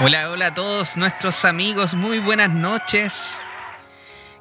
Hola, 0.00 0.30
hola 0.30 0.46
a 0.46 0.54
todos 0.54 0.96
nuestros 0.96 1.44
amigos, 1.44 1.92
muy 1.92 2.18
buenas 2.18 2.50
noches. 2.50 3.38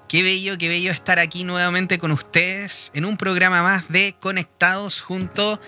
Qué 0.08 0.24
bello, 0.24 0.58
qué 0.58 0.70
bello 0.70 0.92
estar 0.92 1.20
aquí 1.20 1.44
nuevamente 1.44 2.00
con 2.00 2.12
ustedes 2.12 2.90
en 2.96 3.04
un 3.04 3.18
programa 3.18 3.62
más 3.62 3.90
de 3.90 4.16
Conectados 4.20 5.02
junto 5.02 5.60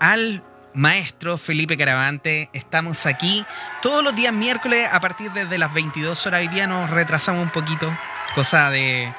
al 0.00 0.44
maestro 0.72 1.36
Felipe 1.36 1.76
Caravante. 1.76 2.48
Estamos 2.52 3.06
aquí 3.06 3.44
todos 3.82 4.04
los 4.04 4.14
días 4.14 4.32
miércoles 4.32 4.88
a 4.90 5.00
partir 5.00 5.32
de 5.32 5.58
las 5.58 5.74
22 5.74 6.26
horas. 6.26 6.40
Hoy 6.40 6.48
día 6.48 6.68
nos 6.68 6.88
retrasamos 6.88 7.42
un 7.42 7.50
poquito, 7.50 7.90
cosa 8.34 8.70
de 8.70 9.12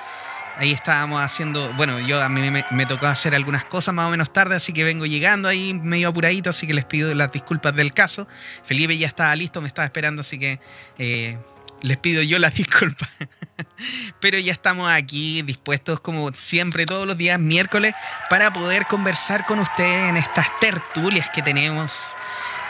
Ahí 0.59 0.73
estábamos 0.73 1.21
haciendo, 1.21 1.71
bueno, 1.77 2.01
yo 2.01 2.21
a 2.21 2.27
mí 2.27 2.51
me, 2.51 2.85
tocó 2.85 3.07
hacer 3.07 3.33
algunas 3.33 3.63
cosas 3.63 3.93
más 3.93 4.07
o 4.07 4.09
menos 4.09 4.33
tarde, 4.33 4.57
así 4.57 4.73
que 4.73 4.83
vengo 4.83 5.05
llegando 5.05 5.47
ahí 5.47 5.73
medio 5.73 6.09
apuradito, 6.09 6.49
así 6.49 6.67
que 6.67 6.73
les 6.73 6.83
pido 6.83 7.15
las 7.15 7.31
disculpas 7.31 7.73
del 7.73 7.93
caso. 7.93 8.27
Felipe 8.65 8.97
ya 8.97 9.07
estaba 9.07 9.33
listo, 9.37 9.61
me 9.61 9.69
estaba 9.69 9.85
esperando, 9.85 10.19
así 10.19 10.37
que 10.37 10.59
eh, 10.97 11.37
les 11.81 11.95
pido 11.95 12.21
yo 12.23 12.39
las 12.39 12.53
disculpas. 12.55 13.09
Pero 14.19 14.37
ya 14.37 14.51
estamos 14.51 14.91
aquí 14.91 15.43
dispuestos, 15.43 16.01
como 16.01 16.33
siempre, 16.33 16.85
todos 16.85 17.07
los 17.07 17.17
días 17.17 17.39
miércoles, 17.39 17.95
para 18.29 18.51
poder 18.51 18.85
conversar 18.85 19.45
con 19.45 19.59
ustedes 19.59 20.09
en 20.09 20.17
estas 20.17 20.47
tertulias 20.59 21.29
que 21.29 21.41
tenemos 21.41 22.17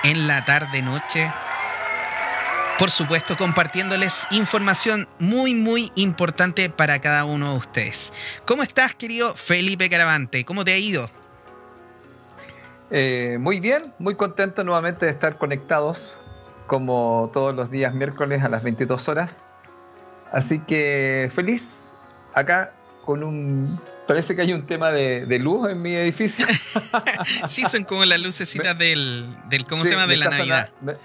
en 0.04 0.28
la 0.28 0.46
tarde-noche 0.46 1.32
por 2.80 2.92
supuesto, 2.92 3.36
compartiéndoles 3.36 4.26
información 4.32 5.06
muy, 5.20 5.54
muy 5.54 5.92
importante 5.96 6.70
para 6.70 7.02
cada 7.02 7.26
uno 7.26 7.52
de 7.52 7.58
ustedes. 7.58 8.14
¿Cómo 8.46 8.64
estás, 8.64 8.96
querido 8.96 9.36
Felipe 9.36 9.90
Caravante? 9.90 10.46
¿Cómo 10.46 10.64
te 10.64 10.72
ha 10.72 10.78
ido? 10.78 11.10
Eh, 12.90 13.38
muy 13.38 13.60
bien, 13.60 13.82
muy 14.00 14.16
contento 14.16 14.64
nuevamente 14.64 15.06
de 15.06 15.12
estar 15.12 15.38
conectados, 15.38 16.22
como 16.68 17.30
todos 17.34 17.54
los 17.54 17.70
días 17.70 17.94
miércoles 17.94 18.46
a 18.46 18.50
las 18.50 18.64
22 18.64 19.10
horas. 19.10 19.44
Así 20.32 20.60
que 20.60 21.30
feliz 21.36 21.96
acá 22.34 22.72
con 23.04 23.26
un... 23.26 23.68
Parece 24.08 24.38
que 24.38 24.44
hay 24.44 24.54
un 24.54 24.66
tema 24.66 24.90
de, 24.92 25.40
luz 25.42 25.70
en 25.70 25.82
mi 25.82 25.96
edificio. 25.96 26.48
sí, 27.46 27.66
son 27.66 27.84
como 27.84 28.06
las 28.06 28.22
lucecitas 28.22 28.78
del, 28.78 29.36
del 29.50 29.66
¿cómo 29.66 29.84
se 29.84 29.92
llama? 29.92 30.08
De 30.08 30.16
la 30.16 30.30
Navidad 30.30 30.70
me 30.82 30.96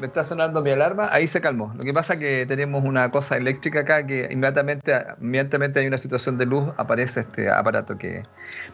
está 0.00 0.24
sonando 0.24 0.62
mi 0.62 0.70
alarma, 0.70 1.08
ahí 1.12 1.28
se 1.28 1.40
calmó. 1.40 1.72
Lo 1.76 1.84
que 1.84 1.92
pasa 1.92 2.14
es 2.14 2.20
que 2.20 2.46
tenemos 2.46 2.84
una 2.84 3.10
cosa 3.10 3.36
eléctrica 3.36 3.80
acá 3.80 4.06
que 4.06 4.28
inmediatamente, 4.30 5.04
inmediatamente 5.20 5.80
hay 5.80 5.86
una 5.86 5.98
situación 5.98 6.38
de 6.38 6.46
luz, 6.46 6.72
aparece 6.76 7.20
este 7.20 7.50
aparato 7.50 7.98
que... 7.98 8.22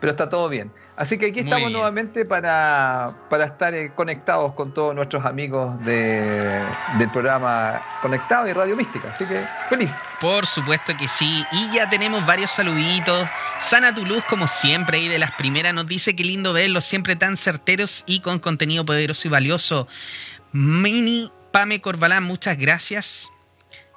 Pero 0.00 0.11
está 0.11 0.28
todo 0.28 0.48
bien. 0.48 0.72
Así 0.98 1.16
que 1.16 1.27
aquí 1.27 1.41
estamos 1.41 1.70
nuevamente 1.70 2.24
para, 2.24 3.11
para 3.30 3.44
estar 3.44 3.72
eh, 3.72 3.92
conectados 3.94 4.52
con 4.55 4.74
todos 4.74 4.96
nuestros 4.96 5.24
amigos 5.24 5.78
de, 5.84 6.61
del 6.98 7.11
programa 7.12 7.80
Conectado 8.02 8.48
y 8.48 8.52
Radio 8.52 8.74
Mística. 8.74 9.11
Así 9.11 9.24
que 9.24 9.44
feliz. 9.69 10.16
Por 10.20 10.44
supuesto 10.44 10.96
que 10.96 11.06
sí. 11.06 11.44
Y 11.52 11.72
ya 11.72 11.89
tenemos 11.89 12.27
varios 12.27 12.50
saluditos. 12.50 13.28
Sana 13.61 13.94
tu 13.94 14.05
luz 14.05 14.24
como 14.24 14.48
siempre 14.48 14.98
y 14.98 15.06
de 15.06 15.20
las 15.20 15.30
primeras 15.33 15.72
nos 15.72 15.86
dice 15.86 16.16
que 16.16 16.24
lindo 16.24 16.52
verlos, 16.52 16.84
siempre 16.84 17.14
tan 17.14 17.36
certeros 17.36 18.02
y 18.06 18.19
con 18.19 18.41
contenido 18.41 18.84
poderoso 18.84 19.28
y 19.28 19.30
valioso. 19.30 19.86
Mini 20.53 21.31
Pame 21.53 21.81
Corbalán, 21.81 22.25
muchas 22.25 22.57
gracias. 22.59 23.31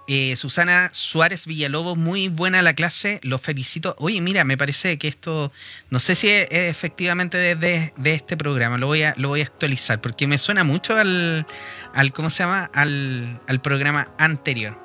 Eh, 0.07 0.35
Susana 0.35 0.89
Suárez 0.91 1.45
Villalobos, 1.45 1.95
muy 1.95 2.27
buena 2.27 2.61
la 2.61 2.73
clase, 2.73 3.19
los 3.23 3.39
felicito. 3.39 3.95
Oye, 3.99 4.19
mira, 4.19 4.43
me 4.43 4.57
parece 4.57 4.97
que 4.97 5.07
esto, 5.07 5.53
no 5.89 5.99
sé 5.99 6.15
si 6.15 6.27
es, 6.27 6.47
efectivamente 6.51 7.55
de, 7.55 7.93
este 8.03 8.35
programa, 8.35 8.77
lo 8.77 8.87
voy, 8.87 9.03
a, 9.03 9.13
lo 9.17 9.29
voy 9.29 9.41
a 9.41 9.43
actualizar, 9.43 10.01
porque 10.01 10.27
me 10.27 10.37
suena 10.37 10.63
mucho 10.63 10.97
al, 10.97 11.47
al 11.93 12.11
¿cómo 12.11 12.29
se 12.29 12.43
llama? 12.43 12.69
Al, 12.73 13.39
al 13.47 13.61
programa 13.61 14.09
anterior. 14.17 14.77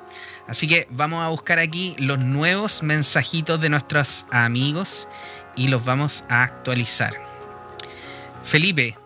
Así 0.47 0.65
que 0.65 0.87
vamos 0.91 1.25
a 1.25 1.29
buscar 1.29 1.59
aquí 1.59 1.95
los 1.99 2.19
nuevos 2.19 2.81
mensajitos 2.81 3.59
de 3.59 3.69
nuestros 3.69 4.25
amigos 4.31 5.09
y 5.57 5.67
los 5.67 5.83
vamos 5.83 6.23
a 6.29 6.43
actualizar. 6.43 7.13
Felipe, 8.45 8.97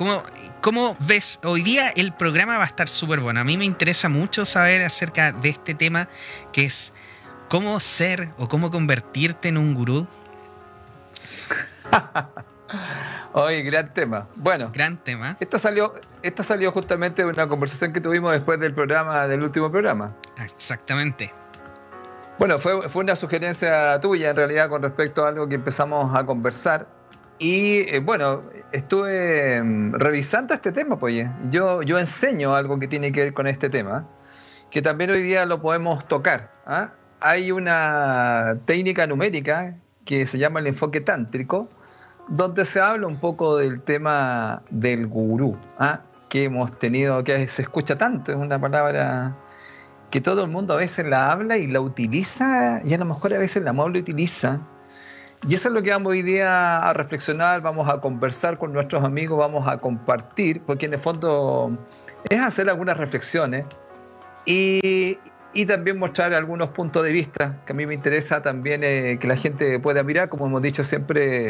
¿cómo, 0.00 0.22
¿Cómo 0.62 0.96
ves? 1.00 1.40
Hoy 1.44 1.62
día 1.62 1.90
el 1.90 2.14
programa 2.14 2.56
va 2.56 2.64
a 2.64 2.66
estar 2.66 2.88
súper 2.88 3.20
bueno. 3.20 3.40
A 3.40 3.44
mí 3.44 3.58
me 3.58 3.66
interesa 3.66 4.08
mucho 4.08 4.46
saber 4.46 4.80
acerca 4.82 5.30
de 5.30 5.50
este 5.50 5.74
tema 5.74 6.08
que 6.54 6.64
es 6.64 6.94
cómo 7.50 7.78
ser 7.80 8.30
o 8.38 8.48
cómo 8.48 8.70
convertirte 8.70 9.48
en 9.48 9.58
un 9.58 9.74
gurú. 9.74 10.06
Hoy, 13.34 13.60
gran 13.60 13.92
tema. 13.92 14.26
Bueno, 14.36 14.70
gran 14.72 14.96
tema. 14.96 15.36
Esto 15.38 15.58
salió, 15.58 15.94
esto 16.22 16.42
salió 16.42 16.72
justamente 16.72 17.22
de 17.22 17.28
una 17.28 17.46
conversación 17.46 17.92
que 17.92 18.00
tuvimos 18.00 18.32
después 18.32 18.58
del 18.58 18.72
programa, 18.72 19.26
del 19.26 19.42
último 19.42 19.70
programa. 19.70 20.16
Exactamente. 20.38 21.34
Bueno, 22.38 22.56
fue, 22.56 22.88
fue 22.88 23.04
una 23.04 23.14
sugerencia 23.14 24.00
tuya 24.00 24.30
en 24.30 24.36
realidad 24.36 24.70
con 24.70 24.80
respecto 24.80 25.26
a 25.26 25.28
algo 25.28 25.46
que 25.46 25.56
empezamos 25.56 26.16
a 26.16 26.24
conversar 26.24 26.88
y 27.40 27.94
eh, 27.94 28.00
bueno, 28.00 28.42
estuve 28.72 29.62
mm, 29.62 29.94
revisando 29.94 30.54
este 30.54 30.72
tema, 30.72 30.98
pues 30.98 31.26
yo, 31.50 31.82
yo 31.82 31.98
enseño 31.98 32.54
algo 32.54 32.78
que 32.78 32.88
tiene 32.88 33.12
que 33.12 33.24
ver 33.24 33.32
con 33.32 33.46
este 33.46 33.68
tema, 33.68 34.06
que 34.70 34.82
también 34.82 35.10
hoy 35.10 35.22
día 35.22 35.46
lo 35.46 35.60
podemos 35.60 36.06
tocar. 36.06 36.52
¿ah? 36.66 36.92
Hay 37.20 37.52
una 37.52 38.58
técnica 38.64 39.06
numérica 39.06 39.76
que 40.04 40.26
se 40.26 40.38
llama 40.38 40.60
el 40.60 40.68
enfoque 40.68 41.00
tántrico, 41.00 41.68
donde 42.28 42.64
se 42.64 42.80
habla 42.80 43.06
un 43.06 43.16
poco 43.16 43.56
del 43.56 43.82
tema 43.82 44.62
del 44.70 45.06
gurú, 45.06 45.58
¿ah? 45.78 46.02
que 46.28 46.44
hemos 46.44 46.78
tenido, 46.78 47.22
que 47.24 47.48
se 47.48 47.62
escucha 47.62 47.98
tanto, 47.98 48.30
es 48.30 48.38
una 48.38 48.60
palabra 48.60 49.36
que 50.10 50.20
todo 50.20 50.44
el 50.44 50.50
mundo 50.50 50.74
a 50.74 50.76
veces 50.76 51.06
la 51.06 51.30
habla 51.30 51.56
y 51.56 51.66
la 51.66 51.80
utiliza, 51.80 52.80
y 52.84 52.94
a 52.94 52.98
lo 52.98 53.04
mejor 53.04 53.32
a 53.34 53.38
veces 53.38 53.62
la 53.62 53.70
amable 53.70 54.00
utiliza 54.00 54.60
y 55.48 55.54
eso 55.54 55.68
es 55.68 55.74
lo 55.74 55.82
que 55.82 55.90
vamos 55.90 56.10
hoy 56.10 56.22
día 56.22 56.78
a 56.78 56.92
reflexionar, 56.92 57.62
vamos 57.62 57.88
a 57.88 57.98
conversar 58.00 58.58
con 58.58 58.72
nuestros 58.72 59.02
amigos, 59.04 59.38
vamos 59.38 59.66
a 59.66 59.78
compartir, 59.78 60.60
porque 60.62 60.86
en 60.86 60.94
el 60.94 60.98
fondo 60.98 61.78
es 62.28 62.40
hacer 62.40 62.68
algunas 62.68 62.96
reflexiones 62.98 63.64
y, 64.44 65.18
también 65.66 65.98
mostrar 65.98 66.32
algunos 66.34 66.70
puntos 66.70 67.04
de 67.04 67.12
vista 67.12 67.60
que 67.64 67.72
a 67.72 67.76
mí 67.76 67.86
me 67.86 67.94
interesa 67.94 68.42
también 68.42 68.84
eh, 68.84 69.18
que 69.18 69.26
la 69.26 69.36
gente 69.36 69.80
pueda 69.80 70.02
mirar, 70.02 70.28
como 70.28 70.46
hemos 70.46 70.62
dicho 70.62 70.84
siempre 70.84 71.48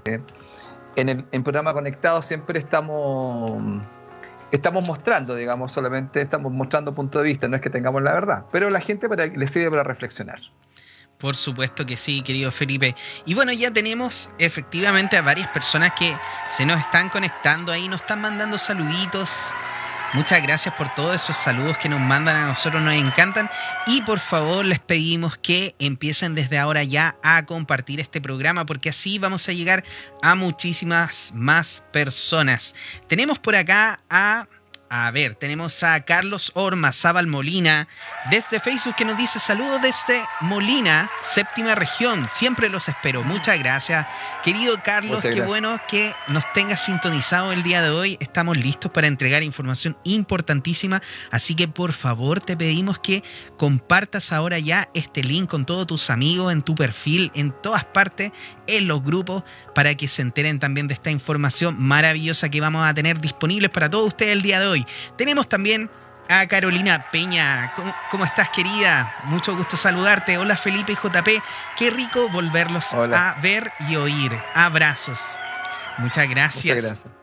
en 0.97 1.09
el 1.09 1.25
en 1.31 1.43
programa 1.43 1.73
conectado, 1.73 2.23
siempre 2.23 2.59
estamos 2.59 3.61
estamos 4.53 4.87
mostrando, 4.87 5.35
digamos, 5.35 5.73
solamente 5.73 6.21
estamos 6.21 6.53
mostrando 6.53 6.95
puntos 6.95 7.23
de 7.23 7.29
vista, 7.29 7.49
no 7.49 7.57
es 7.57 7.63
que 7.63 7.71
tengamos 7.71 8.03
la 8.03 8.13
verdad, 8.13 8.45
pero 8.51 8.71
la 8.71 8.81
gente 8.81 9.09
para, 9.09 9.27
le 9.27 9.47
sirve 9.47 9.71
para 9.71 9.85
reflexionar. 9.85 10.41
Por 11.21 11.37
supuesto 11.37 11.85
que 11.85 11.99
sí, 11.99 12.23
querido 12.23 12.51
Felipe. 12.51 12.97
Y 13.27 13.35
bueno, 13.35 13.53
ya 13.53 13.71
tenemos 13.71 14.31
efectivamente 14.39 15.19
a 15.19 15.23
varias 15.23 15.49
personas 15.49 15.93
que 15.93 16.17
se 16.49 16.65
nos 16.65 16.81
están 16.81 17.11
conectando 17.11 17.73
ahí, 17.73 17.89
nos 17.89 18.01
están 18.01 18.23
mandando 18.23 18.57
saluditos. 18.57 19.55
Muchas 20.13 20.43
gracias 20.43 20.75
por 20.75 20.93
todos 20.95 21.15
esos 21.15 21.37
saludos 21.37 21.79
que 21.79 21.89
nos 21.89 22.01
mandan, 22.01 22.35
a 22.35 22.47
nosotros 22.47 22.83
nos 22.83 22.95
encantan. 22.95 23.49
Y 23.87 24.03
por 24.03 24.19
favor 24.19 24.65
les 24.65 24.81
pedimos 24.81 25.37
que 25.37 25.77
empiecen 25.79 26.35
desde 26.35 26.59
ahora 26.59 26.83
ya 26.83 27.17
a 27.23 27.45
compartir 27.45 28.01
este 28.01 28.21
programa 28.21 28.67
porque 28.67 28.89
así 28.89 29.19
vamos 29.19 29.49
a 29.49 29.53
llegar 29.53 29.85
a 30.23 30.35
muchísimas 30.35 31.33
más 31.35 31.85
personas. 31.93 32.75
Tenemos 33.07 33.39
por 33.39 33.55
acá 33.55 34.01
a 34.09 34.49
a 34.93 35.09
ver, 35.13 35.37
tenemos 35.37 35.85
a 35.85 36.01
Carlos 36.01 36.51
Orma 36.55 36.91
Zabal 36.91 37.29
Molina 37.29 37.87
desde 38.29 38.59
Facebook 38.59 38.97
que 38.97 39.05
nos 39.05 39.17
dice 39.17 39.39
saludos 39.39 39.81
desde 39.81 40.21
Molina, 40.41 41.09
séptima 41.23 41.77
región. 41.77 42.27
Siempre 42.29 42.69
los 42.69 42.89
espero. 42.89 43.23
Muchas 43.23 43.57
gracias. 43.61 44.05
Querido 44.43 44.83
Carlos, 44.83 45.23
qué 45.23 45.43
bueno 45.43 45.77
que 45.87 46.13
nos 46.27 46.53
tengas 46.53 46.85
sintonizado 46.85 47.53
el 47.53 47.63
día 47.63 47.83
de 47.83 47.91
hoy. 47.91 48.17
Estamos 48.19 48.57
listos 48.57 48.91
para 48.91 49.07
entregar 49.07 49.45
información 49.45 49.97
importantísima. 50.03 51.01
Así 51.31 51.55
que 51.55 51.69
por 51.69 51.93
favor 51.93 52.41
te 52.41 52.57
pedimos 52.57 52.99
que 52.99 53.23
compartas 53.57 54.33
ahora 54.33 54.59
ya 54.59 54.89
este 54.93 55.23
link 55.23 55.49
con 55.49 55.67
todos 55.67 55.87
tus 55.87 56.11
amigos 56.11 56.53
en 56.53 56.63
tu 56.63 56.75
perfil, 56.75 57.31
en 57.37 57.53
todas 57.63 57.85
partes, 57.85 58.33
en 58.67 58.89
los 58.89 59.05
grupos, 59.05 59.45
para 59.73 59.95
que 59.95 60.09
se 60.09 60.23
enteren 60.23 60.59
también 60.59 60.89
de 60.89 60.95
esta 60.95 61.11
información 61.11 61.77
maravillosa 61.79 62.49
que 62.49 62.61
vamos 62.61 62.85
a 62.85 62.93
tener 62.93 63.21
disponibles 63.21 63.71
para 63.71 63.89
todos 63.89 64.09
ustedes 64.09 64.33
el 64.33 64.43
día 64.43 64.59
de 64.59 64.67
hoy. 64.67 64.80
Tenemos 65.17 65.49
también 65.49 65.91
a 66.29 66.47
Carolina 66.47 67.07
Peña. 67.11 67.73
¿Cómo, 68.11 68.25
estás, 68.25 68.49
querida? 68.51 69.17
Mucho 69.25 69.57
gusto 69.57 69.77
saludarte. 69.77 70.39
Hola, 70.39 70.57
Felipe 70.57 70.93
y 70.93 70.95
JP. 70.95 71.43
Qué 71.77 71.91
rico 71.91 72.29
volverlos 72.29 72.95
a 72.95 73.37
ver 73.43 73.73
y 73.89 73.97
oír. 73.97 74.33
Abrazos. 74.55 75.39
Muchas 75.99 76.29
gracias. 76.29 76.77
Muchas 76.77 76.85
gracias. 76.85 77.15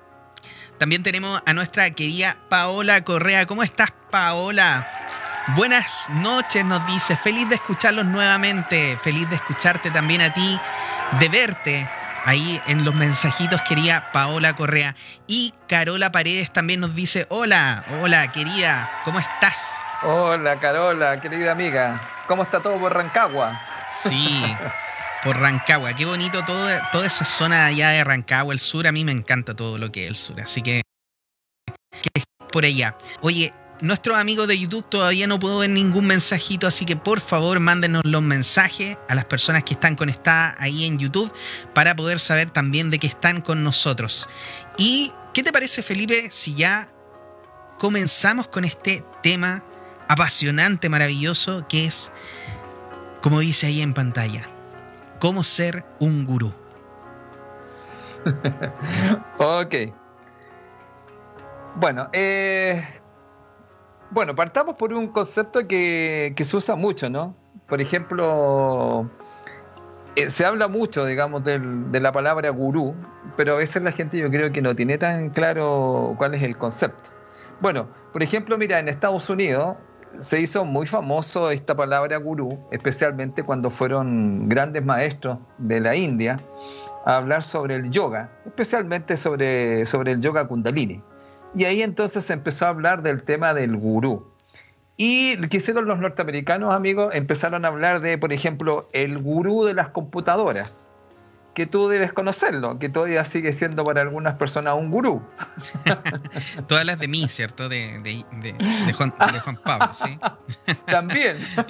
También 0.77 1.01
tenemos 1.03 1.41
a 1.45 1.53
nuestra 1.53 1.89
querida 1.91 2.37
Paola 2.49 3.03
Correa. 3.03 3.45
¿Cómo 3.45 3.63
estás, 3.63 3.91
Paola? 4.11 4.87
Buenas 5.55 6.07
noches, 6.09 6.65
nos 6.65 6.85
dice. 6.87 7.15
Feliz 7.15 7.47
de 7.47 7.55
escucharlos 7.55 8.05
nuevamente. 8.05 8.97
Feliz 9.01 9.27
de 9.29 9.37
escucharte 9.37 9.89
también 9.89 10.21
a 10.21 10.33
ti, 10.33 10.59
de 11.19 11.29
verte 11.29 11.89
ahí 12.27 12.61
en 12.67 12.83
los 12.83 12.93
mensajitos 12.93 13.61
quería 13.61 14.11
Paola 14.11 14.53
Correa. 14.53 14.95
Y 15.27 15.53
Carola 15.67 16.11
Paredes 16.11 16.51
también 16.51 16.81
nos 16.81 16.93
dice, 16.93 17.25
hola, 17.29 17.85
hola 18.01 18.29
querida, 18.33 18.91
¿cómo 19.05 19.19
estás? 19.19 19.77
Hola 20.03 20.59
Carola, 20.59 21.21
querida 21.21 21.53
amiga, 21.53 22.01
¿cómo 22.27 22.43
está 22.43 22.59
todo 22.59 22.77
por 22.79 22.93
Rancagua? 22.93 23.61
Sí, 23.93 24.43
por 25.23 25.39
Rancagua, 25.39 25.93
qué 25.93 26.03
bonito 26.03 26.43
todo, 26.43 26.69
toda 26.91 27.07
esa 27.07 27.23
zona 27.23 27.65
allá 27.65 27.89
de 27.89 28.03
Rancagua, 28.03 28.53
el 28.53 28.59
sur, 28.59 28.87
a 28.87 28.91
mí 28.91 29.05
me 29.05 29.13
encanta 29.13 29.55
todo 29.55 29.77
lo 29.77 29.89
que 29.89 30.03
es 30.03 30.09
el 30.09 30.15
sur, 30.17 30.41
así 30.41 30.61
que, 30.61 30.81
que 32.01 32.23
por 32.51 32.65
allá. 32.65 32.97
Oye, 33.21 33.53
nuestros 33.81 34.17
amigos 34.17 34.47
de 34.47 34.57
YouTube 34.57 34.87
todavía 34.87 35.27
no 35.27 35.39
puedo 35.39 35.59
ver 35.59 35.69
ningún 35.69 36.07
mensajito, 36.07 36.67
así 36.67 36.85
que 36.85 36.95
por 36.95 37.19
favor 37.19 37.59
mándenos 37.59 38.03
los 38.05 38.21
mensajes 38.21 38.97
a 39.07 39.15
las 39.15 39.25
personas 39.25 39.63
que 39.63 39.73
están 39.73 39.95
conectadas 39.95 40.55
ahí 40.59 40.85
en 40.85 40.97
YouTube 40.97 41.31
para 41.73 41.95
poder 41.95 42.19
saber 42.19 42.49
también 42.49 42.89
de 42.89 42.99
que 42.99 43.07
están 43.07 43.41
con 43.41 43.63
nosotros. 43.63 44.27
¿Y 44.77 45.13
qué 45.33 45.43
te 45.43 45.51
parece 45.51 45.83
Felipe 45.83 46.29
si 46.31 46.55
ya 46.55 46.89
comenzamos 47.77 48.47
con 48.47 48.65
este 48.65 49.03
tema 49.21 49.63
apasionante, 50.07 50.89
maravilloso, 50.89 51.67
que 51.67 51.85
es, 51.85 52.11
como 53.21 53.39
dice 53.39 53.67
ahí 53.67 53.81
en 53.81 53.93
pantalla, 53.93 54.47
cómo 55.19 55.43
ser 55.43 55.85
un 55.99 56.25
gurú? 56.25 56.53
ok. 59.37 59.75
Bueno, 61.75 62.09
eh, 62.11 62.83
bueno, 64.11 64.35
partamos 64.35 64.75
por 64.75 64.93
un 64.93 65.07
concepto 65.07 65.67
que, 65.67 66.33
se 66.35 66.57
usa 66.57 66.75
mucho, 66.75 67.09
¿no? 67.09 67.35
Por 67.67 67.81
ejemplo, 67.81 69.09
eh, 70.15 70.29
se 70.29 70.45
habla 70.45 70.67
mucho, 70.67 71.05
digamos, 71.05 71.43
de 71.43 71.99
la 71.99 72.11
palabra 72.11 72.49
gurú, 72.49 72.95
pero 73.35 73.53
a 73.53 73.57
veces 73.57 73.83
la 73.83 73.91
gente 73.91 74.17
yo 74.17 74.29
creo 74.29 74.51
que 74.51 74.61
no 74.61 74.75
tiene 74.75 74.97
tan 74.97 75.29
claro 75.29 76.15
cuál 76.17 76.33
es 76.35 76.43
el 76.43 76.57
concepto. 76.57 77.09
Bueno, 77.59 77.87
por 78.13 78.23
ejemplo, 78.23 78.57
mira, 78.57 78.79
en 78.79 78.87
Estados 78.87 79.29
Unidos 79.29 79.77
se 80.19 80.39
hizo 80.39 80.65
muy 80.65 80.85
famoso 80.85 81.51
esta 81.51 81.75
palabra 81.75 82.17
gurú, 82.17 82.59
especialmente 82.71 83.43
cuando 83.43 83.69
fueron 83.69 84.47
grandes 84.47 84.83
maestros 84.83 85.39
de 85.57 85.79
la 85.79 85.95
India 85.95 86.39
a 87.05 87.17
hablar 87.17 87.43
sobre 87.43 87.75
el 87.75 87.89
yoga, 87.91 88.29
especialmente 88.45 89.17
sobre, 89.17 89.85
sobre 89.85 90.13
el 90.13 90.21
yoga 90.21 90.47
kundalini. 90.47 91.01
Y 91.57 91.65
ahí 91.65 91.81
entonces 91.81 92.23
se 92.23 92.33
empezó 92.33 92.65
a 92.65 92.69
hablar 92.69 93.01
del 93.01 93.23
tema 93.23 93.55
del 93.55 93.75
gurú. 93.75 94.31
Y 94.95 95.35
lo 95.37 95.49
que 95.49 95.57
hicieron 95.57 95.85
los 95.85 95.97
norteamericanos, 95.97 96.73
amigos, 96.73 97.09
empezaron 97.13 97.65
a 97.65 97.69
hablar 97.69 97.99
de, 97.99 98.17
por 98.19 98.31
ejemplo, 98.31 98.87
el 98.93 99.17
gurú 99.17 99.65
de 99.65 99.73
las 99.73 99.89
computadoras, 99.89 100.87
que 101.55 101.65
tú 101.65 101.87
debes 101.87 102.13
conocerlo, 102.13 102.77
que 102.77 102.89
todavía 102.89 103.25
sigue 103.25 103.53
siendo 103.53 103.83
para 103.83 104.01
algunas 104.01 104.35
personas 104.35 104.75
un 104.75 104.91
gurú. 104.91 105.23
Todas 106.67 106.85
las 106.85 106.99
de 106.99 107.07
mí, 107.07 107.27
¿cierto? 107.27 107.69
De, 107.69 108.23
Juan, 108.95 109.11
Pablo, 109.63 109.91
¿sí? 109.93 110.17
También. 110.85 111.37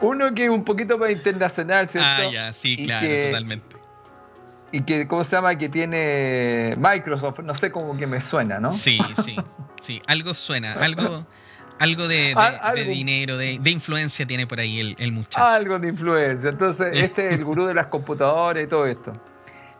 Uno 0.00 0.32
que 0.34 0.44
es 0.44 0.50
un 0.50 0.64
poquito 0.64 0.98
más 0.98 1.10
internacional, 1.10 1.88
¿cierto? 1.88 2.08
Ah, 2.08 2.30
ya, 2.32 2.52
sí, 2.52 2.76
claro, 2.84 3.06
totalmente 3.06 3.77
y 4.70 4.82
que, 4.82 5.08
¿cómo 5.08 5.24
se 5.24 5.36
llama? 5.36 5.56
Que 5.56 5.68
tiene 5.68 6.74
Microsoft, 6.76 7.40
no 7.40 7.54
sé 7.54 7.70
cómo 7.70 7.96
que 7.96 8.06
me 8.06 8.20
suena, 8.20 8.60
¿no? 8.60 8.72
Sí, 8.72 8.98
sí, 9.22 9.36
sí, 9.80 10.02
algo 10.06 10.34
suena, 10.34 10.74
algo, 10.74 11.26
algo 11.78 12.08
de, 12.08 12.34
dinero, 12.86 13.38
de, 13.38 13.58
influencia 13.70 14.26
tiene 14.26 14.46
por 14.46 14.60
ahí 14.60 14.80
el, 14.80 14.96
el, 14.98 15.12
muchacho. 15.12 15.44
Algo 15.44 15.78
de 15.78 15.88
influencia, 15.88 16.50
entonces 16.50 16.88
este 16.92 17.28
es 17.28 17.34
el 17.34 17.44
gurú 17.44 17.66
de 17.66 17.74
las 17.74 17.86
computadoras 17.86 18.62
y 18.62 18.66
todo 18.66 18.86
esto. 18.86 19.12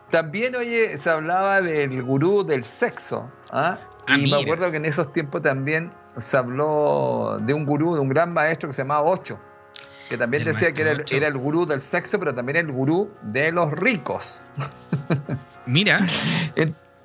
También, 0.09 0.55
oye, 0.55 0.97
se 0.97 1.09
hablaba 1.09 1.61
del 1.61 2.01
gurú 2.01 2.43
del 2.43 2.63
sexo, 2.63 3.29
¿ah? 3.51 3.77
ah 4.07 4.17
y 4.17 4.31
me 4.31 4.41
acuerdo 4.41 4.71
que 4.71 4.77
en 4.77 4.85
esos 4.85 5.13
tiempos 5.13 5.43
también 5.43 5.91
se 6.17 6.35
habló 6.35 7.37
de 7.41 7.53
un 7.53 7.65
gurú, 7.65 7.93
de 7.93 8.01
un 8.01 8.09
gran 8.09 8.33
maestro 8.33 8.69
que 8.69 8.73
se 8.73 8.81
llamaba 8.81 9.03
Ocho 9.03 9.39
que 10.09 10.17
también 10.17 10.43
decía 10.43 10.73
que 10.73 10.81
era 10.81 10.91
el, 10.91 11.05
era 11.11 11.27
el, 11.27 11.37
gurú 11.37 11.65
del 11.65 11.81
sexo, 11.81 12.19
pero 12.19 12.33
también 12.33 12.57
el 12.57 12.71
gurú 12.71 13.11
de 13.21 13.51
los 13.51 13.71
ricos. 13.71 14.43
Mira. 15.65 16.05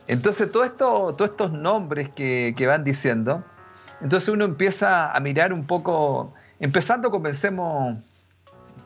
Entonces, 0.06 0.50
todo 0.50 0.64
esto, 0.64 1.14
todos 1.16 1.30
estos 1.30 1.52
nombres 1.52 2.08
que, 2.08 2.54
van 2.66 2.82
diciendo, 2.82 3.44
entonces 4.00 4.28
uno 4.28 4.44
empieza 4.44 5.12
a 5.12 5.20
mirar 5.20 5.52
un 5.52 5.66
poco, 5.66 6.34
empezando 6.60 7.10
comencemos 7.10 7.98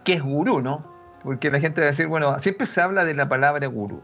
qué 0.05 0.15
es 0.15 0.23
gurú, 0.23 0.61
¿no? 0.61 0.85
Porque 1.23 1.50
la 1.50 1.61
gente 1.61 1.81
va 1.81 1.87
a 1.87 1.91
decir, 1.91 2.06
bueno, 2.06 2.38
siempre 2.38 2.67
se 2.67 2.81
habla 2.81 3.05
de 3.05 3.15
la 3.15 3.29
palabra 3.29 3.67
gurú. 3.67 4.03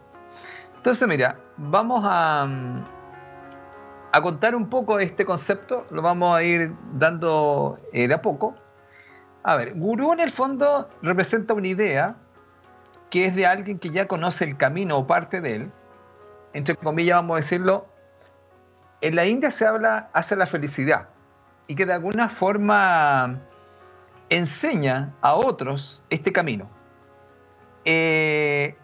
Entonces, 0.76 1.06
mira, 1.08 1.38
vamos 1.56 2.02
a, 2.04 2.48
a 4.12 4.22
contar 4.22 4.54
un 4.54 4.68
poco 4.68 4.98
este 4.98 5.24
concepto, 5.24 5.84
lo 5.90 6.02
vamos 6.02 6.36
a 6.36 6.42
ir 6.42 6.74
dando 6.92 7.76
eh, 7.92 8.06
de 8.06 8.14
a 8.14 8.22
poco. 8.22 8.54
A 9.44 9.56
ver, 9.56 9.74
gurú 9.74 10.14
en 10.14 10.20
el 10.20 10.30
fondo 10.30 10.88
representa 11.02 11.52
una 11.52 11.68
idea 11.68 12.16
que 13.10 13.26
es 13.26 13.36
de 13.36 13.46
alguien 13.46 13.78
que 13.78 13.90
ya 13.90 14.08
conoce 14.08 14.44
el 14.44 14.56
camino 14.56 14.96
o 14.96 15.06
parte 15.06 15.42
de 15.42 15.54
él. 15.54 15.72
Entre 16.54 16.74
comillas, 16.74 17.16
vamos 17.16 17.34
a 17.34 17.36
decirlo. 17.36 17.86
En 19.02 19.14
la 19.14 19.26
India 19.26 19.50
se 19.50 19.66
habla 19.66 20.08
hacia 20.14 20.38
la 20.38 20.46
felicidad 20.46 21.10
y 21.66 21.74
que 21.74 21.84
de 21.84 21.92
alguna 21.92 22.30
forma 22.30 23.38
enseña 24.30 25.14
a 25.20 25.34
otros 25.34 26.02
este 26.08 26.32
camino. 26.32 26.66
Eh, 27.84 28.76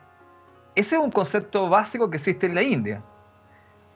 ese 0.74 0.96
es 0.96 1.02
un 1.02 1.10
concepto 1.10 1.70
básico 1.70 2.10
que 2.10 2.18
existe 2.18 2.46
en 2.46 2.54
la 2.54 2.62
India. 2.62 3.02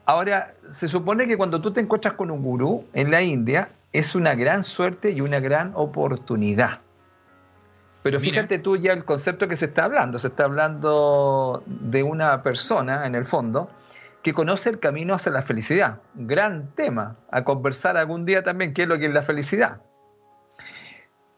Ahora, 0.07 0.55
se 0.71 0.87
supone 0.87 1.27
que 1.27 1.37
cuando 1.37 1.61
tú 1.61 1.71
te 1.71 1.79
encuentras 1.81 2.15
con 2.15 2.31
un 2.31 2.41
gurú 2.41 2.85
en 2.93 3.11
la 3.11 3.21
India, 3.21 3.69
es 3.99 4.15
una 4.15 4.35
gran 4.35 4.63
suerte 4.63 5.11
y 5.11 5.21
una 5.21 5.39
gran 5.39 5.71
oportunidad. 5.75 6.81
Pero 8.03 8.19
fíjate 8.19 8.59
tú 8.59 8.77
ya 8.77 8.93
el 8.93 9.03
concepto 9.03 9.47
que 9.47 9.55
se 9.55 9.65
está 9.65 9.85
hablando. 9.85 10.19
Se 10.19 10.27
está 10.27 10.43
hablando 10.43 11.63
de 11.65 12.03
una 12.03 12.43
persona, 12.43 13.07
en 13.07 13.15
el 13.15 13.25
fondo, 13.25 13.71
que 14.21 14.33
conoce 14.33 14.69
el 14.69 14.79
camino 14.79 15.15
hacia 15.15 15.31
la 15.31 15.41
felicidad. 15.41 16.01
Gran 16.13 16.71
tema 16.75 17.17
a 17.31 17.43
conversar 17.43 17.97
algún 17.97 18.25
día 18.25 18.43
también, 18.43 18.73
qué 18.73 18.83
es 18.83 18.87
lo 18.87 18.99
que 18.99 19.07
es 19.07 19.13
la 19.13 19.23
felicidad. 19.23 19.81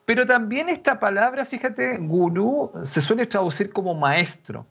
Pero 0.06 0.26
también 0.26 0.70
esta 0.70 1.00
palabra, 1.00 1.46
fíjate, 1.46 1.98
gurú, 2.00 2.72
se 2.84 3.02
suele 3.02 3.28
traducir 3.28 3.72
como 3.72 3.94
maestro. 3.94 4.66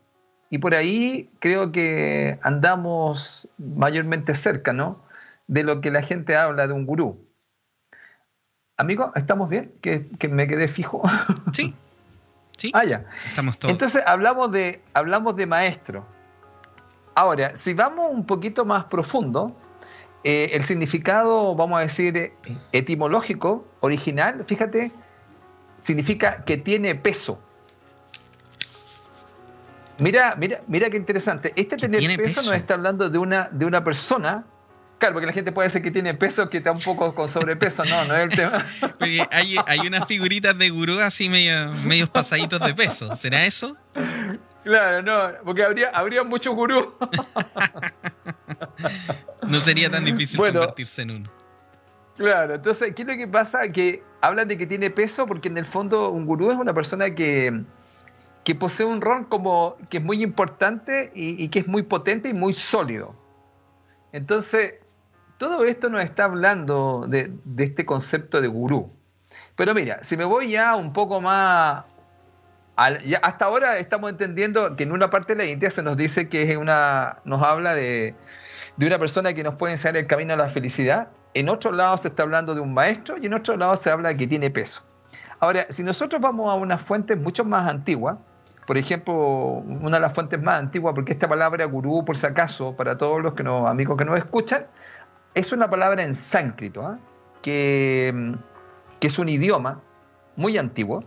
Y 0.50 0.58
por 0.58 0.74
ahí 0.74 1.30
creo 1.40 1.72
que 1.72 2.38
andamos 2.42 3.48
mayormente 3.58 4.34
cerca, 4.34 4.72
¿no? 4.72 4.96
De 5.46 5.62
lo 5.62 5.80
que 5.80 5.90
la 5.90 6.02
gente 6.02 6.36
habla 6.36 6.66
de 6.66 6.72
un 6.72 6.86
gurú. 6.86 7.18
Amigo, 8.78 9.12
¿estamos 9.14 9.48
bien? 9.48 9.72
Que, 9.80 10.06
me 10.30 10.46
quedé 10.46 10.68
fijo. 10.68 11.02
Sí. 11.52 11.74
Sí. 12.56 12.70
Ah, 12.74 12.84
ya. 12.84 13.04
Estamos 13.26 13.58
todos. 13.58 13.72
Entonces 13.72 14.02
hablamos 14.06 14.50
de, 14.50 14.82
hablamos 14.94 15.36
de 15.36 15.46
maestro. 15.46 16.06
Ahora, 17.14 17.54
si 17.54 17.74
vamos 17.74 18.10
un 18.10 18.24
poquito 18.24 18.64
más 18.64 18.86
profundo, 18.86 19.54
eh, 20.24 20.50
el 20.52 20.62
significado, 20.62 21.54
vamos 21.54 21.78
a 21.78 21.82
decir, 21.82 22.32
etimológico, 22.72 23.66
original, 23.80 24.42
fíjate, 24.46 24.90
significa 25.82 26.44
que 26.44 26.56
tiene 26.56 26.94
peso. 26.94 27.42
Mira, 29.98 30.34
mira, 30.36 30.62
mira 30.66 30.90
qué 30.90 30.96
interesante. 30.96 31.52
Este 31.56 31.76
tener 31.76 32.00
peso, 32.16 32.36
peso, 32.36 32.42
nos 32.42 32.54
está 32.54 32.74
hablando 32.74 33.08
de 33.08 33.18
una, 33.18 33.48
de 33.50 33.66
una 33.66 33.84
persona 33.84 34.44
Claro, 34.98 35.12
porque 35.12 35.26
la 35.26 35.32
gente 35.32 35.52
puede 35.52 35.66
decir 35.66 35.82
que 35.82 35.90
tiene 35.90 36.14
peso, 36.14 36.48
que 36.48 36.58
está 36.58 36.72
un 36.72 36.80
poco 36.80 37.14
con 37.14 37.28
sobrepeso. 37.28 37.84
No, 37.84 38.04
no 38.06 38.16
es 38.16 38.24
el 38.24 38.30
tema. 38.30 38.64
hay, 39.30 39.56
hay 39.66 39.86
unas 39.86 40.06
figuritas 40.06 40.56
de 40.56 40.70
gurú 40.70 41.00
así 41.00 41.28
medio, 41.28 41.72
medios 41.84 42.08
pasaditos 42.08 42.60
de 42.60 42.74
peso. 42.74 43.14
¿Será 43.14 43.44
eso? 43.44 43.76
Claro, 44.64 45.02
no, 45.02 45.32
porque 45.44 45.62
habría, 45.62 45.90
habría 45.90 46.24
muchos 46.24 46.54
gurús. 46.54 46.88
no 49.48 49.60
sería 49.60 49.90
tan 49.90 50.04
difícil 50.04 50.40
convertirse 50.40 51.02
en 51.02 51.10
uno. 51.10 51.32
Claro, 52.16 52.54
entonces, 52.54 52.94
¿qué 52.96 53.02
es 53.02 53.08
lo 53.08 53.16
que 53.16 53.28
pasa? 53.28 53.70
Que 53.70 54.02
hablan 54.22 54.48
de 54.48 54.56
que 54.56 54.66
tiene 54.66 54.90
peso 54.90 55.26
porque 55.26 55.48
en 55.48 55.58
el 55.58 55.66
fondo 55.66 56.08
un 56.08 56.24
gurú 56.24 56.50
es 56.50 56.56
una 56.56 56.72
persona 56.72 57.14
que, 57.14 57.64
que 58.44 58.54
posee 58.54 58.86
un 58.86 59.02
rol 59.02 59.28
como 59.28 59.76
que 59.90 59.98
es 59.98 60.02
muy 60.02 60.22
importante 60.22 61.12
y, 61.14 61.42
y 61.42 61.48
que 61.48 61.58
es 61.58 61.66
muy 61.66 61.82
potente 61.82 62.30
y 62.30 62.32
muy 62.32 62.54
sólido. 62.54 63.14
Entonces, 64.12 64.76
todo 65.38 65.64
esto 65.64 65.88
nos 65.88 66.02
está 66.02 66.24
hablando 66.24 67.04
de, 67.08 67.32
este 67.58 67.84
concepto 67.84 68.40
de 68.40 68.48
gurú. 68.48 68.90
Pero 69.54 69.74
mira, 69.74 70.02
si 70.02 70.16
me 70.16 70.24
voy 70.24 70.50
ya 70.50 70.76
un 70.76 70.92
poco 70.92 71.20
más... 71.20 71.84
hasta 72.76 73.44
ahora 73.44 73.78
estamos 73.78 74.10
entendiendo 74.10 74.76
que 74.76 74.84
en 74.84 74.92
una 74.92 75.10
parte 75.10 75.34
de 75.34 75.44
la 75.44 75.50
India 75.50 75.70
se 75.70 75.82
nos 75.82 75.96
dice 75.96 76.28
que 76.28 76.50
es 76.50 76.56
una, 76.56 77.18
nos 77.24 77.42
habla 77.42 77.74
de, 77.74 78.14
una 78.80 78.98
persona 78.98 79.34
que 79.34 79.42
nos 79.42 79.54
puede 79.54 79.74
enseñar 79.74 79.96
el 79.96 80.06
camino 80.06 80.34
a 80.34 80.36
la 80.36 80.48
felicidad. 80.48 81.10
En 81.34 81.48
otro 81.50 81.72
lado 81.72 81.98
se 81.98 82.08
está 82.08 82.22
hablando 82.22 82.54
de 82.54 82.60
un 82.60 82.72
maestro 82.72 83.18
y 83.18 83.26
en 83.26 83.34
otro 83.34 83.56
lado 83.56 83.76
se 83.76 83.90
habla 83.90 84.10
de 84.10 84.16
que 84.16 84.26
tiene 84.26 84.50
peso. 84.50 84.82
Ahora, 85.38 85.66
si 85.68 85.82
nosotros 85.82 86.22
vamos 86.22 86.50
a 86.50 86.54
unas 86.54 86.80
fuentes 86.80 87.18
mucho 87.18 87.44
más 87.44 87.68
antiguas, 87.68 88.16
por 88.66 88.78
ejemplo, 88.78 89.14
una 89.14 89.98
de 89.98 90.00
las 90.00 90.12
fuentes 90.12 90.42
más 90.42 90.58
antiguas, 90.58 90.92
porque 90.94 91.12
esta 91.12 91.28
palabra 91.28 91.64
gurú, 91.66 92.04
por 92.04 92.16
si 92.16 92.26
acaso, 92.26 92.74
para 92.74 92.98
todos 92.98 93.22
los 93.22 93.34
que 93.34 93.44
nos, 93.44 93.68
amigos 93.68 93.96
que 93.96 94.04
nos 94.04 94.18
escuchan, 94.18 94.66
es 95.36 95.52
una 95.52 95.68
palabra 95.68 96.02
en 96.02 96.14
sánscrito, 96.14 96.82
¿ah? 96.82 96.98
que, 97.42 98.34
que 98.98 99.06
es 99.06 99.18
un 99.18 99.28
idioma 99.28 99.82
muy 100.34 100.56
antiguo. 100.56 101.04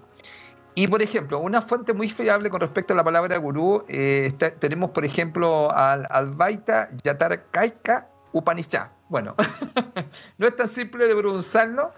Y, 0.75 0.87
por 0.87 1.01
ejemplo, 1.01 1.39
una 1.39 1.63
fuente 1.63 1.93
muy 1.93 2.09
fiable 2.09 2.51
con 2.51 2.61
respecto 2.61 2.93
a 2.93 2.95
la 2.95 3.03
palabra 3.03 3.37
gurú, 3.37 3.83
eh, 3.89 4.31
tenemos, 4.59 4.91
por 4.91 5.03
ejemplo, 5.03 5.71
al 5.75 6.05
Albaita 6.11 6.89
Yatarkaika 7.03 8.07
Upanishad. 8.31 8.91
Bueno, 9.09 9.35
no 10.37 10.47
es 10.47 10.55
tan 10.55 10.67
simple 10.67 11.07
de 11.07 11.15
pronunciarlo, 11.15 11.91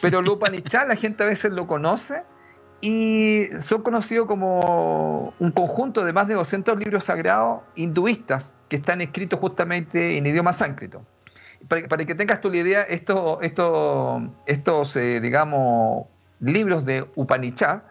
pero 0.00 0.20
el 0.20 0.28
Upanishad 0.28 0.88
la 0.88 0.96
gente 0.96 1.22
a 1.22 1.26
veces 1.26 1.52
lo 1.52 1.66
conoce 1.66 2.24
y 2.80 3.48
son 3.60 3.82
conocidos 3.82 4.26
como 4.26 5.34
un 5.38 5.50
conjunto 5.52 6.02
de 6.02 6.14
más 6.14 6.28
de 6.28 6.34
200 6.34 6.78
libros 6.78 7.04
sagrados 7.04 7.60
hinduistas 7.76 8.54
que 8.70 8.76
están 8.76 9.02
escritos 9.02 9.38
justamente 9.38 10.16
en 10.16 10.26
idioma 10.26 10.54
sánscrito. 10.54 11.04
Para, 11.66 12.06
que 12.06 12.14
tengas 12.14 12.40
tu 12.40 12.52
idea, 12.52 12.82
estos, 12.82 13.38
estos, 13.42 14.22
estos 14.46 14.96
eh, 14.96 15.20
digamos, 15.20 16.06
libros 16.40 16.84
de 16.84 17.04
Upanishad 17.16 17.82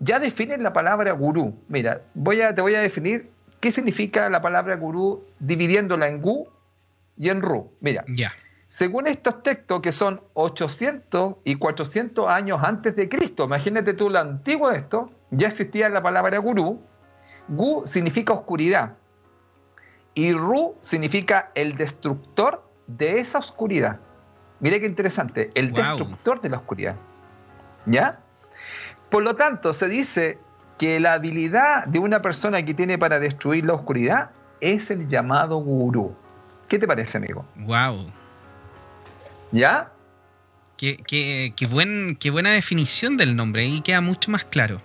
ya 0.00 0.20
definen 0.20 0.62
la 0.62 0.72
palabra 0.72 1.12
gurú. 1.12 1.58
Mira, 1.68 2.02
voy 2.14 2.40
a, 2.40 2.54
te 2.54 2.60
voy 2.60 2.74
a 2.74 2.80
definir 2.80 3.30
qué 3.60 3.70
significa 3.70 4.30
la 4.30 4.40
palabra 4.40 4.76
gurú 4.76 5.24
dividiéndola 5.40 6.06
en 6.08 6.22
gu 6.22 6.46
y 7.16 7.30
en 7.30 7.42
ru. 7.42 7.72
Mira. 7.80 8.04
Según 8.68 9.06
estos 9.06 9.42
textos, 9.42 9.80
que 9.80 9.92
son 9.92 10.20
800 10.34 11.36
y 11.42 11.54
400 11.54 12.28
años 12.28 12.60
antes 12.62 12.94
de 12.94 13.08
Cristo, 13.08 13.44
imagínate 13.44 13.94
tú 13.94 14.10
lo 14.10 14.18
antiguo 14.18 14.70
de 14.70 14.76
esto, 14.76 15.10
ya 15.30 15.48
existía 15.48 15.88
la 15.88 16.02
palabra 16.02 16.36
gurú. 16.38 16.80
Gu 17.48 17.86
significa 17.86 18.34
oscuridad 18.34 18.94
y 20.14 20.32
Ru 20.32 20.76
significa 20.80 21.50
el 21.54 21.76
destructor 21.76 22.67
de 22.88 23.20
esa 23.20 23.38
oscuridad. 23.38 24.00
Mire 24.58 24.80
qué 24.80 24.86
interesante, 24.86 25.50
el 25.54 25.72
destructor 25.72 26.40
de 26.40 26.48
la 26.48 26.56
oscuridad. 26.56 26.96
¿Ya? 27.86 28.18
Por 29.08 29.22
lo 29.22 29.36
tanto, 29.36 29.72
se 29.72 29.88
dice 29.88 30.38
que 30.78 30.98
la 30.98 31.12
habilidad 31.14 31.86
de 31.86 32.00
una 32.00 32.20
persona 32.20 32.62
que 32.64 32.74
tiene 32.74 32.98
para 32.98 33.20
destruir 33.20 33.64
la 33.64 33.74
oscuridad 33.74 34.30
es 34.60 34.90
el 34.90 35.08
llamado 35.08 35.58
gurú. 35.58 36.14
¿Qué 36.68 36.78
te 36.78 36.86
parece, 36.86 37.18
amigo? 37.18 37.46
Wow. 37.56 38.10
¿Ya? 39.52 39.92
Qué, 40.76 41.52
buen, 41.70 42.16
qué 42.16 42.30
buena 42.30 42.52
definición 42.52 43.16
del 43.16 43.34
nombre, 43.34 43.64
y 43.64 43.80
queda 43.80 44.00
mucho 44.00 44.30
más 44.30 44.44
claro. 44.44 44.80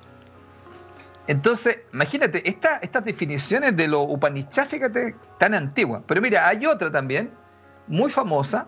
Entonces, 1.27 1.81
imagínate, 1.93 2.48
estas 2.48 3.03
definiciones 3.03 3.75
de 3.77 3.88
lo 3.88 4.01
Upanishad, 4.01 4.67
fíjate, 4.67 5.15
tan 5.38 5.53
antiguas. 5.53 6.01
Pero 6.07 6.22
mira, 6.22 6.48
hay 6.48 6.65
otra 6.65 6.91
también, 6.91 7.31
muy 7.88 8.10
famosa, 8.10 8.68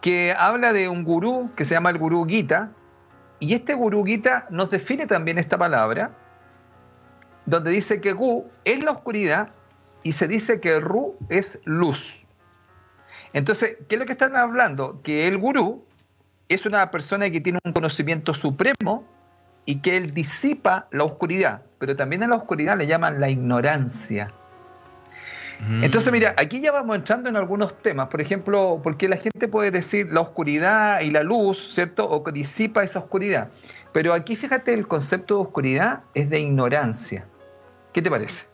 que 0.00 0.34
habla 0.36 0.72
de 0.72 0.88
un 0.88 1.04
gurú 1.04 1.50
que 1.56 1.64
se 1.64 1.74
llama 1.74 1.90
el 1.90 1.98
gurú 1.98 2.26
Gita, 2.26 2.72
y 3.38 3.54
este 3.54 3.74
gurú 3.74 4.04
Gita 4.04 4.46
nos 4.50 4.70
define 4.70 5.06
también 5.06 5.38
esta 5.38 5.58
palabra, 5.58 6.16
donde 7.46 7.70
dice 7.70 8.00
que 8.00 8.12
Gu 8.12 8.46
es 8.64 8.82
la 8.84 8.92
oscuridad 8.92 9.48
y 10.02 10.12
se 10.12 10.28
dice 10.28 10.60
que 10.60 10.78
Ru 10.80 11.16
es 11.28 11.60
luz. 11.64 12.24
Entonces, 13.32 13.76
¿qué 13.88 13.94
es 13.96 13.98
lo 13.98 14.06
que 14.06 14.12
están 14.12 14.36
hablando? 14.36 15.00
Que 15.02 15.26
el 15.28 15.38
gurú 15.38 15.84
es 16.48 16.66
una 16.66 16.90
persona 16.90 17.30
que 17.30 17.40
tiene 17.40 17.58
un 17.64 17.72
conocimiento 17.72 18.34
supremo 18.34 19.04
y 19.64 19.80
que 19.80 19.96
él 19.96 20.14
disipa 20.14 20.88
la 20.90 21.04
oscuridad, 21.04 21.62
pero 21.78 21.96
también 21.96 22.22
a 22.22 22.28
la 22.28 22.36
oscuridad 22.36 22.76
le 22.76 22.86
llaman 22.86 23.20
la 23.20 23.30
ignorancia. 23.30 24.32
Mm. 25.68 25.84
Entonces, 25.84 26.12
mira, 26.12 26.34
aquí 26.38 26.60
ya 26.60 26.72
vamos 26.72 26.96
entrando 26.96 27.28
en 27.28 27.36
algunos 27.36 27.80
temas, 27.82 28.08
por 28.08 28.20
ejemplo, 28.20 28.80
porque 28.82 29.08
la 29.08 29.16
gente 29.16 29.48
puede 29.48 29.70
decir 29.70 30.12
la 30.12 30.20
oscuridad 30.20 31.00
y 31.00 31.10
la 31.10 31.22
luz, 31.22 31.74
¿cierto? 31.74 32.08
O 32.08 32.24
que 32.24 32.32
disipa 32.32 32.82
esa 32.82 33.00
oscuridad. 33.00 33.50
Pero 33.92 34.14
aquí 34.14 34.36
fíjate, 34.36 34.72
el 34.72 34.86
concepto 34.88 35.36
de 35.36 35.42
oscuridad 35.42 36.00
es 36.14 36.30
de 36.30 36.40
ignorancia. 36.40 37.26
¿Qué 37.92 38.00
te 38.00 38.10
parece? 38.10 38.46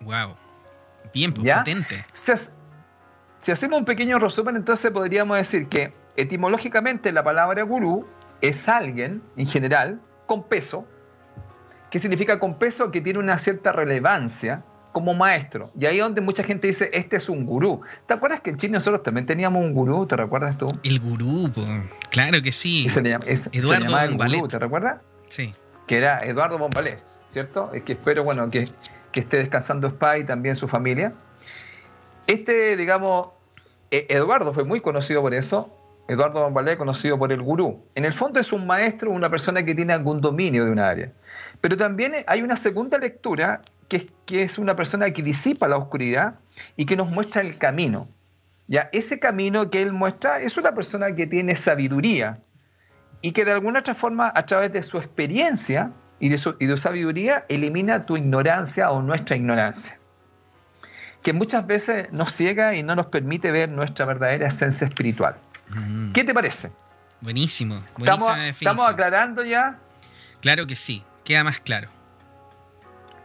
Wow. 0.00 0.36
Bien 1.12 1.32
pues, 1.32 1.52
potente. 1.52 2.04
Si 2.12 3.50
hacemos 3.50 3.78
un 3.78 3.84
pequeño 3.84 4.18
resumen, 4.18 4.54
entonces 4.54 4.90
podríamos 4.92 5.36
decir 5.36 5.68
que 5.68 5.92
etimológicamente 6.16 7.10
la 7.10 7.24
palabra 7.24 7.62
gurú 7.64 8.06
es 8.40 8.68
alguien, 8.68 9.22
en 9.36 9.46
general, 9.46 10.00
con 10.26 10.44
peso. 10.44 10.86
¿Qué 11.90 11.98
significa 11.98 12.38
con 12.38 12.58
peso? 12.58 12.92
Que 12.92 13.00
tiene 13.00 13.18
una 13.18 13.38
cierta 13.38 13.72
relevancia 13.72 14.64
como 14.92 15.14
maestro. 15.14 15.70
Y 15.78 15.86
ahí 15.86 15.96
es 15.96 16.02
donde 16.02 16.20
mucha 16.20 16.44
gente 16.44 16.66
dice, 16.68 16.90
este 16.92 17.16
es 17.16 17.28
un 17.28 17.44
gurú. 17.46 17.80
¿Te 18.06 18.14
acuerdas 18.14 18.40
que 18.40 18.50
en 18.50 18.58
Chile 18.58 18.74
nosotros 18.74 19.02
también 19.02 19.26
teníamos 19.26 19.62
un 19.62 19.72
gurú? 19.72 20.06
¿Te 20.06 20.16
recuerdas 20.16 20.58
tú? 20.58 20.66
El 20.82 21.00
gurú, 21.00 21.50
claro 22.10 22.42
que 22.42 22.52
sí. 22.52 22.86
Eduardo 23.52 24.16
Gurú, 24.16 24.48
¿te 24.48 24.58
recuerdas? 24.58 25.00
Sí. 25.28 25.54
Que 25.86 25.96
era 25.96 26.18
Eduardo 26.20 26.58
Bombalet, 26.58 27.02
¿cierto? 27.06 27.72
Es 27.72 27.82
que 27.82 27.94
espero, 27.94 28.22
bueno, 28.22 28.48
que, 28.50 28.66
que 29.10 29.20
esté 29.20 29.38
descansando 29.38 29.88
Spa 29.88 30.18
y 30.18 30.24
también 30.24 30.54
su 30.54 30.68
familia. 30.68 31.12
Este, 32.26 32.76
digamos, 32.76 33.28
e, 33.90 34.06
Eduardo 34.08 34.52
fue 34.54 34.64
muy 34.64 34.80
conocido 34.80 35.22
por 35.22 35.34
eso. 35.34 35.76
Eduardo 36.08 36.42
Bombalé, 36.42 36.76
conocido 36.76 37.18
por 37.18 37.32
el 37.32 37.42
gurú. 37.42 37.84
En 37.94 38.04
el 38.04 38.12
fondo 38.12 38.40
es 38.40 38.52
un 38.52 38.66
maestro, 38.66 39.10
una 39.10 39.30
persona 39.30 39.64
que 39.64 39.74
tiene 39.74 39.92
algún 39.92 40.20
dominio 40.20 40.64
de 40.64 40.70
un 40.70 40.78
área. 40.78 41.12
Pero 41.60 41.76
también 41.76 42.12
hay 42.26 42.42
una 42.42 42.56
segunda 42.56 42.98
lectura 42.98 43.62
que 43.92 43.98
es, 43.98 44.06
que 44.24 44.42
es 44.42 44.56
una 44.56 44.74
persona 44.74 45.10
que 45.10 45.22
disipa 45.22 45.68
la 45.68 45.76
oscuridad 45.76 46.36
y 46.76 46.86
que 46.86 46.96
nos 46.96 47.10
muestra 47.10 47.42
el 47.42 47.58
camino. 47.58 48.08
Ya, 48.66 48.88
ese 48.94 49.18
camino 49.18 49.68
que 49.68 49.82
él 49.82 49.92
muestra 49.92 50.40
es 50.40 50.56
una 50.56 50.74
persona 50.74 51.14
que 51.14 51.26
tiene 51.26 51.56
sabiduría 51.56 52.38
y 53.20 53.32
que 53.32 53.44
de 53.44 53.52
alguna 53.52 53.80
otra 53.80 53.94
forma, 53.94 54.32
a 54.34 54.46
través 54.46 54.72
de 54.72 54.82
su 54.82 54.96
experiencia 54.96 55.92
y 56.20 56.30
de 56.30 56.38
su, 56.38 56.54
y 56.58 56.64
de 56.64 56.76
su 56.78 56.82
sabiduría, 56.84 57.44
elimina 57.50 58.06
tu 58.06 58.16
ignorancia 58.16 58.90
o 58.90 59.02
nuestra 59.02 59.36
ignorancia 59.36 59.98
que 61.22 61.34
muchas 61.34 61.66
veces 61.66 62.10
nos 62.12 62.32
ciega 62.32 62.74
y 62.74 62.82
no 62.82 62.96
nos 62.96 63.08
permite 63.08 63.52
ver 63.52 63.68
nuestra 63.68 64.06
verdadera 64.06 64.46
esencia 64.46 64.86
espiritual. 64.86 65.36
Mm. 65.68 66.12
¿Qué 66.12 66.24
te 66.24 66.32
parece? 66.32 66.72
Buenísimo. 67.20 67.76
¿Estamos, 67.98 68.38
¿Estamos 68.38 68.88
aclarando 68.88 69.44
ya? 69.44 69.78
Claro 70.40 70.66
que 70.66 70.76
sí, 70.76 71.04
queda 71.24 71.44
más 71.44 71.60
claro. 71.60 71.90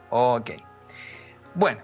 Ok. 0.10 0.52
Bueno, 1.56 1.82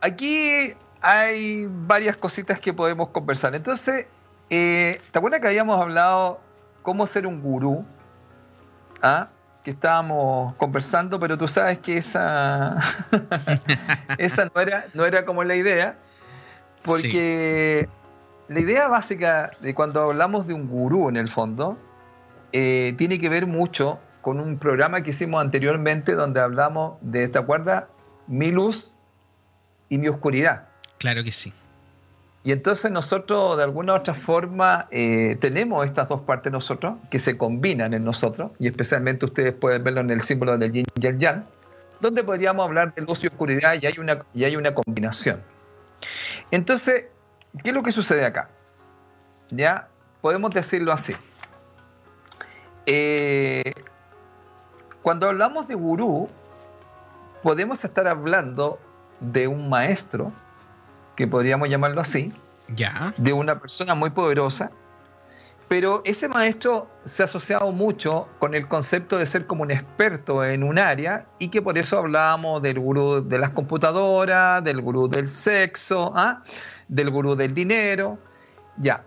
aquí 0.00 0.74
hay 1.00 1.66
varias 1.68 2.16
cositas 2.16 2.60
que 2.60 2.72
podemos 2.72 3.08
conversar. 3.08 3.54
Entonces, 3.54 4.06
eh, 4.50 5.00
¿te 5.10 5.18
acuerdas 5.18 5.40
que 5.40 5.48
habíamos 5.48 5.80
hablado 5.80 6.40
cómo 6.82 7.06
ser 7.06 7.26
un 7.26 7.40
gurú? 7.40 7.84
¿Ah? 9.02 9.28
que 9.66 9.72
estábamos 9.72 10.54
conversando, 10.58 11.18
pero 11.18 11.36
tú 11.36 11.48
sabes 11.48 11.80
que 11.80 11.96
esa, 11.96 12.76
esa 14.18 14.44
no, 14.44 14.60
era, 14.60 14.86
no 14.94 15.04
era 15.04 15.24
como 15.24 15.42
la 15.42 15.56
idea, 15.56 15.98
porque 16.84 17.88
la 18.46 18.60
idea 18.60 18.86
básica 18.86 19.50
de 19.60 19.74
cuando 19.74 20.04
hablamos 20.04 20.46
de 20.46 20.54
un 20.54 20.68
gurú 20.68 21.08
en 21.08 21.16
el 21.16 21.26
fondo, 21.28 21.76
eh, 22.52 22.94
tiene 22.96 23.18
que 23.18 23.28
ver 23.28 23.48
mucho 23.48 23.98
con 24.26 24.40
un 24.40 24.58
programa 24.58 25.02
que 25.02 25.10
hicimos 25.10 25.40
anteriormente 25.40 26.16
donde 26.16 26.40
hablamos 26.40 26.98
de, 27.00 27.28
¿te 27.28 27.38
acuerdas? 27.38 27.84
Mi 28.26 28.50
luz 28.50 28.96
y 29.88 29.98
mi 29.98 30.08
oscuridad. 30.08 30.66
Claro 30.98 31.22
que 31.22 31.30
sí. 31.30 31.52
Y 32.42 32.50
entonces 32.50 32.90
nosotros 32.90 33.56
de 33.56 33.62
alguna 33.62 33.92
u 33.92 33.96
otra 33.98 34.14
forma 34.14 34.88
eh, 34.90 35.36
tenemos 35.38 35.86
estas 35.86 36.08
dos 36.08 36.22
partes 36.22 36.52
nosotros 36.52 36.96
que 37.08 37.20
se 37.20 37.38
combinan 37.38 37.94
en 37.94 38.02
nosotros, 38.02 38.50
y 38.58 38.66
especialmente 38.66 39.26
ustedes 39.26 39.54
pueden 39.54 39.84
verlo 39.84 40.00
en 40.00 40.10
el 40.10 40.20
símbolo 40.20 40.58
del 40.58 40.72
yin 40.72 40.86
y 41.00 41.06
el 41.06 41.18
yang, 41.20 41.44
donde 42.00 42.24
podríamos 42.24 42.66
hablar 42.66 42.96
de 42.96 43.02
luz 43.02 43.22
y 43.22 43.28
oscuridad 43.28 43.76
y 43.80 43.86
hay 43.86 43.94
una, 44.00 44.24
y 44.34 44.42
hay 44.42 44.56
una 44.56 44.74
combinación. 44.74 45.40
Entonces, 46.50 47.10
¿qué 47.62 47.70
es 47.70 47.74
lo 47.76 47.84
que 47.84 47.92
sucede 47.92 48.24
acá? 48.24 48.50
Ya 49.50 49.86
podemos 50.20 50.50
decirlo 50.50 50.92
así. 50.92 51.14
Eh, 52.86 53.72
cuando 55.06 55.28
hablamos 55.28 55.68
de 55.68 55.76
gurú, 55.76 56.28
podemos 57.40 57.84
estar 57.84 58.08
hablando 58.08 58.80
de 59.20 59.46
un 59.46 59.68
maestro, 59.68 60.32
que 61.14 61.28
podríamos 61.28 61.68
llamarlo 61.68 62.00
así, 62.00 62.34
ya. 62.74 63.14
de 63.16 63.32
una 63.32 63.60
persona 63.60 63.94
muy 63.94 64.10
poderosa, 64.10 64.72
pero 65.68 66.02
ese 66.04 66.26
maestro 66.26 66.88
se 67.04 67.22
ha 67.22 67.26
asociado 67.26 67.70
mucho 67.70 68.26
con 68.40 68.56
el 68.56 68.66
concepto 68.66 69.16
de 69.16 69.26
ser 69.26 69.46
como 69.46 69.62
un 69.62 69.70
experto 69.70 70.42
en 70.42 70.64
un 70.64 70.76
área 70.76 71.24
y 71.38 71.50
que 71.50 71.62
por 71.62 71.78
eso 71.78 71.98
hablábamos 71.98 72.60
del 72.62 72.80
gurú 72.80 73.20
de 73.20 73.38
las 73.38 73.50
computadoras, 73.50 74.64
del 74.64 74.80
gurú 74.80 75.06
del 75.06 75.28
sexo, 75.28 76.12
¿ah? 76.16 76.42
del 76.88 77.10
gurú 77.10 77.36
del 77.36 77.54
dinero. 77.54 78.18
Ya, 78.78 79.04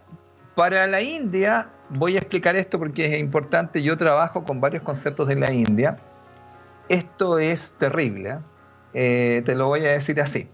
para 0.56 0.88
la 0.88 1.02
India, 1.02 1.70
voy 1.90 2.16
a 2.16 2.20
explicar 2.20 2.56
esto 2.56 2.80
porque 2.80 3.06
es 3.06 3.20
importante, 3.20 3.82
yo 3.82 3.98
trabajo 3.98 4.44
con 4.44 4.62
varios 4.62 4.84
conceptos 4.84 5.28
de 5.28 5.36
la 5.36 5.52
India. 5.52 5.98
esto 6.88 7.40
es 7.40 7.74
terrible. 7.78 8.30
¿eh? 8.30 8.38
Eh, 8.94 9.42
te 9.46 9.56
lo 9.56 9.68
voy 9.68 9.86
a 9.86 9.92
decir 9.92 10.20
así. 10.22 10.50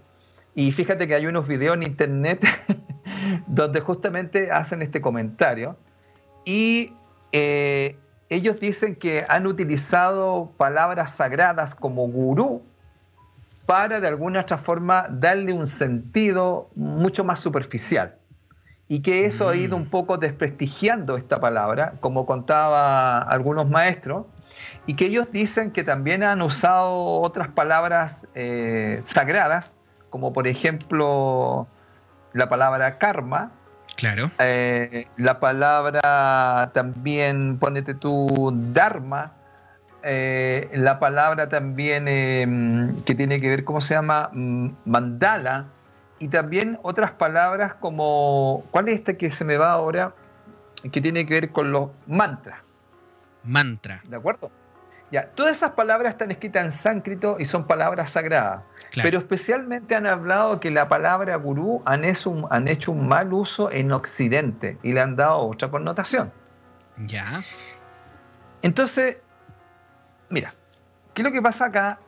Y 0.54 0.72
fíjate 0.72 1.06
que 1.06 1.14
hay 1.14 1.26
unos 1.26 1.46
videos 1.46 1.76
en 1.76 1.82
internet 1.82 2.44
donde 3.46 3.80
justamente 3.80 4.50
hacen 4.50 4.82
este 4.82 5.00
comentario 5.00 5.76
y 6.44 6.92
eh, 7.32 7.96
ellos 8.28 8.60
dicen 8.60 8.96
que 8.96 9.24
han 9.28 9.46
utilizado 9.46 10.52
palabras 10.56 11.14
sagradas 11.14 11.74
como 11.74 12.08
gurú 12.08 12.62
para 13.66 14.00
de 14.00 14.08
alguna 14.08 14.40
otra 14.40 14.58
forma 14.58 15.08
darle 15.10 15.52
un 15.52 15.66
sentido 15.66 16.70
mucho 16.76 17.24
más 17.24 17.40
superficial. 17.40 18.16
Y 18.88 19.00
que 19.00 19.26
eso 19.26 19.48
ha 19.48 19.56
ido 19.56 19.76
mm. 19.76 19.82
un 19.82 19.90
poco 19.90 20.16
desprestigiando 20.16 21.16
esta 21.16 21.40
palabra, 21.40 21.94
como 22.00 22.24
contaba 22.24 23.18
algunos 23.20 23.68
maestros, 23.68 24.26
y 24.86 24.94
que 24.94 25.06
ellos 25.06 25.32
dicen 25.32 25.72
que 25.72 25.84
también 25.84 26.22
han 26.22 26.42
usado 26.42 27.20
otras 27.20 27.48
palabras 27.48 28.26
eh, 28.34 29.02
sagradas, 29.04 29.74
como 30.10 30.32
por 30.32 30.46
ejemplo 30.46 31.66
la 32.32 32.48
palabra 32.48 32.98
karma. 32.98 33.52
Claro. 33.96 34.30
Eh, 34.38 35.06
la 35.16 35.40
palabra 35.40 36.70
también, 36.72 37.58
ponete 37.58 37.94
tú, 37.94 38.52
dharma. 38.72 39.32
Eh, 40.02 40.70
la 40.74 41.00
palabra 41.00 41.48
también 41.48 42.04
que 43.04 43.14
tiene 43.16 43.40
que 43.40 43.48
ver, 43.48 43.64
¿cómo 43.64 43.80
se 43.80 43.94
llama? 43.94 44.30
Mandala. 44.84 45.66
Y 46.18 46.28
también 46.28 46.78
otras 46.82 47.12
palabras 47.12 47.74
como, 47.74 48.62
¿cuál 48.70 48.88
es 48.88 48.94
esta 48.94 49.14
que 49.14 49.30
se 49.30 49.44
me 49.44 49.58
va 49.58 49.72
ahora? 49.72 50.14
Que 50.90 51.00
tiene 51.00 51.26
que 51.26 51.34
ver 51.34 51.52
con 51.52 51.72
los 51.72 51.90
mantras. 52.06 52.60
Mantra. 53.42 54.02
¿De 54.04 54.16
acuerdo? 54.16 54.50
Ya, 55.12 55.26
todas 55.28 55.56
esas 55.56 55.72
palabras 55.72 56.12
están 56.12 56.30
escritas 56.32 56.64
en 56.64 56.72
sánscrito 56.72 57.36
y 57.38 57.44
son 57.44 57.66
palabras 57.66 58.10
sagradas. 58.10 58.64
Pero 58.94 59.18
especialmente 59.18 59.94
han 59.94 60.06
hablado 60.06 60.58
que 60.58 60.70
la 60.70 60.88
palabra 60.88 61.36
gurú 61.36 61.82
han 61.84 62.04
hecho, 62.04 62.30
un, 62.30 62.46
han 62.50 62.66
hecho 62.66 62.92
un 62.92 63.06
mal 63.06 63.32
uso 63.32 63.70
en 63.70 63.92
Occidente 63.92 64.78
y 64.82 64.92
le 64.92 65.00
han 65.00 65.14
dado 65.14 65.38
otra 65.38 65.70
connotación. 65.70 66.32
Ya. 67.06 67.42
Entonces, 68.62 69.18
mira, 70.28 70.50
¿qué 71.14 71.22
es 71.22 71.24
lo 71.24 71.32
que 71.32 71.42
pasa 71.42 71.66
acá? 71.66 72.00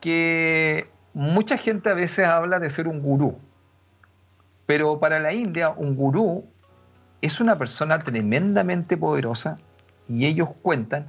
Que 0.00 0.90
mucha 1.14 1.56
gente 1.56 1.90
a 1.90 1.94
veces 1.94 2.26
habla 2.26 2.58
de 2.58 2.70
ser 2.70 2.88
un 2.88 3.00
gurú. 3.00 3.38
Pero 4.66 4.98
para 5.00 5.20
la 5.20 5.32
India, 5.32 5.70
un 5.70 5.96
gurú 5.96 6.44
es 7.20 7.40
una 7.40 7.56
persona 7.56 7.98
tremendamente 8.00 8.96
poderosa 8.96 9.56
y 10.08 10.26
ellos 10.26 10.48
cuentan 10.62 11.06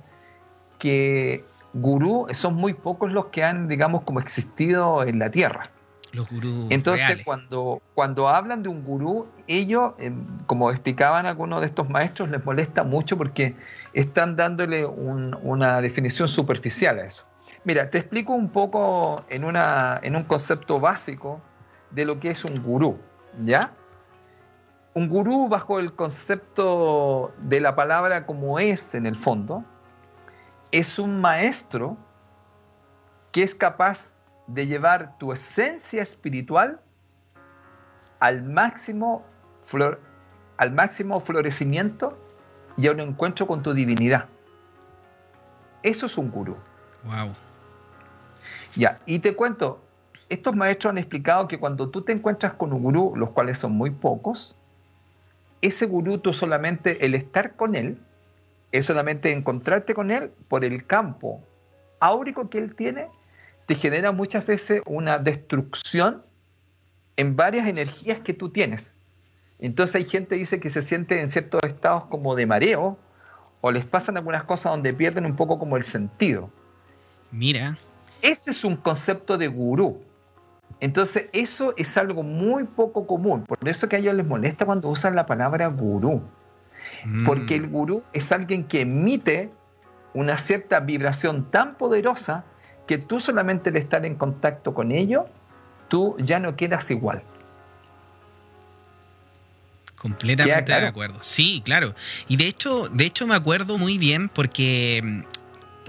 que 0.79 1.43
gurú 1.73 2.27
son 2.33 2.55
muy 2.55 2.73
pocos 2.73 3.11
los 3.11 3.27
que 3.27 3.43
han, 3.43 3.67
digamos, 3.67 4.01
como 4.01 4.19
existido 4.19 5.03
en 5.03 5.19
la 5.19 5.29
Tierra. 5.29 5.69
Los 6.11 6.29
gurús. 6.29 6.67
Entonces, 6.69 7.23
cuando, 7.25 7.81
cuando 7.95 8.29
hablan 8.29 8.61
de 8.61 8.69
un 8.69 8.83
gurú, 8.83 9.27
ellos, 9.47 9.93
eh, 9.97 10.11
como 10.45 10.69
explicaban 10.69 11.25
algunos 11.25 11.61
de 11.61 11.65
estos 11.65 11.89
maestros, 11.89 12.29
les 12.29 12.45
molesta 12.45 12.83
mucho 12.83 13.17
porque 13.17 13.55
están 13.93 14.35
dándole 14.35 14.85
una 14.85 15.81
definición 15.81 16.27
superficial 16.27 16.99
a 16.99 17.05
eso. 17.05 17.25
Mira, 17.65 17.87
te 17.89 17.97
explico 17.97 18.33
un 18.33 18.49
poco 18.49 19.23
en, 19.29 19.45
una, 19.45 19.99
en 20.03 20.15
un 20.15 20.23
concepto 20.23 20.79
básico 20.79 21.41
de 21.91 22.05
lo 22.05 22.19
que 22.19 22.31
es 22.31 22.43
un 22.43 22.61
gurú, 22.61 22.99
¿ya? 23.45 23.73
Un 24.93 25.07
gurú 25.07 25.47
bajo 25.47 25.79
el 25.79 25.93
concepto 25.93 27.33
de 27.39 27.61
la 27.61 27.75
palabra 27.75 28.25
como 28.25 28.59
es 28.59 28.95
en 28.95 29.05
el 29.05 29.15
fondo, 29.15 29.63
es 30.71 30.99
un 30.99 31.21
maestro 31.21 31.97
que 33.31 33.43
es 33.43 33.55
capaz 33.55 34.21
de 34.47 34.67
llevar 34.67 35.17
tu 35.17 35.31
esencia 35.31 36.01
espiritual 36.01 36.81
al 38.19 38.43
máximo, 38.43 39.23
al 40.57 40.73
máximo 40.73 41.19
florecimiento 41.21 42.17
y 42.75 42.87
a 42.87 42.91
un 42.91 42.99
encuentro 42.99 43.47
con 43.47 43.63
tu 43.63 43.73
divinidad. 43.73 44.27
Eso 45.81 46.07
es 46.07 46.17
un 46.17 46.29
gurú. 46.29 46.57
Wow. 47.05 47.33
Ya, 48.75 48.99
y 49.05 49.19
te 49.19 49.35
cuento, 49.35 49.81
estos 50.29 50.55
maestros 50.55 50.91
han 50.91 50.97
explicado 50.97 51.47
que 51.47 51.59
cuando 51.59 51.89
tú 51.89 52.01
te 52.01 52.11
encuentras 52.11 52.53
con 52.53 52.73
un 52.73 52.83
gurú, 52.83 53.13
los 53.15 53.31
cuales 53.31 53.59
son 53.59 53.73
muy 53.73 53.91
pocos, 53.91 54.55
ese 55.61 55.85
gurú 55.85 56.17
tú 56.17 56.33
solamente 56.33 57.05
el 57.05 57.15
estar 57.15 57.55
con 57.55 57.75
él 57.75 57.97
es 58.71 58.85
solamente 58.85 59.31
encontrarte 59.31 59.93
con 59.93 60.11
él 60.11 60.31
por 60.49 60.65
el 60.65 60.85
campo 60.85 61.41
áurico 61.99 62.49
que 62.49 62.57
él 62.57 62.75
tiene, 62.75 63.07
te 63.65 63.75
genera 63.75 64.11
muchas 64.11 64.45
veces 64.45 64.81
una 64.85 65.19
destrucción 65.19 66.23
en 67.15 67.35
varias 67.35 67.67
energías 67.67 68.19
que 68.19 68.33
tú 68.33 68.49
tienes. 68.49 68.97
Entonces 69.59 69.95
hay 69.95 70.05
gente 70.05 70.35
que 70.35 70.39
dice 70.39 70.59
que 70.59 70.69
se 70.69 70.81
siente 70.81 71.21
en 71.21 71.29
ciertos 71.29 71.61
estados 71.63 72.05
como 72.05 72.35
de 72.35 72.45
mareo 72.45 72.97
o 73.61 73.71
les 73.71 73.85
pasan 73.85 74.17
algunas 74.17 74.43
cosas 74.43 74.73
donde 74.73 74.91
pierden 74.91 75.25
un 75.25 75.35
poco 75.35 75.57
como 75.57 75.77
el 75.77 75.83
sentido. 75.83 76.49
Mira. 77.31 77.77
Ese 78.23 78.51
es 78.51 78.63
un 78.63 78.77
concepto 78.77 79.37
de 79.37 79.47
gurú. 79.49 80.01
Entonces 80.79 81.29
eso 81.33 81.73
es 81.77 81.95
algo 81.97 82.23
muy 82.23 82.63
poco 82.63 83.05
común. 83.05 83.43
Por 83.43 83.67
eso 83.67 83.87
que 83.87 83.97
a 83.97 83.99
ellos 83.99 84.15
les 84.15 84.25
molesta 84.25 84.65
cuando 84.65 84.89
usan 84.89 85.15
la 85.15 85.25
palabra 85.25 85.67
gurú. 85.67 86.23
Porque 87.25 87.55
el 87.55 87.67
gurú 87.67 88.01
es 88.13 88.31
alguien 88.31 88.63
que 88.63 88.81
emite 88.81 89.51
una 90.13 90.37
cierta 90.37 90.79
vibración 90.79 91.49
tan 91.51 91.75
poderosa 91.75 92.45
que 92.87 92.97
tú 92.97 93.19
solamente 93.19 93.69
al 93.69 93.77
estar 93.77 94.05
en 94.05 94.15
contacto 94.15 94.73
con 94.73 94.91
ello, 94.91 95.27
tú 95.89 96.15
ya 96.19 96.39
no 96.39 96.55
quedas 96.55 96.89
igual. 96.91 97.23
Completamente 99.95 100.71
de 100.71 100.87
acuerdo. 100.87 101.19
Sí, 101.21 101.61
claro. 101.63 101.95
Y 102.27 102.35
de 102.35 102.47
hecho, 102.47 102.89
de 102.89 103.05
hecho 103.05 103.25
me 103.25 103.35
acuerdo 103.35 103.77
muy 103.77 103.97
bien 103.97 104.27
porque 104.27 105.23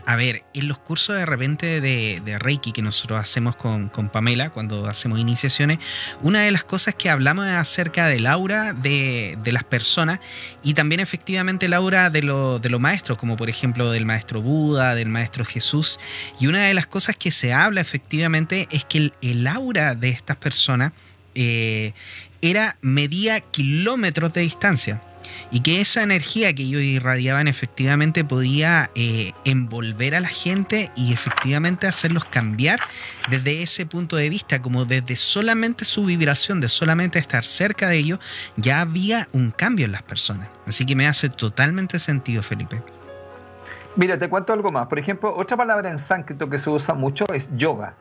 a 0.07 0.17
ver, 0.17 0.45
en 0.53 0.69
los 0.69 0.79
cursos 0.79 1.17
de 1.17 1.25
repente 1.25 1.81
de, 1.81 2.39
Reiki 2.39 2.73
que 2.73 2.83
nosotros 2.83 3.19
hacemos 3.19 3.57
con, 3.57 3.91
Pamela 4.13 4.51
cuando 4.51 4.87
hacemos 4.87 5.19
iniciaciones, 5.19 5.79
una 6.23 6.43
de 6.43 6.51
las 6.51 6.65
cosas 6.65 6.95
que 6.95 7.09
hablamos 7.09 7.47
es 7.47 7.55
acerca 7.55 8.07
del 8.07 8.27
aura 8.27 8.75
de, 8.75 9.39
las 9.47 9.65
personas 9.65 10.21
y 10.63 10.75
también 10.75 11.01
efectivamente 11.01 11.67
el 11.67 11.75
aura 11.75 12.11
de, 12.11 12.21
de 12.21 12.69
los 12.69 12.81
maestros, 12.81 13.17
como 13.17 13.37
por 13.37 13.49
ejemplo 13.49 13.91
del 13.91 14.05
maestro 14.05 14.43
Buda, 14.43 14.95
del 14.95 15.09
maestro 15.09 15.45
Jesús. 15.45 15.99
Y 16.39 16.49
una 16.49 16.65
de 16.67 16.75
las 16.75 16.87
cosas 16.87 17.17
que 17.17 17.31
se 17.31 17.53
habla 17.53 17.81
efectivamente 17.81 18.69
es 18.71 18.85
que 18.85 19.13
el, 19.23 19.47
aura 19.47 19.95
de 19.95 20.11
estas 20.11 20.37
personas 20.37 20.93
eh, 21.35 21.93
era 22.43 22.77
medía 22.83 23.41
kilómetros 23.41 24.33
de 24.33 24.43
distancia 24.43 25.01
y 25.51 25.61
que 25.61 25.81
esa 25.81 26.03
energía 26.03 26.53
que 26.55 26.63
ellos 26.63 26.83
irradiaban 26.83 27.49
efectivamente 27.49 28.25
podía 28.25 28.91
eh, 28.95 29.33
envolver 29.45 30.15
a 30.15 30.21
la 30.21 30.29
gente 30.29 30.91
y 30.97 31.13
efectivamente 31.13 31.87
hacerlos 31.87 32.25
cambiar 32.25 32.81
desde 33.31 33.63
ese 33.63 33.87
punto 33.87 34.17
de 34.17 34.29
vista, 34.29 34.61
como 34.61 34.85
desde 34.85 35.17
solamente 35.17 35.85
su 35.85 36.05
vibración, 36.05 36.61
de 36.61 36.69
solamente 36.69 37.19
estar 37.19 37.45
cerca 37.45 37.89
de 37.89 37.99
ellos, 37.99 38.19
ya 38.57 38.81
había 38.81 39.29
un 39.33 39.51
cambio 39.51 39.87
en 39.87 39.93
las 39.93 40.03
personas. 40.03 40.49
Así 40.67 40.85
que 40.87 40.97
me 40.97 41.07
hace 41.07 41.29
totalmente 41.29 41.99
sentido, 41.99 42.43
Felipe. 42.43 42.83
Mira, 43.97 44.19
te 44.19 44.29
cuento 44.29 44.53
algo 44.53 44.73
más. 44.73 44.87
Por 44.89 44.99
ejemplo, 44.99 45.33
otra 45.35 45.57
palabra 45.57 45.91
en 45.91 45.99
sánscrito 45.99 46.51
que 46.51 46.59
se 46.59 46.69
usa 46.71 46.95
mucho 46.95 47.27
es 47.33 47.49
yoga. 47.57 47.97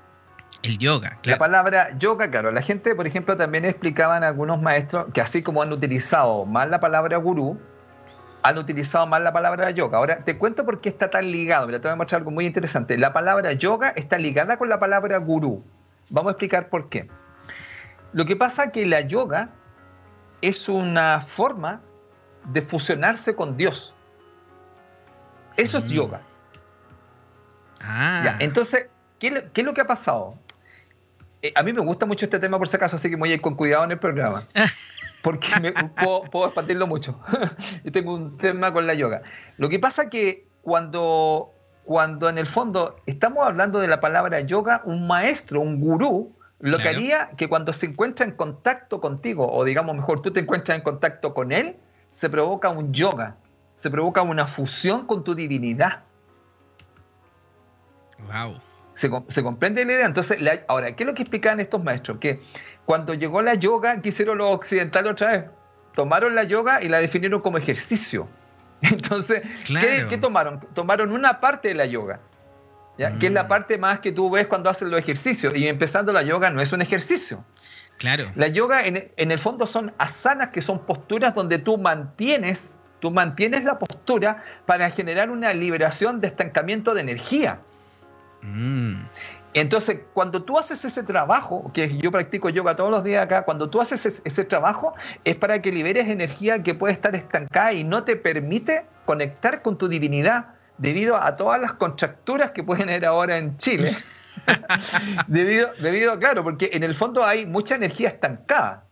El 0.63 0.77
yoga, 0.77 1.19
claro. 1.21 1.35
La 1.35 1.37
palabra 1.37 1.97
yoga, 1.97 2.31
claro. 2.31 2.49
La 2.51 2.61
gente, 2.61 2.95
por 2.95 3.05
ejemplo, 3.05 3.35
también 3.35 3.65
explicaban 3.65 4.23
algunos 4.23 4.61
maestros 4.61 5.07
que 5.13 5.19
así 5.19 5.43
como 5.43 5.61
han 5.61 5.71
utilizado 5.73 6.45
más 6.45 6.69
la 6.69 6.79
palabra 6.79 7.17
gurú, 7.17 7.59
han 8.43 8.57
utilizado 8.57 9.05
más 9.05 9.21
la 9.21 9.33
palabra 9.33 9.71
yoga. 9.71 9.97
Ahora, 9.97 10.23
te 10.23 10.37
cuento 10.37 10.65
por 10.65 10.79
qué 10.79 10.87
está 10.89 11.09
tan 11.09 11.31
ligado. 11.31 11.67
Mira, 11.67 11.79
te 11.79 11.87
voy 11.87 11.93
a 11.93 11.95
mostrar 11.97 12.19
algo 12.21 12.31
muy 12.31 12.45
interesante. 12.45 12.97
La 12.97 13.11
palabra 13.11 13.51
yoga 13.53 13.89
está 13.89 14.17
ligada 14.17 14.57
con 14.57 14.69
la 14.69 14.79
palabra 14.79 15.17
gurú. 15.17 15.63
Vamos 16.09 16.29
a 16.29 16.31
explicar 16.31 16.69
por 16.69 16.87
qué. 16.89 17.09
Lo 18.13 18.25
que 18.25 18.35
pasa 18.35 18.65
es 18.65 18.71
que 18.71 18.85
la 18.85 19.01
yoga 19.01 19.49
es 20.41 20.69
una 20.69 21.19
forma 21.21 21.81
de 22.45 22.61
fusionarse 22.61 23.35
con 23.35 23.57
Dios. 23.57 23.93
Eso 25.57 25.77
es 25.77 25.85
mm. 25.85 25.89
yoga. 25.89 26.21
Ah. 27.81 28.37
entonces, 28.39 28.87
¿qué, 29.19 29.49
¿qué, 29.51 29.61
es 29.61 29.65
lo 29.65 29.73
que 29.73 29.81
ha 29.81 29.87
pasado? 29.87 30.37
Eh, 31.43 31.51
a 31.55 31.61
mí 31.61 31.73
me 31.73 31.81
gusta 31.81 32.05
mucho 32.05 32.25
este 32.25 32.39
tema 32.39 32.57
por 32.57 32.69
si 32.69 32.77
acaso, 32.77 32.95
así 32.95 33.09
que 33.09 33.17
voy 33.17 33.31
a 33.31 33.33
ir 33.35 33.41
con 33.41 33.55
cuidado 33.55 33.83
en 33.83 33.91
el 33.91 33.99
programa. 33.99 34.47
Porque 35.21 35.47
puedo, 36.31 36.45
expandirlo 36.45 36.87
mucho. 36.87 37.19
y 37.83 37.91
tengo 37.91 38.13
un 38.13 38.37
tema 38.37 38.73
con 38.73 38.87
la 38.87 38.93
yoga. 38.93 39.21
Lo 39.57 39.69
que 39.69 39.77
pasa 39.77 40.09
que 40.09 40.47
cuando, 40.61 41.53
cuando 41.83 42.29
en 42.29 42.37
el 42.37 42.47
fondo 42.47 42.95
estamos 43.05 43.45
hablando 43.45 43.79
de 43.79 43.87
la 43.87 43.99
palabra 43.99 44.39
yoga, 44.39 44.81
un 44.85 45.05
maestro, 45.05 45.59
un 45.61 45.79
gurú, 45.79 46.33
lo 46.59 46.77
que 46.77 46.87
haría 46.87 47.31
que 47.35 47.49
cuando 47.49 47.73
se 47.73 47.87
encuentra 47.87 48.25
en 48.25 48.31
contacto 48.31 49.01
contigo, 49.01 49.49
o 49.51 49.65
digamos 49.65 49.95
mejor, 49.95 50.21
tú 50.21 50.31
te 50.31 50.39
encuentras 50.39 50.77
en 50.77 50.83
contacto 50.83 51.33
con 51.33 51.51
él, 51.51 51.75
se 52.11 52.29
provoca 52.29 52.69
un 52.69 52.93
yoga, 52.93 53.35
se 53.75 53.89
provoca 53.89 54.21
una 54.21 54.47
fusión 54.47 55.05
con 55.05 55.25
tu 55.25 55.35
divinidad. 55.35 56.03
Wow. 58.31 58.61
¿Se, 58.95 59.09
comprende 59.09 59.85
la 59.85 59.93
idea? 59.93 60.05
Entonces, 60.05 60.37
ahora, 60.67 60.95
¿qué 60.95 61.03
es 61.03 61.07
lo 61.07 61.15
que 61.15 61.23
explicaban 61.23 61.59
estos 61.59 61.83
maestros? 61.83 62.17
Que 62.19 62.41
cuando 62.85 63.13
llegó 63.13 63.41
la 63.41 63.55
yoga, 63.55 64.01
¿qué 64.01 64.09
hicieron 64.09 64.37
los 64.37 64.53
occidentales 64.53 65.11
otra 65.11 65.31
vez? 65.31 65.45
Tomaron 65.95 66.35
la 66.35 66.43
yoga 66.43 66.81
y 66.81 66.89
la 66.89 66.99
definieron 66.99 67.41
como 67.41 67.57
ejercicio. 67.57 68.27
Entonces, 68.81 69.41
¿qué, 69.67 70.17
tomaron? 70.17 70.59
Tomaron 70.73 71.11
una 71.11 71.39
parte 71.39 71.69
de 71.69 71.75
la 71.75 71.85
yoga, 71.85 72.19
¿ya? 72.97 73.17
que 73.17 73.27
es 73.27 73.31
la 73.31 73.45
mm. 73.45 73.47
parte 73.47 73.77
más 73.77 73.99
que 73.99 74.11
tú 74.11 74.29
ves 74.29 74.47
cuando 74.47 74.69
haces 74.69 74.89
los 74.89 74.99
ejercicios. 74.99 75.55
Y 75.55 75.67
empezando 75.67 76.13
la 76.13 76.23
yoga 76.23 76.49
no 76.51 76.61
es 76.61 76.71
un 76.71 76.81
ejercicio. 76.81 77.43
Claro. 77.97 78.25
La 78.35 78.47
yoga 78.47 78.85
en, 78.85 79.11
en 79.15 79.31
el 79.31 79.39
fondo 79.39 79.65
son 79.65 79.93
asanas, 79.97 80.49
que 80.49 80.61
son 80.61 80.85
posturas 80.85 81.33
donde 81.33 81.57
tú 81.57 81.77
mantienes, 81.77 82.77
tú 82.99 83.11
mantienes 83.11 83.63
la 83.63 83.79
postura 83.79 84.43
para 84.65 84.89
generar 84.89 85.31
una 85.31 85.53
liberación 85.53 86.19
de 86.19 86.27
estancamiento 86.27 86.93
de 86.93 87.01
energía. 87.01 87.61
Mm. 88.43 89.05
Entonces, 89.55 90.01
cuando 90.13 90.43
tú 90.43 90.57
haces 90.57 90.83
ese 90.83 91.03
trabajo, 91.03 91.71
que 91.73 91.97
yo 91.97 92.11
practico 92.11 92.49
yoga 92.49 92.75
todos 92.75 92.89
los 92.89 93.03
días 93.03 93.23
acá, 93.23 93.43
cuando 93.43 93.69
tú 93.69 93.81
haces 93.81 94.21
ese, 94.25 94.43
trabajo 94.45 94.93
es 95.23 95.35
para 95.35 95.61
que 95.61 95.71
liberes 95.71 96.07
energía 96.07 96.63
que 96.63 96.73
puede 96.73 96.93
estar 96.93 97.15
estancada 97.15 97.73
y 97.73 97.83
no 97.83 98.03
te 98.03 98.15
permite 98.15 98.85
conectar 99.05 99.61
con 99.61 99.77
tu 99.77 99.87
divinidad 99.87 100.55
debido 100.79 101.17
a 101.17 101.37
todas 101.37 101.61
las 101.61 101.73
contracturas 101.73 102.51
que 102.51 102.63
pueden 102.63 102.89
haber 102.89 103.05
ahora 103.05 103.37
en 103.37 103.57
Chile. 103.57 103.95
debido, 105.27 105.71
debido, 105.79 106.17
claro, 106.19 106.43
porque 106.43 106.71
en 106.73 106.83
el 106.83 106.95
fondo 106.95 107.23
hay 107.23 107.45
mucha 107.45 107.75
energía 107.75 108.09
estancada. 108.09 108.85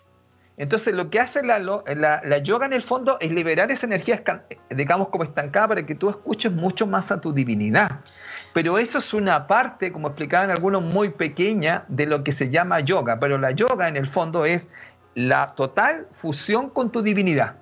Entonces, 0.57 0.93
lo 0.93 1.09
que 1.09 1.19
hace 1.19 1.41
la, 1.43 1.57
la, 1.57 2.37
yoga 2.39 2.67
en 2.67 2.73
el 2.73 2.83
fondo 2.83 3.17
es 3.19 3.31
liberar 3.31 3.71
esa 3.71 3.87
energía, 3.87 4.23
digamos, 4.69 5.09
como 5.09 5.23
estancada 5.23 5.69
para 5.69 5.85
que 5.85 5.95
tú 5.95 6.09
escuches 6.09 6.51
mucho 6.51 6.85
más 6.85 7.11
a 7.11 7.19
tu 7.19 7.33
divinidad. 7.33 8.01
Pero 8.53 8.77
eso 8.77 8.97
es 8.97 9.13
una 9.13 9.47
parte, 9.47 9.91
como 9.91 10.09
explicaban 10.09 10.51
algunos, 10.51 10.83
muy 10.83 11.09
pequeña 11.09 11.85
de 11.87 12.05
lo 12.05 12.23
que 12.23 12.31
se 12.31 12.49
llama 12.49 12.79
yoga. 12.81 13.19
Pero 13.19 13.37
la 13.37 13.51
yoga 13.51 13.87
en 13.87 13.95
el 13.95 14.07
fondo 14.07 14.45
es 14.45 14.69
la 15.15 15.55
total 15.55 16.07
fusión 16.11 16.69
con 16.69 16.91
tu 16.91 17.01
divinidad. 17.01 17.55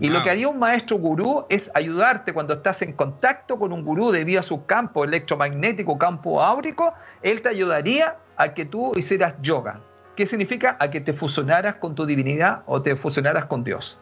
Y 0.00 0.08
lo 0.08 0.22
que 0.22 0.30
haría 0.30 0.48
un 0.48 0.58
maestro 0.58 0.96
gurú 0.96 1.44
es 1.50 1.70
ayudarte 1.74 2.32
cuando 2.32 2.54
estás 2.54 2.80
en 2.80 2.94
contacto 2.94 3.58
con 3.58 3.74
un 3.74 3.84
gurú 3.84 4.10
debido 4.10 4.40
a 4.40 4.42
su 4.42 4.64
campo 4.64 5.04
electromagnético, 5.04 5.98
campo 5.98 6.42
áurico, 6.42 6.94
él 7.20 7.42
te 7.42 7.50
ayudaría 7.50 8.16
a 8.36 8.54
que 8.54 8.64
tú 8.64 8.92
hicieras 8.96 9.34
yoga. 9.42 9.80
¿Qué 10.16 10.26
significa? 10.26 10.76
A 10.80 10.90
que 10.90 11.02
te 11.02 11.12
fusionaras 11.12 11.74
con 11.76 11.94
tu 11.94 12.06
divinidad 12.06 12.62
o 12.66 12.80
te 12.80 12.96
fusionaras 12.96 13.46
con 13.46 13.64
Dios. 13.64 13.98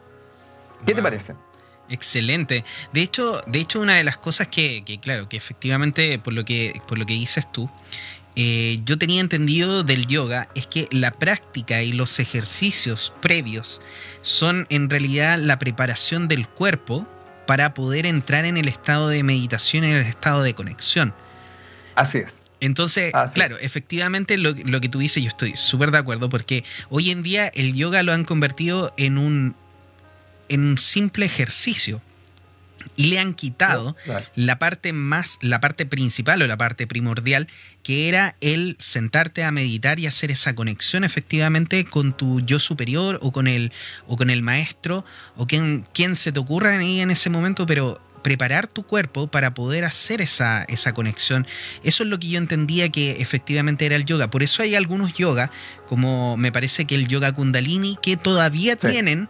¿Qué 0.86 0.94
te 0.94 1.02
parece? 1.02 1.34
Excelente. 1.90 2.64
De 2.92 3.02
hecho, 3.02 3.40
de 3.46 3.58
hecho, 3.58 3.80
una 3.80 3.96
de 3.96 4.04
las 4.04 4.16
cosas 4.16 4.48
que, 4.48 4.84
claro, 5.02 5.28
que 5.28 5.36
efectivamente, 5.36 6.18
por 6.20 6.32
lo 6.32 6.44
que, 6.44 6.80
por 6.86 6.98
lo 6.98 7.04
que 7.04 7.14
dices 7.14 7.50
tú, 7.50 7.68
eh, 8.36 8.80
yo 8.84 8.96
tenía 8.96 9.20
entendido 9.20 9.82
del 9.82 10.06
yoga 10.06 10.48
es 10.54 10.68
que 10.68 10.88
la 10.92 11.10
práctica 11.10 11.82
y 11.82 11.92
los 11.92 12.20
ejercicios 12.20 13.12
previos 13.20 13.82
son 14.22 14.68
en 14.70 14.88
realidad 14.88 15.38
la 15.40 15.58
preparación 15.58 16.28
del 16.28 16.46
cuerpo 16.46 17.08
para 17.46 17.74
poder 17.74 18.06
entrar 18.06 18.44
en 18.44 18.56
el 18.56 18.68
estado 18.68 19.08
de 19.08 19.24
meditación, 19.24 19.82
en 19.82 19.96
el 19.96 20.06
estado 20.06 20.44
de 20.44 20.54
conexión. 20.54 21.12
Así 21.96 22.18
es. 22.18 22.46
Entonces, 22.60 23.12
claro, 23.34 23.56
efectivamente 23.58 24.36
lo, 24.36 24.52
lo, 24.52 24.80
que 24.80 24.88
tú 24.88 25.00
dices, 25.00 25.22
yo 25.22 25.28
estoy 25.28 25.56
súper 25.56 25.90
de 25.90 25.98
acuerdo, 25.98 26.28
porque 26.28 26.62
hoy 26.90 27.10
en 27.10 27.22
día 27.22 27.48
el 27.48 27.74
yoga 27.74 28.02
lo 28.02 28.12
han 28.12 28.24
convertido 28.24 28.92
en 28.96 29.18
un 29.18 29.56
en 30.50 30.60
un 30.60 30.78
simple 30.78 31.24
ejercicio 31.24 32.02
y 32.96 33.06
le 33.06 33.18
han 33.18 33.34
quitado 33.34 33.96
la 34.34 34.58
parte 34.58 34.92
más, 34.92 35.38
la 35.40 35.60
parte 35.60 35.86
principal 35.86 36.42
o 36.42 36.46
la 36.46 36.56
parte 36.56 36.86
primordial, 36.86 37.46
que 37.82 38.08
era 38.08 38.36
el 38.40 38.76
sentarte 38.78 39.44
a 39.44 39.52
meditar 39.52 39.98
y 39.98 40.06
hacer 40.06 40.30
esa 40.30 40.54
conexión 40.54 41.04
efectivamente 41.04 41.84
con 41.84 42.12
tu 42.14 42.40
yo 42.40 42.58
superior 42.58 43.18
o 43.22 43.32
con 43.32 43.46
el, 43.46 43.72
o 44.06 44.16
con 44.16 44.28
el 44.30 44.42
maestro 44.42 45.04
o 45.36 45.46
quien, 45.46 45.86
quien 45.94 46.14
se 46.14 46.32
te 46.32 46.40
ocurra 46.40 46.76
ahí 46.76 47.00
en 47.00 47.10
ese 47.10 47.30
momento, 47.30 47.64
pero 47.66 48.00
preparar 48.22 48.66
tu 48.66 48.82
cuerpo 48.82 49.28
para 49.28 49.54
poder 49.54 49.84
hacer 49.84 50.20
esa, 50.20 50.64
esa 50.64 50.92
conexión. 50.92 51.46
Eso 51.82 52.02
es 52.02 52.08
lo 52.10 52.18
que 52.18 52.28
yo 52.28 52.38
entendía 52.38 52.90
que 52.90 53.12
efectivamente 53.12 53.86
era 53.86 53.96
el 53.96 54.04
yoga. 54.04 54.30
Por 54.30 54.42
eso 54.42 54.62
hay 54.62 54.74
algunos 54.74 55.14
yoga, 55.14 55.50
como 55.86 56.36
me 56.36 56.52
parece 56.52 56.84
que 56.84 56.96
el 56.96 57.08
yoga 57.08 57.32
kundalini, 57.32 57.98
que 58.02 58.18
todavía 58.18 58.76
tienen 58.76 59.28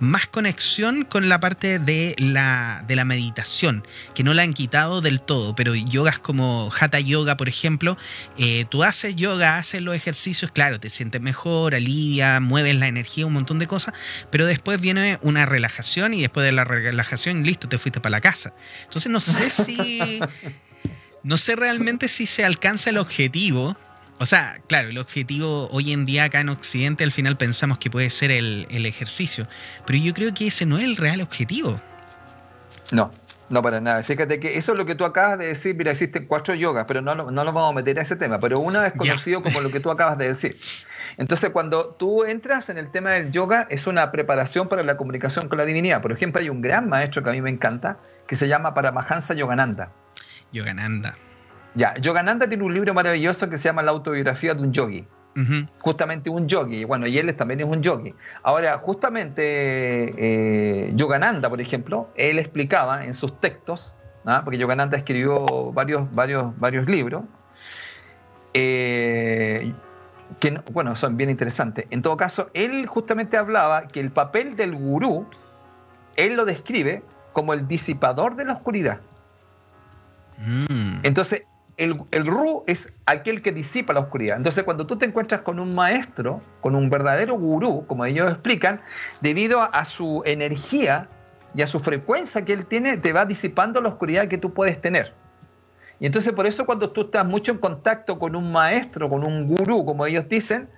más 0.00 0.26
conexión 0.26 1.04
con 1.04 1.28
la 1.28 1.38
parte 1.40 1.78
de 1.78 2.16
la, 2.18 2.84
de 2.88 2.96
la 2.96 3.04
meditación, 3.04 3.86
que 4.14 4.24
no 4.24 4.34
la 4.34 4.42
han 4.42 4.54
quitado 4.54 5.00
del 5.00 5.20
todo, 5.20 5.54
pero 5.54 5.74
yogas 5.74 6.18
como 6.18 6.70
Hatha 6.78 7.00
Yoga, 7.00 7.36
por 7.36 7.48
ejemplo, 7.48 7.96
eh, 8.38 8.64
tú 8.68 8.82
haces 8.82 9.14
yoga, 9.14 9.58
haces 9.58 9.82
los 9.82 9.94
ejercicios, 9.94 10.50
claro, 10.50 10.80
te 10.80 10.90
sientes 10.90 11.20
mejor, 11.20 11.74
alivia, 11.74 12.40
mueves 12.40 12.76
la 12.76 12.88
energía, 12.88 13.26
un 13.26 13.34
montón 13.34 13.58
de 13.58 13.66
cosas, 13.66 13.94
pero 14.30 14.46
después 14.46 14.80
viene 14.80 15.18
una 15.22 15.46
relajación 15.46 16.14
y 16.14 16.22
después 16.22 16.44
de 16.44 16.52
la 16.52 16.64
relajación, 16.64 17.44
listo, 17.44 17.68
te 17.68 17.78
fuiste 17.78 18.00
para 18.00 18.10
la 18.10 18.20
casa. 18.20 18.52
Entonces 18.84 19.12
no 19.12 19.20
sé 19.20 19.50
si... 19.50 20.20
No 21.22 21.36
sé 21.36 21.54
realmente 21.54 22.08
si 22.08 22.24
se 22.24 22.46
alcanza 22.46 22.88
el 22.88 22.96
objetivo 22.96 23.76
o 24.20 24.26
sea, 24.26 24.60
claro, 24.66 24.90
el 24.90 24.98
objetivo 24.98 25.68
hoy 25.70 25.94
en 25.94 26.04
día 26.04 26.24
acá 26.24 26.40
en 26.40 26.50
Occidente 26.50 27.04
al 27.04 27.10
final 27.10 27.38
pensamos 27.38 27.78
que 27.78 27.88
puede 27.88 28.10
ser 28.10 28.30
el, 28.30 28.66
ejercicio, 28.84 29.48
pero 29.86 29.98
yo 29.98 30.12
creo 30.12 30.34
que 30.34 30.46
ese 30.48 30.66
no 30.66 30.76
es 30.76 30.84
el 30.84 30.96
real 30.96 31.22
objetivo. 31.22 31.80
No, 32.92 33.10
no 33.48 33.62
para 33.62 33.80
nada. 33.80 34.02
Fíjate 34.02 34.38
que 34.38 34.58
eso 34.58 34.72
es 34.72 34.78
lo 34.78 34.84
que 34.84 34.94
tú 34.94 35.06
acabas 35.06 35.38
de 35.38 35.46
decir. 35.46 35.74
Mira, 35.74 35.92
existen 35.92 36.26
cuatro 36.26 36.54
yogas, 36.54 36.84
pero 36.86 37.00
no, 37.00 37.14
no 37.14 37.30
nos 37.30 37.46
vamos 37.46 37.70
a 37.70 37.74
meter 37.74 37.98
a 37.98 38.02
ese 38.02 38.14
tema. 38.14 38.38
Pero 38.40 38.58
una 38.58 38.86
es 38.86 38.92
conocido 38.92 39.42
como 39.42 39.62
lo 39.62 39.70
que 39.70 39.80
tú 39.80 39.90
acabas 39.90 40.18
de 40.18 40.28
decir. 40.28 40.60
Entonces, 41.16 41.48
cuando 41.48 41.96
tú 41.98 42.24
entras 42.24 42.68
en 42.68 42.76
el 42.76 42.90
tema 42.90 43.12
del 43.12 43.30
yoga, 43.30 43.66
es 43.70 43.86
una 43.86 44.12
preparación 44.12 44.68
para 44.68 44.82
la 44.82 44.98
comunicación 44.98 45.48
con 45.48 45.56
la 45.56 45.64
divinidad. 45.64 46.02
Por 46.02 46.12
ejemplo, 46.12 46.42
hay 46.42 46.50
un 46.50 46.60
gran 46.60 46.90
maestro 46.90 47.22
que 47.22 47.30
a 47.30 47.32
mí 47.32 47.40
me 47.40 47.50
encanta, 47.50 47.98
que 48.26 48.36
se 48.36 48.48
llama 48.48 48.74
Paramahansa 48.74 49.32
Yogananda. 49.32 49.92
Yogananda. 50.52 51.14
Ya, 51.74 51.94
Yogananda 51.96 52.48
tiene 52.48 52.64
un 52.64 52.74
libro 52.74 52.94
maravilloso 52.94 53.48
que 53.48 53.58
se 53.58 53.64
llama 53.64 53.82
La 53.82 53.92
autobiografía 53.92 54.54
de 54.54 54.62
un 54.62 54.72
yogi. 54.72 55.06
Justamente 55.78 56.28
un 56.28 56.48
yogi, 56.48 56.84
bueno, 56.84 57.06
y 57.06 57.16
él 57.16 57.34
también 57.34 57.60
es 57.60 57.66
un 57.66 57.80
yogi. 57.82 58.14
Ahora, 58.42 58.76
justamente 58.78 60.12
eh, 60.18 60.92
Yogananda, 60.94 61.48
por 61.48 61.60
ejemplo, 61.60 62.08
él 62.16 62.38
explicaba 62.38 63.04
en 63.04 63.14
sus 63.14 63.40
textos, 63.40 63.94
¿ah? 64.26 64.42
porque 64.44 64.58
Yogananda 64.58 64.98
escribió 64.98 65.72
varios, 65.72 66.10
varios, 66.12 66.58
varios 66.58 66.86
libros, 66.88 67.24
eh, 68.52 69.72
que, 70.40 70.60
bueno, 70.72 70.94
son 70.96 71.16
bien 71.16 71.30
interesantes. 71.30 71.86
En 71.90 72.02
todo 72.02 72.16
caso, 72.16 72.50
él 72.52 72.86
justamente 72.86 73.36
hablaba 73.36 73.86
que 73.86 74.00
el 74.00 74.10
papel 74.10 74.56
del 74.56 74.74
gurú, 74.74 75.26
él 76.16 76.34
lo 76.34 76.44
describe 76.44 77.02
como 77.32 77.54
el 77.54 77.66
disipador 77.66 78.36
de 78.36 78.44
la 78.44 78.54
oscuridad. 78.54 79.00
Mm. 80.38 81.00
Entonces, 81.02 81.44
el, 81.80 81.98
el 82.10 82.26
Ru 82.26 82.62
es 82.66 82.92
aquel 83.06 83.40
que 83.40 83.52
disipa 83.52 83.94
la 83.94 84.00
oscuridad. 84.00 84.36
Entonces, 84.36 84.64
cuando 84.64 84.86
tú 84.86 84.98
te 84.98 85.06
encuentras 85.06 85.40
con 85.40 85.58
un 85.58 85.74
maestro, 85.74 86.42
con 86.60 86.74
un 86.74 86.90
verdadero 86.90 87.36
gurú, 87.36 87.86
como 87.86 88.04
ellos 88.04 88.30
explican, 88.30 88.82
debido 89.22 89.62
a, 89.62 89.84
su 89.86 90.22
energía 90.26 91.08
y 91.54 91.62
a 91.62 91.66
su 91.66 91.80
frecuencia 91.80 92.44
que 92.44 92.52
él 92.52 92.66
tiene, 92.66 92.98
te 92.98 93.14
va 93.14 93.24
disipando 93.24 93.80
la 93.80 93.88
oscuridad 93.88 94.28
que 94.28 94.36
tú 94.36 94.52
puedes 94.52 94.78
tener. 94.78 95.14
Y 96.00 96.04
entonces, 96.04 96.34
por 96.34 96.46
eso, 96.46 96.66
cuando 96.66 96.90
tú 96.90 97.02
estás 97.06 97.24
mucho 97.24 97.50
en 97.50 97.56
contacto 97.56 98.18
con 98.18 98.36
un 98.36 98.52
maestro, 98.52 99.08
con 99.08 99.24
un 99.24 99.46
gurú, 99.46 99.86
como 99.86 100.04
ellos 100.04 100.28
dicen, 100.28 100.68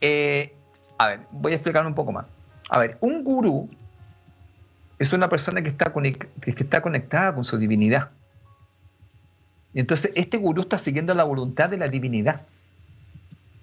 eh, 0.00 0.52
a 0.98 1.06
ver, 1.06 1.20
voy 1.30 1.52
a 1.52 1.54
explicar 1.54 1.86
un 1.86 1.94
poco 1.94 2.10
más. 2.10 2.34
A 2.68 2.80
ver, 2.80 2.98
un 3.00 3.22
gurú 3.22 3.70
es 4.98 5.12
una 5.12 5.28
persona 5.28 5.62
que 5.62 5.68
está, 5.68 5.92
que 5.92 6.50
está 6.50 6.82
conectada 6.82 7.32
con 7.32 7.44
su 7.44 7.58
divinidad. 7.58 8.10
Y 9.74 9.80
entonces 9.80 10.12
este 10.14 10.36
gurú 10.36 10.62
está 10.62 10.78
siguiendo 10.78 11.14
la 11.14 11.24
voluntad 11.24 11.70
de 11.70 11.78
la 11.78 11.88
divinidad. 11.88 12.42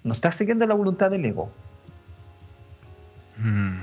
No 0.02 0.12
está 0.12 0.32
siguiendo 0.32 0.66
la 0.66 0.74
voluntad 0.74 1.10
del 1.10 1.24
ego. 1.24 1.50
Mm. 3.36 3.80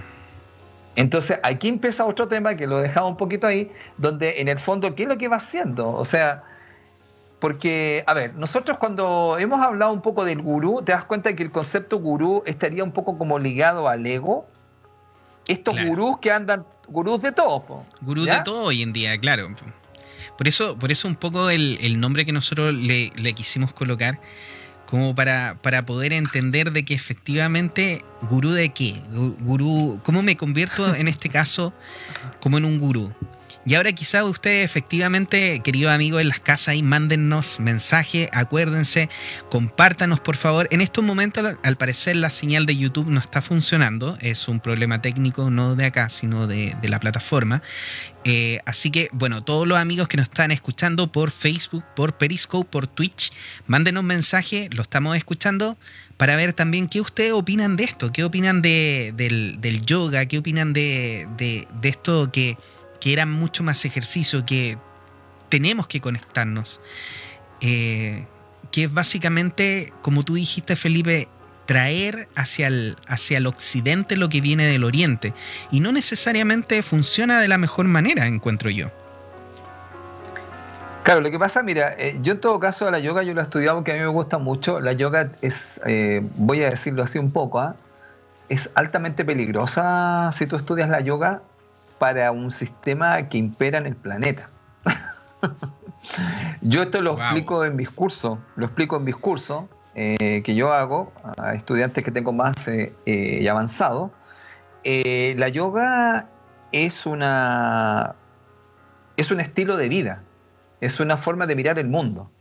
Entonces 0.96 1.40
aquí 1.44 1.68
empieza 1.68 2.06
otro 2.06 2.28
tema 2.28 2.56
que 2.56 2.66
lo 2.66 2.80
dejaba 2.80 3.08
un 3.08 3.18
poquito 3.18 3.46
ahí, 3.46 3.72
donde 3.98 4.42
en 4.42 4.48
el 4.48 4.58
fondo, 4.58 4.96
¿qué 4.96 5.04
es 5.04 5.10
lo 5.10 5.18
que 5.18 5.28
va 5.28 5.38
haciendo? 5.38 5.92
O 5.92 6.06
sea, 6.06 6.44
porque, 7.40 8.04
a 8.08 8.16
ver, 8.16 8.34
nosotros 8.36 8.80
cuando 8.80 9.38
hemos 9.40 9.64
hablado 9.64 9.94
un 9.94 10.02
poco 10.02 10.26
del 10.26 10.42
gurú, 10.42 10.82
te 10.84 10.94
das 10.94 11.04
cuenta 11.04 11.36
que 11.36 11.44
el 11.44 11.52
concepto 11.52 12.00
gurú 12.00 12.42
estaría 12.48 12.84
un 12.84 12.92
poco 12.92 13.18
como 13.18 13.38
ligado 13.38 13.88
al 13.88 14.06
ego. 14.08 14.48
Estos 15.48 15.76
gurús 15.86 16.18
que 16.18 16.32
andan, 16.32 16.66
gurús 16.88 17.22
de 17.22 17.32
todo. 17.32 17.86
Gurús 18.02 18.26
de 18.26 18.42
todo 18.44 18.64
hoy 18.64 18.82
en 18.82 18.92
día, 18.92 19.18
claro. 19.20 19.50
Por 20.38 20.48
eso, 20.48 20.78
por 20.78 20.92
eso 20.92 21.08
un 21.08 21.16
poco 21.16 21.50
el, 21.50 22.00
nombre 22.00 22.26
que 22.26 22.32
nosotros 22.32 22.74
le, 22.74 23.12
quisimos 23.34 23.74
colocar, 23.74 24.20
como 24.86 25.16
para, 25.16 25.58
para, 25.62 25.86
poder 25.86 26.14
entender 26.14 26.72
de 26.72 26.86
que 26.86 26.94
efectivamente, 26.94 28.04
gurú 28.30 28.52
de 28.52 28.70
qué, 28.70 29.02
gurú, 29.40 30.00
¿cómo 30.04 30.22
me 30.22 30.38
convierto 30.38 30.96
en 30.96 31.08
este 31.08 31.30
caso 31.30 31.74
como 32.40 32.58
en 32.58 32.66
un 32.66 32.80
gurú? 32.80 33.14
Y 33.68 33.76
ahora 33.76 33.92
quizá 33.92 34.24
ustedes 34.24 34.64
efectivamente, 34.64 35.60
querido 35.60 35.92
amigo 35.92 36.22
en 36.22 36.30
las 36.30 36.40
casas, 36.40 36.70
ahí 36.70 36.82
mándennos 36.82 37.60
mensaje, 37.60 38.30
acuérdense, 38.32 39.10
compártanos 39.52 40.22
por 40.22 40.38
favor. 40.38 40.70
En 40.72 40.80
estos 40.80 41.04
momentos, 41.04 41.54
al 41.62 41.76
parecer, 41.76 42.16
la 42.16 42.30
señal 42.30 42.66
de 42.66 42.78
YouTube 42.78 43.10
no 43.10 43.20
está 43.20 43.42
funcionando. 43.42 44.18
Es 44.22 44.48
un 44.48 44.62
problema 44.62 45.02
técnico, 45.02 45.50
no 45.50 45.76
de 45.76 45.84
acá, 45.84 46.08
sino 46.08 46.48
de, 46.48 46.78
la 46.82 47.02
plataforma. 47.02 47.62
Eh, 48.24 48.60
así 48.66 48.90
que, 48.90 49.10
bueno, 49.12 49.44
todos 49.44 49.68
los 49.68 49.78
amigos 49.78 50.08
que 50.08 50.16
nos 50.16 50.28
están 50.28 50.52
escuchando 50.52 51.12
por 51.12 51.30
Facebook, 51.30 51.84
por 51.94 52.18
Periscope, 52.18 52.70
por 52.70 52.88
Twitch, 52.88 53.34
mándenos 53.66 54.06
mensaje, 54.06 54.70
lo 54.72 54.84
estamos 54.84 55.18
escuchando 55.18 55.78
para 56.16 56.38
ver 56.38 56.54
también 56.54 56.88
qué 56.88 57.00
ustedes 57.00 57.34
opinan 57.34 57.76
de 57.76 57.84
esto, 57.84 58.12
qué 58.12 58.24
opinan 58.24 58.62
de, 58.62 59.14
del, 59.16 59.86
yoga, 59.86 60.26
qué 60.26 60.38
opinan 60.40 60.72
de, 60.72 61.28
de, 61.38 61.68
esto 61.84 62.32
que, 62.32 62.58
que, 63.00 63.14
era 63.14 63.26
mucho 63.26 63.64
más 63.64 63.86
ejercicio, 63.86 64.46
que 64.46 64.78
tenemos 65.50 65.88
que 65.88 66.02
conectarnos. 66.02 66.82
Eh, 67.62 68.26
que 68.72 68.86
es 68.86 68.94
básicamente, 68.94 69.94
como 70.02 70.24
tú 70.24 70.36
dijiste, 70.36 70.76
Felipe, 70.76 71.28
traer 71.66 72.28
hacia 72.36 72.68
el, 72.68 72.96
hacia 73.08 73.38
el 73.38 73.48
occidente 73.48 74.16
lo 74.16 74.30
que 74.30 74.42
viene 74.42 74.66
del 74.66 74.84
oriente. 74.84 75.34
Y 75.72 75.80
no 75.80 75.92
necesariamente 75.92 76.82
funciona 76.82 77.40
de 77.40 77.48
la 77.48 77.58
mejor 77.58 77.88
manera, 77.88 78.26
encuentro 78.26 78.70
yo. 78.70 78.92
Claro, 81.04 81.22
lo 81.22 81.32
que 81.32 81.40
pasa, 81.40 81.64
mira, 81.64 81.94
eh, 81.98 82.20
yo 82.22 82.34
en 82.34 82.42
todo 82.42 82.60
caso 82.60 82.92
la 82.92 83.00
yoga 83.00 83.24
yo 83.24 83.34
lo 83.34 83.40
he 83.40 83.44
estudiado 83.44 83.78
porque 83.78 83.92
a 83.92 83.96
mí 83.96 84.02
me 84.02 84.08
gusta 84.08 84.40
mucho. 84.40 84.82
La 84.82 84.92
yoga 84.92 85.32
es, 85.42 85.80
eh, 85.86 86.22
voy 86.36 86.64
a 86.64 86.70
decirlo 86.70 87.04
así 87.04 87.18
un 87.18 87.32
poco, 87.32 87.62
¿ah? 87.62 87.76
es 88.50 88.72
altamente 88.76 89.26
peligrosa 89.26 90.32
si 90.34 90.46
tú 90.48 90.56
estudias 90.56 90.90
la 90.90 91.02
yoga 91.02 91.42
para 92.00 92.32
un 92.32 92.52
sistema 92.52 93.30
que 93.30 93.38
impera 93.38 93.78
en 93.78 93.86
el 93.86 93.96
planeta. 93.96 94.50
yo 96.62 96.84
esto 96.84 97.02
lo 97.02 97.14
explico 97.14 97.66
en 97.66 97.76
mis 97.76 97.90
cursos, 97.90 98.40
lo 98.56 98.66
explico 98.66 98.98
en 98.98 99.04
mis 99.04 99.16
cursos 99.16 99.66
eh, 99.96 100.42
que 100.44 100.56
yo 100.56 100.74
hago 100.74 101.12
a 101.38 101.54
estudiantes 101.54 102.04
que 102.04 102.12
tengo 102.12 102.32
más 102.32 102.56
y 103.06 103.48
avanzado. 103.48 104.12
la 104.84 105.50
yoga 105.50 106.30
es 106.72 107.06
una 107.06 108.16
es 109.16 109.32
un 109.32 109.40
estilo 109.40 109.78
de 109.78 109.90
vida 109.90 110.24
es 110.82 111.00
una 111.00 111.18
forma 111.18 111.46
de 111.46 111.56
mirar 111.56 111.80
el 111.80 111.88
mundo. 111.88 112.32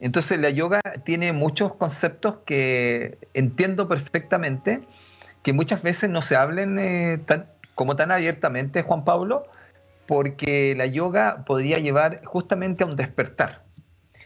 Entonces 0.00 0.40
la 0.40 0.50
yoga 0.50 0.80
tiene 1.04 1.32
muchos 1.32 1.74
conceptos 1.74 2.38
que 2.44 3.18
entiendo 3.34 3.88
perfectamente, 3.88 4.82
que 5.42 5.52
muchas 5.52 5.82
veces 5.82 6.10
no 6.10 6.22
se 6.22 6.36
hablen 6.36 6.78
eh, 6.78 7.18
como 7.74 7.96
tan 7.96 8.12
abiertamente, 8.12 8.82
Juan 8.82 9.04
Pablo, 9.04 9.44
porque 10.06 10.74
la 10.76 10.86
yoga 10.86 11.44
podría 11.44 11.78
llevar 11.78 12.24
justamente 12.24 12.84
a 12.84 12.86
un 12.86 12.96
despertar. 12.96 13.64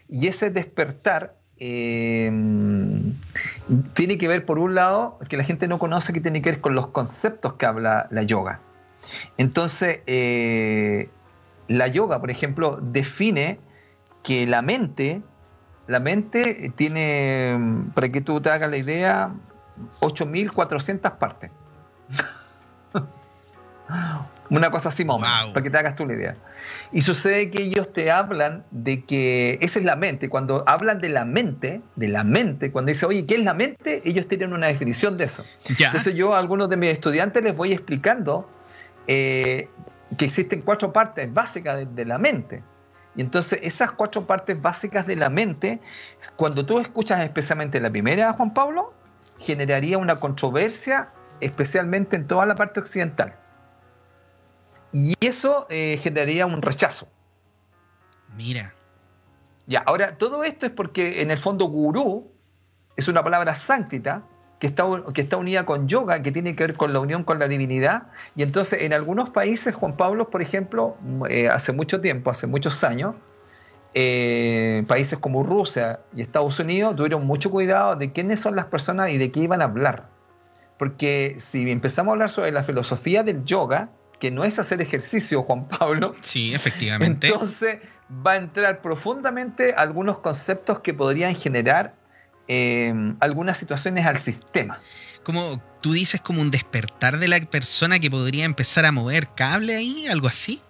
Y 0.08 0.28
ese 0.28 0.50
despertar 0.50 1.36
eh, 1.58 2.30
tiene 3.94 4.18
que 4.18 4.28
ver, 4.28 4.44
por 4.44 4.58
un 4.58 4.74
lado, 4.74 5.18
que 5.28 5.36
la 5.36 5.44
gente 5.44 5.68
no 5.68 5.78
conoce 5.78 6.12
que 6.12 6.20
tiene 6.20 6.42
que 6.42 6.50
ver 6.52 6.60
con 6.60 6.74
los 6.74 6.88
conceptos 6.88 7.54
que 7.54 7.66
habla 7.66 8.06
la 8.10 8.22
yoga. 8.22 8.60
Entonces, 9.36 10.00
eh, 10.06 11.08
la 11.68 11.86
yoga, 11.88 12.20
por 12.20 12.30
ejemplo, 12.30 12.78
define 12.80 13.58
que 14.22 14.46
la 14.46 14.62
mente, 14.62 15.22
la 15.86 16.00
mente 16.00 16.72
tiene, 16.76 17.84
para 17.94 18.08
que 18.10 18.20
tú 18.20 18.40
te 18.40 18.50
hagas 18.50 18.70
la 18.70 18.76
idea, 18.76 19.32
8.400 20.00 21.18
partes. 21.18 21.50
Una 24.48 24.70
cosa 24.70 24.90
así, 24.90 25.04
para 25.04 25.62
que 25.62 25.70
te 25.70 25.78
hagas 25.78 25.96
tú 25.96 26.06
la 26.06 26.14
idea. 26.14 26.36
Y 26.92 27.02
sucede 27.02 27.50
que 27.50 27.62
ellos 27.62 27.92
te 27.92 28.10
hablan 28.10 28.64
de 28.70 29.04
que 29.04 29.58
esa 29.60 29.80
es 29.80 29.84
la 29.84 29.96
mente. 29.96 30.28
Cuando 30.28 30.62
hablan 30.66 31.00
de 31.00 31.08
la 31.08 31.24
mente, 31.24 31.82
de 31.96 32.08
la 32.08 32.22
mente, 32.22 32.70
cuando 32.70 32.90
dicen, 32.90 33.08
oye, 33.08 33.26
¿qué 33.26 33.34
es 33.36 33.44
la 33.44 33.54
mente? 33.54 34.02
Ellos 34.04 34.28
tienen 34.28 34.52
una 34.52 34.68
definición 34.68 35.16
de 35.16 35.24
eso. 35.24 35.44
Entonces 35.68 36.14
yo 36.14 36.34
a 36.34 36.38
algunos 36.38 36.68
de 36.68 36.76
mis 36.76 36.90
estudiantes 36.90 37.42
les 37.42 37.56
voy 37.56 37.72
explicando 37.72 38.48
eh, 39.08 39.68
que 40.16 40.24
existen 40.24 40.62
cuatro 40.62 40.92
partes 40.92 41.32
básicas 41.32 41.86
de, 41.94 42.04
la 42.04 42.18
mente. 42.18 42.62
Y 43.16 43.22
entonces 43.22 43.58
esas 43.62 43.92
cuatro 43.92 44.26
partes 44.26 44.60
básicas 44.60 45.06
de 45.06 45.16
la 45.16 45.30
mente, 45.30 45.80
cuando 46.36 46.64
tú 46.64 46.78
escuchas 46.78 47.24
especialmente 47.24 47.80
la 47.80 47.90
primera, 47.90 48.32
Juan 48.34 48.54
Pablo, 48.54 48.92
generaría 49.38 49.98
una 49.98 50.16
controversia, 50.16 51.08
especialmente 51.40 52.16
en 52.16 52.26
toda 52.26 52.46
la 52.46 52.54
parte 52.54 52.78
occidental. 52.78 53.34
Y 54.92 55.14
eso 55.20 55.66
eh, 55.70 55.98
generaría 56.02 56.46
un 56.46 56.62
rechazo. 56.62 57.08
Mira. 58.36 58.74
Ya, 59.66 59.80
ahora, 59.80 60.16
todo 60.16 60.44
esto 60.44 60.66
es 60.66 60.72
porque 60.72 61.22
en 61.22 61.30
el 61.30 61.38
fondo 61.38 61.66
gurú 61.66 62.30
es 62.96 63.08
una 63.08 63.22
palabra 63.22 63.54
sánctita, 63.54 64.22
que 64.58 64.66
está, 64.66 64.84
que 65.12 65.20
está 65.20 65.36
unida 65.36 65.66
con 65.66 65.88
yoga, 65.88 66.22
que 66.22 66.32
tiene 66.32 66.56
que 66.56 66.66
ver 66.66 66.76
con 66.76 66.92
la 66.92 67.00
unión 67.00 67.24
con 67.24 67.38
la 67.38 67.48
divinidad. 67.48 68.04
Y 68.36 68.42
entonces 68.42 68.82
en 68.82 68.92
algunos 68.92 69.30
países, 69.30 69.74
Juan 69.74 69.96
Pablo, 69.96 70.30
por 70.30 70.40
ejemplo, 70.40 70.96
eh, 71.28 71.48
hace 71.48 71.72
mucho 71.72 72.00
tiempo, 72.00 72.30
hace 72.30 72.46
muchos 72.46 72.82
años, 72.84 73.16
eh, 73.94 74.84
países 74.88 75.18
como 75.18 75.42
Rusia 75.42 76.00
y 76.14 76.22
Estados 76.22 76.58
Unidos 76.58 76.96
tuvieron 76.96 77.26
mucho 77.26 77.50
cuidado 77.50 77.96
de 77.96 78.12
quiénes 78.12 78.40
son 78.40 78.56
las 78.56 78.66
personas 78.66 79.10
y 79.10 79.18
de 79.18 79.30
qué 79.30 79.40
iban 79.40 79.62
a 79.62 79.64
hablar. 79.64 80.08
Porque 80.78 81.36
si 81.38 81.70
empezamos 81.70 82.10
a 82.10 82.12
hablar 82.12 82.30
sobre 82.30 82.52
la 82.52 82.62
filosofía 82.62 83.22
del 83.22 83.44
yoga, 83.44 83.90
que 84.20 84.30
no 84.30 84.44
es 84.44 84.58
hacer 84.58 84.80
ejercicio, 84.80 85.42
Juan 85.42 85.68
Pablo. 85.68 86.14
Sí, 86.20 86.54
efectivamente. 86.54 87.28
Entonces 87.28 87.80
va 88.26 88.32
a 88.32 88.36
entrar 88.36 88.80
profundamente 88.80 89.74
algunos 89.76 90.18
conceptos 90.18 90.80
que 90.80 90.94
podrían 90.94 91.34
generar 91.34 91.92
Em, 92.48 93.16
algunas 93.20 93.58
situaciones 93.58 94.06
al 94.06 94.20
sistema. 94.20 94.78
Como 95.24 95.60
tú 95.80 95.92
dices, 95.92 96.20
como 96.20 96.40
un 96.40 96.52
despertar 96.52 97.18
de 97.18 97.26
la 97.26 97.40
persona 97.40 97.98
que 97.98 98.08
podría 98.08 98.44
empezar 98.44 98.86
a 98.86 98.92
mover 98.92 99.28
cable 99.34 99.74
ahí, 99.74 100.06
algo 100.06 100.28
así. 100.28 100.62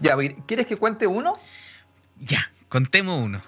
Ya, 0.00 0.16
¿quieres 0.46 0.66
que 0.66 0.76
cuente 0.76 1.06
uno? 1.06 1.34
Ya, 2.18 2.50
contemos 2.68 3.22
uno. 3.24 3.40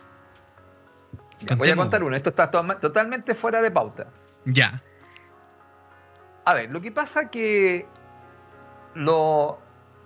voy 1.57 1.70
a 1.70 1.77
contar 1.77 2.05
uno. 2.05 2.14
Esto 2.14 2.31
está 2.31 2.51
totalmente 2.51 3.35
fuera 3.35 3.61
de 3.61 3.72
pauta. 3.72 4.07
Ya. 4.44 4.81
A 6.44 6.55
ver, 6.55 6.70
lo 6.70 6.81
que 6.81 6.92
pasa 6.92 7.29
que 7.29 7.87
lo. 8.94 9.61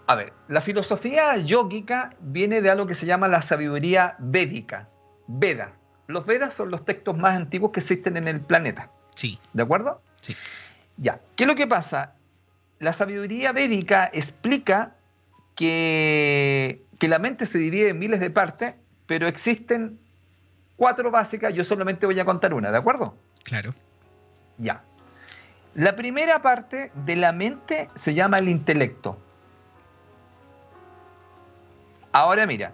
A 0.06 0.14
ver, 0.14 0.32
la 0.48 0.60
filosofía 0.60 1.36
yógica 1.36 2.14
viene 2.20 2.60
de 2.62 2.70
algo 2.70 2.86
que 2.86 2.94
se 2.94 3.06
llama 3.06 3.28
la 3.28 3.42
sabiduría 3.42 4.16
védica. 4.18 4.88
Veda. 5.26 5.72
Los 6.06 6.26
Vedas 6.26 6.54
son 6.54 6.70
los 6.70 6.84
textos 6.84 7.16
más 7.16 7.36
antiguos 7.36 7.72
que 7.72 7.80
existen 7.80 8.16
en 8.16 8.28
el 8.28 8.40
planeta. 8.40 8.90
Sí. 9.14 9.40
¿De 9.52 9.64
acuerdo? 9.64 10.00
Sí. 10.22 10.36
Ya. 10.96 11.20
¿Qué 11.34 11.44
es 11.44 11.48
lo 11.48 11.56
que 11.56 11.66
pasa? 11.66 12.14
La 12.78 12.92
sabiduría 12.92 13.52
védica 13.52 14.08
explica 14.12 14.94
que, 15.56 16.84
que 17.00 17.08
la 17.08 17.18
mente 17.18 17.46
se 17.46 17.58
divide 17.58 17.88
en 17.88 17.98
miles 17.98 18.20
de 18.20 18.30
partes, 18.30 18.74
pero 19.06 19.26
existen 19.26 19.98
cuatro 20.76 21.10
básicas. 21.10 21.52
Yo 21.52 21.64
solamente 21.64 22.06
voy 22.06 22.20
a 22.20 22.24
contar 22.24 22.54
una, 22.54 22.70
¿de 22.70 22.78
acuerdo? 22.78 23.16
Claro. 23.42 23.74
Ya. 24.58 24.84
La 25.76 25.94
primera 25.94 26.42
parte 26.42 26.90
de 27.06 27.16
la 27.16 27.32
mente 27.32 27.88
se 27.94 28.14
llama 28.14 28.38
el 28.38 28.48
intelecto. 28.48 29.16
Ahora 32.12 32.46
mira, 32.46 32.72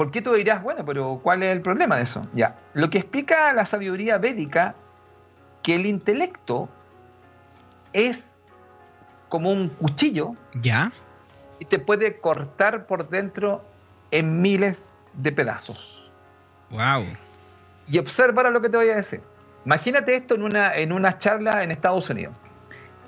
¿Por 0.00 0.10
qué 0.10 0.22
tú 0.22 0.32
dirás, 0.32 0.62
bueno, 0.62 0.82
pero 0.86 1.20
¿cuál 1.22 1.42
es 1.42 1.50
el 1.50 1.60
problema 1.60 1.96
de 1.96 2.04
eso? 2.04 2.22
Ya, 2.32 2.58
lo 2.72 2.88
que 2.88 2.96
explica 2.96 3.52
la 3.52 3.66
sabiduría 3.66 4.16
védica, 4.16 4.74
que 5.62 5.74
el 5.74 5.84
intelecto 5.84 6.70
es 7.92 8.38
como 9.28 9.50
un 9.50 9.68
cuchillo. 9.68 10.36
Ya. 10.54 10.90
Y 11.58 11.66
te 11.66 11.78
puede 11.78 12.18
cortar 12.18 12.86
por 12.86 13.10
dentro 13.10 13.62
en 14.10 14.40
miles 14.40 14.94
de 15.12 15.32
pedazos. 15.32 16.10
Wow. 16.70 17.04
Y 17.86 17.98
observa 17.98 18.48
lo 18.48 18.62
que 18.62 18.70
te 18.70 18.78
voy 18.78 18.88
a 18.88 18.96
decir. 18.96 19.20
Imagínate 19.64 20.14
esto 20.14 20.34
en 20.34 20.42
una, 20.42 20.74
en 20.74 20.92
una 20.92 21.18
charla 21.18 21.62
en 21.62 21.70
Estados 21.70 22.08
Unidos. 22.10 22.34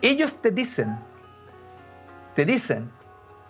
Ellos 0.03 0.43
te 0.43 0.51
dicen, 0.51 0.99
te 2.35 2.45
dicen 2.45 2.91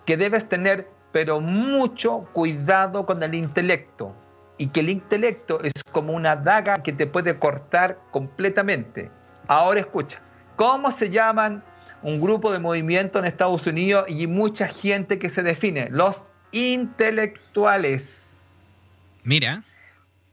que 0.05 0.17
debes 0.17 0.47
tener 0.47 0.87
pero 1.13 1.39
mucho 1.39 2.27
cuidado 2.33 3.05
con 3.05 3.23
el 3.23 3.33
intelecto. 3.35 4.13
Y 4.57 4.67
que 4.67 4.81
el 4.81 4.89
intelecto 4.89 5.61
es 5.61 5.71
como 5.91 6.11
una 6.13 6.35
daga 6.35 6.83
que 6.83 6.91
te 6.91 7.07
puede 7.07 7.39
cortar 7.39 7.97
completamente. 8.11 9.09
Ahora 9.47 9.79
escucha, 9.79 10.21
¿cómo 10.57 10.91
se 10.91 11.09
llaman 11.09 11.63
un 12.01 12.19
grupo 12.19 12.51
de 12.51 12.59
movimiento 12.59 13.19
en 13.19 13.25
Estados 13.25 13.65
Unidos 13.65 14.03
y 14.07 14.27
mucha 14.27 14.67
gente 14.67 15.17
que 15.17 15.29
se 15.29 15.43
define? 15.43 15.87
Los 15.89 16.27
intelectuales. 16.51 18.83
Mira. 19.23 19.63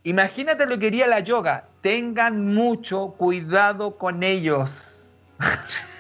Imagínate 0.03 0.67
lo 0.67 0.75
que 0.75 0.81
quería 0.81 1.07
la 1.07 1.21
yoga. 1.21 1.69
Tengan 1.81 2.55
mucho 2.55 3.15
cuidado 3.19 3.97
con 3.97 4.23
ellos. 4.23 5.15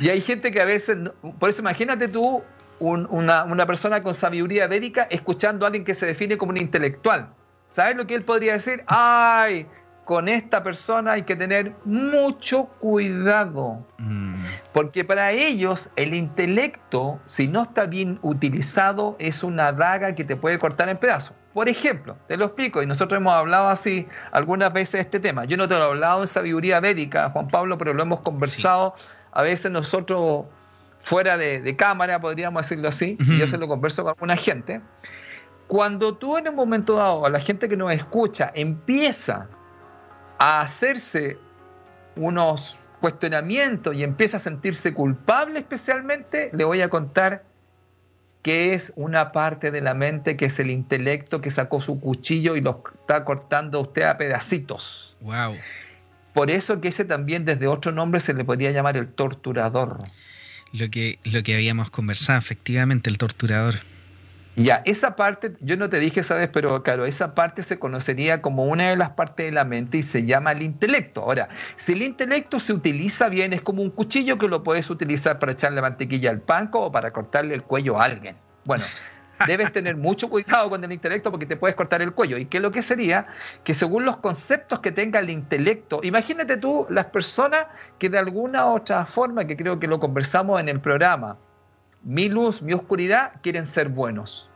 Y 0.00 0.08
hay 0.08 0.20
gente 0.20 0.50
que 0.50 0.60
a 0.60 0.64
veces, 0.64 0.96
por 1.38 1.50
eso 1.50 1.60
imagínate 1.60 2.08
tú 2.08 2.42
una, 2.78 3.44
una, 3.44 3.66
persona 3.66 4.00
con 4.00 4.14
sabiduría 4.14 4.66
védica 4.66 5.06
escuchando 5.10 5.66
a 5.66 5.68
alguien 5.68 5.84
que 5.84 5.94
se 5.94 6.06
define 6.06 6.38
como 6.38 6.52
un 6.52 6.56
intelectual. 6.56 7.28
¿Sabes 7.68 7.96
lo 7.96 8.06
que 8.06 8.14
él 8.14 8.24
podría 8.24 8.54
decir? 8.54 8.82
Ay, 8.86 9.66
con 10.04 10.28
esta 10.28 10.62
persona 10.62 11.12
hay 11.12 11.22
que 11.22 11.36
tener 11.36 11.74
mucho 11.84 12.66
cuidado. 12.80 13.84
Mm. 13.98 14.29
Porque 14.72 15.04
para 15.04 15.32
ellos 15.32 15.90
el 15.96 16.14
intelecto, 16.14 17.20
si 17.26 17.48
no 17.48 17.62
está 17.62 17.86
bien 17.86 18.18
utilizado, 18.22 19.16
es 19.18 19.42
una 19.42 19.72
daga 19.72 20.14
que 20.14 20.24
te 20.24 20.36
puede 20.36 20.58
cortar 20.58 20.88
en 20.88 20.96
pedazos. 20.96 21.34
Por 21.52 21.68
ejemplo, 21.68 22.16
te 22.28 22.36
lo 22.36 22.44
explico, 22.44 22.80
y 22.80 22.86
nosotros 22.86 23.20
hemos 23.20 23.34
hablado 23.34 23.68
así 23.68 24.06
algunas 24.30 24.72
veces 24.72 24.92
de 24.92 25.00
este 25.00 25.20
tema. 25.20 25.44
Yo 25.44 25.56
no 25.56 25.66
te 25.66 25.74
lo 25.74 25.86
he 25.86 25.88
hablado 25.88 26.20
en 26.20 26.28
sabiduría 26.28 26.78
védica, 26.78 27.28
Juan 27.30 27.48
Pablo, 27.48 27.76
pero 27.76 27.92
lo 27.92 28.02
hemos 28.02 28.20
conversado 28.20 28.94
a 29.32 29.42
veces 29.42 29.72
nosotros 29.72 30.44
fuera 31.00 31.36
de, 31.36 31.76
cámara, 31.76 32.20
podríamos 32.20 32.62
decirlo 32.62 32.88
así, 32.88 33.16
y 33.18 33.38
yo 33.38 33.48
se 33.48 33.58
lo 33.58 33.66
converso 33.66 34.02
con 34.02 34.10
alguna 34.10 34.36
gente. 34.36 34.80
Cuando 35.66 36.16
tú 36.16 36.36
en 36.36 36.48
un 36.48 36.54
momento 36.54 36.96
dado, 36.96 37.26
a 37.26 37.30
la 37.30 37.40
gente 37.40 37.68
que 37.68 37.76
nos 37.76 37.92
escucha, 37.92 38.50
empieza 38.54 39.48
a 40.38 40.60
hacerse 40.60 41.38
unos 42.16 42.89
cuestionamientos 43.00 43.94
y 43.94 44.04
empieza 44.04 44.36
a 44.36 44.40
sentirse 44.40 44.94
culpable 44.94 45.58
especialmente, 45.58 46.50
le 46.52 46.64
voy 46.64 46.82
a 46.82 46.88
contar 46.88 47.44
que 48.42 48.74
es 48.74 48.92
una 48.96 49.32
parte 49.32 49.70
de 49.70 49.80
la 49.80 49.94
mente 49.94 50.36
que 50.36 50.46
es 50.46 50.58
el 50.60 50.70
intelecto 50.70 51.40
que 51.40 51.50
sacó 51.50 51.80
su 51.80 52.00
cuchillo 52.00 52.56
y 52.56 52.60
lo 52.60 52.82
está 53.00 53.24
cortando 53.24 53.78
a 53.78 53.82
usted 53.82 54.02
a 54.02 54.16
pedacitos. 54.16 55.16
Wow. 55.20 55.56
Por 56.32 56.50
eso 56.50 56.80
que 56.80 56.88
ese 56.88 57.04
también 57.04 57.44
desde 57.44 57.66
otro 57.66 57.92
nombre 57.92 58.20
se 58.20 58.34
le 58.34 58.44
podría 58.44 58.70
llamar 58.70 58.96
el 58.96 59.12
torturador. 59.12 59.98
Lo 60.72 60.88
que, 60.88 61.18
lo 61.24 61.42
que 61.42 61.54
habíamos 61.54 61.90
conversado, 61.90 62.38
efectivamente, 62.38 63.10
el 63.10 63.18
torturador. 63.18 63.74
Ya, 64.56 64.82
esa 64.84 65.16
parte, 65.16 65.52
yo 65.60 65.76
no 65.76 65.88
te 65.88 65.98
dije, 65.98 66.22
¿sabes? 66.22 66.48
Pero 66.52 66.82
claro, 66.82 67.06
esa 67.06 67.34
parte 67.34 67.62
se 67.62 67.78
conocería 67.78 68.42
como 68.42 68.64
una 68.64 68.90
de 68.90 68.96
las 68.96 69.10
partes 69.10 69.46
de 69.46 69.52
la 69.52 69.64
mente 69.64 69.98
y 69.98 70.02
se 70.02 70.26
llama 70.26 70.52
el 70.52 70.62
intelecto. 70.62 71.22
Ahora, 71.22 71.48
si 71.76 71.92
el 71.92 72.02
intelecto 72.02 72.58
se 72.58 72.72
utiliza 72.72 73.28
bien, 73.28 73.52
es 73.52 73.62
como 73.62 73.82
un 73.82 73.90
cuchillo 73.90 74.38
que 74.38 74.48
lo 74.48 74.62
puedes 74.62 74.90
utilizar 74.90 75.38
para 75.38 75.52
echarle 75.52 75.80
mantequilla 75.80 76.30
al 76.30 76.40
pan 76.40 76.68
o 76.72 76.92
para 76.92 77.12
cortarle 77.12 77.54
el 77.54 77.62
cuello 77.62 77.98
a 77.98 78.04
alguien. 78.04 78.36
Bueno, 78.64 78.84
debes 79.46 79.72
tener 79.72 79.96
mucho 79.96 80.28
cuidado 80.28 80.68
con 80.68 80.82
el 80.84 80.92
intelecto 80.92 81.30
porque 81.30 81.46
te 81.46 81.56
puedes 81.56 81.76
cortar 81.76 82.02
el 82.02 82.12
cuello. 82.12 82.36
¿Y 82.36 82.44
qué 82.44 82.58
es 82.58 82.62
lo 82.62 82.70
que 82.70 82.82
sería? 82.82 83.28
Que 83.64 83.72
según 83.72 84.04
los 84.04 84.18
conceptos 84.18 84.80
que 84.80 84.92
tenga 84.92 85.20
el 85.20 85.30
intelecto, 85.30 86.00
imagínate 86.02 86.56
tú 86.56 86.86
las 86.90 87.06
personas 87.06 87.66
que 87.98 88.10
de 88.10 88.18
alguna 88.18 88.66
u 88.66 88.76
otra 88.76 89.06
forma, 89.06 89.46
que 89.46 89.56
creo 89.56 89.78
que 89.78 89.86
lo 89.86 90.00
conversamos 90.00 90.60
en 90.60 90.68
el 90.68 90.80
programa, 90.80 91.38
mi 92.02 92.28
luz, 92.28 92.62
mi 92.62 92.72
oscuridad, 92.72 93.32
quieren 93.42 93.66
ser 93.66 93.88
buenos. 93.88 94.50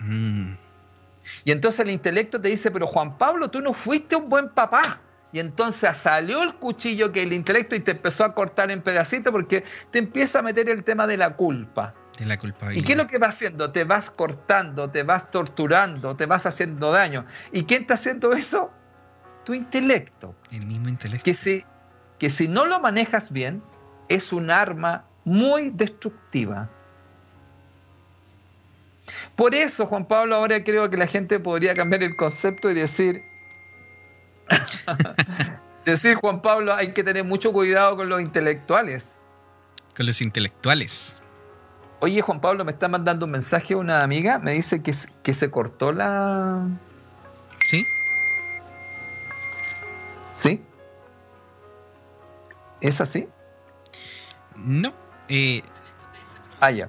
Mm. 0.00 0.54
Y 1.44 1.52
entonces 1.52 1.80
el 1.80 1.90
intelecto 1.90 2.40
te 2.40 2.48
dice, 2.48 2.70
pero 2.70 2.86
Juan 2.86 3.16
Pablo, 3.16 3.50
tú 3.50 3.60
no 3.60 3.72
fuiste 3.72 4.16
un 4.16 4.28
buen 4.28 4.48
papá. 4.48 5.00
Y 5.32 5.38
entonces 5.38 5.96
salió 5.96 6.42
el 6.42 6.54
cuchillo 6.56 7.12
que 7.12 7.22
el 7.22 7.32
intelecto 7.32 7.76
y 7.76 7.80
te 7.80 7.92
empezó 7.92 8.24
a 8.24 8.34
cortar 8.34 8.70
en 8.70 8.82
pedacitos 8.82 9.32
porque 9.32 9.64
te 9.92 10.00
empieza 10.00 10.40
a 10.40 10.42
meter 10.42 10.68
el 10.68 10.82
tema 10.82 11.06
de 11.06 11.16
la 11.16 11.36
culpa. 11.36 11.94
De 12.18 12.26
la 12.26 12.36
culpabilidad. 12.36 12.82
¿Y 12.82 12.84
qué 12.84 12.92
es 12.92 12.98
lo 12.98 13.06
que 13.06 13.18
va 13.18 13.28
haciendo? 13.28 13.70
Te 13.70 13.84
vas 13.84 14.10
cortando, 14.10 14.90
te 14.90 15.04
vas 15.04 15.30
torturando, 15.30 16.16
te 16.16 16.26
vas 16.26 16.46
haciendo 16.46 16.90
daño. 16.90 17.26
¿Y 17.52 17.62
quién 17.62 17.82
está 17.82 17.94
haciendo 17.94 18.32
eso? 18.32 18.72
Tu 19.44 19.54
intelecto. 19.54 20.34
El 20.50 20.66
mismo 20.66 20.88
intelecto. 20.88 21.24
Que 21.24 21.34
si, 21.34 21.64
que 22.18 22.28
si 22.28 22.48
no 22.48 22.66
lo 22.66 22.80
manejas 22.80 23.30
bien, 23.30 23.62
es 24.08 24.32
un 24.32 24.50
arma 24.50 25.04
muy 25.24 25.70
destructiva. 25.70 26.68
Por 29.36 29.54
eso, 29.54 29.86
Juan 29.86 30.06
Pablo, 30.06 30.36
ahora 30.36 30.62
creo 30.62 30.88
que 30.90 30.96
la 30.96 31.06
gente 31.06 31.40
podría 31.40 31.74
cambiar 31.74 32.02
el 32.02 32.16
concepto 32.16 32.70
y 32.70 32.74
decir, 32.74 33.22
decir, 35.84 36.16
Juan 36.16 36.42
Pablo, 36.42 36.74
hay 36.74 36.92
que 36.92 37.04
tener 37.04 37.24
mucho 37.24 37.52
cuidado 37.52 37.96
con 37.96 38.08
los 38.08 38.20
intelectuales. 38.20 39.26
Con 39.96 40.06
los 40.06 40.20
intelectuales. 40.20 41.18
Oye, 42.00 42.22
Juan 42.22 42.40
Pablo, 42.40 42.64
me 42.64 42.72
está 42.72 42.88
mandando 42.88 43.26
un 43.26 43.32
mensaje 43.32 43.74
una 43.74 44.00
amiga, 44.00 44.38
me 44.38 44.52
dice 44.52 44.82
que, 44.82 44.92
que 45.22 45.34
se 45.34 45.50
cortó 45.50 45.92
la... 45.92 46.66
¿Sí? 47.58 47.84
¿Sí? 50.34 50.62
¿Es 52.80 53.00
así? 53.00 53.28
No. 54.56 54.94
Eh... 55.28 55.62
Ah, 56.60 56.70
ya. 56.70 56.88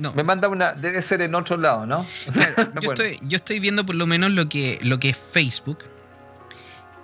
Me 0.00 0.24
manda 0.24 0.48
una, 0.48 0.72
debe 0.72 1.02
ser 1.02 1.20
en 1.20 1.34
otro 1.34 1.58
lado, 1.58 1.84
¿no? 1.84 2.06
yo, 2.80 3.36
estoy, 3.36 3.60
viendo 3.60 3.84
por 3.84 3.94
lo 3.94 4.06
menos 4.06 4.30
lo 4.30 4.48
que, 4.48 4.78
lo 4.82 4.98
que 4.98 5.10
es 5.10 5.18
Facebook. 5.18 5.78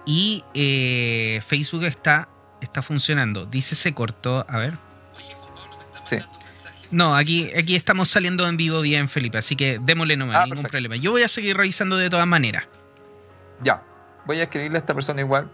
Y 0.07 0.45
eh, 0.55 1.43
Facebook 1.47 1.85
está, 1.85 2.29
está 2.63 2.81
funcionando. 2.81 3.45
Dice 3.45 3.75
se 3.75 3.93
cortó. 3.93 4.47
A 4.49 4.59
ver. 4.59 4.79
Sí. 6.05 6.19
No, 6.91 7.15
aquí, 7.15 7.51
aquí 7.55 7.77
estamos 7.77 8.09
saliendo 8.09 8.47
en 8.49 8.57
vivo 8.57 8.81
bien, 8.81 9.09
Felipe. 9.09 9.39
Así 9.39 9.57
que 9.57 9.79
démosle 9.83 10.17
nomás, 10.17 10.37
ah, 10.37 10.47
ningún 10.47 10.65
problema. 10.65 10.97
Yo 10.97 11.11
voy 11.11 11.23
a 11.23 11.29
seguir 11.29 11.57
revisando 11.57 11.99
de 11.99 12.09
todas 12.09 12.27
maneras. 12.27 12.67
Ya. 13.63 13.83
Voy 14.25 14.41
a 14.41 14.45
escribirle 14.45 14.79
a 14.79 14.81
esta 14.81 14.95
persona 14.95 15.21
igual. 15.21 15.51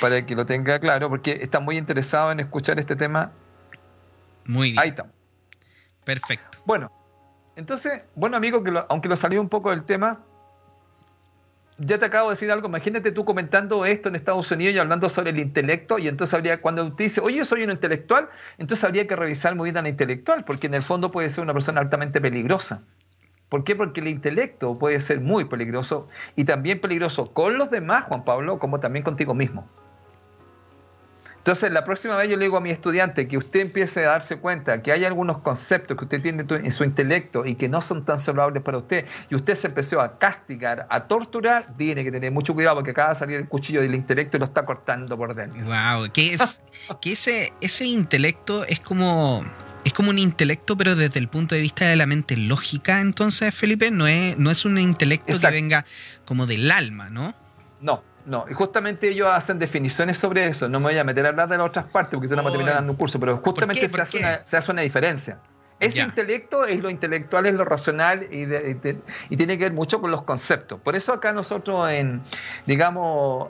Para 0.00 0.24
que 0.24 0.36
lo 0.36 0.46
tenga 0.46 0.78
claro, 0.78 1.08
porque 1.08 1.38
está 1.42 1.58
muy 1.58 1.76
interesado 1.76 2.30
en 2.30 2.38
escuchar 2.38 2.78
este 2.78 2.94
tema. 2.94 3.32
Muy 4.44 4.70
bien. 4.70 4.80
Ahí 4.80 4.90
está. 4.90 5.06
Perfecto. 6.04 6.58
Bueno, 6.64 6.90
entonces, 7.56 8.02
bueno 8.14 8.36
amigo, 8.36 8.62
que 8.62 8.72
aunque 8.88 9.08
lo 9.08 9.16
salió 9.16 9.40
un 9.40 9.48
poco 9.48 9.70
del 9.70 9.84
tema, 9.84 10.24
ya 11.78 11.98
te 11.98 12.04
acabo 12.04 12.28
de 12.28 12.34
decir 12.34 12.50
algo. 12.50 12.68
Imagínate 12.68 13.10
tú 13.10 13.24
comentando 13.24 13.84
esto 13.86 14.08
en 14.08 14.14
Estados 14.14 14.50
Unidos 14.50 14.74
y 14.74 14.78
hablando 14.78 15.08
sobre 15.08 15.30
el 15.30 15.38
intelecto, 15.38 15.98
y 15.98 16.08
entonces 16.08 16.34
habría, 16.34 16.60
cuando 16.60 16.84
usted 16.84 17.04
dice, 17.04 17.20
oye, 17.20 17.38
yo 17.38 17.44
soy 17.44 17.64
un 17.64 17.70
intelectual, 17.70 18.28
entonces 18.58 18.84
habría 18.84 19.06
que 19.06 19.16
revisar 19.16 19.56
muy 19.56 19.66
bien 19.66 19.78
al 19.78 19.86
intelectual, 19.86 20.44
porque 20.44 20.66
en 20.66 20.74
el 20.74 20.82
fondo 20.82 21.10
puede 21.10 21.30
ser 21.30 21.42
una 21.42 21.54
persona 21.54 21.80
altamente 21.80 22.20
peligrosa. 22.20 22.82
¿Por 23.48 23.64
qué? 23.64 23.74
Porque 23.74 24.00
el 24.00 24.08
intelecto 24.08 24.78
puede 24.78 25.00
ser 25.00 25.20
muy 25.20 25.46
peligroso 25.46 26.08
y 26.36 26.44
también 26.44 26.80
peligroso 26.80 27.32
con 27.32 27.58
los 27.58 27.70
demás, 27.70 28.04
Juan 28.04 28.24
Pablo, 28.24 28.58
como 28.58 28.78
también 28.78 29.02
contigo 29.02 29.34
mismo. 29.34 29.68
Entonces, 31.40 31.72
la 31.72 31.84
próxima 31.84 32.16
vez 32.16 32.28
yo 32.28 32.36
le 32.36 32.44
digo 32.44 32.58
a 32.58 32.60
mi 32.60 32.70
estudiante 32.70 33.26
que 33.26 33.38
usted 33.38 33.60
empiece 33.60 34.04
a 34.04 34.10
darse 34.10 34.36
cuenta 34.36 34.82
que 34.82 34.92
hay 34.92 35.06
algunos 35.06 35.38
conceptos 35.38 35.96
que 35.96 36.04
usted 36.04 36.20
tiene 36.20 36.44
en 36.46 36.70
su 36.70 36.84
intelecto 36.84 37.46
y 37.46 37.54
que 37.54 37.66
no 37.66 37.80
son 37.80 38.04
tan 38.04 38.18
saludables 38.18 38.62
para 38.62 38.76
usted, 38.76 39.06
y 39.30 39.34
usted 39.34 39.54
se 39.54 39.68
empezó 39.68 40.02
a 40.02 40.18
castigar, 40.18 40.86
a 40.90 41.08
torturar, 41.08 41.64
tiene 41.78 42.04
que 42.04 42.12
tener 42.12 42.30
mucho 42.30 42.52
cuidado 42.52 42.76
porque 42.76 42.90
acaba 42.90 43.10
de 43.10 43.14
salir 43.14 43.36
el 43.38 43.48
cuchillo 43.48 43.80
del 43.80 43.94
intelecto 43.94 44.36
y 44.36 44.40
lo 44.40 44.44
está 44.44 44.66
cortando 44.66 45.16
por 45.16 45.34
dentro. 45.34 45.64
Wow, 45.64 46.12
que 46.12 46.34
es 46.34 46.60
que 47.00 47.12
ese, 47.12 47.54
ese 47.62 47.86
intelecto 47.86 48.66
es 48.66 48.80
como 48.80 49.42
es 49.82 49.94
como 49.94 50.10
un 50.10 50.18
intelecto, 50.18 50.76
pero 50.76 50.94
desde 50.94 51.18
el 51.18 51.28
punto 51.28 51.54
de 51.54 51.62
vista 51.62 51.86
de 51.86 51.96
la 51.96 52.04
mente 52.04 52.36
lógica, 52.36 53.00
entonces, 53.00 53.54
Felipe, 53.54 53.90
no 53.90 54.06
es, 54.06 54.38
no 54.38 54.50
es 54.50 54.66
un 54.66 54.76
intelecto 54.76 55.38
que 55.40 55.50
venga 55.50 55.86
como 56.26 56.46
del 56.46 56.70
alma, 56.70 57.08
¿no? 57.08 57.34
No, 57.80 58.02
no, 58.26 58.44
y 58.50 58.54
justamente 58.54 59.08
ellos 59.08 59.28
hacen 59.32 59.58
definiciones 59.58 60.18
sobre 60.18 60.46
eso. 60.46 60.68
No 60.68 60.80
me 60.80 60.86
voy 60.86 60.98
a 60.98 61.04
meter 61.04 61.24
a 61.26 61.30
hablar 61.30 61.48
de 61.48 61.58
las 61.58 61.66
otras 61.66 61.86
partes 61.86 62.16
porque 62.16 62.28
si 62.28 62.36
no 62.36 62.42
me 62.42 62.50
terminar 62.50 62.74
dando 62.74 62.92
un 62.92 62.98
curso, 62.98 63.18
pero 63.18 63.38
justamente 63.38 63.88
se 63.88 64.00
hace, 64.00 64.18
una, 64.18 64.44
se 64.44 64.56
hace, 64.56 64.72
una, 64.72 64.82
diferencia. 64.82 65.38
Ese 65.78 66.00
intelecto 66.00 66.66
es 66.66 66.82
lo 66.82 66.90
intelectual, 66.90 67.46
es 67.46 67.54
lo 67.54 67.64
racional 67.64 68.28
y, 68.30 68.42
y, 68.42 69.36
tiene 69.36 69.56
que 69.56 69.64
ver 69.64 69.72
mucho 69.72 70.00
con 70.00 70.10
los 70.10 70.22
conceptos. 70.22 70.78
Por 70.80 70.94
eso 70.94 71.14
acá 71.14 71.32
nosotros 71.32 71.90
en, 71.90 72.22
digamos, 72.66 73.48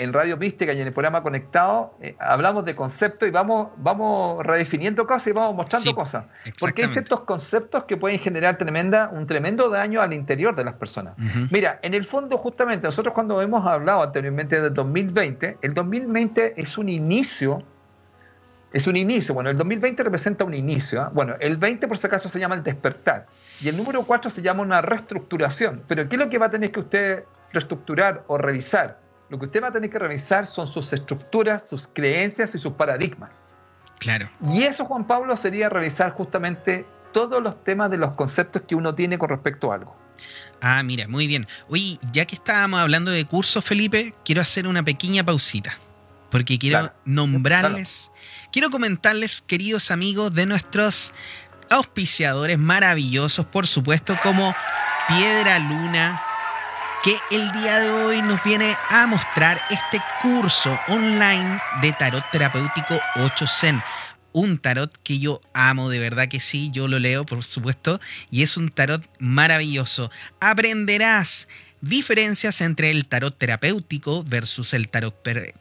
en 0.00 0.14
Radio 0.14 0.38
Mística 0.38 0.72
y 0.72 0.80
en 0.80 0.86
el 0.86 0.92
programa 0.94 1.22
Conectado 1.22 1.94
eh, 2.00 2.16
hablamos 2.18 2.64
de 2.64 2.74
conceptos 2.74 3.28
y 3.28 3.30
vamos, 3.30 3.68
vamos 3.76 4.44
redefiniendo 4.44 5.06
cosas 5.06 5.28
y 5.28 5.32
vamos 5.32 5.54
mostrando 5.54 5.94
cosas. 5.94 6.24
Porque 6.58 6.82
hay 6.84 6.88
ciertos 6.88 7.20
conceptos 7.20 7.84
que 7.84 7.98
pueden 7.98 8.18
generar 8.18 8.56
tremenda, 8.56 9.10
un 9.12 9.26
tremendo 9.26 9.68
daño 9.68 10.00
al 10.00 10.14
interior 10.14 10.56
de 10.56 10.64
las 10.64 10.74
personas. 10.74 11.14
Mira, 11.50 11.78
en 11.82 11.92
el 11.94 12.06
fondo 12.06 12.38
justamente 12.38 12.86
nosotros 12.86 13.14
cuando 13.14 13.42
hemos 13.42 13.66
hablado 13.66 14.02
anteriormente 14.02 14.60
del 14.60 14.72
2020, 14.72 15.58
el 15.60 15.74
2020 15.74 16.54
es 16.56 16.78
un 16.78 16.88
inicio 16.88 17.62
es 18.72 18.86
un 18.86 18.96
inicio. 18.96 19.34
Bueno, 19.34 19.50
el 19.50 19.58
2020 19.58 20.04
representa 20.04 20.44
un 20.44 20.54
inicio. 20.54 21.02
¿ah? 21.02 21.10
Bueno, 21.12 21.34
el 21.40 21.56
20 21.56 21.88
por 21.88 21.98
si 21.98 22.06
acaso 22.06 22.28
se 22.28 22.38
llama 22.38 22.54
el 22.54 22.62
despertar. 22.62 23.26
Y 23.60 23.68
el 23.68 23.76
número 23.76 24.04
4 24.04 24.30
se 24.30 24.42
llama 24.42 24.62
una 24.62 24.80
reestructuración. 24.80 25.82
Pero 25.88 26.08
¿qué 26.08 26.14
es 26.14 26.20
lo 26.20 26.30
que 26.30 26.38
va 26.38 26.46
a 26.46 26.50
tener 26.50 26.70
que 26.70 26.78
usted 26.78 27.24
reestructurar 27.52 28.22
o 28.28 28.38
revisar? 28.38 29.09
Lo 29.30 29.38
que 29.38 29.46
usted 29.46 29.62
va 29.62 29.68
a 29.68 29.72
tener 29.72 29.88
que 29.88 29.98
revisar 29.98 30.46
son 30.46 30.66
sus 30.66 30.92
estructuras, 30.92 31.68
sus 31.68 31.88
creencias 31.88 32.54
y 32.54 32.58
sus 32.58 32.74
paradigmas. 32.74 33.30
Claro. 34.00 34.28
Y 34.52 34.62
eso, 34.62 34.84
Juan 34.84 35.06
Pablo, 35.06 35.36
sería 35.36 35.68
revisar 35.68 36.12
justamente 36.12 36.84
todos 37.12 37.42
los 37.42 37.62
temas 37.64 37.90
de 37.90 37.98
los 37.98 38.12
conceptos 38.12 38.62
que 38.62 38.74
uno 38.74 38.94
tiene 38.94 39.18
con 39.18 39.28
respecto 39.28 39.70
a 39.70 39.76
algo. 39.76 39.96
Ah, 40.60 40.82
mira, 40.82 41.06
muy 41.06 41.26
bien. 41.26 41.46
Oye, 41.68 41.98
ya 42.12 42.24
que 42.24 42.34
estábamos 42.34 42.80
hablando 42.80 43.10
de 43.10 43.24
cursos, 43.24 43.64
Felipe, 43.64 44.14
quiero 44.24 44.42
hacer 44.42 44.66
una 44.66 44.82
pequeña 44.82 45.24
pausita. 45.24 45.76
porque 46.30 46.58
quiero 46.58 46.92
nombrarles, 47.04 48.10
quiero 48.52 48.70
comentarles, 48.70 49.42
queridos 49.42 49.90
amigos, 49.90 50.32
de 50.32 50.46
nuestros 50.46 51.12
auspiciadores 51.70 52.58
maravillosos, 52.58 53.46
por 53.46 53.66
supuesto, 53.66 54.16
como 54.22 54.54
Piedra 55.08 55.58
Luna, 55.58 56.22
que 57.02 57.16
el 57.30 57.50
día 57.52 57.80
de 57.80 57.90
hoy 57.90 58.20
nos 58.20 58.42
viene 58.44 58.76
a 58.90 59.06
mostrar 59.06 59.60
este 59.70 60.02
curso 60.20 60.78
online 60.88 61.58
de 61.80 61.92
tarot 61.92 62.24
terapéutico 62.30 62.98
8 63.16 63.46
Zen. 63.46 63.82
Un 64.32 64.58
tarot 64.58 64.94
que 65.02 65.18
yo 65.18 65.40
amo, 65.54 65.88
de 65.88 65.98
verdad 65.98 66.28
que 66.28 66.40
sí, 66.40 66.70
yo 66.72 66.88
lo 66.88 66.98
leo, 66.98 67.24
por 67.24 67.42
supuesto, 67.42 68.00
y 68.30 68.42
es 68.42 68.56
un 68.56 68.68
tarot 68.68 69.02
maravilloso. 69.18 70.10
Aprenderás 70.40 71.48
diferencias 71.80 72.60
entre 72.60 72.90
el 72.90 73.08
tarot 73.08 73.36
terapéutico 73.36 74.22
versus 74.24 74.74
el 74.74 74.88
tarot 74.88 75.14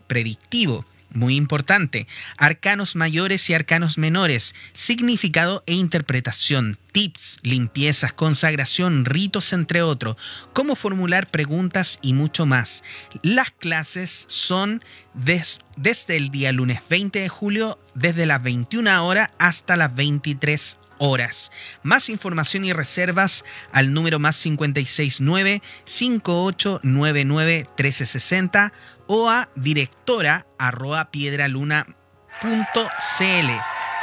predictivo 0.08 0.86
muy 1.12 1.36
importante. 1.36 2.08
Arcanos 2.38 2.96
mayores 2.96 3.50
y 3.50 3.54
arcanos 3.54 3.98
menores. 3.98 4.56
Significado 4.74 5.64
e 5.66 5.74
interpretación. 5.74 6.78
Tips, 6.92 7.40
limpiezas, 7.44 8.14
consagración, 8.14 9.06
ritos, 9.06 9.54
entre 9.54 9.82
otros. 9.82 10.18
Cómo 10.54 10.76
formular 10.76 11.28
preguntas 11.28 12.00
y 12.02 12.14
mucho 12.14 12.46
más. 12.46 12.84
Las 13.22 13.52
clases 13.52 14.26
son 14.28 14.84
desde 15.14 16.16
el 16.16 16.30
día 16.30 16.52
lunes 16.52 16.82
20 16.90 17.20
de 17.20 17.30
julio, 17.30 17.80
desde 17.96 18.26
las 18.26 18.42
21 18.42 19.06
horas 19.06 19.30
hasta 19.40 19.76
las 19.76 19.94
23 19.96 20.80
horas. 21.00 21.52
Más 21.82 22.10
información 22.10 22.66
y 22.66 22.74
reservas 22.74 23.46
al 23.72 23.94
número 23.94 24.20
más 24.20 24.42
569 24.42 25.62
5899 25.86 27.66
1360 27.78 28.74
o 29.12 29.28
a 29.28 29.50
directora 29.56 30.46
arroba 30.60 31.10
piedraluna.cl. 31.10 31.94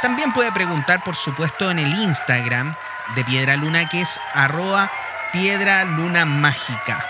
También 0.01 0.33
puede 0.33 0.51
preguntar, 0.51 1.01
por 1.03 1.15
supuesto, 1.15 1.71
en 1.71 1.79
el 1.79 1.93
Instagram 2.03 2.75
de 3.15 3.23
Piedra 3.23 3.55
Luna, 3.55 3.87
que 3.87 4.01
es 4.01 4.19
arroba 4.33 4.91
piedra 5.31 5.85
luna 5.85 6.25
mágica. 6.25 7.05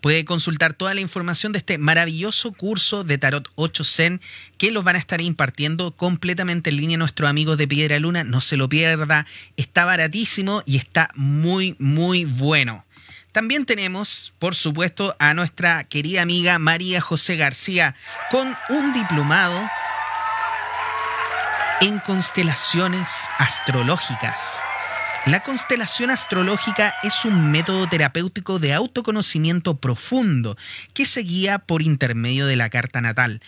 Puede 0.00 0.24
consultar 0.24 0.72
toda 0.72 0.94
la 0.94 1.00
información 1.00 1.52
de 1.52 1.58
este 1.58 1.78
maravilloso 1.78 2.52
curso 2.52 3.04
de 3.04 3.18
Tarot 3.18 3.50
8 3.56 3.84
Zen 3.84 4.20
que 4.56 4.70
los 4.70 4.84
van 4.84 4.96
a 4.96 4.98
estar 4.98 5.20
impartiendo 5.20 5.90
completamente 5.96 6.70
en 6.70 6.76
línea 6.76 6.96
nuestros 6.96 7.28
amigos 7.28 7.58
de 7.58 7.68
Piedra 7.68 7.98
Luna. 7.98 8.24
No 8.24 8.40
se 8.40 8.56
lo 8.56 8.68
pierda, 8.68 9.26
está 9.56 9.84
baratísimo 9.84 10.62
y 10.64 10.76
está 10.76 11.10
muy, 11.16 11.76
muy 11.78 12.24
bueno. 12.24 12.85
También 13.36 13.66
tenemos, 13.66 14.32
por 14.38 14.54
supuesto, 14.54 15.14
a 15.18 15.34
nuestra 15.34 15.84
querida 15.84 16.22
amiga 16.22 16.58
María 16.58 17.02
José 17.02 17.36
García 17.36 17.94
con 18.30 18.56
un 18.70 18.94
diplomado 18.94 19.68
en 21.82 21.98
constelaciones 21.98 23.06
astrológicas. 23.36 24.62
La 25.26 25.40
constelación 25.40 26.08
astrológica 26.08 26.94
es 27.02 27.26
un 27.26 27.50
método 27.50 27.86
terapéutico 27.86 28.58
de 28.58 28.72
autoconocimiento 28.72 29.76
profundo 29.76 30.56
que 30.94 31.04
se 31.04 31.20
guía 31.20 31.58
por 31.58 31.82
intermedio 31.82 32.46
de 32.46 32.56
la 32.56 32.70
carta 32.70 33.02
natal, 33.02 33.42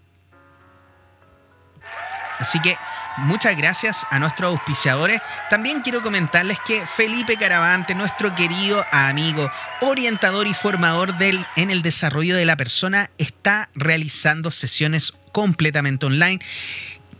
Así 2.38 2.60
que 2.60 2.78
Muchas 3.18 3.58
gracias 3.58 4.06
a 4.12 4.20
nuestros 4.20 4.52
auspiciadores. 4.54 5.22
También 5.50 5.82
quiero 5.82 6.04
comentarles 6.04 6.60
que 6.60 6.86
Felipe 6.86 7.36
Caravante, 7.36 7.96
nuestro 7.96 8.36
querido 8.36 8.86
amigo, 8.92 9.52
orientador 9.82 10.46
y 10.46 10.54
formador 10.54 11.18
del, 11.18 11.44
en 11.56 11.72
el 11.72 11.82
desarrollo 11.82 12.36
de 12.36 12.46
la 12.46 12.56
persona, 12.58 13.10
está 13.18 13.70
realizando 13.74 14.52
sesiones 14.52 15.16
completamente 15.32 16.06
online. 16.06 16.40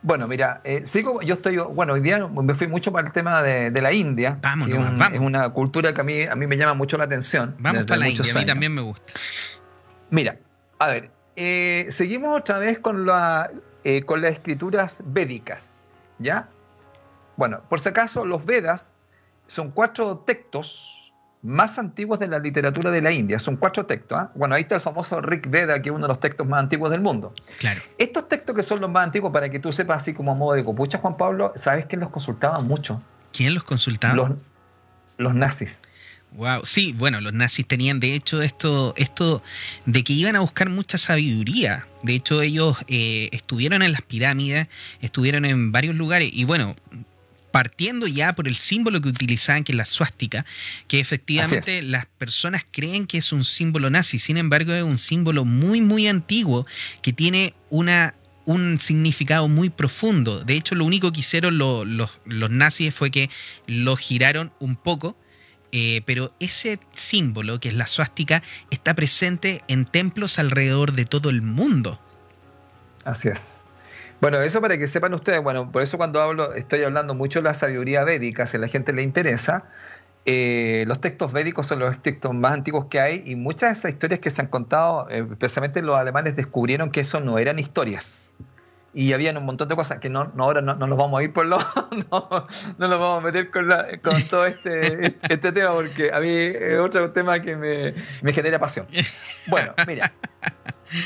Bueno, 0.02 0.26
mira, 0.26 0.62
eh, 0.64 0.84
sigo, 0.84 1.22
yo 1.22 1.34
estoy, 1.34 1.58
bueno, 1.58 1.92
hoy 1.92 2.00
día 2.00 2.26
me 2.26 2.56
fui 2.56 2.66
mucho 2.66 2.90
para 2.90 3.06
el 3.06 3.12
tema 3.12 3.40
de, 3.44 3.70
la 3.80 3.92
India. 3.92 4.40
Vamos, 4.42 4.68
es, 4.68 5.20
una 5.20 5.48
cultura 5.50 5.94
que 5.94 6.00
a 6.00 6.04
mí, 6.04 6.22
a 6.24 6.34
mí 6.34 6.48
me 6.48 6.56
llama 6.56 6.74
mucho 6.74 6.98
la 6.98 7.04
atención. 7.04 7.54
Vamos 7.60 7.84
para 7.84 8.00
la 8.00 8.08
India, 8.08 8.32
a 8.34 8.38
mí 8.40 8.46
también 8.46 8.74
me 8.74 8.82
gusta. 8.82 9.12
Mira, 10.10 10.38
a 10.80 10.88
ver, 10.88 11.12
eh, 11.36 11.86
seguimos 11.90 12.36
otra 12.36 12.58
vez 12.58 12.80
con, 12.80 13.06
la, 13.06 13.52
con 14.06 14.22
las 14.22 14.32
escrituras 14.32 15.04
védicas, 15.06 15.86
¿ya? 16.18 16.48
Bueno, 17.36 17.58
por 17.68 17.80
si 17.80 17.88
acaso, 17.88 18.24
los 18.24 18.44
Vedas 18.46 18.94
son 19.46 19.70
cuatro 19.70 20.18
textos 20.18 21.04
más 21.44 21.78
antiguos 21.78 22.18
de 22.18 22.26
la 22.26 22.38
literatura 22.38 22.90
de 22.90 23.02
la 23.02 23.12
India. 23.12 23.38
Son 23.38 23.56
cuatro 23.56 23.84
textos. 23.84 24.18
¿ah? 24.18 24.32
Bueno, 24.34 24.54
ahí 24.54 24.62
está 24.62 24.76
el 24.76 24.80
famoso 24.80 25.20
Rig 25.20 25.46
Veda, 25.48 25.80
que 25.82 25.90
es 25.90 25.94
uno 25.94 26.06
de 26.06 26.08
los 26.08 26.18
textos 26.18 26.46
más 26.46 26.60
antiguos 26.60 26.90
del 26.90 27.02
mundo. 27.02 27.34
Claro. 27.58 27.82
Estos 27.98 28.28
textos 28.28 28.56
que 28.56 28.62
son 28.62 28.80
los 28.80 28.90
más 28.90 29.04
antiguos, 29.04 29.30
para 29.30 29.50
que 29.50 29.58
tú 29.58 29.70
sepas 29.70 30.02
así 30.02 30.14
como 30.14 30.32
a 30.32 30.34
modo 30.34 30.54
de 30.54 30.64
copucha, 30.64 30.98
Juan 30.98 31.18
Pablo, 31.18 31.52
¿sabes 31.56 31.84
quién 31.84 32.00
los 32.00 32.10
consultaba 32.10 32.60
mucho? 32.60 33.02
¿Quién 33.32 33.52
los 33.52 33.62
consultaba? 33.62 34.14
Los, 34.14 34.30
los 35.18 35.34
nazis. 35.34 35.82
Wow, 36.32 36.62
sí, 36.64 36.92
bueno, 36.96 37.20
los 37.20 37.32
nazis 37.32 37.66
tenían 37.66 38.00
de 38.00 38.14
hecho 38.14 38.42
esto, 38.42 38.92
esto 38.96 39.40
de 39.86 40.02
que 40.02 40.14
iban 40.14 40.34
a 40.34 40.40
buscar 40.40 40.68
mucha 40.68 40.98
sabiduría. 40.98 41.86
De 42.02 42.14
hecho, 42.14 42.42
ellos 42.42 42.78
eh, 42.88 43.28
estuvieron 43.30 43.82
en 43.82 43.92
las 43.92 44.02
pirámides, 44.02 44.66
estuvieron 45.00 45.44
en 45.44 45.70
varios 45.70 45.94
lugares 45.94 46.30
y 46.32 46.44
bueno, 46.44 46.74
partiendo 47.54 48.08
ya 48.08 48.32
por 48.32 48.48
el 48.48 48.56
símbolo 48.56 49.00
que 49.00 49.08
utilizaban, 49.08 49.62
que 49.62 49.70
es 49.70 49.78
la 49.78 49.84
suástica, 49.84 50.44
que 50.88 50.98
efectivamente 50.98 51.82
las 51.82 52.04
personas 52.06 52.66
creen 52.68 53.06
que 53.06 53.18
es 53.18 53.32
un 53.32 53.44
símbolo 53.44 53.90
nazi, 53.90 54.18
sin 54.18 54.38
embargo 54.38 54.72
es 54.72 54.82
un 54.82 54.98
símbolo 54.98 55.44
muy, 55.44 55.80
muy 55.80 56.08
antiguo 56.08 56.66
que 57.00 57.12
tiene 57.12 57.54
una 57.70 58.12
un 58.44 58.80
significado 58.80 59.46
muy 59.46 59.70
profundo. 59.70 60.42
De 60.42 60.54
hecho, 60.54 60.74
lo 60.74 60.84
único 60.84 61.12
que 61.12 61.20
hicieron 61.20 61.56
los 61.56 62.50
nazis 62.50 62.92
fue 62.92 63.12
que 63.12 63.30
lo 63.68 63.94
giraron 63.94 64.52
un 64.58 64.74
poco, 64.74 65.16
eh, 65.70 66.02
pero 66.06 66.34
ese 66.40 66.80
símbolo, 66.96 67.60
que 67.60 67.68
es 67.68 67.74
la 67.74 67.86
suástica, 67.86 68.42
está 68.72 68.94
presente 68.94 69.62
en 69.68 69.84
templos 69.84 70.40
alrededor 70.40 70.90
de 70.90 71.04
todo 71.04 71.30
el 71.30 71.40
mundo. 71.40 72.00
Así 73.04 73.28
es. 73.28 73.63
Bueno, 74.24 74.40
eso 74.40 74.62
para 74.62 74.78
que 74.78 74.86
sepan 74.86 75.12
ustedes, 75.12 75.42
bueno, 75.42 75.70
por 75.70 75.82
eso 75.82 75.98
cuando 75.98 76.18
hablo, 76.22 76.54
estoy 76.54 76.82
hablando 76.82 77.14
mucho 77.14 77.40
de 77.40 77.42
la 77.42 77.52
sabiduría 77.52 78.04
védica, 78.04 78.46
si 78.46 78.56
a 78.56 78.60
la 78.60 78.68
gente 78.68 78.94
le 78.94 79.02
interesa, 79.02 79.64
eh, 80.24 80.86
los 80.88 80.98
textos 80.98 81.30
védicos 81.30 81.66
son 81.66 81.80
los 81.80 82.02
textos 82.02 82.32
más 82.32 82.52
antiguos 82.52 82.86
que 82.86 83.00
hay 83.00 83.22
y 83.26 83.36
muchas 83.36 83.68
de 83.68 83.72
esas 83.74 83.90
historias 83.90 84.20
que 84.20 84.30
se 84.30 84.40
han 84.40 84.48
contado, 84.48 85.06
eh, 85.10 85.26
especialmente 85.30 85.82
los 85.82 85.98
alemanes 85.98 86.36
descubrieron 86.36 86.90
que 86.90 87.00
eso 87.00 87.20
no 87.20 87.36
eran 87.36 87.58
historias. 87.58 88.28
Y 88.94 89.12
habían 89.12 89.36
un 89.36 89.44
montón 89.44 89.68
de 89.68 89.76
cosas 89.76 89.98
que 89.98 90.08
no, 90.08 90.32
ahora 90.38 90.62
no, 90.62 90.74
nos 90.74 90.96
vamos 90.96 91.20
a 91.20 91.22
ir 91.22 91.34
por 91.34 91.44
lo. 91.44 91.58
No, 92.10 92.46
no 92.78 92.88
nos 92.88 92.98
vamos 92.98 93.22
a 93.22 93.26
meter 93.26 93.50
con, 93.50 93.68
con 94.02 94.22
todo 94.22 94.46
este, 94.46 95.18
este 95.28 95.52
tema 95.52 95.74
porque 95.74 96.10
a 96.14 96.20
mí 96.20 96.30
es 96.30 96.78
otro 96.78 97.10
tema 97.10 97.40
que 97.40 97.56
me, 97.56 97.92
me 98.22 98.32
genera 98.32 98.58
pasión. 98.58 98.86
Bueno, 99.48 99.74
mira, 99.86 100.10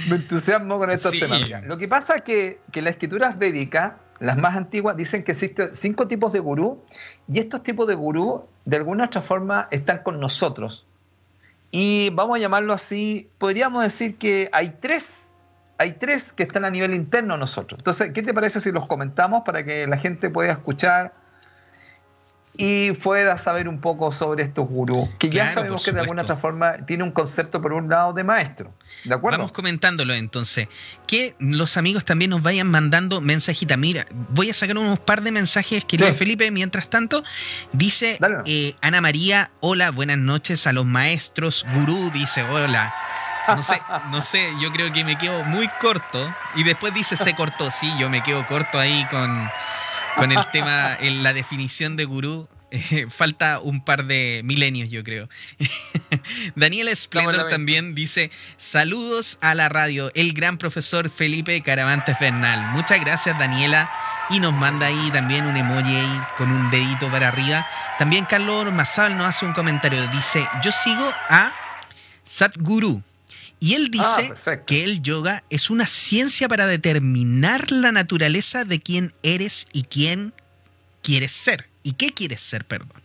me 0.09 0.17
entusiasmo 0.17 0.79
con 0.79 0.91
estos 0.91 1.13
temas. 1.13 1.51
Lo 1.67 1.79
que 1.79 1.89
pasa 1.89 2.17
es 2.17 2.23
que, 2.23 2.61
que 2.73 2.83
las 2.83 2.93
escrituras 2.93 3.39
védicas, 3.39 3.95
las 4.21 4.37
más 4.37 4.57
antiguas, 4.57 4.97
dicen 4.97 5.23
que 5.23 5.33
existen 5.33 5.71
cinco 5.75 6.09
tipos 6.09 6.33
de 6.33 6.41
gurú 6.41 6.83
y 7.27 7.39
estos 7.39 7.63
tipos 7.63 7.87
de 7.89 7.95
gurú, 7.95 8.45
de 8.65 8.77
alguna 8.77 9.07
otra 9.07 9.23
forma, 9.23 9.69
están 9.71 10.03
con 10.03 10.21
nosotros. 10.21 10.87
Y 11.71 12.11
vamos 12.11 12.37
a 12.37 12.41
llamarlo 12.41 12.73
así, 12.73 13.29
podríamos 13.39 13.83
decir 13.83 14.17
que 14.17 14.49
hay 14.53 14.71
tres, 14.81 15.43
hay 15.77 15.93
tres 15.93 16.33
que 16.33 16.43
están 16.45 16.65
a 16.65 16.71
nivel 16.71 16.95
interno 16.95 17.37
nosotros. 17.37 17.79
Entonces, 17.81 18.13
¿qué 18.13 18.23
te 18.23 18.33
parece 18.33 18.61
si 18.61 18.73
los 18.73 18.87
comentamos 18.87 19.43
para 19.45 19.65
que 19.65 19.87
la 19.87 19.99
gente 19.99 20.31
pueda 20.31 20.53
escuchar? 20.53 21.13
Y 22.61 22.91
pueda 22.91 23.39
saber 23.39 23.69
un 23.69 23.81
poco 23.81 24.11
sobre 24.11 24.43
estos 24.43 24.69
gurús, 24.69 25.09
que 25.21 25.31
ya 25.31 25.47
sabemos 25.47 25.85
que 25.85 25.93
de 25.93 26.01
alguna 26.01 26.23
otra 26.23 26.37
forma 26.37 26.85
tiene 26.87 27.05
un 27.05 27.13
concepto 27.13 27.63
por 27.63 27.73
un 27.73 27.89
lado 27.89 28.13
de 28.13 28.25
maestro. 28.25 28.75
¿De 29.05 29.15
acuerdo? 29.15 29.39
Vamos 29.39 29.53
comentándolo 29.53 30.13
entonces. 30.13 30.67
Que 31.07 31.37
los 31.39 31.77
amigos 31.77 32.05
también 32.05 32.33
nos 32.33 32.43
vayan 32.43 32.67
mandando 32.67 33.21
mensajitas. 33.21 33.79
Mira, 33.79 34.07
voy 34.31 34.51
a 34.51 34.55
sacar 34.55 34.77
unos 34.77 34.99
par 34.99 35.23
de 35.23 35.31
mensajes, 35.31 35.85
querido 35.85 36.13
Felipe, 36.13 36.51
mientras 36.51 36.91
tanto. 36.91 37.23
Dice 37.73 38.19
eh, 38.45 38.75
Ana 38.81 39.01
María, 39.01 39.53
hola, 39.61 39.93
buenas 39.93 40.19
noches 40.19 40.67
a 40.67 40.73
los 40.73 40.85
maestros. 40.85 41.65
Gurú 41.75 42.11
dice, 42.11 42.43
hola. 42.43 42.93
No 43.47 43.63
sé, 43.63 43.81
no 44.11 44.21
sé, 44.21 44.53
yo 44.61 44.73
creo 44.73 44.93
que 44.93 45.05
me 45.05 45.17
quedo 45.17 45.45
muy 45.45 45.69
corto. 45.81 46.35
Y 46.57 46.65
después 46.65 46.93
dice, 46.93 47.17
se 47.17 47.37
cortó. 47.37 47.71
Sí, 47.71 47.89
yo 48.01 48.11
me 48.11 48.23
quedo 48.23 48.45
corto 48.49 48.81
ahí 48.81 49.07
con 49.11 49.49
con 50.19 50.33
el 50.33 50.51
tema, 50.53 50.97
en 51.01 51.23
la 51.23 51.33
definición 51.33 51.97
de 51.97 52.05
gurú. 52.05 52.49
Eh, 52.71 53.07
falta 53.09 53.61
un 53.61 53.83
par 53.83 54.05
de 54.05 54.43
milenios, 54.45 54.91
yo 54.91 55.03
creo. 55.03 55.29
Daniel 56.55 56.95
Splendor 56.95 57.49
también 57.49 57.95
dice: 57.95 58.31
Saludos 58.59 59.39
a 59.41 59.55
la 59.55 59.71
radio, 59.71 60.11
el 60.15 60.35
gran 60.35 60.59
profesor 60.59 61.09
Felipe 61.09 61.63
Caravantes 61.63 62.19
Bernal. 62.19 62.75
Muchas 62.75 63.01
gracias, 63.01 63.39
Daniela. 63.39 63.91
Y 64.31 64.41
nos 64.41 64.53
manda 64.53 64.89
ahí 64.89 65.11
también 65.11 65.47
un 65.47 65.57
emoji 65.57 65.97
ahí 65.97 66.21
con 66.37 66.53
un 66.53 66.71
dedito 66.71 67.11
para 67.11 67.29
arriba. 67.29 67.67
También 67.99 68.27
Carlos 68.27 68.71
Mazal 68.71 69.17
nos 69.17 69.27
hace 69.27 69.47
un 69.47 69.55
comentario. 69.55 70.07
Dice: 70.09 70.47
Yo 70.63 70.71
sigo 70.71 71.11
a 71.31 71.53
Satguru. 72.25 73.03
Y 73.61 73.75
él 73.75 73.91
dice 73.91 74.33
ah, 74.47 74.57
que 74.67 74.85
el 74.85 75.03
yoga 75.03 75.43
es 75.51 75.71
una 75.71 75.87
ciencia 75.87 76.49
para 76.49 76.67
determinar 76.67 77.73
la 77.73 77.91
naturaleza 77.91 78.65
de 78.65 78.79
quién 78.79 79.13
eres 79.23 79.67
y 79.73 79.83
quién 79.83 80.33
quieres 81.03 81.33
ser. 81.33 81.69
¿Y 81.83 81.93
qué 81.93 82.13
quieres 82.13 82.41
ser, 82.41 82.65
perdón? 82.65 83.03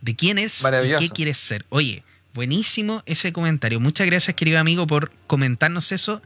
De 0.00 0.16
quién 0.16 0.38
es 0.38 0.62
y 0.62 0.96
qué 0.96 1.10
quieres 1.10 1.38
ser. 1.38 1.66
Oye, 1.68 2.04
buenísimo 2.32 3.02
ese 3.04 3.32
comentario. 3.32 3.80
Muchas 3.80 4.06
gracias, 4.06 4.34
querido 4.34 4.58
amigo, 4.58 4.86
por 4.86 5.10
comentarnos 5.26 5.92
eso. 5.92 6.22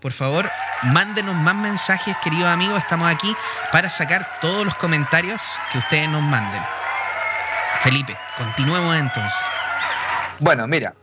Por 0.00 0.12
favor, 0.12 0.50
mándenos 0.84 1.34
más 1.34 1.54
mensajes, 1.54 2.16
querido 2.22 2.48
amigo. 2.48 2.76
Estamos 2.76 3.12
aquí 3.12 3.34
para 3.72 3.90
sacar 3.90 4.38
todos 4.40 4.64
los 4.64 4.74
comentarios 4.76 5.42
que 5.72 5.78
ustedes 5.78 6.08
nos 6.08 6.22
manden. 6.22 6.62
Felipe, 7.82 8.16
continuemos 8.36 8.96
entonces. 8.96 9.38
Bueno, 10.38 10.66
mira, 10.66 10.94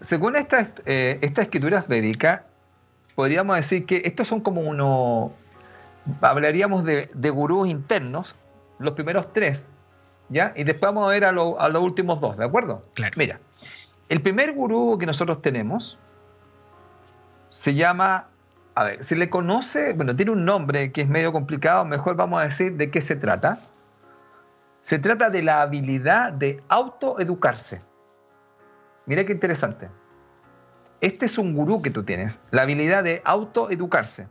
según 0.00 0.36
estas, 0.36 0.74
eh, 0.86 1.18
estas 1.22 1.44
escrituras 1.44 1.88
védicas, 1.88 2.46
podríamos 3.14 3.56
decir 3.56 3.86
que 3.86 4.02
estos 4.04 4.28
son 4.28 4.40
como 4.40 4.62
uno, 4.62 5.32
hablaríamos 6.20 6.84
de, 6.84 7.10
de 7.14 7.30
gurús 7.30 7.68
internos, 7.68 8.36
los 8.78 8.94
primeros 8.94 9.32
tres, 9.32 9.70
¿ya? 10.30 10.52
Y 10.56 10.64
después 10.64 10.92
vamos 10.92 11.06
a 11.06 11.10
ver 11.10 11.24
a, 11.24 11.32
los 11.32 11.82
últimos 11.82 12.20
dos, 12.20 12.36
¿de 12.36 12.44
acuerdo? 12.44 12.82
Claro. 12.94 13.14
Mira, 13.16 13.40
el 14.08 14.22
primer 14.22 14.52
gurú 14.52 14.96
que 14.98 15.06
nosotros 15.06 15.42
tenemos 15.42 15.98
se 17.50 17.74
llama, 17.74 18.28
a 18.74 18.84
ver, 18.84 19.04
si 19.04 19.16
le 19.16 19.28
conoce, 19.28 19.92
bueno, 19.92 20.16
tiene 20.16 20.30
un 20.30 20.44
nombre 20.44 20.92
que 20.92 21.02
es 21.02 21.08
medio 21.08 21.32
complicado, 21.32 21.84
mejor 21.84 22.16
vamos 22.16 22.40
a 22.40 22.44
decir 22.44 22.76
de 22.76 22.90
qué 22.90 23.02
se 23.02 23.16
trata. 23.16 23.58
Se 24.82 24.98
trata 24.98 25.28
de 25.28 25.42
la 25.42 25.60
habilidad 25.60 26.32
de 26.32 26.62
autoeducarse. 26.68 27.82
Mira 29.10 29.26
qué 29.26 29.32
interesante. 29.32 29.88
Este 31.00 31.26
es 31.26 31.36
un 31.36 31.52
gurú 31.52 31.82
que 31.82 31.90
tú 31.90 32.04
tienes, 32.04 32.38
la 32.52 32.62
habilidad 32.62 33.02
de 33.02 33.22
autoeducarse. 33.24 34.28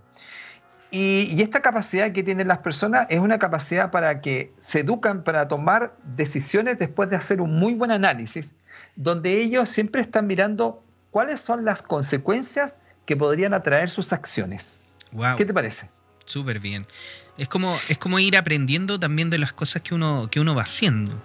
Y, 0.89 1.27
y, 1.33 1.41
esta 1.41 1.61
capacidad 1.61 2.13
que 2.13 2.23
tienen 2.23 2.47
las 2.47 2.59
personas 2.59 3.05
es 3.09 3.19
una 3.19 3.39
capacidad 3.39 3.91
para 3.91 4.21
que 4.21 4.53
se 4.57 4.79
educan 4.79 5.25
para 5.25 5.49
tomar 5.49 5.97
decisiones 6.15 6.79
después 6.79 7.09
de 7.09 7.17
hacer 7.17 7.41
un 7.41 7.55
muy 7.55 7.73
buen 7.73 7.91
análisis, 7.91 8.55
donde 8.95 9.41
ellos 9.41 9.67
siempre 9.67 9.99
están 9.99 10.27
mirando 10.27 10.81
cuáles 11.11 11.41
son 11.41 11.65
las 11.65 11.81
consecuencias 11.81 12.77
que 13.05 13.17
podrían 13.17 13.53
atraer 13.53 13.89
sus 13.89 14.13
acciones. 14.13 14.97
¿Qué 15.35 15.45
te 15.45 15.53
parece? 15.53 15.89
Súper 16.23 16.61
bien. 16.61 16.87
Es 17.37 17.49
como, 17.49 17.77
es 17.89 17.97
como 17.97 18.17
ir 18.19 18.37
aprendiendo 18.37 18.97
también 18.97 19.29
de 19.29 19.39
las 19.39 19.51
cosas 19.51 19.81
que 19.81 19.93
uno, 19.93 20.29
que 20.31 20.39
uno 20.39 20.55
va 20.55 20.61
haciendo. 20.61 21.21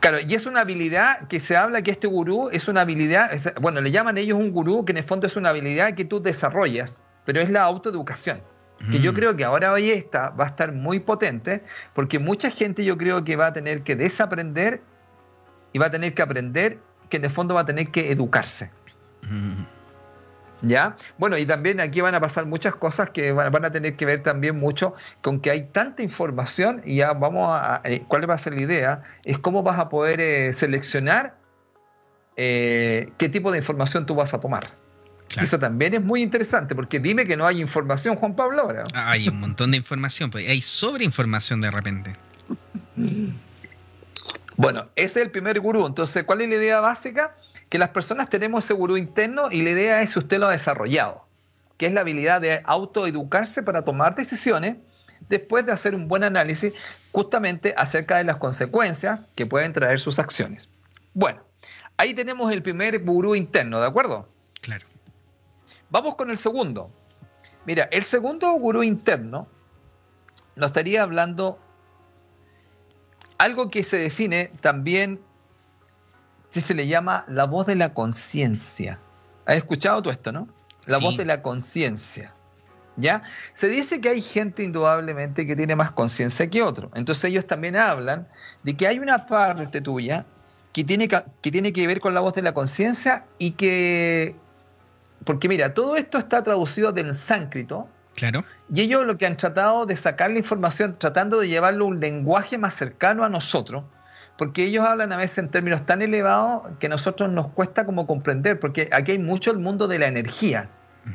Claro, 0.00 0.18
y 0.26 0.34
es 0.34 0.46
una 0.46 0.62
habilidad 0.62 1.28
que 1.28 1.38
se 1.40 1.56
habla 1.56 1.82
que 1.82 1.92
este 1.92 2.06
gurú 2.06 2.48
es 2.50 2.68
una 2.68 2.80
habilidad, 2.80 3.30
bueno, 3.60 3.80
le 3.80 3.90
llaman 3.90 4.18
ellos 4.18 4.38
un 4.38 4.50
gurú, 4.50 4.84
que 4.84 4.92
en 4.92 4.98
el 4.98 5.04
fondo 5.04 5.26
es 5.26 5.36
una 5.36 5.50
habilidad 5.50 5.94
que 5.94 6.04
tú 6.04 6.20
desarrollas, 6.20 7.00
pero 7.24 7.40
es 7.40 7.50
la 7.50 7.62
autoeducación. 7.62 8.42
Que 8.90 8.98
yo 8.98 9.12
mm. 9.12 9.14
creo 9.14 9.36
que 9.36 9.44
ahora 9.44 9.72
hoy 9.72 9.90
esta 9.90 10.30
va 10.30 10.44
a 10.44 10.48
estar 10.48 10.72
muy 10.72 10.98
potente, 10.98 11.62
porque 11.94 12.18
mucha 12.18 12.50
gente 12.50 12.84
yo 12.84 12.98
creo 12.98 13.22
que 13.22 13.36
va 13.36 13.46
a 13.46 13.52
tener 13.52 13.84
que 13.84 13.94
desaprender 13.94 14.82
y 15.72 15.78
va 15.78 15.86
a 15.86 15.90
tener 15.90 16.14
que 16.14 16.22
aprender 16.22 16.80
que 17.08 17.18
en 17.18 17.24
el 17.24 17.30
fondo 17.30 17.54
va 17.54 17.60
a 17.60 17.64
tener 17.64 17.92
que 17.92 18.10
educarse. 18.10 18.72
Mm. 19.22 19.62
¿Ya? 20.62 20.96
Bueno, 21.18 21.36
y 21.36 21.44
también 21.44 21.80
aquí 21.80 22.00
van 22.00 22.14
a 22.14 22.20
pasar 22.20 22.46
muchas 22.46 22.76
cosas 22.76 23.10
que 23.10 23.32
van, 23.32 23.64
a 23.64 23.72
tener 23.72 23.96
que 23.96 24.06
ver 24.06 24.22
también 24.22 24.56
mucho 24.58 24.94
con 25.20 25.40
que 25.40 25.50
hay 25.50 25.64
tanta 25.64 26.02
información 26.02 26.82
y 26.84 26.96
ya 26.96 27.12
vamos 27.12 27.48
a... 27.50 27.80
Eh, 27.84 28.02
¿Cuál 28.06 28.30
va 28.30 28.34
a 28.34 28.38
ser 28.38 28.54
la 28.54 28.60
idea? 28.60 29.02
Es 29.24 29.38
cómo 29.38 29.62
vas 29.62 29.78
a 29.78 29.88
poder 29.88 30.20
eh, 30.20 30.52
seleccionar 30.52 31.36
eh, 32.36 33.12
qué 33.18 33.28
tipo 33.28 33.50
de 33.50 33.58
información 33.58 34.06
tú 34.06 34.14
vas 34.14 34.34
a 34.34 34.40
tomar. 34.40 34.68
Eso 35.40 35.58
también 35.58 35.94
es 35.94 36.02
muy 36.02 36.20
interesante, 36.20 36.74
porque 36.74 37.00
dime 37.00 37.26
que 37.26 37.36
no 37.36 37.46
hay 37.46 37.60
información, 37.60 38.16
Juan 38.16 38.36
Pablo, 38.36 38.62
ahora. 38.62 38.84
Hay 38.94 39.28
un 39.28 39.40
montón 39.40 39.70
de 39.70 39.78
información, 39.78 40.30
pues 40.30 40.46
hay 40.46 40.60
sobreinformación 40.60 41.62
de 41.62 41.70
repente. 41.70 42.12
Bueno, 44.56 44.84
ese 44.94 45.20
es 45.20 45.26
el 45.26 45.30
primer 45.30 45.58
gurú. 45.60 45.86
Entonces, 45.86 46.24
¿cuál 46.24 46.42
es 46.42 46.48
la 46.50 46.56
idea 46.56 46.80
básica? 46.80 47.34
Que 47.72 47.78
las 47.78 47.88
personas 47.88 48.28
tenemos 48.28 48.66
ese 48.66 48.74
gurú 48.74 48.98
interno 48.98 49.50
y 49.50 49.62
la 49.62 49.70
idea 49.70 50.02
es 50.02 50.12
si 50.12 50.18
usted 50.18 50.38
lo 50.38 50.48
ha 50.48 50.50
desarrollado, 50.50 51.26
que 51.78 51.86
es 51.86 51.94
la 51.94 52.02
habilidad 52.02 52.38
de 52.38 52.60
autoeducarse 52.66 53.62
para 53.62 53.80
tomar 53.82 54.14
decisiones 54.14 54.76
después 55.30 55.64
de 55.64 55.72
hacer 55.72 55.94
un 55.94 56.06
buen 56.06 56.22
análisis 56.22 56.74
justamente 57.12 57.72
acerca 57.78 58.18
de 58.18 58.24
las 58.24 58.36
consecuencias 58.36 59.26
que 59.36 59.46
pueden 59.46 59.72
traer 59.72 59.98
sus 60.00 60.18
acciones. 60.18 60.68
Bueno, 61.14 61.40
ahí 61.96 62.12
tenemos 62.12 62.52
el 62.52 62.62
primer 62.62 63.02
gurú 63.02 63.34
interno, 63.34 63.80
¿de 63.80 63.86
acuerdo? 63.86 64.28
Claro. 64.60 64.86
Vamos 65.88 66.16
con 66.16 66.28
el 66.28 66.36
segundo. 66.36 66.90
Mira, 67.64 67.88
el 67.90 68.02
segundo 68.02 68.52
gurú 68.52 68.82
interno 68.82 69.48
nos 70.56 70.66
estaría 70.66 71.02
hablando 71.02 71.58
algo 73.38 73.70
que 73.70 73.82
se 73.82 73.96
define 73.96 74.52
también 74.60 75.22
se 76.60 76.74
le 76.74 76.86
llama 76.86 77.24
la 77.28 77.44
voz 77.44 77.66
de 77.66 77.76
la 77.76 77.94
conciencia. 77.94 78.98
¿Has 79.46 79.56
escuchado 79.56 80.02
tú 80.02 80.10
esto, 80.10 80.32
no? 80.32 80.48
La 80.86 80.98
voz 80.98 81.16
de 81.16 81.24
la 81.24 81.42
conciencia. 81.42 82.34
¿Ya? 82.96 83.22
Se 83.54 83.68
dice 83.68 84.00
que 84.00 84.10
hay 84.10 84.20
gente 84.20 84.62
indudablemente 84.62 85.46
que 85.46 85.56
tiene 85.56 85.76
más 85.76 85.92
conciencia 85.92 86.48
que 86.50 86.62
otro. 86.62 86.90
Entonces 86.94 87.24
ellos 87.24 87.46
también 87.46 87.76
hablan 87.76 88.28
de 88.62 88.76
que 88.76 88.86
hay 88.86 88.98
una 88.98 89.26
parte 89.26 89.80
tuya 89.80 90.26
que 90.72 90.84
tiene 90.84 91.08
que, 91.08 91.22
que 91.40 91.50
tiene 91.50 91.72
que 91.72 91.86
ver 91.86 92.00
con 92.00 92.14
la 92.14 92.20
voz 92.20 92.34
de 92.34 92.42
la 92.42 92.52
conciencia 92.52 93.24
y 93.38 93.52
que... 93.52 94.36
Porque 95.24 95.48
mira, 95.48 95.72
todo 95.72 95.96
esto 95.96 96.18
está 96.18 96.42
traducido 96.42 96.92
del 96.92 97.14
sánscrito. 97.14 97.88
Claro. 98.14 98.44
Y 98.72 98.82
ellos 98.82 99.06
lo 99.06 99.16
que 99.16 99.26
han 99.26 99.36
tratado 99.36 99.86
de 99.86 99.96
sacar 99.96 100.30
la 100.30 100.38
información, 100.38 100.98
tratando 100.98 101.38
de 101.40 101.48
llevarlo 101.48 101.86
a 101.86 101.88
un 101.88 102.00
lenguaje 102.00 102.58
más 102.58 102.74
cercano 102.74 103.24
a 103.24 103.28
nosotros, 103.28 103.84
porque 104.36 104.64
ellos 104.64 104.86
hablan 104.86 105.12
a 105.12 105.16
veces 105.16 105.38
en 105.38 105.50
términos 105.50 105.84
tan 105.86 106.02
elevados 106.02 106.62
que 106.78 106.86
a 106.86 106.90
nosotros 106.90 107.30
nos 107.30 107.48
cuesta 107.48 107.84
como 107.84 108.06
comprender, 108.06 108.58
porque 108.58 108.88
aquí 108.92 109.12
hay 109.12 109.18
mucho 109.18 109.50
el 109.50 109.58
mundo 109.58 109.88
de 109.88 109.98
la 109.98 110.06
energía. 110.06 110.70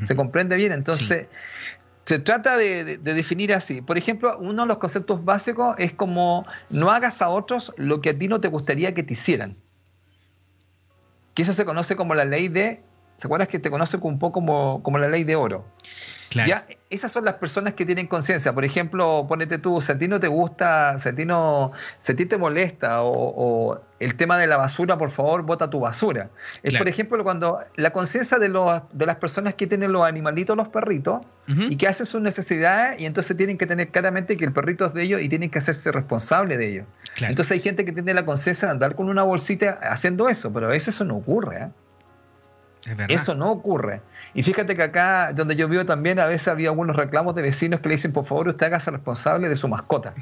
¿Se 0.05 0.15
comprende 0.15 0.55
bien? 0.57 0.74
Entonces, 0.74 1.28
se 2.05 2.20
trata 2.20 2.57
de, 2.57 2.97
definir 2.97 3.53
así. 3.53 3.82
Por 3.82 3.97
ejemplo, 3.97 4.38
uno 4.39 4.63
de 4.63 4.68
los 4.68 4.78
conceptos 4.78 5.26
básicos 5.26 5.76
es 5.78 5.93
como 5.93 6.45
no 6.70 6.89
hagas 6.91 7.22
a 7.22 7.30
otros 7.30 7.74
lo 7.78 8.01
que 8.01 8.11
a 8.11 8.18
ti 8.18 8.28
no 8.28 8.39
te 8.39 8.47
gustaría 8.47 8.93
que 8.93 9.03
te 9.03 9.13
hicieran. 9.13 9.55
Que 11.34 11.41
eso 11.41 11.53
se 11.53 11.65
conoce 11.65 11.95
como 11.95 12.15
la 12.15 12.26
ley 12.26 12.47
de... 12.47 12.82
¿Se 13.18 13.28
acuerdas 13.28 13.47
que 13.47 13.59
te 13.59 13.70
conoce 13.70 13.97
un 13.97 14.20
poco 14.20 14.34
como, 14.34 14.84
como 14.84 14.99
la 14.99 15.07
ley 15.07 15.24
de 15.24 15.36
oro? 15.36 15.65
Ya, 16.34 16.65
esas 16.89 17.11
son 17.11 17.25
las 17.25 17.36
personas 17.36 17.73
que 17.73 17.86
tienen 17.86 18.07
conciencia. 18.07 18.53
Por 18.53 18.65
ejemplo, 18.65 19.25
ponete 19.28 19.57
tú, 19.57 19.82
si 19.82 19.91
a 19.91 19.97
ti 19.97 20.07
no 20.07 20.19
te 20.19 20.28
gusta, 20.28 20.97
si 20.99 21.09
a 21.09 21.15
ti, 21.15 21.25
no, 21.25 21.71
si 21.99 22.11
a 22.11 22.15
ti 22.15 22.25
te 22.25 22.38
molesta 22.38 23.01
o, 23.01 23.82
el 23.99 24.15
tema 24.15 24.38
de 24.38 24.45
la 24.45 24.57
basura, 24.57 24.97
por 24.97 25.09
favor, 25.09 25.41
bota 25.43 25.69
tu 25.69 25.80
basura. 25.80 26.30
Es, 26.61 26.75
por 26.75 26.88
ejemplo, 26.88 27.23
cuando 27.23 27.61
la 27.75 27.91
conciencia 27.91 28.38
de, 28.38 28.49
de 28.93 29.05
las 29.05 29.15
personas 29.15 29.55
que 29.55 29.65
tienen 29.65 29.91
los 29.91 30.03
animalitos, 30.03 30.55
los 30.55 30.67
perritos, 30.67 31.21
y 31.47 31.78
que 31.78 31.88
hacen 31.88 32.05
sus 32.05 32.21
necesidades 32.21 32.99
y 32.99 33.05
entonces 33.05 33.38
tienen 33.38 33.57
que 33.57 33.65
tener 33.65 33.88
claramente 33.88 34.36
que 34.36 34.43
el 34.43 34.51
perrito 34.51 34.86
es 34.86 34.93
de 34.93 35.03
ellos 35.03 35.21
y 35.21 35.30
tienen 35.30 35.49
que 35.49 35.59
hacerse 35.59 35.93
responsable 35.93 36.57
de 36.57 36.69
ellos. 36.69 36.86
Entonces 37.21 37.53
hay 37.53 37.59
gente 37.61 37.86
que 37.86 37.93
tiene 37.93 38.13
la 38.13 38.25
conciencia 38.25 38.67
de 38.67 38.73
andar 38.73 38.95
con 38.95 39.07
una 39.07 39.23
bolsita 39.23 39.80
haciendo 39.82 40.28
eso, 40.28 40.51
pero 40.51 40.67
a 40.67 40.69
veces 40.69 40.95
eso 40.95 41.05
no 41.05 41.15
ocurre. 41.15 41.57
¿eh? 41.57 41.67
Eso 43.09 43.35
no 43.35 43.51
ocurre. 43.51 44.01
Y 44.33 44.43
fíjate 44.43 44.75
que 44.75 44.83
acá, 44.83 45.33
donde 45.33 45.55
yo 45.55 45.67
vivo 45.67 45.85
también, 45.85 46.19
a 46.19 46.25
veces 46.25 46.47
había 46.47 46.69
algunos 46.69 46.95
reclamos 46.95 47.35
de 47.35 47.41
vecinos 47.41 47.81
que 47.81 47.89
le 47.89 47.95
dicen, 47.95 48.13
por 48.13 48.25
favor, 48.25 48.47
usted 48.47 48.67
hágase 48.67 48.91
responsable 48.91 49.49
de 49.49 49.55
su 49.55 49.67
mascota. 49.67 50.13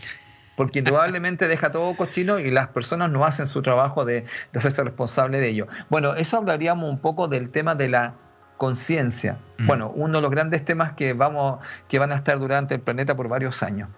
Porque 0.55 0.80
indudablemente 0.80 1.47
deja 1.49 1.72
todo 1.72 1.95
cochino 1.95 2.39
y 2.39 2.49
las 2.49 2.70
personas 2.70 3.11
no 3.11 3.26
hacen 3.26 3.47
su 3.47 3.61
trabajo 3.61 4.05
de, 4.05 4.26
hacerse 4.53 4.84
responsable 4.84 5.39
de 5.39 5.49
ello. 5.49 5.68
Bueno, 5.89 6.16
eso 6.16 6.38
hablaríamos 6.38 6.89
un 6.89 6.99
poco 6.99 7.28
del 7.28 7.49
tema 7.49 7.76
de 7.76 7.89
la 7.89 8.16
conciencia. 8.57 9.38
Mm. 9.57 9.68
Bueno, 9.68 9.91
uno 9.95 10.18
de 10.18 10.22
los 10.22 10.32
grandes 10.32 10.66
temas 10.66 10.93
que, 10.93 11.13
vamos, 11.13 11.59
que 11.88 11.99
van 11.99 12.11
a 12.11 12.16
estar 12.16 12.39
durante 12.39 12.76
el 12.76 12.82
planeta 12.82 13.16
por 13.16 13.28
varios 13.28 13.61
años. 13.63 13.89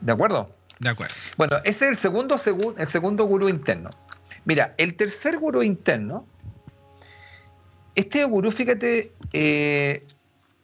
¿De 0.00 0.12
acuerdo? 0.12 0.54
De 0.78 0.90
acuerdo. 0.90 1.14
Bueno, 1.36 1.56
ese 1.64 1.86
es 1.86 1.90
el 1.90 1.96
segundo, 1.96 2.36
el 2.78 2.86
segundo 2.86 3.24
gurú 3.24 3.48
interno. 3.48 3.90
Mira, 4.44 4.74
el 4.76 4.94
tercer 4.94 5.38
gurú 5.38 5.62
interno 5.62 6.26
este 7.94 8.24
gurú, 8.24 8.50
fíjate, 8.50 9.12
eh, 9.32 10.04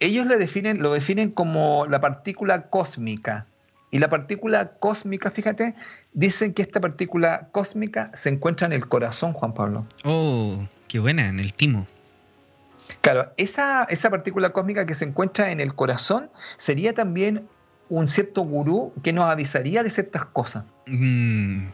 ellos 0.01 0.27
le 0.27 0.39
definen, 0.39 0.83
lo 0.83 0.93
definen 0.93 1.31
como 1.31 1.87
la 1.87 2.01
partícula 2.01 2.69
cósmica. 2.69 3.47
Y 3.93 3.99
la 3.99 4.09
partícula 4.09 4.73
cósmica, 4.79 5.31
fíjate, 5.31 5.75
dicen 6.13 6.55
que 6.55 6.63
esta 6.63 6.81
partícula 6.81 7.49
cósmica 7.51 8.11
se 8.15 8.29
encuentra 8.29 8.67
en 8.67 8.73
el 8.73 8.89
corazón, 8.89 9.33
Juan 9.33 9.53
Pablo. 9.53 9.85
Oh, 10.05 10.65
qué 10.87 11.01
buena, 11.01 11.29
en 11.29 11.41
el 11.41 11.53
timo. 11.55 11.87
Claro, 13.01 13.33
esa, 13.37 13.85
esa 13.85 14.11
partícula 14.11 14.51
cósmica 14.51 14.87
que 14.87 14.95
se 14.95 15.05
encuentra 15.05 15.51
en 15.51 15.61
el 15.61 15.75
corazón 15.75 16.31
sería 16.57 16.93
también 16.93 17.49
un 17.89 18.07
cierto 18.07 18.43
gurú 18.43 18.93
que 19.03 19.13
nos 19.13 19.25
avisaría 19.25 19.83
de 19.83 19.91
ciertas 19.91 20.25
cosas. 20.25 20.65
Mm. 20.87 21.67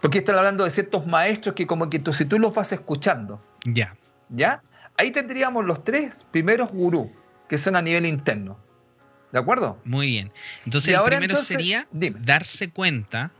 Porque 0.00 0.18
están 0.18 0.36
hablando 0.36 0.64
de 0.64 0.70
ciertos 0.70 1.06
maestros 1.06 1.54
que 1.54 1.66
como 1.66 1.90
que 1.90 1.98
tú, 1.98 2.12
si 2.12 2.24
tú 2.24 2.38
los 2.38 2.54
vas 2.54 2.72
escuchando. 2.72 3.40
Ya. 3.64 3.96
¿Ya? 4.28 4.62
Ahí 4.98 5.10
tendríamos 5.10 5.64
los 5.64 5.84
tres 5.84 6.26
primeros 6.30 6.70
gurú, 6.70 7.12
que 7.48 7.58
son 7.58 7.76
a 7.76 7.82
nivel 7.82 8.06
interno. 8.06 8.58
¿De 9.32 9.38
acuerdo? 9.38 9.78
Muy 9.84 10.06
bien. 10.06 10.32
Entonces, 10.64 10.94
el 10.94 11.02
primero 11.02 11.36
sería 11.36 11.86
darse 11.90 12.70
cuenta 12.70 13.32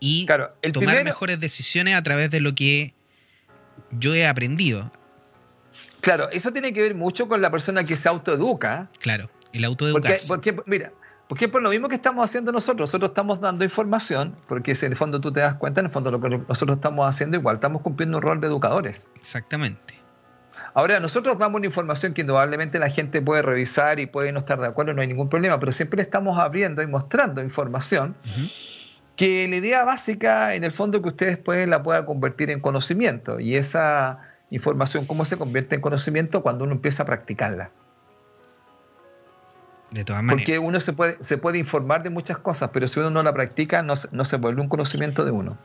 y 0.00 0.26
tomar 0.72 1.04
mejores 1.04 1.40
decisiones 1.40 1.96
a 1.96 2.02
través 2.02 2.30
de 2.30 2.40
lo 2.40 2.54
que 2.54 2.94
yo 3.90 4.14
he 4.14 4.26
aprendido. 4.26 4.90
Claro, 6.00 6.28
eso 6.30 6.52
tiene 6.52 6.72
que 6.72 6.82
ver 6.82 6.94
mucho 6.94 7.28
con 7.28 7.42
la 7.42 7.50
persona 7.50 7.84
que 7.84 7.96
se 7.96 8.08
autoeduca. 8.08 8.88
Claro, 9.00 9.30
el 9.52 9.64
autoeducarse. 9.64 10.28
Porque, 10.28 10.52
porque, 10.52 10.70
mira, 10.70 10.92
porque 11.28 11.48
por 11.48 11.62
lo 11.62 11.70
mismo 11.70 11.88
que 11.88 11.94
estamos 11.94 12.22
haciendo 12.22 12.52
nosotros, 12.52 12.88
nosotros 12.88 13.10
estamos 13.10 13.40
dando 13.40 13.64
información, 13.64 14.36
porque 14.46 14.74
si 14.74 14.86
en 14.86 14.92
el 14.92 14.98
fondo 14.98 15.20
tú 15.20 15.32
te 15.32 15.40
das 15.40 15.54
cuenta, 15.56 15.80
en 15.80 15.86
el 15.86 15.92
fondo 15.92 16.10
lo 16.10 16.20
que 16.20 16.38
nosotros 16.46 16.76
estamos 16.76 17.08
haciendo 17.08 17.36
igual, 17.36 17.56
estamos 17.56 17.82
cumpliendo 17.82 18.18
un 18.18 18.22
rol 18.22 18.40
de 18.40 18.46
educadores. 18.46 19.08
Exactamente. 19.16 20.03
Ahora, 20.74 20.98
nosotros 20.98 21.38
damos 21.38 21.58
una 21.58 21.66
información 21.66 22.14
que 22.14 22.22
indudablemente 22.22 22.80
la 22.80 22.90
gente 22.90 23.22
puede 23.22 23.42
revisar 23.42 24.00
y 24.00 24.06
puede 24.06 24.32
no 24.32 24.40
estar 24.40 24.60
de 24.60 24.66
acuerdo, 24.66 24.92
no 24.92 25.02
hay 25.02 25.06
ningún 25.06 25.28
problema, 25.28 25.60
pero 25.60 25.70
siempre 25.70 26.02
estamos 26.02 26.36
abriendo 26.36 26.82
y 26.82 26.88
mostrando 26.88 27.40
información 27.40 28.16
que 29.14 29.46
la 29.48 29.54
idea 29.54 29.84
básica, 29.84 30.54
en 30.54 30.64
el 30.64 30.72
fondo, 30.72 31.00
que 31.00 31.10
ustedes 31.10 31.38
pueden 31.38 31.70
la 31.70 31.84
puedan 31.84 32.04
convertir 32.04 32.50
en 32.50 32.58
conocimiento. 32.58 33.38
Y 33.38 33.54
esa 33.54 34.18
información, 34.50 35.06
¿cómo 35.06 35.24
se 35.24 35.36
convierte 35.36 35.76
en 35.76 35.80
conocimiento? 35.80 36.42
Cuando 36.42 36.64
uno 36.64 36.72
empieza 36.72 37.04
a 37.04 37.06
practicarla. 37.06 37.70
De 39.92 40.02
todas 40.02 40.24
maneras. 40.24 40.42
Porque 40.42 40.58
uno 40.58 40.80
se 40.80 40.92
puede, 40.92 41.16
se 41.20 41.38
puede 41.38 41.58
informar 41.58 42.02
de 42.02 42.10
muchas 42.10 42.38
cosas, 42.38 42.70
pero 42.72 42.88
si 42.88 42.98
uno 42.98 43.10
no 43.10 43.22
la 43.22 43.32
practica, 43.32 43.82
no, 43.82 43.94
no 44.10 44.24
se 44.24 44.36
vuelve 44.38 44.60
un 44.60 44.68
conocimiento 44.68 45.24
de 45.24 45.30
uno. 45.30 45.56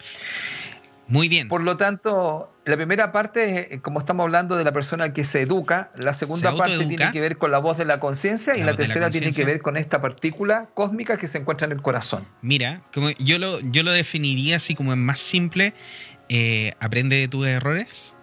Muy 1.09 1.27
bien. 1.27 1.47
Por 1.47 1.61
lo 1.61 1.75
tanto, 1.75 2.53
la 2.65 2.75
primera 2.75 3.11
parte, 3.11 3.73
eh, 3.73 3.81
como 3.81 3.99
estamos 3.99 4.23
hablando 4.23 4.55
de 4.55 4.63
la 4.63 4.71
persona 4.71 5.11
que 5.11 5.23
se 5.23 5.41
educa, 5.41 5.91
la 5.95 6.13
segunda 6.13 6.55
parte 6.55 6.85
tiene 6.85 7.11
que 7.11 7.19
ver 7.19 7.37
con 7.37 7.51
la 7.51 7.57
voz 7.57 7.77
de 7.77 7.85
la 7.85 7.99
conciencia 7.99 8.55
y 8.55 8.63
la 8.63 8.75
tercera 8.75 9.09
tiene 9.09 9.31
que 9.31 9.43
ver 9.43 9.61
con 9.61 9.75
esta 9.75 10.01
partícula 10.01 10.69
cósmica 10.75 11.17
que 11.17 11.27
se 11.27 11.39
encuentra 11.39 11.65
en 11.65 11.71
el 11.71 11.81
corazón. 11.81 12.27
Mira, 12.41 12.83
como 12.93 13.09
yo 13.11 13.39
lo, 13.39 13.59
yo 13.59 13.81
lo 13.81 13.91
definiría 13.91 14.57
así 14.57 14.75
como 14.75 14.93
en 14.93 15.03
más 15.03 15.19
simple, 15.19 15.73
eh, 16.29 16.73
aprende 16.79 17.15
de 17.15 17.27
tus 17.27 17.47
errores, 17.47 18.15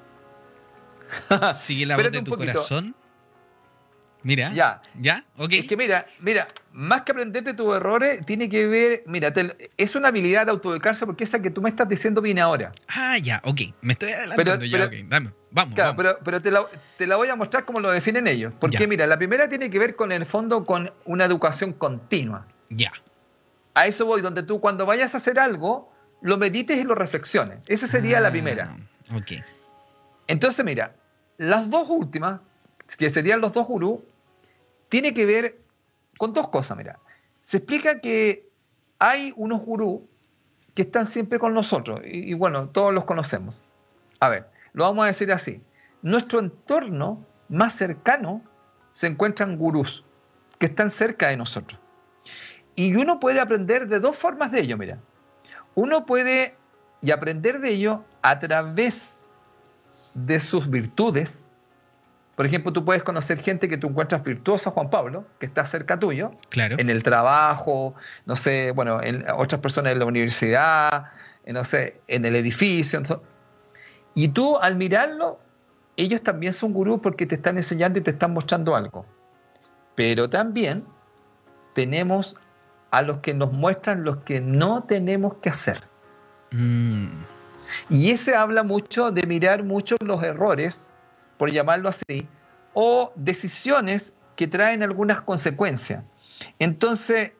sigue 1.54 1.86
la 1.86 1.96
voz 1.96 2.12
de 2.12 2.22
tu 2.22 2.36
corazón 2.36 2.94
Mira. 4.26 4.50
Ya. 4.50 4.82
¿Ya? 5.00 5.24
Ok. 5.36 5.52
Es 5.52 5.66
que 5.68 5.76
mira, 5.76 6.04
mira, 6.18 6.48
más 6.72 7.02
que 7.02 7.12
aprenderte 7.12 7.54
tus 7.54 7.76
errores, 7.76 8.26
tiene 8.26 8.48
que 8.48 8.66
ver, 8.66 9.04
mira, 9.06 9.32
es 9.76 9.94
una 9.94 10.08
habilidad 10.08 10.46
de 10.46 10.50
autoeducarse 10.50 11.06
porque 11.06 11.22
esa 11.22 11.40
que 11.40 11.48
tú 11.48 11.62
me 11.62 11.70
estás 11.70 11.88
diciendo 11.88 12.20
viene 12.20 12.40
ahora. 12.40 12.72
Ah, 12.88 13.18
ya, 13.18 13.40
ok. 13.44 13.60
Me 13.82 13.92
estoy 13.92 14.10
adelantando 14.10 14.64
ya, 14.64 14.84
ok. 14.84 14.94
Dame, 15.04 15.32
vamos. 15.52 15.74
Claro, 15.76 15.94
pero, 16.24 16.42
te, 16.42 16.50
la, 16.50 17.16
voy 17.16 17.28
a 17.28 17.36
mostrar 17.36 17.64
cómo 17.64 17.78
lo 17.78 17.88
definen 17.92 18.26
ellos. 18.26 18.52
Porque 18.58 18.88
mira, 18.88 19.06
la 19.06 19.16
primera 19.16 19.48
tiene 19.48 19.70
que 19.70 19.78
ver 19.78 19.94
con 19.94 20.10
el 20.10 20.26
fondo 20.26 20.64
con 20.64 20.90
una 21.04 21.24
educación 21.24 21.72
continua. 21.72 22.48
Ya. 22.68 22.92
A 23.74 23.86
eso 23.86 24.06
voy, 24.06 24.22
donde 24.22 24.42
tú 24.42 24.60
cuando 24.60 24.86
vayas 24.86 25.14
a 25.14 25.18
hacer 25.18 25.38
algo, 25.38 25.92
lo 26.20 26.36
medites 26.36 26.76
y 26.76 26.82
lo 26.82 26.96
reflexiones. 26.96 27.60
Esa 27.68 27.86
sería 27.86 28.18
la 28.18 28.28
ah, 28.28 28.32
primera. 28.32 28.76
Ok. 29.14 29.40
Entonces, 30.26 30.64
mira, 30.64 30.96
las 31.36 31.70
dos 31.70 31.86
últimas, 31.88 32.40
que 32.98 33.08
serían 33.08 33.40
los 33.40 33.52
dos 33.52 33.68
gurús, 33.68 34.00
tiene 34.88 35.14
que 35.14 35.26
ver 35.26 35.58
con 36.18 36.32
dos 36.32 36.48
cosas, 36.48 36.76
mira. 36.76 36.98
Se 37.42 37.58
explica 37.58 38.00
que 38.00 38.48
hay 38.98 39.32
unos 39.36 39.60
gurús 39.60 40.02
que 40.74 40.82
están 40.82 41.06
siempre 41.06 41.38
con 41.38 41.54
nosotros 41.54 42.00
y, 42.04 42.34
bueno, 42.34 42.68
todos 42.68 42.92
los 42.92 43.04
conocemos. 43.04 43.64
A 44.20 44.28
ver, 44.28 44.48
lo 44.72 44.84
vamos 44.84 45.04
a 45.04 45.06
decir 45.06 45.32
así. 45.32 45.62
Nuestro 46.02 46.40
entorno 46.40 47.24
más 47.48 47.74
cercano 47.74 48.42
se 48.92 49.06
encuentran 49.06 49.56
gurús 49.56 50.04
que 50.58 50.66
están 50.66 50.90
cerca 50.90 51.28
de 51.28 51.36
nosotros. 51.36 51.80
Y 52.74 52.94
uno 52.94 53.20
puede 53.20 53.40
aprender 53.40 53.88
de 53.88 54.00
dos 54.00 54.16
formas 54.16 54.52
de 54.52 54.60
ello, 54.60 54.76
mira. 54.76 54.98
Uno 55.74 56.04
puede 56.04 56.54
y 57.00 57.10
aprender 57.10 57.60
de 57.60 57.70
ello 57.70 58.04
a 58.22 58.38
través 58.38 59.30
de 60.14 60.40
sus 60.40 60.68
virtudes, 60.68 61.52
por 62.36 62.44
ejemplo, 62.44 62.70
tú 62.70 62.84
puedes 62.84 63.02
conocer 63.02 63.40
gente 63.40 63.66
que 63.66 63.78
tú 63.78 63.88
encuentras 63.88 64.22
virtuosa, 64.22 64.70
Juan 64.70 64.90
Pablo, 64.90 65.24
que 65.40 65.46
está 65.46 65.64
cerca 65.64 65.98
tuyo, 65.98 66.32
claro. 66.50 66.76
en 66.78 66.90
el 66.90 67.02
trabajo, 67.02 67.94
no 68.26 68.36
sé, 68.36 68.72
bueno, 68.72 69.02
en 69.02 69.24
otras 69.36 69.62
personas 69.62 69.94
en 69.94 70.00
la 70.00 70.04
universidad, 70.04 71.06
en, 71.46 71.54
no 71.54 71.64
sé, 71.64 71.98
en 72.08 72.26
el 72.26 72.36
edificio. 72.36 73.00
y 74.14 74.28
tú 74.28 74.58
al 74.58 74.76
mirarlo, 74.76 75.40
ellos 75.96 76.22
también 76.22 76.52
son 76.52 76.74
gurús 76.74 77.00
porque 77.02 77.24
te 77.24 77.36
están 77.36 77.56
enseñando 77.56 77.98
y 77.98 78.02
te 78.02 78.10
están 78.10 78.34
mostrando 78.34 78.76
algo. 78.76 79.06
Pero 79.94 80.28
también 80.28 80.84
tenemos 81.74 82.36
a 82.90 83.00
los 83.00 83.20
que 83.20 83.32
nos 83.32 83.50
muestran 83.50 84.04
los 84.04 84.18
que 84.18 84.42
no 84.42 84.84
tenemos 84.84 85.36
que 85.36 85.48
hacer. 85.48 85.82
Mm. 86.50 87.08
Y 87.88 88.10
ese 88.10 88.36
habla 88.36 88.62
mucho 88.62 89.10
de 89.10 89.26
mirar 89.26 89.64
mucho 89.64 89.96
los 90.04 90.22
errores 90.22 90.92
por 91.36 91.50
llamarlo 91.50 91.88
así, 91.88 92.28
o 92.74 93.12
decisiones 93.16 94.12
que 94.36 94.46
traen 94.46 94.82
algunas 94.82 95.22
consecuencias. 95.22 96.04
Entonces, 96.58 97.32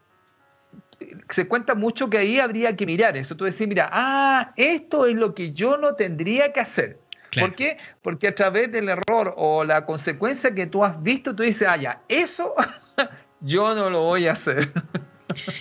se 1.29 1.49
cuenta 1.49 1.75
mucho 1.75 2.09
que 2.09 2.19
ahí 2.19 2.41
habría 2.41 2.75
que 2.75 2.87
mirar 2.87 3.17
eso. 3.17 3.37
Tú 3.37 3.45
decís, 3.45 3.67
mira, 3.69 3.89
ah, 3.93 4.53
esto 4.57 5.07
es 5.07 5.15
lo 5.15 5.35
que 5.35 5.53
yo 5.53 5.77
no 5.77 5.95
tendría 5.95 6.53
que 6.53 6.61
hacer. 6.61 6.99
¿Por 7.39 7.55
qué? 7.55 7.77
Porque 8.01 8.29
a 8.29 8.35
través 8.35 8.73
del 8.73 8.89
error 8.89 9.35
o 9.37 9.63
la 9.65 9.85
consecuencia 9.85 10.55
que 10.55 10.67
tú 10.67 10.83
has 10.85 11.03
visto, 11.03 11.35
tú 11.35 11.43
dices, 11.43 11.69
ah, 11.69 11.77
ya, 11.77 12.03
eso 12.09 12.55
yo 13.41 13.75
no 13.75 13.91
lo 13.91 14.05
voy 14.05 14.27
a 14.27 14.33
hacer. 14.33 14.73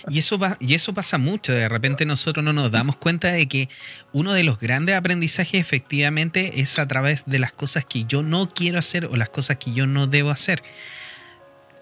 Y 0.10 0.20
eso, 0.20 0.40
y 0.60 0.74
eso 0.74 0.94
pasa 0.94 1.18
mucho. 1.18 1.54
De 1.54 1.70
repente 1.70 2.06
nosotros 2.06 2.44
no 2.44 2.54
nos 2.54 2.72
damos 2.72 2.96
cuenta 2.96 3.32
de 3.32 3.48
que 3.48 3.70
uno 4.12 4.34
de 4.34 4.44
los 4.44 4.60
grandes 4.60 4.96
aprendizajes 4.96 5.60
efectivamente 5.60 6.62
es 6.62 6.80
a 6.80 6.88
través 6.88 7.24
de 7.26 7.40
las 7.40 7.52
cosas 7.52 7.86
que 7.86 8.06
yo 8.06 8.24
no 8.24 8.50
quiero 8.50 8.80
hacer 8.80 9.06
o 9.06 9.16
las 9.16 9.30
cosas 9.30 9.58
que 9.58 9.74
yo 9.74 9.88
no 9.88 10.08
debo 10.08 10.32
hacer 10.32 10.64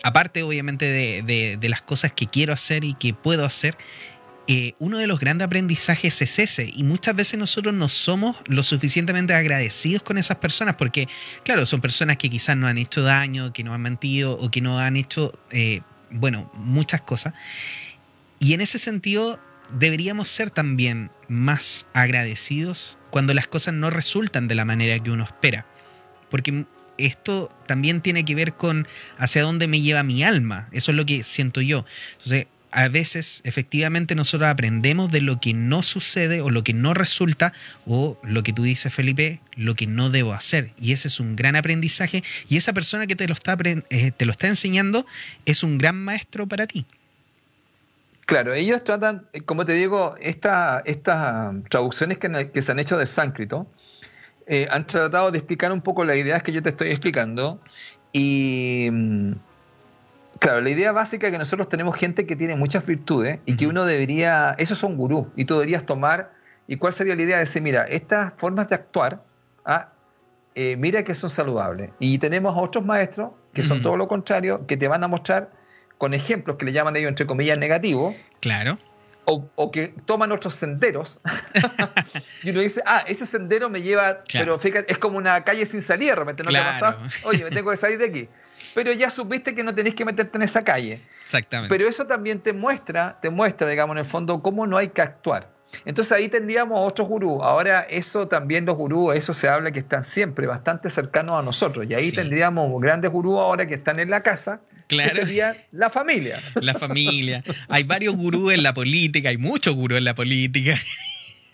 aparte 0.04 0.44
obviamente 0.44 0.86
de, 1.24 1.70
las 1.70 1.82
cosas 1.82 2.12
que 2.12 2.28
quiero 2.28 2.54
hacer 2.54 2.84
y 2.84 2.94
que 2.94 3.14
puedo 3.14 3.46
hacer, 3.46 3.78
eh, 4.48 4.74
uno 4.78 4.98
de 4.98 5.08
los 5.08 5.22
grandes 5.22 5.46
aprendizajes 5.46 6.22
es 6.22 6.38
ese. 6.38 6.70
Y 6.76 6.84
muchas 6.84 7.16
veces 7.16 7.40
nosotros 7.40 7.74
no 7.74 7.88
somos 7.88 8.36
lo 8.46 8.62
suficientemente 8.62 9.34
agradecidos 9.34 10.04
con 10.04 10.18
esas 10.18 10.38
personas, 10.38 10.76
porque, 10.76 11.08
claro, 11.44 11.66
son 11.66 11.80
personas 11.80 12.18
que 12.18 12.30
quizás 12.30 12.58
no 12.58 12.68
han 12.68 12.78
hecho 12.78 13.02
daño, 13.02 13.54
que 13.54 13.64
no 13.64 13.74
han 13.74 13.82
mentido 13.82 14.38
o 14.38 14.52
que 14.52 14.60
no 14.60 14.78
han 14.78 14.98
hecho, 14.98 15.32
eh, 15.52 15.82
bueno, 16.12 16.52
muchas 16.56 17.02
cosas. 17.02 17.34
Y 18.44 18.54
en 18.54 18.60
ese 18.60 18.78
sentido, 18.78 19.40
deberíamos 19.74 20.28
ser 20.28 20.50
también 20.50 21.12
más 21.30 21.88
agradecidos 21.94 23.00
cuando 23.10 23.34
las 23.34 23.48
cosas 23.48 23.74
no 23.74 23.90
resultan 23.90 24.50
de 24.50 24.56
la 24.56 24.66
manera 24.66 25.00
que 25.00 25.12
uno 25.12 25.24
espera. 25.24 25.66
Porque 26.30 26.66
esto 26.98 27.48
también 27.68 28.02
tiene 28.02 28.26
que 28.26 28.36
ver 28.36 28.56
con 28.56 28.86
hacia 29.18 29.44
dónde 29.44 29.70
me 29.70 29.80
lleva 29.80 30.04
mi 30.04 30.26
alma. 30.26 30.68
Eso 30.74 30.92
es 30.92 30.98
lo 30.98 31.06
que 31.06 31.24
siento 31.24 31.62
yo. 31.62 31.86
Entonces, 32.18 32.48
a 32.72 32.90
veces 32.90 33.40
efectivamente 33.46 34.14
nosotros 34.14 34.50
aprendemos 34.50 35.10
de 35.10 35.22
lo 35.22 35.40
que 35.40 35.54
no 35.54 35.82
sucede 35.82 36.42
o 36.42 36.50
lo 36.50 36.66
que 36.66 36.74
no 36.74 36.94
resulta 36.94 37.54
o 37.86 38.20
lo 38.24 38.44
que 38.44 38.52
tú 38.52 38.64
dices 38.64 38.94
Felipe, 38.94 39.40
lo 39.56 39.76
que 39.76 39.88
no 39.88 40.10
debo 40.10 40.34
hacer. 40.34 40.74
Y 40.82 40.92
ese 40.92 41.08
es 41.08 41.22
un 41.22 41.38
gran 41.38 41.56
aprendizaje 41.56 42.26
y 42.50 42.58
esa 42.58 42.74
persona 42.74 43.08
que 43.08 43.16
te 43.16 43.26
lo 43.26 43.36
está, 43.36 43.56
eh, 43.64 44.12
te 44.12 44.26
lo 44.26 44.34
está 44.34 44.50
enseñando 44.50 45.06
es 45.46 45.64
un 45.64 45.78
gran 45.78 45.96
maestro 45.96 46.46
para 46.46 46.68
ti. 46.68 46.86
Claro, 48.26 48.54
ellos 48.54 48.84
tratan, 48.84 49.28
como 49.46 49.66
te 49.66 49.74
digo, 49.74 50.16
estas 50.22 50.84
traducciones 51.70 52.18
que, 52.20 52.52
que, 52.54 52.62
se 52.62 52.72
han 52.72 52.80
hecho 52.80 52.98
de 52.98 53.06
sánscrito, 53.06 53.68
eh, 54.48 54.68
han 54.72 54.88
tratado 54.88 55.32
de 55.32 55.38
explicar 55.38 55.72
un 55.72 55.82
poco 55.82 56.06
las 56.06 56.18
ideas 56.18 56.42
que 56.44 56.52
yo 56.52 56.62
te 56.62 56.70
estoy 56.70 56.90
explicando. 56.90 57.60
Y 58.14 58.90
mm, 58.92 59.32
claro, 60.40 60.62
la 60.62 60.70
idea 60.70 60.92
básica 60.94 61.28
es 61.28 61.34
que 61.34 61.40
nosotros 61.40 61.68
tenemos 61.68 61.96
gente 61.98 62.26
que 62.26 62.36
tiene 62.36 62.56
muchas 62.56 62.86
virtudes 62.86 63.40
y 63.46 63.58
que 63.58 63.68
uno 63.68 63.86
debería, 63.86 64.56
esos 64.58 64.78
son 64.78 64.96
gurús, 64.96 65.28
y 65.36 65.46
tú 65.46 65.56
deberías 65.56 65.86
tomar. 65.86 66.32
¿Y 66.68 66.78
cuál 66.78 66.94
sería 66.94 67.16
la 67.16 67.22
idea? 67.24 67.36
De 67.36 67.42
decir, 67.42 67.62
mira, 67.62 67.84
estas 67.84 68.34
formas 68.38 68.70
de 68.70 68.76
actuar, 68.76 69.22
ah, 69.66 69.90
eh, 70.56 70.78
mira 70.78 71.04
que 71.04 71.14
son 71.14 71.30
saludables. 71.30 71.92
Y 72.00 72.20
tenemos 72.20 72.54
otros 72.56 72.86
maestros 72.86 73.32
que 73.54 73.64
son 73.64 73.82
todo 73.82 73.98
lo 73.98 74.08
contrario, 74.08 74.66
que 74.66 74.78
te 74.78 74.88
van 74.88 75.04
a 75.04 75.08
mostrar 75.08 75.52
con 76.04 76.14
ejemplos 76.14 76.58
que 76.58 76.66
le 76.66 76.74
llaman 76.74 76.98
ellos, 76.98 77.08
entre 77.08 77.26
comillas, 77.26 77.58
negativos. 77.58 78.14
Claro 78.42 78.78
o, 79.26 79.72
que 79.72 79.94
toman 80.06 80.34
otros 80.34 80.54
senderos 80.54 81.22
y 82.44 82.50
uno 82.50 82.60
dice, 82.60 82.82
ah, 82.86 83.06
ese 83.08 83.26
sendero 83.26 83.70
me 83.70 83.82
lleva, 83.82 84.22
pero 84.34 84.60
fíjate, 84.60 84.92
es 84.92 84.98
como 84.98 85.18
una 85.18 85.42
calle 85.46 85.66
sin 85.66 85.82
salida, 85.82 86.16
realmente 86.16 86.44
no 86.44 86.52
te 86.52 86.58
pasa, 86.58 87.00
oye, 87.24 87.46
me 87.46 87.52
tengo 87.52 87.72
que 87.72 87.78
salir 87.78 87.98
de 88.00 88.06
aquí. 88.06 88.30
Pero 88.76 88.92
ya 88.92 89.10
supiste 89.10 89.56
que 89.56 89.64
no 89.64 89.74
tenés 89.74 89.96
que 89.96 90.04
meterte 90.04 90.38
en 90.38 90.42
esa 90.42 90.66
calle. 90.66 91.02
Exactamente. 91.24 91.74
Pero 91.74 91.88
eso 91.88 92.06
también 92.06 92.40
te 92.40 92.52
muestra, 92.52 93.18
te 93.22 93.30
muestra, 93.30 93.70
digamos, 93.70 93.96
en 93.96 94.00
el 94.00 94.06
fondo, 94.06 94.42
cómo 94.42 94.68
no 94.68 94.78
hay 94.78 94.90
que 94.90 95.02
actuar. 95.02 95.54
Entonces 95.86 96.12
ahí 96.12 96.28
tendríamos 96.28 96.80
otros 96.86 97.08
gurús. 97.08 97.40
Ahora 97.42 97.82
eso 97.82 98.28
también 98.28 98.66
los 98.66 98.76
gurús, 98.76 99.16
eso 99.16 99.34
se 99.34 99.48
habla 99.48 99.72
que 99.72 99.80
están 99.80 100.04
siempre 100.04 100.48
bastante 100.48 100.90
cercanos 100.90 101.40
a 101.40 101.44
nosotros. 101.44 101.86
Y 101.88 101.94
ahí 101.94 102.12
tendríamos 102.12 102.70
grandes 102.82 103.12
gurús 103.12 103.40
ahora 103.40 103.66
que 103.66 103.76
están 103.76 104.00
en 104.00 104.10
la 104.10 104.22
casa 104.22 104.60
Claro. 104.94 105.16
sería 105.16 105.56
la 105.72 105.90
familia. 105.90 106.40
La 106.56 106.74
familia. 106.74 107.44
Hay 107.68 107.84
varios 107.84 108.16
gurús 108.16 108.54
en 108.54 108.64
la 108.64 108.74
política, 108.74 109.30
hay 109.30 109.38
muchos 109.38 109.76
gurús 109.76 109.98
en 109.98 110.06
la 110.06 110.16
política. 110.16 110.76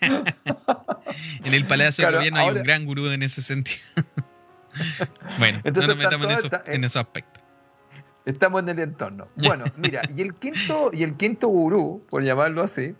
en 0.00 1.54
el 1.54 1.66
Palacio 1.66 2.06
de 2.06 2.12
Gobierno 2.12 2.40
hay 2.40 2.50
un 2.50 2.62
gran 2.62 2.84
gurú 2.84 3.08
en 3.08 3.22
ese 3.22 3.42
sentido. 3.42 3.80
bueno, 5.38 5.60
no 5.64 5.86
nos 5.86 5.96
metamos 5.96 6.26
en, 6.26 6.32
eso, 6.32 6.50
en 6.66 6.84
esos 6.84 7.02
aspectos. 7.02 7.42
Estamos 8.26 8.62
en 8.62 8.68
el 8.68 8.78
entorno. 8.80 9.28
Bueno, 9.36 9.64
mira, 9.76 10.02
y 10.14 10.22
el 10.22 10.34
quinto, 10.34 10.90
y 10.92 11.02
el 11.02 11.16
quinto 11.16 11.48
gurú, 11.48 12.04
por 12.10 12.22
llamarlo 12.22 12.62
así, 12.62 12.94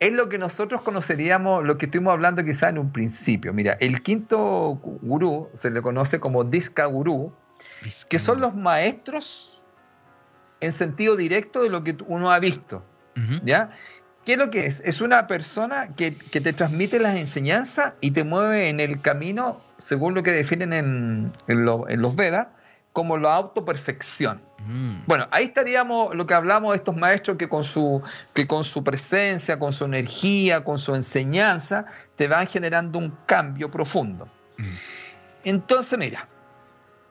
es 0.00 0.12
lo 0.12 0.28
que 0.28 0.38
nosotros 0.38 0.82
conoceríamos, 0.82 1.64
lo 1.64 1.78
que 1.78 1.86
estuvimos 1.86 2.12
hablando 2.12 2.44
quizá 2.44 2.68
en 2.68 2.78
un 2.78 2.90
principio. 2.90 3.52
Mira, 3.52 3.76
el 3.80 4.02
quinto 4.02 4.80
gurú 5.02 5.48
se 5.54 5.70
le 5.70 5.80
conoce 5.82 6.18
como 6.18 6.44
Disca 6.44 6.86
Gurú, 6.86 7.32
que 8.08 8.18
son 8.18 8.40
los 8.40 8.54
maestros 8.54 9.62
en 10.60 10.72
sentido 10.72 11.16
directo 11.16 11.62
de 11.62 11.70
lo 11.70 11.82
que 11.84 11.96
uno 12.06 12.30
ha 12.30 12.38
visto. 12.38 12.84
¿Ya? 13.44 13.70
¿Qué 14.24 14.32
es 14.32 14.38
lo 14.38 14.50
que 14.50 14.66
es? 14.66 14.80
Es 14.84 15.00
una 15.00 15.26
persona 15.26 15.94
que, 15.94 16.12
te 16.12 16.52
transmite 16.52 17.00
las 17.00 17.16
enseñanzas 17.16 17.94
y 18.00 18.12
te 18.12 18.24
mueve 18.24 18.68
en 18.68 18.78
el 18.78 19.02
camino, 19.02 19.60
según 19.78 20.14
lo 20.14 20.22
que 20.22 20.30
definen 20.30 20.72
en, 20.72 21.32
los 21.48 22.16
Vedas, 22.16 22.46
como 22.92 23.18
la 23.18 23.34
autoperfección. 23.34 24.40
Mm. 24.66 25.06
Bueno, 25.06 25.26
ahí 25.32 25.46
estaríamos 25.46 26.14
lo 26.14 26.26
que 26.26 26.34
hablamos 26.34 26.72
de 26.72 26.76
estos 26.76 26.94
maestros 26.94 27.36
que 27.36 27.48
con 27.48 27.64
su, 27.64 28.02
que 28.34 28.46
con 28.46 28.64
su 28.64 28.84
presencia, 28.84 29.58
con 29.58 29.72
su 29.72 29.86
energía, 29.86 30.62
con 30.62 30.78
su 30.78 30.94
enseñanza, 30.94 31.86
te 32.16 32.28
van 32.28 32.46
generando 32.46 32.98
un 32.98 33.16
cambio 33.26 33.70
profundo. 33.70 34.26
Mm. 34.58 34.64
Entonces, 35.44 35.98
mira, 35.98 36.28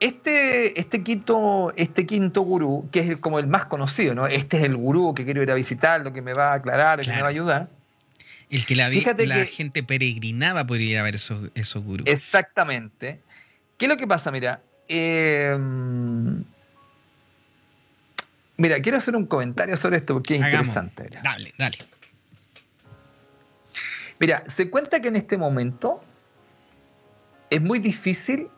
este, 0.02 0.80
este, 0.80 1.04
quinto, 1.04 1.72
este 1.76 2.04
quinto 2.04 2.42
gurú, 2.42 2.88
que 2.90 3.12
es 3.12 3.16
como 3.18 3.38
el 3.38 3.46
más 3.46 3.66
conocido, 3.66 4.16
¿no? 4.16 4.26
Este 4.26 4.56
es 4.56 4.64
el 4.64 4.76
gurú 4.76 5.14
que 5.14 5.24
quiero 5.24 5.42
ir 5.44 5.50
a 5.52 5.54
visitar, 5.54 6.00
lo 6.00 6.12
que 6.12 6.20
me 6.22 6.34
va 6.34 6.50
a 6.50 6.54
aclarar, 6.54 6.98
lo 6.98 7.04
que 7.04 7.12
me 7.12 7.22
va 7.22 7.28
a 7.28 7.30
ayudar. 7.30 7.68
El 8.50 8.66
que 8.66 8.74
la, 8.74 8.90
la 8.90 9.44
gente 9.44 9.84
peregrinaba 9.84 10.66
por 10.66 10.80
ir 10.80 10.98
a 10.98 11.04
ver 11.04 11.14
esos, 11.14 11.50
esos 11.54 11.84
gurús. 11.84 12.04
Exactamente. 12.08 13.20
¿Qué 13.78 13.84
es 13.84 13.88
lo 13.88 13.96
que 13.96 14.08
pasa? 14.08 14.32
Mira, 14.32 14.60
em, 14.88 16.42
mira, 18.56 18.80
quiero 18.82 18.98
hacer 18.98 19.14
un 19.14 19.26
comentario 19.26 19.76
sobre 19.76 19.98
esto 19.98 20.14
porque 20.14 20.34
es 20.34 20.40
interesante. 20.40 21.08
Dale, 21.22 21.54
dale. 21.56 21.78
Mira, 24.18 24.42
se 24.48 24.68
cuenta 24.68 25.00
que 25.00 25.08
en 25.08 25.16
este 25.16 25.38
momento 25.38 26.00
es 27.50 27.62
muy 27.62 27.78
difícil 27.78 28.48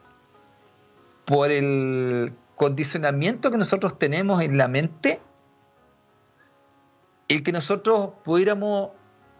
por 1.24 1.50
el 1.50 2.34
condicionamiento 2.56 3.50
que 3.50 3.58
nosotros 3.58 3.98
tenemos 3.98 4.42
en 4.42 4.58
la 4.58 4.68
mente, 4.68 5.20
el 7.28 7.42
que 7.42 7.52
nosotros 7.52 8.10
pudiéramos 8.24 8.90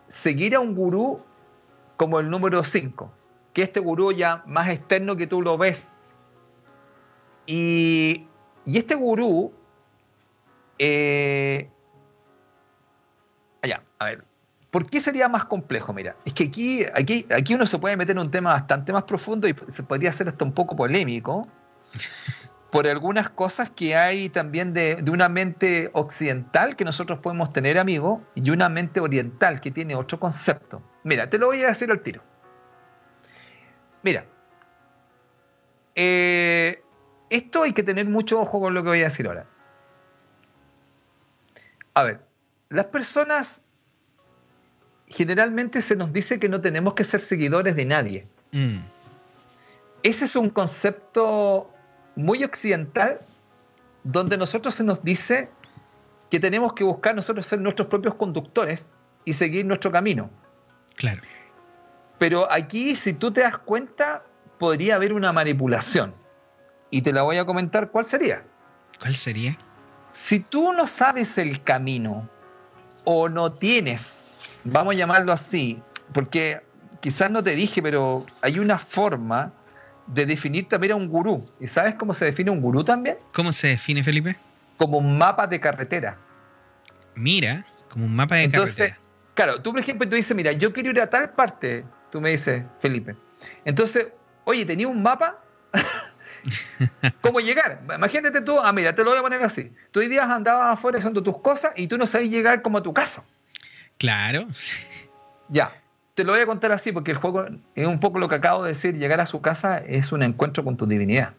seguir 0.09 0.55
a 0.55 0.61
un 0.61 0.74
gurú 0.74 1.22
como 1.97 2.20
el 2.20 2.30
número 2.30 2.64
5, 2.64 3.12
que 3.53 3.62
este 3.62 3.80
gurú 3.80 4.12
ya 4.12 4.43
más 4.47 4.68
externo 4.68 5.16
que 5.16 5.26
tú 5.26 5.43
lo 5.43 5.59
ves. 5.59 5.99
Y, 7.47 8.26
este 8.66 8.95
gurú, 8.95 9.53
eh, 10.78 11.70
allá, 13.62 13.85
a 13.99 14.05
ver, 14.07 14.24
¿por 14.70 14.89
qué 14.89 15.01
sería 15.01 15.28
más 15.28 15.45
complejo? 15.45 15.93
Mira, 15.93 16.16
es 16.24 16.32
que 16.32 16.45
aquí, 16.45 16.85
aquí, 16.95 17.26
aquí 17.30 17.55
uno 17.55 17.66
se 17.66 17.78
puede 17.78 17.97
meter 17.97 18.16
en 18.16 18.20
un 18.20 18.30
tema 18.30 18.53
bastante 18.53 18.93
más 18.93 19.05
profundo 19.05 19.47
y 19.47 19.55
se 19.68 19.82
podría 19.82 20.11
hacer 20.11 20.28
hasta 20.28 20.45
un 20.45 20.53
poco 20.53 20.74
polémico, 20.74 21.43
por 22.74 22.88
algunas 22.88 23.30
cosas 23.30 23.70
que 23.70 23.95
hay 23.95 24.28
también 24.28 24.74
de, 24.74 25.05
una 25.09 25.28
mente 25.28 25.90
occidental 25.92 26.74
que 26.74 26.84
nosotros 26.84 27.20
podemos 27.20 27.53
tener, 27.53 27.78
amigo, 27.78 28.26
y 28.34 28.51
una 28.51 28.68
mente 28.68 28.99
oriental 28.99 29.61
que 29.61 29.70
tiene 29.70 29.95
otro 29.95 30.18
concepto. 30.18 30.82
Mira, 31.05 31.30
te 31.30 31.38
lo 31.38 31.47
voy 31.47 31.62
a 31.62 31.68
decir 31.68 31.88
al 31.92 32.03
tiro. 32.03 32.20
Mira, 34.03 34.26
eh, 35.95 36.82
esto 37.30 37.62
hay 37.62 37.72
que 37.72 37.84
tener 37.84 38.07
mucho 38.07 38.40
ojo 38.40 38.61
con 38.61 38.74
lo 38.74 38.82
que 38.82 38.88
voy 38.88 39.03
a 39.03 39.05
decir 39.05 39.28
ahora. 39.28 39.47
A 41.95 42.03
ver, 42.03 42.26
las 42.70 42.86
personas 42.86 43.62
generalmente 45.07 45.80
se 45.80 45.95
nos 45.95 46.12
dice 46.12 46.40
que 46.40 46.49
no 46.49 46.61
tenemos 46.61 46.95
que 46.95 47.05
ser 47.05 47.20
seguidores 47.20 47.76
de 47.76 47.84
nadie. 47.84 48.26
Mm. 48.51 48.78
Ese 50.03 50.24
es 50.24 50.34
un 50.34 50.51
concepto 50.51 51.73
muy 52.16 52.44
occidental 52.44 53.20
donde 54.04 54.36
nosotros 54.36 54.74
se 54.74 54.84
nos 54.84 55.02
dice 55.02 55.50
que 56.30 56.40
tenemos 56.40 56.72
que 56.74 56.84
buscar 56.84 57.14
nosotros 57.14 57.46
ser 57.46 57.60
nuestros 57.60 57.88
propios 57.88 58.14
conductores 58.14 58.96
y 59.24 59.32
seguir 59.32 59.64
nuestro 59.64 59.90
camino. 59.90 60.30
Claro. 60.96 61.22
Pero 62.18 62.50
aquí, 62.50 62.94
si 62.94 63.14
tú 63.14 63.32
te 63.32 63.40
das 63.40 63.58
cuenta, 63.58 64.24
podría 64.58 64.96
haber 64.96 65.12
una 65.12 65.32
manipulación. 65.32 66.14
Y 66.90 67.02
te 67.02 67.12
la 67.12 67.22
voy 67.22 67.38
a 67.38 67.44
comentar 67.44 67.90
cuál 67.90 68.04
sería. 68.04 68.44
¿Cuál 69.00 69.16
sería? 69.16 69.56
Si 70.12 70.38
tú 70.38 70.72
no 70.72 70.86
sabes 70.86 71.38
el 71.38 71.62
camino 71.62 72.28
o 73.04 73.28
no 73.28 73.52
tienes, 73.52 74.60
vamos 74.64 74.94
a 74.94 74.98
llamarlo 74.98 75.32
así, 75.32 75.82
porque 76.12 76.62
quizás 77.00 77.30
no 77.30 77.42
te 77.42 77.54
dije, 77.54 77.82
pero 77.82 78.24
hay 78.42 78.58
una 78.58 78.78
forma 78.78 79.52
de 80.07 80.26
definir 80.26 80.68
también 80.68 80.92
a 80.92 80.96
un 80.96 81.09
gurú. 81.09 81.42
¿Y 81.61 81.66
sabes 81.66 81.94
cómo 81.94 82.14
se 82.14 82.26
define 82.26 82.50
un 82.50 82.61
gurú 82.61 82.84
también? 82.84 83.18
¿Cómo 83.32 83.52
se 83.52 83.68
define, 83.68 84.02
Felipe? 84.05 84.36
Como 84.76 84.98
un 84.98 85.16
mapa 85.18 85.46
de 85.46 85.61
carretera. 85.61 86.18
Mira, 87.14 87.64
como 87.88 88.07
un 88.07 88.14
mapa 88.14 88.36
de 88.36 88.44
Entonces, 88.44 88.76
carretera. 88.90 89.00
claro, 89.34 89.62
tú 89.62 89.70
por 89.72 89.80
ejemplo, 89.80 90.09
tú 90.09 90.16
dices, 90.16 90.36
mira, 90.36 90.52
yo 90.52 90.72
quiero 90.72 90.90
ir 90.90 91.00
a 91.00 91.09
tal 91.09 91.30
parte, 91.30 91.84
tú 92.11 92.20
me 92.20 92.30
dices, 92.30 92.62
Felipe. 92.80 93.16
Entonces, 93.64 94.09
oye, 94.44 94.64
¿tenía 94.64 94.88
un 94.88 95.02
mapa? 95.02 95.40
¿Cómo 97.20 97.40
llegar? 97.40 97.80
Imagínate 97.94 98.40
tú, 98.40 98.59
ah, 98.61 98.72
mira, 98.72 98.94
te 98.94 99.02
lo 99.02 99.11
voy 99.11 99.18
a 99.18 99.22
poner 99.22 99.42
así. 99.42 99.72
Tú 99.92 100.00
hoy 100.00 100.09
días 100.09 100.28
andabas 100.28 100.74
afuera 100.74 100.98
haciendo 100.98 101.22
tus 101.22 101.38
cosas 101.40 101.72
y 101.76 101.86
tú 101.86 101.96
no 101.98 102.07
sabes 102.07 102.30
llegar 102.30 102.62
como 102.62 102.78
a 102.78 102.82
tu 102.82 102.92
casa. 102.92 103.24
Claro. 103.98 104.46
Ya, 105.48 105.72
te 106.14 106.24
lo 106.24 106.32
voy 106.32 106.40
a 106.40 106.46
contar 106.46 106.72
así 106.72 106.92
porque 106.92 107.10
el 107.10 107.16
juego 107.16 107.44
es 107.74 107.86
un 107.86 108.00
poco 108.00 108.18
lo 108.18 108.28
que 108.28 108.36
acabo 108.36 108.62
de 108.62 108.68
decir, 108.68 108.96
llegar 108.96 109.20
a 109.20 109.26
su 109.26 109.40
casa 109.40 109.78
es 109.78 110.12
un 110.12 110.22
encuentro 110.22 110.64
con 110.64 110.76
tu 110.76 110.86
divinidad. 110.86 111.34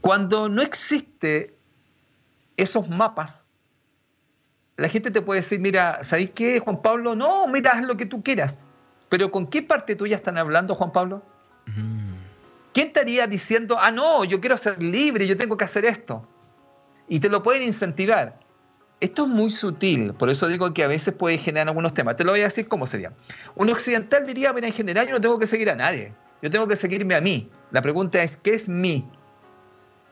Cuando 0.00 0.48
no 0.48 0.60
existe 0.60 1.54
esos 2.56 2.88
mapas, 2.88 3.46
la 4.76 4.88
gente 4.88 5.10
te 5.10 5.22
puede 5.22 5.40
decir, 5.40 5.60
mira, 5.60 6.02
¿sabéis 6.02 6.30
qué, 6.34 6.60
Juan 6.60 6.82
Pablo? 6.82 7.14
No, 7.14 7.46
mira, 7.46 7.72
haz 7.72 7.82
lo 7.82 7.96
que 7.96 8.06
tú 8.06 8.22
quieras. 8.22 8.64
Pero 9.08 9.30
¿con 9.30 9.46
qué 9.46 9.62
parte 9.62 9.96
tuya 9.96 10.16
están 10.16 10.38
hablando, 10.38 10.74
Juan 10.74 10.92
Pablo? 10.92 11.22
Mm, 11.66 12.14
¿Quién 12.72 12.88
estaría 12.88 13.26
diciendo, 13.26 13.76
ah, 13.80 13.90
no, 13.90 14.24
yo 14.24 14.40
quiero 14.40 14.56
ser 14.56 14.82
libre, 14.82 15.26
yo 15.26 15.36
tengo 15.36 15.56
que 15.56 15.64
hacer 15.64 15.84
esto? 15.84 16.26
Y 17.08 17.20
te 17.20 17.28
lo 17.28 17.42
pueden 17.42 17.62
incentivar. 17.62 18.38
Esto 19.00 19.22
es 19.24 19.28
muy 19.28 19.50
sutil, 19.50 20.12
por 20.12 20.28
eso 20.28 20.48
digo 20.48 20.74
que 20.74 20.82
a 20.82 20.88
veces 20.88 21.14
puede 21.14 21.38
generar 21.38 21.68
algunos 21.68 21.94
temas. 21.94 22.16
Te 22.16 22.24
lo 22.24 22.32
voy 22.32 22.40
a 22.40 22.44
decir 22.44 22.66
cómo 22.66 22.84
sería. 22.86 23.12
Un 23.54 23.70
occidental 23.70 24.26
diría, 24.26 24.52
mira, 24.52 24.66
en 24.66 24.72
general 24.72 25.06
yo 25.06 25.12
no 25.12 25.20
tengo 25.20 25.38
que 25.38 25.46
seguir 25.46 25.70
a 25.70 25.76
nadie, 25.76 26.12
yo 26.42 26.50
tengo 26.50 26.66
que 26.66 26.74
seguirme 26.74 27.14
a 27.14 27.20
mí. 27.20 27.48
La 27.70 27.80
pregunta 27.80 28.20
es, 28.22 28.36
¿qué 28.36 28.54
es 28.54 28.68
mí? 28.68 29.08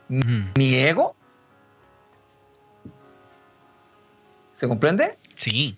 ¿Mi 0.09 0.74
ego? 0.74 1.16
¿Se 4.53 4.68
comprende? 4.68 5.18
Sí. 5.34 5.76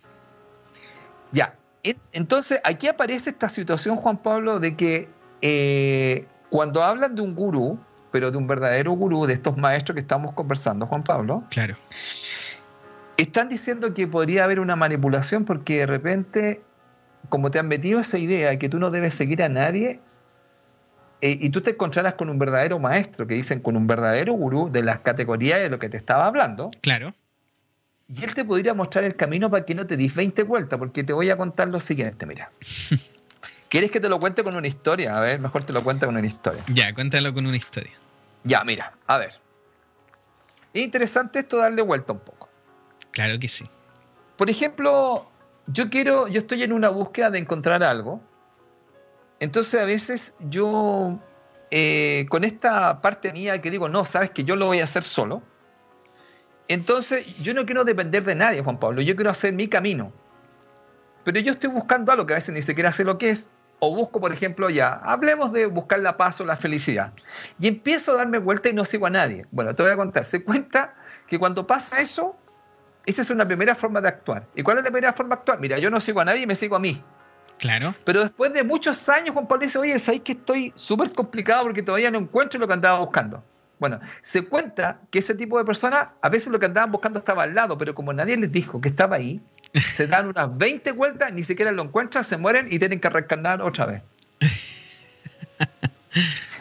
Ya. 1.33 1.55
En- 1.83 1.97
Entonces, 2.13 2.61
aquí 2.65 2.87
aparece 2.89 3.31
esta 3.31 3.49
situación, 3.49 3.97
Juan 3.97 4.19
Pablo, 4.19 4.61
de 4.61 4.77
que 4.77 5.09
eh, 5.41 6.27
cuando 6.51 6.83
hablan 6.83 7.15
de 7.15 7.23
un 7.23 7.35
gurú, 7.35 7.79
pero 8.11 8.31
de 8.31 8.39
un 8.39 8.47
verdadero 8.47 8.93
gurú, 8.93 9.27
de 9.27 9.35
estos 9.35 9.57
maestros 9.57 9.95
que 9.95 10.01
estamos 10.01 10.35
conversando, 10.35 10.87
Juan 10.87 11.03
Pablo, 11.05 11.45
Claro. 11.51 11.77
Están 13.19 13.49
diciendo 13.49 13.93
que 13.95 14.07
podría 14.07 14.45
haber 14.45 14.61
una 14.61 14.77
manipulación 14.77 15.45
porque 15.45 15.79
de 15.79 15.87
repente, 15.87 16.63
como 17.29 17.51
te 17.51 17.59
han 17.59 17.69
metido 17.69 18.01
esa 18.01 18.17
idea 18.19 18.51
de 18.51 18.59
que 18.59 18.69
tú 18.69 18.79
no 18.79 18.91
debes 18.91 19.15
seguir 19.15 19.43
a 19.43 19.49
nadie, 19.49 20.01
eh, 21.21 21.37
y 21.41 21.51
tú 21.51 21.61
te 21.61 21.71
encontrarás 21.71 22.15
con 22.15 22.31
un 22.31 22.39
verdadero 22.39 22.79
maestro, 22.79 23.27
que 23.27 23.35
dicen 23.35 23.61
con 23.61 23.77
un 23.77 23.87
verdadero 23.89 24.35
gurú 24.35 24.71
de 24.71 24.85
las 24.85 25.01
categorías 25.01 25.59
de 25.59 25.69
lo 25.69 25.79
que 25.81 25.89
te 25.89 25.97
estaba 25.97 26.27
hablando, 26.27 26.71
Claro. 26.81 27.13
y 28.07 28.25
él 28.25 28.35
te 28.35 28.45
podría 28.45 28.73
mostrar 28.73 29.05
el 29.05 29.17
camino 29.17 29.51
para 29.51 29.65
que 29.65 29.75
no 29.75 29.85
te 29.87 29.97
dis 29.97 30.15
20 30.15 30.45
vueltas, 30.45 30.79
porque 30.79 31.03
te 31.03 31.13
voy 31.13 31.29
a 31.31 31.37
contar 31.37 31.69
lo 31.69 31.81
siguiente, 31.81 32.25
mira. 32.25 32.53
¿Quieres 33.69 33.91
que 33.91 33.99
te 34.01 34.09
lo 34.09 34.19
cuente 34.21 34.45
con 34.45 34.55
una 34.57 34.67
historia? 34.69 35.19
A 35.19 35.21
ver, 35.21 35.41
mejor 35.41 35.65
te 35.65 35.73
lo 35.73 35.83
cuento 35.83 36.07
con 36.07 36.17
una 36.17 36.27
historia. 36.27 36.63
Ya, 36.69 36.95
cuéntalo 36.95 37.35
con 37.35 37.45
una 37.47 37.57
historia. 37.57 37.93
Ya, 38.45 38.63
mira, 38.65 38.93
a 39.09 39.19
ver. 39.19 39.33
Es 40.73 40.83
interesante 40.83 41.41
esto 41.41 41.59
darle 41.59 41.83
vuelta 41.83 42.13
un 42.15 42.21
poco. 42.21 42.38
Claro 43.13 43.39
que 43.39 43.49
sí. 43.49 43.69
Por 44.37 44.51
ejemplo, 44.51 45.29
yo 45.67 45.91
quiero, 45.91 46.29
yo 46.29 46.41
estoy 46.41 46.63
en 46.63 46.73
una 46.73 46.89
búsqueda 46.89 47.31
de 47.31 47.39
encontrar 47.39 47.83
algo. 47.83 48.21
Entonces 49.41 49.81
a 49.81 49.85
veces 49.85 50.35
yo, 50.41 51.19
eh, 51.71 52.27
con 52.29 52.45
esta 52.45 53.01
parte 53.01 53.33
mía 53.33 53.61
que 53.61 53.71
digo, 53.71 53.89
no, 53.89 54.05
sabes 54.05 54.31
que 54.31 54.45
yo 54.45 54.57
lo 54.57 54.67
voy 54.67 54.81
a 54.81 54.85
hacer 54.85 55.03
solo. 55.03 55.43
Entonces 56.69 57.37
yo 57.41 57.55
no 57.55 57.65
quiero 57.67 57.85
depender 57.85 58.25
de 58.25 58.35
nadie, 58.35 58.63
Juan 58.63 58.79
Pablo. 58.79 59.03
Yo 59.03 59.17
quiero 59.17 59.31
hacer 59.31 59.53
mi 59.53 59.69
camino. 59.69 60.13
Pero 61.25 61.41
yo 61.41 61.53
estoy 61.53 61.71
buscando 61.71 62.13
algo 62.13 62.27
que 62.27 62.35
a 62.35 62.37
veces 62.37 62.55
ni 62.55 62.63
siquiera 62.63 62.93
sé 62.93 63.05
lo 63.05 63.19
que 63.19 63.31
es. 63.31 63.51
O 63.81 63.95
busco, 63.95 64.21
por 64.21 64.33
ejemplo, 64.33 64.71
ya, 64.71 64.95
hablemos 65.05 65.53
de 65.53 65.67
buscar 65.67 66.01
la 66.01 66.17
paz 66.17 66.41
o 66.41 66.45
la 66.45 66.57
felicidad. 66.57 67.13
Y 67.61 67.69
empiezo 67.69 68.13
a 68.13 68.17
darme 68.17 68.39
vuelta 68.39 68.69
y 68.69 68.73
no 68.73 68.85
sigo 68.85 69.07
a 69.07 69.11
nadie. 69.11 69.47
Bueno, 69.53 69.75
te 69.75 69.83
voy 69.83 69.93
a 69.93 69.97
contar. 69.97 70.25
Se 70.25 70.43
cuenta 70.43 70.95
que 71.27 71.39
cuando 71.39 71.67
pasa 71.67 72.01
eso, 72.01 72.37
esa 73.09 73.23
es 73.23 73.31
una 73.31 73.47
primera 73.47 73.75
forma 73.75 74.01
de 74.01 74.09
actuar. 74.09 74.47
¿Y 74.55 74.63
cuál 74.63 74.79
es 74.79 74.85
la 74.85 74.91
primera 74.91 75.13
forma 75.13 75.37
de 75.37 75.41
actuar? 75.41 75.61
Mira, 75.61 75.79
yo 75.79 75.91
no 75.91 76.01
sigo 76.01 76.21
a 76.21 76.27
nadie 76.27 76.43
y 76.43 76.47
me 76.47 76.55
sigo 76.55 76.77
a 76.77 76.79
mí. 76.79 77.03
Claro. 77.59 77.95
Pero 78.05 78.21
después 78.21 78.53
de 78.53 78.63
muchos 78.65 79.09
años, 79.09 79.31
Juan 79.31 79.49
Pablo 79.49 79.65
dice, 79.65 79.79
oye, 79.79 79.99
¿sabes 79.99 80.21
que 80.21 80.33
estoy 80.33 80.73
súper 80.77 81.13
complicado 81.13 81.63
porque 81.63 81.83
todavía 81.83 82.11
no 82.11 82.19
encuentro 82.19 82.61
lo 82.61 82.69
que 82.69 82.75
andaba 82.75 83.01
buscando? 83.01 83.43
Bueno, 83.79 83.99
se 84.23 84.47
cuenta 84.47 85.01
que 85.11 85.21
ese 85.21 85.35
tipo 85.35 85.59
de 85.59 85.65
personas, 85.65 86.09
a 86.21 86.29
veces 86.29 86.53
lo 86.53 86.59
que 86.59 86.67
andaban 86.67 86.93
buscando 86.93 87.19
estaba 87.19 87.45
al 87.45 87.55
lado, 87.55 87.79
pero 87.79 87.95
como 87.95 88.13
nadie 88.13 88.37
les 88.37 88.53
dijo 88.53 88.81
que 88.81 88.89
estaba 88.89 89.17
ahí, 89.17 89.41
se 89.75 90.07
dan 90.07 90.29
unas 90.29 90.57
20 90.57 90.93
vueltas, 90.93 91.33
ni 91.33 91.43
siquiera 91.43 91.73
lo 91.73 91.83
encuentran, 91.83 92.25
se 92.25 92.37
mueren 92.37 92.67
y 92.71 92.79
tienen 92.79 93.01
que 93.01 93.09
reencarnar 93.09 93.63
otra 93.63 93.87
vez. 93.87 94.03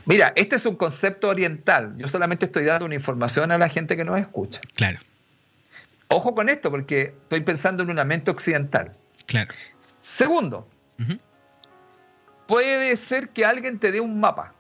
Mira, 0.06 0.32
este 0.38 0.56
es 0.56 0.66
un 0.66 0.78
concepto 0.78 1.28
oriental. 1.28 1.94
Yo 1.98 2.08
solamente 2.08 2.46
estoy 2.46 2.64
dando 2.64 2.86
una 2.86 2.96
información 2.96 3.52
a 3.52 3.58
la 3.58 3.68
gente 3.68 3.98
que 3.98 4.06
nos 4.06 4.18
escucha. 4.18 4.62
Claro. 4.76 5.00
Ojo 6.10 6.34
con 6.34 6.50
esto, 6.50 6.72
porque 6.72 7.16
estoy 7.24 7.42
pensando 7.42 7.84
en 7.84 7.90
una 7.90 8.06
mente 8.06 8.32
occidental. 8.32 8.96
Claro. 9.26 9.54
Segundo, 9.78 10.68
puede 12.48 12.96
ser 12.96 13.30
que 13.30 13.46
alguien 13.46 13.78
te 13.80 13.92
dé 13.92 14.00
un 14.00 14.20
mapa 14.20 14.54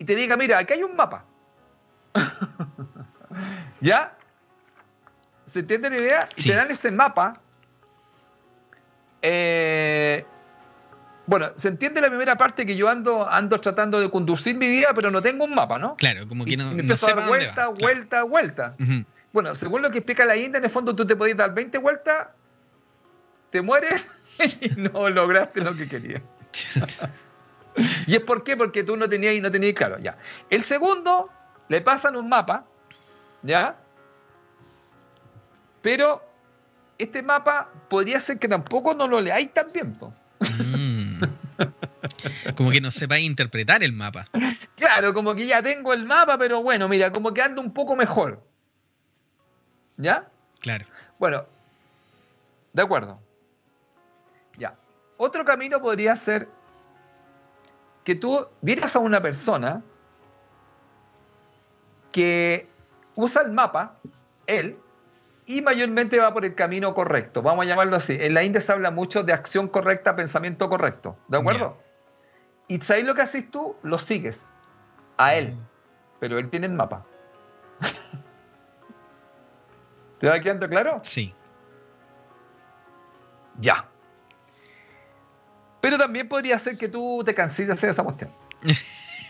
y 0.00 0.04
te 0.04 0.16
diga, 0.16 0.36
mira, 0.36 0.58
aquí 0.58 0.72
hay 0.72 0.82
un 0.82 0.96
mapa. 0.96 1.24
¿Ya? 3.80 4.16
¿Se 5.44 5.60
entiende 5.60 5.90
la 5.90 5.98
idea? 5.98 6.28
Y 6.36 6.44
te 6.44 6.54
dan 6.54 6.70
ese 6.70 6.90
mapa. 6.90 7.38
Eh, 9.20 10.24
bueno, 11.26 11.48
se 11.54 11.68
entiende 11.68 12.00
la 12.00 12.08
primera 12.08 12.36
parte 12.36 12.64
que 12.64 12.74
yo 12.76 12.88
ando, 12.88 13.28
ando 13.28 13.60
tratando 13.60 14.00
de 14.00 14.10
conducir 14.10 14.56
mi 14.56 14.68
vida, 14.68 14.88
pero 14.94 15.10
no 15.10 15.20
tengo 15.20 15.44
un 15.44 15.54
mapa, 15.54 15.78
¿no? 15.78 15.96
Claro, 15.96 16.26
como 16.26 16.46
que 16.46 16.54
Y 16.54 16.56
no, 16.56 16.68
me 16.68 16.74
no 16.76 16.80
empiezo 16.80 17.06
a 17.06 17.14
dar 17.14 17.28
vuelta, 17.28 17.48
va. 17.50 17.54
Claro. 17.54 17.74
vuelta, 17.74 18.22
vuelta. 18.22 18.76
Ujú. 18.80 19.04
Bueno, 19.32 19.54
según 19.54 19.82
lo 19.82 19.90
que 19.90 19.98
explica 19.98 20.24
la 20.24 20.36
India, 20.36 20.58
en 20.58 20.64
el 20.64 20.70
fondo 20.70 20.94
tú 20.94 21.06
te 21.06 21.16
podías 21.16 21.36
dar 21.36 21.54
20 21.54 21.78
vueltas, 21.78 22.28
te 23.50 23.62
mueres 23.62 24.08
y 24.60 24.70
no 24.70 25.08
lograste 25.08 25.60
lo 25.60 25.76
que 25.76 25.88
querías. 25.88 26.22
¿Y 28.06 28.16
es 28.16 28.20
por 28.22 28.42
qué? 28.42 28.56
Porque 28.56 28.82
tú 28.82 28.96
no 28.96 29.08
tenías 29.08 29.34
y 29.34 29.40
no 29.40 29.50
tenías 29.50 29.74
claro. 29.74 29.98
Ya. 29.98 30.18
El 30.50 30.62
segundo, 30.62 31.30
le 31.68 31.80
pasan 31.80 32.16
un 32.16 32.28
mapa, 32.28 32.66
¿ya? 33.42 33.76
Pero 35.82 36.22
este 36.98 37.22
mapa 37.22 37.68
podría 37.88 38.20
ser 38.20 38.38
que 38.38 38.48
tampoco 38.48 38.94
no 38.94 39.06
lo 39.06 39.20
leáis 39.20 39.52
tan 39.52 39.66
bien. 39.72 39.92
po. 39.94 40.12
Mm. 40.58 41.20
Como 42.56 42.70
que 42.70 42.80
no 42.80 42.90
sepa 42.90 43.18
interpretar 43.18 43.82
el 43.82 43.92
mapa. 43.92 44.26
Claro, 44.76 45.14
como 45.14 45.34
que 45.34 45.46
ya 45.46 45.62
tengo 45.62 45.92
el 45.92 46.04
mapa, 46.04 46.38
pero 46.38 46.62
bueno, 46.62 46.88
mira, 46.88 47.12
como 47.12 47.32
que 47.32 47.42
ando 47.42 47.60
un 47.62 47.72
poco 47.72 47.96
mejor. 47.96 48.42
¿Ya? 50.00 50.28
Claro. 50.60 50.86
Bueno, 51.18 51.44
de 52.72 52.82
acuerdo. 52.82 53.20
Ya. 54.58 54.76
Otro 55.16 55.44
camino 55.44 55.80
podría 55.80 56.16
ser 56.16 56.48
que 58.04 58.14
tú 58.14 58.46
vieras 58.62 58.96
a 58.96 58.98
una 58.98 59.20
persona 59.20 59.82
que 62.12 62.68
usa 63.14 63.42
el 63.42 63.52
mapa, 63.52 63.98
él, 64.46 64.78
y 65.46 65.62
mayormente 65.62 66.18
va 66.18 66.32
por 66.32 66.44
el 66.44 66.54
camino 66.54 66.94
correcto. 66.94 67.42
Vamos 67.42 67.66
a 67.66 67.68
llamarlo 67.68 67.96
así. 67.96 68.16
En 68.20 68.34
la 68.34 68.42
India 68.42 68.60
se 68.60 68.72
habla 68.72 68.90
mucho 68.90 69.22
de 69.22 69.32
acción 69.32 69.68
correcta, 69.68 70.16
pensamiento 70.16 70.68
correcto. 70.68 71.16
¿De 71.28 71.38
acuerdo? 71.38 71.76
Y 72.68 72.80
¿sabes 72.80 73.04
lo 73.04 73.14
que 73.14 73.22
haces 73.22 73.50
tú? 73.50 73.76
Lo 73.82 73.98
sigues. 73.98 74.48
A 75.16 75.34
él. 75.34 75.56
Pero 76.20 76.38
él 76.38 76.48
tiene 76.50 76.66
el 76.66 76.72
mapa. 76.72 77.04
¿Te 80.20 80.28
va 80.28 80.38
quedando 80.38 80.68
claro? 80.68 80.98
Sí. 81.02 81.34
Ya. 83.58 83.86
Pero 85.80 85.96
también 85.98 86.28
podría 86.28 86.58
ser 86.58 86.76
que 86.76 86.88
tú 86.88 87.22
te 87.24 87.34
canses 87.34 87.66
de 87.66 87.72
hacer 87.72 87.90
esa 87.90 88.04
cuestión. 88.04 88.30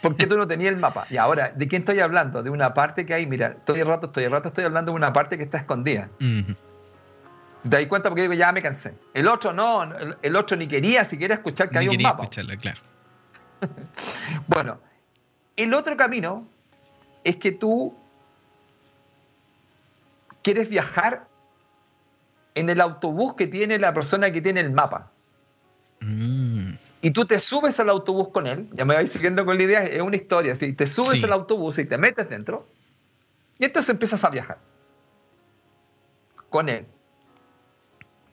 Porque 0.03 0.27
tú 0.27 0.37
no 0.37 0.49
tenías 0.49 0.73
el 0.73 0.79
mapa. 0.81 1.07
Y 1.11 1.17
ahora, 1.19 1.51
¿de 1.55 1.69
quién 1.69 1.83
estoy 1.83 2.01
hablando? 2.01 2.43
De 2.43 2.49
una 2.51 2.73
parte 2.75 3.05
que 3.05 3.13
hay, 3.15 3.27
mira, 3.27 3.49
estoy 3.49 3.81
el 3.81 3.87
rato, 3.87 4.07
estoy 4.07 4.25
el 4.25 4.31
rato, 4.31 4.49
estoy 4.49 4.65
hablando 4.65 4.93
de 4.93 4.97
una 4.97 5.13
parte 5.13 5.37
que 5.37 5.45
está 5.45 5.59
escondida. 5.59 6.09
Ujú. 6.21 6.55
¿Te 7.63 7.69
das 7.69 7.87
cuenta? 7.87 8.09
Porque 8.09 8.23
digo, 8.23 8.33
ya 8.33 8.51
me 8.53 8.63
cansé. 8.63 8.97
El 9.13 9.29
otro 9.29 9.53
no, 9.53 9.83
el, 9.83 10.17
el 10.23 10.37
otro 10.37 10.57
ni 10.57 10.67
quería 10.67 11.05
siquiera 11.05 11.35
escuchar 11.35 11.69
que 11.69 11.75
Ni 11.75 11.79
había 11.79 11.91
un 11.91 11.97
quería 11.97 12.09
mapa. 12.09 12.23
escucharla, 12.25 12.57
claro. 12.57 12.81
Bueno, 14.47 14.81
el 15.57 15.75
otro 15.75 15.95
camino 15.99 16.49
es 17.23 17.37
que 17.37 17.53
tú 17.53 17.95
quieres 20.43 20.69
viajar 20.69 21.27
en 22.55 22.71
el 22.71 22.81
autobús 22.81 23.35
que 23.35 23.47
tiene 23.47 23.79
la 23.79 23.95
persona 23.95 24.31
que 24.31 24.41
tiene 24.41 24.61
el 24.61 24.73
mapa. 24.73 25.11
Mm. 26.01 26.73
Y 27.03 27.11
tú 27.13 27.25
te 27.25 27.39
subes 27.39 27.81
al 27.81 27.89
autobús 27.89 28.29
con 28.29 28.47
él, 28.47 28.69
ya 28.73 28.85
me 28.85 28.95
vais 28.95 29.11
siguiendo 29.11 29.45
con 29.47 29.57
la 29.57 29.63
idea, 29.63 29.83
es 29.83 30.03
una 30.03 30.17
historia, 30.17 30.55
si 30.55 30.73
te 30.73 30.87
subes 30.87 31.23
al 31.25 31.33
autobús 31.33 31.79
y 31.79 31.87
te 31.87 31.97
metes 31.97 32.29
dentro, 32.29 32.63
y 33.59 33.65
entonces 33.65 33.91
empiezas 33.91 34.23
a 34.25 34.31
viajar 34.31 34.59
con 36.51 36.69
él. 36.69 36.87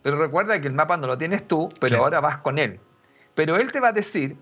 Pero 0.03 0.19
recuerda 0.19 0.59
que 0.59 0.67
el 0.67 0.73
mapa 0.73 0.97
no 0.97 1.07
lo 1.07 1.17
tienes 1.17 1.47
tú, 1.47 1.69
pero 1.79 2.03
ahora 2.03 2.19
vas 2.19 2.37
con 2.37 2.57
él. 2.57 2.79
Pero 3.35 3.57
él 3.57 3.71
te 3.71 3.79
va 3.79 3.89
a 3.89 3.91
decir 3.93 4.37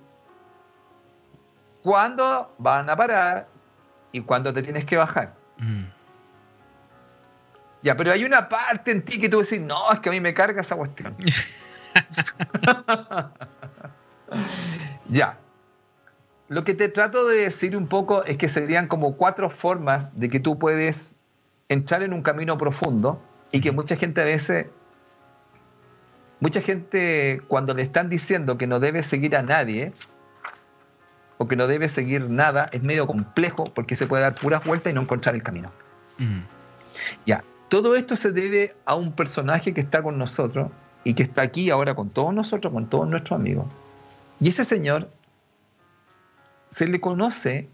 cuándo 1.83 2.53
van 2.57 2.89
a 2.89 2.95
parar 2.95 3.47
y 4.11 4.21
cuándo 4.21 4.53
te 4.53 4.63
tienes 4.63 4.85
que 4.85 4.97
bajar. 4.97 5.35
Mm. 5.57 5.94
Ya, 7.85 7.95
pero 7.95 8.11
hay 8.11 8.25
una 8.25 8.49
parte 8.49 8.89
en 8.89 9.03
ti 9.03 9.21
que 9.21 9.29
tú 9.29 9.41
decís, 9.41 9.61
no, 9.61 9.91
es 9.91 9.99
que 9.99 10.09
a 10.09 10.11
mí 10.11 10.19
me 10.19 10.33
carga 10.33 10.61
esa 10.61 10.75
cuestión. 10.75 11.15
ya. 15.07 15.37
Lo 16.47 16.63
que 16.63 16.73
te 16.73 16.89
trato 16.89 17.27
de 17.27 17.43
decir 17.43 17.77
un 17.77 17.85
poco 17.85 18.23
es 18.23 18.37
que 18.37 18.49
serían 18.49 18.87
como 18.87 19.15
cuatro 19.15 19.51
formas 19.51 20.19
de 20.19 20.29
que 20.29 20.39
tú 20.39 20.57
puedes 20.57 21.13
entrar 21.69 22.01
en 22.01 22.13
un 22.13 22.23
camino 22.23 22.57
profundo 22.57 23.21
y 23.51 23.61
que 23.61 23.71
mucha 23.71 23.97
gente 23.97 24.21
a 24.21 24.25
veces, 24.25 24.65
mucha 26.39 26.61
gente 26.61 27.43
cuando 27.47 27.75
le 27.75 27.83
están 27.83 28.09
diciendo 28.09 28.57
que 28.57 28.65
no 28.65 28.79
debe 28.79 29.03
seguir 29.03 29.35
a 29.35 29.43
nadie 29.43 29.93
o 31.37 31.47
que 31.47 31.55
no 31.55 31.67
debe 31.67 31.87
seguir 31.87 32.31
nada, 32.31 32.67
es 32.71 32.81
medio 32.81 33.05
complejo 33.05 33.65
porque 33.65 33.95
se 33.95 34.07
puede 34.07 34.23
dar 34.23 34.33
puras 34.33 34.63
vueltas 34.63 34.89
y 34.89 34.95
no 34.95 35.01
encontrar 35.01 35.35
el 35.35 35.43
camino. 35.43 35.71
Ya, 37.27 37.43
todo 37.69 37.95
esto 37.95 38.15
se 38.15 38.31
debe 38.31 38.75
a 38.85 38.95
un 38.95 39.11
personaje 39.11 39.73
que 39.73 39.81
está 39.81 40.03
con 40.03 40.17
nosotros 40.17 40.71
y 41.03 41.13
que 41.13 41.23
está 41.23 41.41
aquí 41.41 41.69
ahora 41.69 41.95
con 41.95 42.09
todos 42.09 42.33
nosotros, 42.33 42.71
con 42.73 42.89
todos 42.89 43.07
nuestros 43.07 43.39
amigos. 43.39 43.67
Y 44.39 44.49
ese 44.49 44.65
señor 44.65 45.09
se 46.69 46.87
le 46.87 46.99
conoce, 46.99 47.69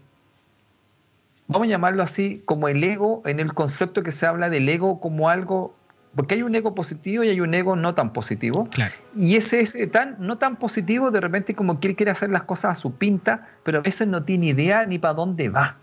vamos 1.48 1.66
a 1.66 1.70
llamarlo 1.70 2.02
así, 2.02 2.42
como 2.44 2.68
el 2.68 2.82
ego, 2.84 3.22
en 3.26 3.40
el 3.40 3.52
concepto 3.52 4.02
que 4.02 4.12
se 4.12 4.26
habla 4.26 4.48
del 4.48 4.68
ego 4.68 5.00
como 5.00 5.28
algo, 5.28 5.74
porque 6.14 6.34
hay 6.36 6.42
un 6.42 6.54
ego 6.54 6.74
positivo 6.74 7.24
y 7.24 7.30
hay 7.30 7.40
un 7.40 7.52
ego 7.54 7.74
no 7.74 7.94
tan 7.94 8.12
positivo. 8.12 8.68
Y 9.16 9.36
ese, 9.36 9.60
ese 9.60 9.86
tan, 9.86 10.16
no 10.18 10.38
tan 10.38 10.56
positivo, 10.56 11.10
de 11.10 11.20
repente 11.20 11.54
como 11.54 11.80
que 11.80 11.88
él 11.88 11.96
quiere 11.96 12.12
hacer 12.12 12.30
las 12.30 12.44
cosas 12.44 12.72
a 12.72 12.74
su 12.74 12.94
pinta, 12.94 13.48
pero 13.64 13.78
a 13.78 13.82
veces 13.82 14.08
no 14.08 14.22
tiene 14.22 14.48
idea 14.48 14.86
ni 14.86 14.98
para 14.98 15.14
dónde 15.14 15.48
va. 15.48 15.78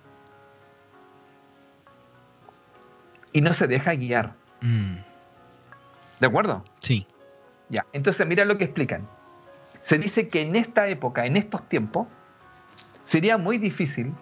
Y 3.32 3.42
no 3.42 3.54
se 3.54 3.68
deja 3.68 3.94
guiar. 3.94 4.36
Mm. 4.62 4.98
¿De 6.20 6.28
acuerdo? 6.28 6.66
Sí. 6.80 7.08
Ya, 7.70 7.86
entonces 7.94 8.26
mira 8.28 8.46
lo 8.46 8.58
que 8.58 8.66
explican. 8.66 9.08
Se 9.82 9.98
dice 9.98 10.28
que 10.28 10.42
en 10.42 10.56
esta 10.56 10.88
época, 10.88 11.26
en 11.26 11.38
estos 11.38 11.68
tiempos, 11.70 12.08
sería 13.04 13.38
muy 13.38 13.58
difícil 13.58 14.14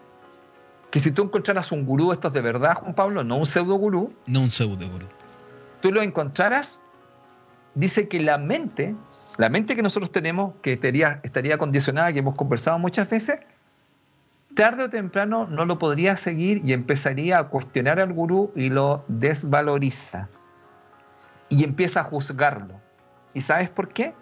que 0.92 1.00
si 1.00 1.12
tú 1.12 1.24
encontraras 1.24 1.72
un 1.72 1.86
gurú, 1.86 2.12
estos 2.12 2.32
de 2.34 2.42
verdad, 2.42 2.76
Juan 2.76 2.94
Pablo, 2.94 3.24
no 3.24 3.38
un 3.38 3.46
pseudo 3.46 3.76
gurú. 3.76 4.14
No 4.26 4.42
un 4.42 4.52
pseudo 4.52 4.88
gurú. 4.90 5.08
Tú 5.82 5.92
lo 5.92 6.02
encontraras, 6.02 6.82
dice 7.74 8.08
que 8.08 8.20
la 8.20 8.38
mente, 8.38 8.96
la 9.38 9.50
mente 9.50 9.76
que 9.76 9.82
nosotros 9.82 10.12
tenemos, 10.12 10.54
que 10.62 10.74
estaría, 10.74 11.20
estaría 11.24 11.58
condicionada, 11.58 12.14
que 12.14 12.20
hemos 12.20 12.36
conversado 12.36 12.80
muchas 12.80 13.10
veces, 13.10 13.40
tarde 14.58 14.86
o 14.86 14.90
temprano 14.90 15.48
no 15.48 15.66
lo 15.66 15.78
podría 15.78 16.18
seguir 16.18 16.62
y 16.66 16.74
empezaría 16.74 17.38
a 17.38 17.48
cuestionar 17.48 18.00
al 18.00 18.12
gurú 18.12 18.52
y 18.56 18.70
lo 18.70 19.06
desvaloriza. 19.08 20.28
Y 21.48 21.64
empieza 21.64 22.02
a 22.02 22.04
juzgarlo. 22.04 22.74
¿Y 23.36 23.42
sabes 23.42 23.70
por 23.70 23.90
qué? 23.90 24.14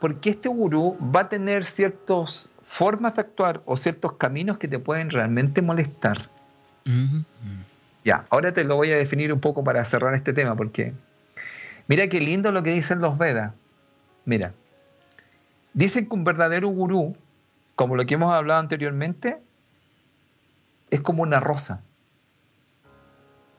Porque 0.00 0.30
este 0.30 0.48
gurú 0.48 0.96
va 1.14 1.20
a 1.20 1.28
tener 1.28 1.62
ciertas 1.62 2.48
formas 2.62 3.16
de 3.16 3.20
actuar 3.20 3.60
o 3.66 3.76
ciertos 3.76 4.14
caminos 4.14 4.56
que 4.56 4.66
te 4.66 4.78
pueden 4.78 5.10
realmente 5.10 5.60
molestar. 5.60 6.30
Ya, 8.02 8.24
ahora 8.30 8.52
te 8.52 8.64
lo 8.64 8.76
voy 8.76 8.90
a 8.90 8.96
definir 8.96 9.30
un 9.32 9.40
poco 9.40 9.62
para 9.62 9.84
cerrar 9.84 10.14
este 10.14 10.32
tema, 10.32 10.56
porque 10.56 10.94
mira 11.86 12.08
qué 12.08 12.18
lindo 12.18 12.50
lo 12.50 12.62
que 12.62 12.70
dicen 12.70 13.00
los 13.00 13.18
Vedas. 13.18 13.52
Mira, 14.24 14.54
dicen 15.74 16.08
que 16.08 16.14
un 16.14 16.24
verdadero 16.24 16.68
gurú, 16.68 17.14
como 17.76 17.94
lo 17.94 18.06
que 18.06 18.14
hemos 18.14 18.32
hablado 18.32 18.58
anteriormente, 18.58 19.38
es 20.92 21.00
como 21.00 21.22
una 21.22 21.40
rosa. 21.40 21.82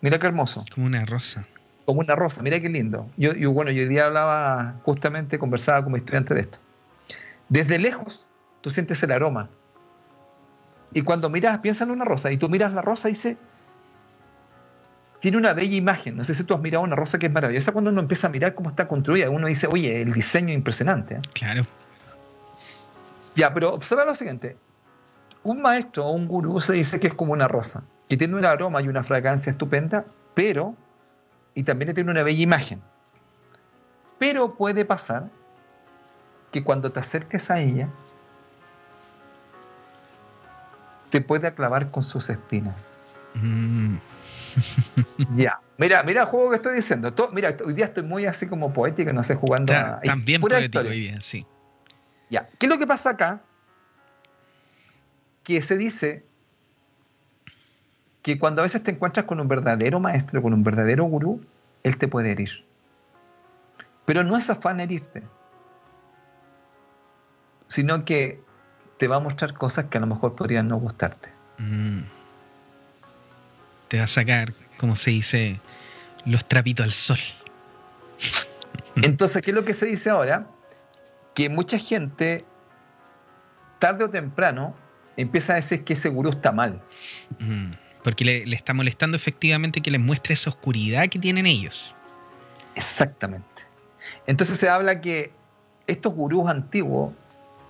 Mira 0.02 0.20
qué 0.20 0.28
hermoso. 0.28 0.64
Como 0.74 0.86
una 0.86 1.06
rosa 1.06 1.46
como 1.86 2.00
una 2.00 2.16
rosa, 2.16 2.42
mira 2.42 2.60
qué 2.60 2.70
lindo. 2.70 3.10
Yo, 3.18 3.52
bueno, 3.52 3.72
yo 3.72 3.82
hoy 3.82 3.90
día 3.90 4.06
hablaba, 4.06 4.80
justamente 4.84 5.38
conversaba 5.38 5.84
con 5.84 5.94
mi 5.94 5.98
estudiante 5.98 6.34
de 6.34 6.42
esto. 6.42 6.60
Desde 7.50 7.78
lejos, 7.78 8.30
tú 8.62 8.70
sientes 8.70 9.02
el 9.04 9.12
aroma. 9.12 9.50
Y 10.94 11.02
cuando 11.02 11.30
miras, 11.30 11.60
piensa 11.60 11.84
en 11.84 11.92
una 11.92 12.06
rosa, 12.06 12.32
y 12.32 12.38
tú 12.38 12.50
miras 12.50 12.74
la 12.74 12.82
rosa 12.82 13.10
y 13.10 13.14
dice, 13.14 13.38
tiene 15.20 15.38
una 15.38 15.54
bella 15.54 15.76
imagen. 15.76 16.16
No 16.16 16.24
sé 16.24 16.36
si 16.36 16.44
tú 16.44 16.54
has 16.54 16.62
mirado 16.62 16.84
una 16.84 16.96
rosa 16.96 17.18
que 17.18 17.26
es 17.26 17.32
maravillosa 17.32 17.72
cuando 17.72 17.92
uno 17.92 18.02
empieza 18.02 18.28
a 18.28 18.30
mirar 18.30 18.54
cómo 18.56 18.70
está 18.70 18.88
construida. 18.88 19.30
Uno 19.30 19.48
dice, 19.48 19.68
oye, 19.68 20.02
el 20.02 20.14
diseño 20.14 20.50
es 20.50 20.56
impresionante. 20.56 21.16
¿eh?". 21.16 21.20
Claro. 21.34 21.66
Ya, 23.36 23.54
pero 23.54 23.74
observa 23.74 24.06
lo 24.06 24.16
siguiente. 24.16 24.56
Un 25.44 25.62
maestro 25.62 26.06
o 26.06 26.12
un 26.12 26.28
gurú 26.28 26.62
se 26.62 26.74
dice 26.74 27.00
que 27.00 27.08
es 27.08 27.14
como 27.14 27.34
una 27.34 27.48
rosa, 27.48 27.84
que 28.08 28.18
tiene 28.18 28.36
un 28.36 28.46
aroma 28.46 28.82
y 28.82 28.88
una 28.88 29.04
fragancia 29.04 29.52
estupenda, 29.52 30.06
pero 30.34 30.76
y 31.54 31.64
también 31.64 31.94
tiene 31.94 32.12
una 32.12 32.24
bella 32.24 32.42
imagen. 32.42 32.82
Pero 34.20 34.56
puede 34.56 34.86
pasar 34.86 35.30
que 36.52 36.64
cuando 36.64 36.92
te 36.92 37.00
acerques 37.00 37.52
a 37.52 37.60
ella, 37.60 37.90
te 41.10 41.22
puede 41.22 41.54
clavar 41.54 41.92
con 41.92 42.04
sus 42.04 42.30
espinas. 42.30 42.76
Mm. 43.36 43.98
ya, 45.36 45.60
mira, 45.78 46.04
mira 46.04 46.22
el 46.22 46.28
juego 46.28 46.52
que 46.52 46.56
estoy 46.58 46.76
diciendo. 46.76 47.14
mira, 47.32 47.56
hoy 47.66 47.74
día 47.74 47.86
estoy 47.86 48.04
muy 48.04 48.26
así 48.26 48.48
como 48.48 48.74
poético, 48.74 49.12
no 49.14 49.24
sé, 49.24 49.36
jugando 49.36 49.74
a, 49.74 50.00
También 50.02 50.42
poético 50.42 50.80
hoy 50.80 51.02
día, 51.02 51.22
sí. 51.22 51.46
Ya, 52.30 52.48
¿qué 52.58 52.66
es 52.66 52.70
lo 52.70 52.78
que 52.78 52.88
pasa 52.88 53.12
acá? 53.12 53.44
Que 55.44 55.62
se 55.62 55.78
dice 55.78 56.26
que 58.24 58.40
cuando 58.40 58.62
a 58.62 58.64
veces 58.64 58.82
te 58.82 58.92
encuentras 58.92 59.26
con 59.26 59.40
un 59.40 59.48
verdadero 59.48 60.00
maestro, 60.00 60.42
con 60.42 60.54
un 60.54 60.64
verdadero 60.64 61.04
gurú, 61.04 61.46
él 61.84 61.98
te 61.98 62.08
puede 62.08 62.32
herir. 62.32 62.66
Pero 64.06 64.24
no 64.24 64.38
es 64.38 64.50
afán 64.50 64.80
herirte, 64.80 65.24
sino 67.68 68.04
que 68.06 68.42
te 68.98 69.08
va 69.08 69.18
a 69.18 69.20
mostrar 69.20 69.54
cosas 69.54 69.86
que 69.86 69.98
a 69.98 70.02
lo 70.02 70.08
mejor 70.08 70.36
podrían 70.36 70.68
no 70.68 70.78
gustarte. 70.78 71.30
Mm. 71.58 72.02
Te 73.90 73.98
va 73.98 74.06
a 74.06 74.08
sacar, 74.08 74.54
como 74.78 74.96
se 74.96 75.12
dice, 75.12 75.60
los 76.26 76.46
trapitos 76.46 76.86
al 76.86 76.94
sol. 76.94 77.20
Entonces, 78.96 79.42
¿qué 79.42 79.52
es 79.52 79.56
lo 79.56 79.66
que 79.66 79.74
se 79.74 79.86
dice 79.86 80.10
ahora? 80.10 80.48
Que 81.34 81.50
mucha 81.50 81.78
gente, 81.78 82.46
tarde 83.80 84.06
o 84.06 84.10
temprano, 84.10 84.76
empieza 85.18 85.54
a 85.54 85.56
decir 85.58 85.84
que 85.84 85.94
ese 85.94 86.10
gurú 86.10 86.30
está 86.30 86.52
mal. 86.52 86.82
Mm. 87.40 87.72
Porque 88.04 88.26
le, 88.26 88.56
está 88.56 88.74
molestando 88.74 89.16
efectivamente 89.16 89.82
que 89.82 89.92
les 89.92 90.02
muestre 90.02 90.34
esa 90.34 90.50
oscuridad 90.50 91.08
que 91.10 91.20
tienen 91.20 91.46
ellos. 91.46 91.96
Exactamente. 92.76 93.64
Entonces 94.28 94.58
se 94.58 94.70
habla 94.70 95.00
que 95.00 95.32
estos 95.88 96.14
gurús 96.14 96.50
antiguos, 96.50 97.14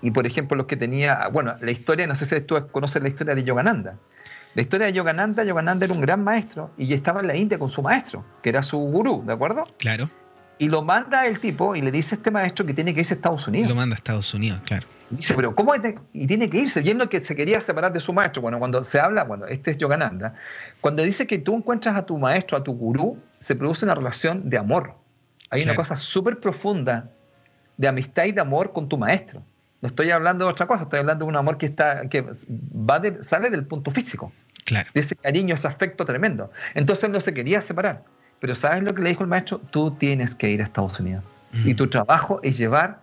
y 0.02 0.12
por 0.12 0.26
ejemplo 0.26 0.58
los 0.58 0.66
que 0.66 0.76
tenía, 0.76 1.28
bueno, 1.32 1.56
la 1.62 1.72
historia, 1.72 2.08
no 2.08 2.16
sé 2.16 2.26
si 2.26 2.42
tú 2.42 2.56
conoces 2.72 3.02
la 3.02 3.10
historia 3.10 3.36
de 3.36 3.44
Yogananda. 3.44 3.98
La 4.56 4.62
historia 4.62 4.88
de 4.88 4.94
Yogananda, 4.94 5.44
Yogananda 5.44 5.86
era 5.86 5.94
un 5.94 6.02
gran 6.02 6.24
maestro 6.24 6.72
y 6.78 6.94
estaba 6.94 7.22
en 7.22 7.28
la 7.28 7.36
India 7.36 7.58
con 7.58 7.70
su 7.70 7.82
maestro, 7.82 8.26
que 8.42 8.50
era 8.50 8.62
su 8.62 8.78
gurú, 8.78 9.24
¿de 9.26 9.34
acuerdo? 9.34 9.64
Claro. 9.78 10.10
Y 10.64 10.70
lo 10.70 10.82
manda 10.82 11.28
el 11.28 11.42
tipo 11.42 11.76
y 11.76 11.82
le 11.82 11.92
dice 11.92 12.16
a 12.16 12.18
este 12.20 12.32
maestro 12.32 12.66
que 12.66 12.74
tiene 12.74 12.94
que 12.94 13.02
irse 13.02 13.14
a 13.14 13.18
Estados 13.18 13.46
Unidos. 13.50 13.68
Lo 13.68 13.76
manda 13.76 13.96
a 13.96 13.98
Estados 13.98 14.34
Unidos, 14.34 14.62
claro. 14.64 14.88
Y 15.12 15.18
dice, 15.18 15.34
pero 15.34 15.54
¿cómo? 15.54 15.74
Y 16.14 16.26
tiene 16.26 16.50
que 16.50 16.60
irse. 16.60 16.82
Y 16.82 16.90
él 16.90 17.06
que 17.10 17.22
se 17.22 17.36
quería 17.36 17.60
separar 17.60 17.92
de 17.92 18.00
su 18.00 18.14
maestro. 18.14 18.42
Bueno, 18.42 18.60
cuando 18.60 18.82
se 18.86 18.98
habla, 18.98 19.26
bueno, 19.26 19.46
este 19.46 19.72
es 19.72 19.78
Yogananda. 19.78 20.36
Cuando 20.80 21.04
dice 21.04 21.28
que 21.28 21.38
tú 21.38 21.58
encuentras 21.58 21.98
a 21.98 22.06
tu 22.06 22.18
maestro, 22.18 22.56
a 22.56 22.64
tu 22.64 22.72
gurú, 22.76 23.22
se 23.40 23.58
produce 23.58 23.84
una 23.84 23.94
relación 23.94 24.50
de 24.50 24.58
amor. 24.58 24.96
Hay 25.50 25.64
una 25.64 25.76
cosa 25.76 25.98
súper 25.98 26.40
profunda 26.40 27.12
de 27.76 27.90
amistad 27.90 28.24
y 28.24 28.32
de 28.32 28.40
amor 28.40 28.72
con 28.72 28.88
tu 28.88 28.98
maestro. 28.98 29.44
No 29.82 29.90
estoy 29.90 30.12
hablando 30.12 30.46
de 30.46 30.52
otra 30.52 30.66
cosa, 30.66 30.84
estoy 30.84 31.00
hablando 31.00 31.26
de 31.26 31.30
un 31.30 31.36
amor 31.36 31.58
que 31.58 31.66
está 31.66 32.08
que 32.08 32.22
va 32.22 33.02
sale 33.20 33.50
del 33.50 33.66
punto 33.66 33.92
físico. 33.92 34.32
Claro. 34.64 34.90
De 34.94 35.02
ese 35.02 35.18
cariño, 35.18 35.56
ese 35.56 35.68
afecto 35.68 36.06
tremendo. 36.06 36.52
Entonces 36.74 37.04
él 37.04 37.12
no 37.12 37.20
se 37.20 37.34
quería 37.34 37.60
separar. 37.60 38.06
Pero 38.44 38.56
¿sabes 38.56 38.84
lo 38.84 38.94
que 38.94 39.02
le 39.02 39.12
dijo 39.12 39.24
el 39.24 39.30
maestro? 39.30 39.58
Tú 39.58 39.92
tienes 39.92 40.36
que 40.36 40.50
ir 40.50 40.60
a 40.60 40.66
Estados 40.66 41.00
Unidos. 41.00 41.24
Y 41.64 41.76
tu 41.76 41.88
trabajo 41.88 42.42
es 42.44 42.58
llevar 42.58 43.00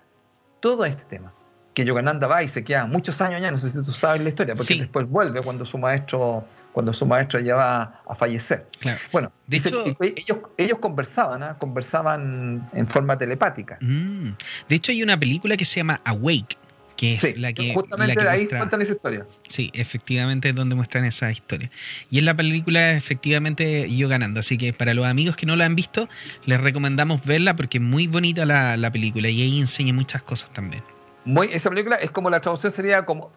todo 0.60 0.84
este 0.84 1.02
tema. 1.04 1.32
Que 1.72 1.86
Yogananda 1.86 2.26
va 2.26 2.42
y 2.42 2.48
se 2.48 2.62
queda 2.62 2.84
muchos 2.84 3.22
años 3.22 3.36
allá, 3.36 3.50
no 3.50 3.56
sé 3.56 3.70
si 3.70 3.76
tú 3.76 3.90
sabes 3.90 4.20
la 4.20 4.28
historia, 4.28 4.52
porque 4.54 4.74
después 4.74 5.08
vuelve 5.08 5.40
cuando 5.40 5.64
su 5.64 5.78
maestro 5.78 6.44
cuando 6.72 6.92
su 6.92 7.06
maestro 7.06 7.40
ya 7.40 7.56
va 7.56 8.02
a 8.06 8.14
fallecer. 8.14 8.66
Bueno, 9.12 9.32
de 9.46 9.56
hecho, 9.56 9.82
ellos, 10.00 10.38
ellos 10.58 10.78
conversaban, 10.78 11.42
¿ah? 11.42 11.56
conversaban 11.56 12.68
en 12.74 12.86
forma 12.86 13.16
telepática. 13.16 13.78
Mm. 13.80 14.32
de 14.68 14.76
hecho, 14.76 14.92
hay 14.92 15.02
una 15.02 15.18
película 15.18 15.56
que 15.56 15.64
se 15.64 15.76
llama 15.76 16.02
Awake, 16.04 16.58
que 17.00 17.14
es 17.14 17.38
la 17.38 17.54
que. 17.54 17.72
Justamente 17.72 18.28
ahí 18.28 18.46
cuentan 18.46 18.82
esa 18.82 18.92
historia. 18.92 19.26
Sí, 19.44 19.70
efectivamente 19.72 20.50
es 20.50 20.54
donde 20.54 20.74
muestran 20.74 21.06
esa 21.06 21.32
historia. 21.32 21.70
Y 22.10 22.18
en 22.18 22.26
la 22.26 22.36
película, 22.36 22.92
efectivamente, 22.92 23.88
yo 23.88 24.06
ganando. 24.06 24.40
Así 24.40 24.58
que 24.58 24.74
para 24.74 24.92
los 24.92 25.06
amigos 25.06 25.34
que 25.34 25.46
no 25.46 25.56
la 25.56 25.64
han 25.64 25.74
visto, 25.74 26.10
les 26.44 26.60
recomendamos 26.60 27.24
verla 27.24 27.56
porque 27.56 27.78
es 27.78 27.84
muy 27.84 28.06
bonita 28.06 28.44
la, 28.44 28.76
la 28.76 28.92
película 28.92 29.30
y 29.30 29.40
ahí 29.40 29.58
enseña 29.60 29.94
muchas 29.94 30.22
cosas 30.22 30.52
también. 30.52 30.82
Muy, 31.24 31.48
esa 31.50 31.70
película 31.70 31.96
es 31.96 32.10
como 32.10 32.28
la 32.28 32.40
traducción 32.40 32.70
sería 32.70 33.06
como 33.06 33.30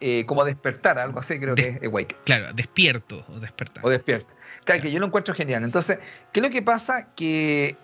eh, 0.00 0.26
como 0.26 0.44
despertar, 0.44 0.98
algo 0.98 1.18
así 1.18 1.40
creo 1.40 1.54
que 1.54 1.78
es 1.80 1.88
Awake. 1.88 2.16
Claro, 2.24 2.52
despierto 2.52 3.24
o 3.28 3.40
despertar. 3.40 3.84
O 3.86 3.90
despierto. 3.90 4.28
Claro, 4.64 4.82
que 4.82 4.92
yo 4.92 5.00
lo 5.00 5.06
encuentro 5.06 5.34
genial. 5.34 5.64
Entonces, 5.64 5.98
¿qué 6.30 6.40
es 6.40 6.44
lo 6.44 6.50
que 6.50 6.60
pasa? 6.60 7.08
Que, 7.16 7.74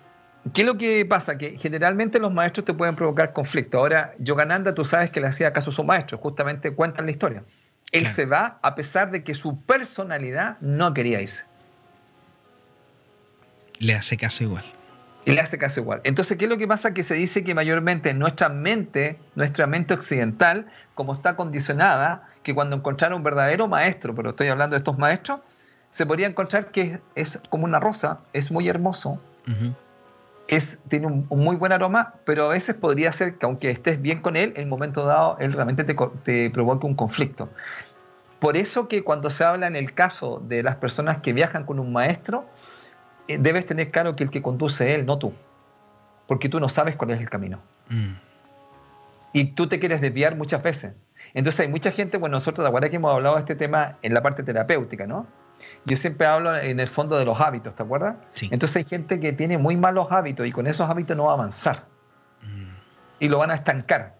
¿Qué 0.53 0.61
es 0.61 0.67
lo 0.67 0.77
que 0.77 1.05
pasa? 1.05 1.37
Que 1.37 1.57
generalmente 1.57 2.19
los 2.19 2.31
maestros 2.31 2.65
te 2.65 2.73
pueden 2.73 2.95
provocar 2.95 3.33
conflicto. 3.33 3.79
Ahora, 3.79 4.13
Yogananda, 4.19 4.73
tú 4.73 4.85
sabes 4.85 5.09
que 5.09 5.19
le 5.19 5.27
hacía 5.27 5.51
caso 5.53 5.71
a 5.71 5.73
su 5.73 5.83
maestro, 5.83 6.17
justamente 6.17 6.73
cuentan 6.73 7.05
la 7.05 7.11
historia. 7.11 7.43
Él 7.91 8.05
se 8.05 8.25
va 8.25 8.59
a 8.61 8.75
pesar 8.75 9.11
de 9.11 9.23
que 9.23 9.33
su 9.33 9.61
personalidad 9.61 10.57
no 10.59 10.93
quería 10.93 11.21
irse. 11.21 11.45
Le 13.79 13.95
hace 13.95 14.17
caso 14.17 14.43
igual. 14.43 14.65
Y 15.25 15.31
le 15.31 15.41
hace 15.41 15.57
caso 15.57 15.79
igual. 15.79 16.01
Entonces, 16.03 16.37
¿qué 16.37 16.45
es 16.45 16.49
lo 16.49 16.57
que 16.57 16.67
pasa? 16.67 16.93
Que 16.93 17.01
se 17.01 17.15
dice 17.15 17.43
que 17.43 17.55
mayormente 17.55 18.13
nuestra 18.13 18.49
mente, 18.49 19.17
nuestra 19.33 19.65
mente 19.65 19.93
occidental, 19.95 20.67
como 20.93 21.13
está 21.13 21.35
condicionada, 21.35 22.29
que 22.43 22.53
cuando 22.53 22.75
encontraron 22.75 23.17
un 23.17 23.23
verdadero 23.23 23.67
maestro, 23.67 24.13
pero 24.13 24.29
estoy 24.29 24.49
hablando 24.49 24.75
de 24.75 24.79
estos 24.79 24.99
maestros, 24.99 25.39
se 25.89 26.05
podría 26.05 26.27
encontrar 26.27 26.71
que 26.71 26.99
es 27.15 27.39
como 27.49 27.65
una 27.65 27.79
rosa, 27.79 28.19
es 28.33 28.51
muy 28.51 28.67
hermoso, 28.67 29.19
es, 30.47 30.79
tiene 30.87 31.07
un, 31.07 31.27
muy 31.29 31.55
buen 31.55 31.71
aroma, 31.71 32.15
pero 32.25 32.45
a 32.45 32.49
veces 32.49 32.75
podría 32.75 33.11
ser 33.11 33.37
que 33.37 33.45
aunque 33.45 33.71
estés 33.71 34.01
bien 34.01 34.21
con 34.21 34.35
él, 34.35 34.53
en 34.55 34.65
un 34.65 34.69
momento 34.69 35.05
dado 35.05 35.37
él 35.39 35.53
realmente 35.53 35.83
te, 35.83 35.95
te 36.23 36.49
provoque 36.51 36.85
un 36.85 36.95
conflicto. 36.95 37.49
Por 38.39 38.57
eso 38.57 38.87
que 38.87 39.03
cuando 39.03 39.29
se 39.29 39.43
habla 39.43 39.67
en 39.67 39.75
el 39.75 39.93
caso 39.93 40.41
de 40.45 40.61
las 40.61 40.75
personas 40.75 41.19
que 41.19 41.33
viajan 41.33 41.65
con 41.65 41.79
un 41.79 41.91
maestro, 41.91 42.45
eh, 43.27 43.37
debes 43.39 43.65
tener 43.65 43.91
claro 43.91 44.15
que 44.15 44.23
el 44.23 44.29
que 44.29 44.41
conduce 44.41 44.93
él, 44.93 45.05
no 45.05 45.17
tú. 45.17 45.33
Porque 46.27 46.49
tú 46.49 46.59
no 46.59 46.69
sabes 46.69 46.95
cuál 46.95 47.11
es 47.11 47.19
el 47.19 47.29
camino. 47.29 47.61
Mm. 47.89 48.13
Y 49.33 49.43
tú 49.53 49.67
te 49.67 49.79
quieres 49.79 50.01
desviar 50.01 50.35
muchas 50.35 50.61
veces. 50.63 50.93
Entonces 51.33 51.61
hay 51.61 51.71
mucha 51.71 51.91
gente, 51.91 52.17
bueno, 52.17 52.37
nosotros 52.37 52.65
ahora 52.67 52.89
que 52.89 52.97
hemos 52.97 53.13
hablado 53.13 53.35
de 53.35 53.41
este 53.41 53.55
tema 53.55 53.97
en 54.01 54.13
la 54.13 54.21
parte 54.21 54.43
terapéutica, 54.43 55.07
¿no? 55.07 55.27
Yo 55.85 55.97
siempre 55.97 56.27
hablo 56.27 56.55
en 56.57 56.79
el 56.79 56.87
fondo 56.87 57.17
de 57.17 57.25
los 57.25 57.39
hábitos, 57.39 57.75
¿te 57.75 57.83
acuerdas? 57.83 58.15
Entonces 58.41 58.77
hay 58.77 58.85
gente 58.85 59.19
que 59.19 59.33
tiene 59.33 59.57
muy 59.57 59.77
malos 59.77 60.07
hábitos 60.11 60.47
y 60.47 60.51
con 60.51 60.67
esos 60.67 60.89
hábitos 60.89 61.15
no 61.15 61.25
va 61.25 61.31
a 61.31 61.35
avanzar. 61.35 61.85
Mm. 62.41 62.75
Y 63.19 63.29
lo 63.29 63.37
van 63.37 63.51
a 63.51 63.55
estancar. 63.55 64.15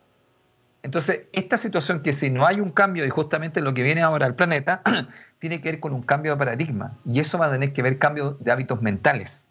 Entonces, 0.86 1.24
esta 1.34 1.58
situación 1.58 2.02
que 2.02 2.14
si 2.14 2.30
no 2.30 2.46
hay 2.46 2.60
un 2.60 2.70
cambio, 2.70 3.08
y 3.08 3.10
justamente 3.10 3.60
lo 3.60 3.74
que 3.74 3.82
viene 3.82 4.04
ahora 4.04 4.28
al 4.28 4.36
planeta, 4.36 4.84
tiene 5.40 5.60
que 5.60 5.72
ver 5.72 5.80
con 5.80 5.94
un 5.94 6.04
cambio 6.04 6.34
de 6.34 6.38
paradigma. 6.38 6.96
Y 7.04 7.20
eso 7.20 7.40
va 7.40 7.48
a 7.48 7.52
tener 7.52 7.74
que 7.74 7.82
ver 7.82 7.98
cambio 7.98 8.38
de 8.40 8.52
hábitos 8.52 8.84
mentales. 8.84 9.46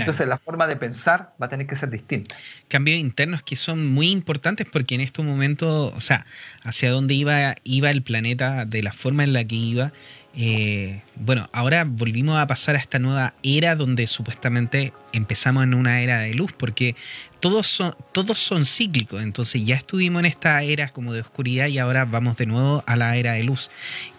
Entonces 0.00 0.26
la 0.26 0.38
forma 0.38 0.66
de 0.66 0.76
pensar 0.76 1.34
va 1.40 1.46
a 1.46 1.48
tener 1.48 1.66
que 1.66 1.76
ser 1.76 1.90
distinta. 1.90 2.36
Cambios 2.68 2.98
internos 2.98 3.42
que 3.42 3.56
son 3.56 3.86
muy 3.86 4.10
importantes 4.10 4.66
porque 4.70 4.94
en 4.94 5.00
estos 5.00 5.24
momentos, 5.24 5.92
o 5.94 6.00
sea, 6.00 6.26
hacia 6.62 6.90
dónde 6.90 7.14
iba, 7.14 7.54
iba 7.64 7.90
el 7.90 8.02
planeta, 8.02 8.64
de 8.64 8.82
la 8.82 8.92
forma 8.92 9.24
en 9.24 9.32
la 9.32 9.44
que 9.44 9.56
iba, 9.56 9.92
eh, 10.36 11.00
bueno, 11.14 11.48
ahora 11.52 11.84
volvimos 11.84 12.38
a 12.38 12.46
pasar 12.46 12.74
a 12.74 12.78
esta 12.78 12.98
nueva 12.98 13.34
era 13.44 13.76
donde 13.76 14.06
supuestamente 14.08 14.92
empezamos 15.12 15.62
en 15.62 15.74
una 15.74 16.00
era 16.00 16.20
de 16.20 16.34
luz, 16.34 16.52
porque 16.52 16.96
todos 17.38 17.68
son, 17.68 17.94
todos 18.12 18.38
son 18.38 18.64
cíclicos, 18.64 19.22
entonces 19.22 19.64
ya 19.64 19.76
estuvimos 19.76 20.20
en 20.20 20.26
esta 20.26 20.62
era 20.62 20.88
como 20.88 21.12
de 21.12 21.20
oscuridad 21.20 21.68
y 21.68 21.78
ahora 21.78 22.04
vamos 22.04 22.36
de 22.36 22.46
nuevo 22.46 22.82
a 22.86 22.96
la 22.96 23.16
era 23.16 23.34
de 23.34 23.44
luz. 23.44 23.70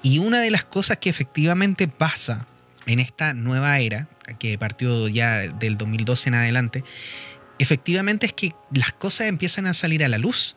Y 0.04 0.20
una 0.20 0.40
de 0.40 0.52
las 0.52 0.64
cosas 0.64 0.98
que 0.98 1.10
efectivamente 1.10 1.88
pasa 1.88 2.48
en 2.86 3.00
esta 3.00 3.34
nueva 3.34 3.80
era, 3.80 4.08
que 4.40 4.58
partió 4.58 5.10
ya 5.10 5.40
del 5.40 5.78
2012 5.78 6.30
en 6.30 6.36
adelante, 6.36 6.84
efectivamente 7.60 8.26
es 8.26 8.34
que 8.34 8.54
las 8.74 8.94
cosas 8.94 9.28
empiezan 9.28 9.68
a 9.68 9.74
salir 9.74 10.04
a 10.04 10.08
la 10.08 10.18
luz. 10.18 10.56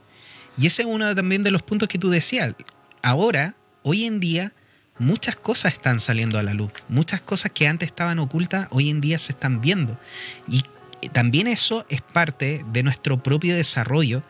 Y 0.57 0.67
ese 0.67 0.83
es 0.83 0.89
uno 0.89 1.15
también 1.15 1.43
de 1.43 1.51
los 1.51 1.63
puntos 1.63 1.89
que 1.89 1.99
tú 1.99 2.11
decías. 2.11 2.55
Ahora, 3.03 3.55
hoy 3.83 4.05
en 4.05 4.21
día, 4.21 4.53
muchas 4.99 5.37
cosas 5.37 5.73
están 5.73 6.01
saliendo 6.01 6.39
a 6.39 6.43
la 6.43 6.55
luz. 6.55 6.73
Muchas 6.89 7.21
cosas 7.21 7.53
que 7.53 7.69
antes 7.69 7.87
estaban 7.87 8.19
ocultas, 8.19 8.69
hoy 8.71 8.91
en 8.91 9.01
día 9.01 9.19
se 9.19 9.33
están 9.33 9.61
viendo. 9.61 9.99
Y 10.49 10.65
también 11.13 11.47
eso 11.47 11.87
es 11.89 12.03
parte 12.03 12.65
de 12.73 12.83
nuestro 12.83 13.23
propio 13.23 13.55
desarrollo, 13.55 14.23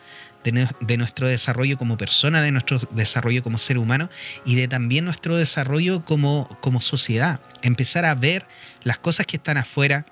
de, 0.43 0.97
nuestro 0.97 1.27
desarrollo 1.27 1.77
como 1.77 1.97
persona, 1.97 2.41
de 2.41 2.51
nuestro 2.51 2.79
desarrollo 2.91 3.43
como 3.43 3.57
ser 3.57 3.77
humano 3.77 4.09
y 4.45 4.55
de 4.55 4.67
también 4.67 5.05
nuestro 5.05 5.35
desarrollo 5.35 6.05
como, 6.05 6.47
como 6.61 6.81
sociedad. 6.81 7.39
Empezar 7.61 8.05
a 8.05 8.15
ver 8.15 8.45
las 8.83 8.99
cosas 8.99 9.25
que 9.25 9.37
están 9.37 9.57
afuera, 9.57 10.05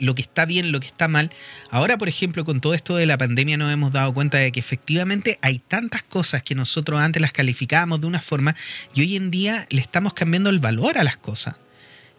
lo 0.00 0.14
que 0.14 0.22
está 0.22 0.44
bien, 0.44 0.72
lo 0.72 0.80
que 0.80 0.86
está 0.86 1.06
mal. 1.06 1.30
Ahora, 1.70 1.98
por 1.98 2.08
ejemplo, 2.08 2.44
con 2.44 2.60
todo 2.60 2.74
esto 2.74 2.96
de 2.96 3.06
la 3.06 3.18
pandemia 3.18 3.56
nos 3.56 3.72
hemos 3.72 3.92
dado 3.92 4.12
cuenta 4.12 4.38
de 4.38 4.50
que 4.50 4.60
efectivamente 4.60 5.38
hay 5.42 5.58
tantas 5.58 6.02
cosas 6.02 6.42
que 6.42 6.54
nosotros 6.54 7.00
antes 7.00 7.22
las 7.22 7.32
calificábamos 7.32 8.00
de 8.00 8.06
una 8.06 8.20
forma 8.20 8.56
y 8.94 9.02
hoy 9.02 9.16
en 9.16 9.30
día 9.30 9.66
le 9.70 9.80
estamos 9.80 10.14
cambiando 10.14 10.50
el 10.50 10.58
valor 10.58 10.98
a 10.98 11.04
las 11.04 11.16
cosas. 11.16 11.56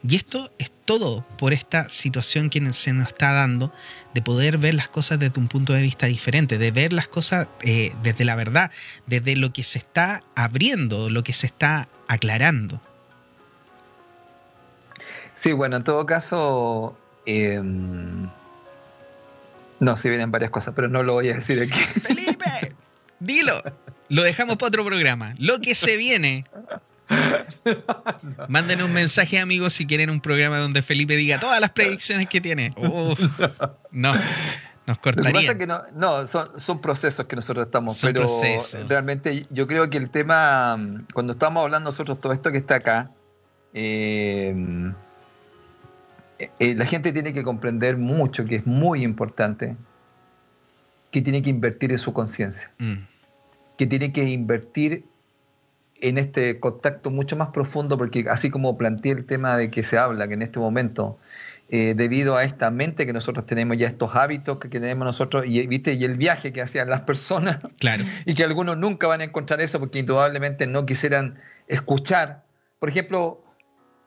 Y 0.08 0.16
esto 0.16 0.52
es 0.58 0.72
todo 0.86 1.24
por 1.38 1.54
esta 1.54 1.88
situación 1.90 2.50
que 2.50 2.74
se 2.74 2.92
nos 2.92 3.08
está 3.08 3.34
dando 3.34 3.72
de 4.16 4.22
poder 4.24 4.58
ver 4.58 4.74
las 4.74 4.88
cosas 4.88 5.20
desde 5.20 5.40
un 5.40 5.48
punto 5.48 5.74
de 5.74 5.82
vista 5.82 6.08
diferente, 6.08 6.58
de 6.58 6.72
ver 6.72 6.92
las 6.92 7.08
cosas 7.08 7.48
eh, 7.62 7.94
desde 8.02 8.26
la 8.26 8.36
verdad, 8.36 8.72
desde 9.06 9.36
lo 9.36 9.54
que 9.54 9.64
se 9.64 9.78
está 9.78 10.24
abriendo, 10.36 11.10
lo 11.12 11.24
que 11.24 11.34
se 11.34 11.46
está 11.46 11.88
aclarando. 12.08 12.82
Sí, 15.36 15.54
bueno, 15.54 15.78
en 15.78 15.84
todo 15.84 16.06
caso, 16.06 16.98
em, 17.26 18.30
no, 19.80 19.98
si 19.98 20.10
vienen 20.10 20.32
varias 20.32 20.52
cosas, 20.52 20.74
pero 20.76 20.88
no 20.88 21.04
lo 21.04 21.14
voy 21.14 21.30
a 21.30 21.36
decir 21.36 21.62
aquí. 21.62 21.72
Felipe, 22.00 22.76
dilo. 23.20 23.62
Lo 24.10 24.24
dejamos 24.24 24.58
para 24.58 24.68
otro 24.68 24.86
programa. 24.86 25.34
Lo 25.40 25.60
que 25.60 25.74
se 25.74 25.98
viene. 25.98 26.44
Manden 28.48 28.82
un 28.82 28.94
mensaje, 28.94 29.40
amigos, 29.40 29.74
si 29.74 29.86
quieren 29.86 30.10
un 30.10 30.22
programa 30.22 30.60
donde 30.60 30.82
Felipe 30.82 31.16
diga 31.16 31.40
todas 31.40 31.60
las 31.60 31.72
predicciones 31.72 32.28
que 32.28 32.42
tiene. 32.42 32.74
no, 33.92 34.14
nos 34.86 35.00
cortaría. 35.00 35.58
que 35.58 35.68
no, 35.68 35.82
no 35.96 36.28
son, 36.28 36.82
procesos 36.82 37.26
que 37.26 37.36
nosotros 37.36 37.66
estamos, 37.66 38.00
pero 38.02 38.28
realmente 38.88 39.46
yo 39.50 39.68
creo 39.68 39.90
que 39.90 39.98
el 39.98 40.10
tema, 40.10 40.78
cuando 41.14 41.34
estamos 41.34 41.64
hablando 41.64 41.90
nosotros 41.90 42.20
todo 42.22 42.34
esto 42.34 42.52
que 42.52 42.58
está 42.60 42.76
acá, 42.76 43.12
eh, 43.74 44.94
eh, 46.60 46.76
la 46.76 46.86
gente 46.86 47.12
tiene 47.12 47.34
que 47.34 47.44
comprender 47.44 47.98
mucho, 47.98 48.46
que 48.46 48.56
es 48.58 48.66
muy 48.66 49.04
importante, 49.04 49.76
que 51.12 51.22
tiene 51.22 51.42
que 51.42 51.50
invertir 51.50 51.92
en 51.92 51.98
su 51.98 52.14
conciencia, 52.14 52.72
mm. 52.80 52.96
que 53.78 53.86
tiene 53.86 54.12
que 54.12 54.24
invertir 54.24 55.06
en 56.02 56.18
este 56.18 56.60
contacto 56.60 57.12
mucho 57.12 57.36
más 57.36 57.50
profundo, 57.50 57.98
porque 57.98 58.26
así 58.30 58.50
como 58.50 58.78
planteé 58.78 59.12
el 59.12 59.26
tema 59.26 59.58
de 59.58 59.70
que 59.70 59.84
se 59.84 59.98
habla, 59.98 60.28
que 60.28 60.34
en 60.34 60.42
este 60.42 60.60
momento, 60.60 61.20
eh, 61.70 61.94
debido 61.96 62.38
a 62.38 62.44
esta 62.44 62.72
mente 62.72 63.06
que 63.06 63.14
nosotros 63.14 63.46
tenemos, 63.46 63.78
ya 63.78 63.88
estos 63.88 64.16
hábitos 64.16 64.58
que 64.58 64.68
tenemos 64.68 65.06
nosotros, 65.06 65.46
y, 65.46 65.68
¿viste? 65.68 65.94
y 65.94 66.04
el 66.04 66.18
viaje 66.18 66.52
que 66.52 66.62
hacían 66.62 66.90
las 66.90 67.02
personas, 67.02 67.60
claro. 67.80 68.04
y 68.26 68.34
que 68.34 68.44
algunos 68.44 68.78
nunca 68.78 69.08
van 69.08 69.22
a 69.22 69.26
encontrar 69.26 69.62
eso 69.62 69.80
porque 69.80 70.00
indudablemente 70.00 70.66
no 70.66 70.86
quisieran 70.86 71.38
escuchar. 71.68 72.44
Por 72.80 72.90
ejemplo, 72.90 73.44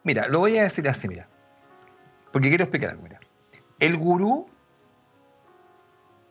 mira, 0.02 0.26
lo 0.26 0.40
voy 0.40 0.58
a 0.58 0.64
decir 0.64 0.88
así, 0.88 1.06
mira, 1.06 1.28
porque 2.34 2.48
quiero 2.48 2.64
explicar 2.64 2.90
algo, 2.90 3.02
mira. 3.04 3.20
El 3.78 3.96
gurú, 3.96 4.48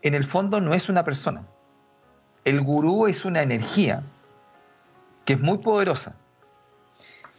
en 0.01 0.15
el 0.15 0.25
fondo, 0.25 0.59
no 0.59 0.73
es 0.73 0.89
una 0.89 1.05
persona. 1.05 1.47
El 2.43 2.59
gurú 2.59 3.07
es 3.07 3.23
una 3.23 3.41
energía 3.41 4.03
que 5.23 5.31
es 5.31 5.39
muy 5.39 5.59
poderosa. 5.59 6.17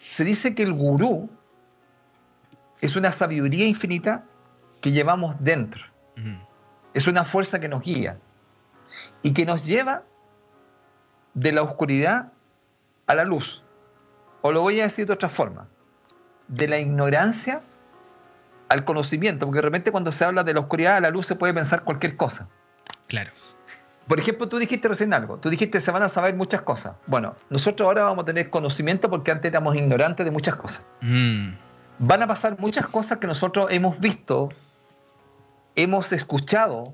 Se 0.01 0.25
dice 0.25 0.55
que 0.55 0.63
el 0.63 0.73
gurú 0.73 1.29
es 2.81 2.97
una 2.97 3.13
sabiduría 3.13 3.67
infinita 3.67 4.25
que 4.81 4.93
llevamos 4.93 5.37
dentro. 5.41 5.85
Es 6.95 7.07
una 7.07 7.25
fuerza 7.25 7.61
que 7.61 7.69
nos 7.69 7.83
guía 7.83 8.19
y 9.21 9.35
que 9.35 9.45
nos 9.45 9.67
lleva 9.67 10.05
de 11.35 11.53
la 11.53 11.63
oscuridad 11.63 12.33
a 13.07 13.15
la 13.15 13.27
luz. 13.27 13.63
O 14.41 14.53
lo 14.53 14.63
voy 14.63 14.81
a 14.81 14.85
decir 14.85 15.07
de 15.07 15.13
otra 15.13 15.29
forma, 15.29 15.69
de 16.49 16.67
la 16.67 16.79
ignorancia 16.79 17.61
al 18.69 18.85
conocimiento, 18.85 19.47
porque 19.47 19.59
de 19.59 19.63
repente 19.63 19.91
cuando 19.91 20.13
se 20.13 20.25
habla 20.25 20.45
de 20.45 20.55
la 20.55 20.61
oscuridad 20.61 20.97
a 20.97 21.01
la 21.01 21.11
luz 21.11 21.27
se 21.27 21.37
puede 21.37 21.55
pensar 21.55 21.85
cualquier 21.85 22.17
cosa. 22.17 22.49
Claro. 23.07 23.33
por 24.09 24.19
ejemplo, 24.19 24.49
tú 24.49 24.59
dijiste 24.59 24.89
recién 24.89 25.15
algo, 25.15 25.39
tú 25.39 25.51
dijiste 25.51 25.81
se 25.81 25.91
van 25.91 26.03
a 26.03 26.09
saber 26.09 26.35
muchas 26.35 26.63
cosas. 26.63 26.97
Bueno, 27.07 27.35
nosotros 27.51 27.87
ahora 27.87 28.05
vamos 28.05 28.23
a 28.23 28.27
tener 28.27 28.51
conocimiento 28.51 29.11
porque 29.11 29.31
antes 29.31 29.51
éramos 29.51 29.77
ignorantes 29.77 30.25
de 30.25 30.31
muchas 30.31 30.57
cosas. 30.57 30.85
Mm. 31.01 31.51
Van 31.99 32.23
a 32.23 32.27
pasar 32.27 32.59
muchas 32.59 32.87
cosas 32.89 33.19
que 33.19 33.27
nosotros 33.27 33.69
hemos 33.71 34.01
visto, 34.01 34.49
hemos 35.77 36.13
escuchado, 36.13 36.93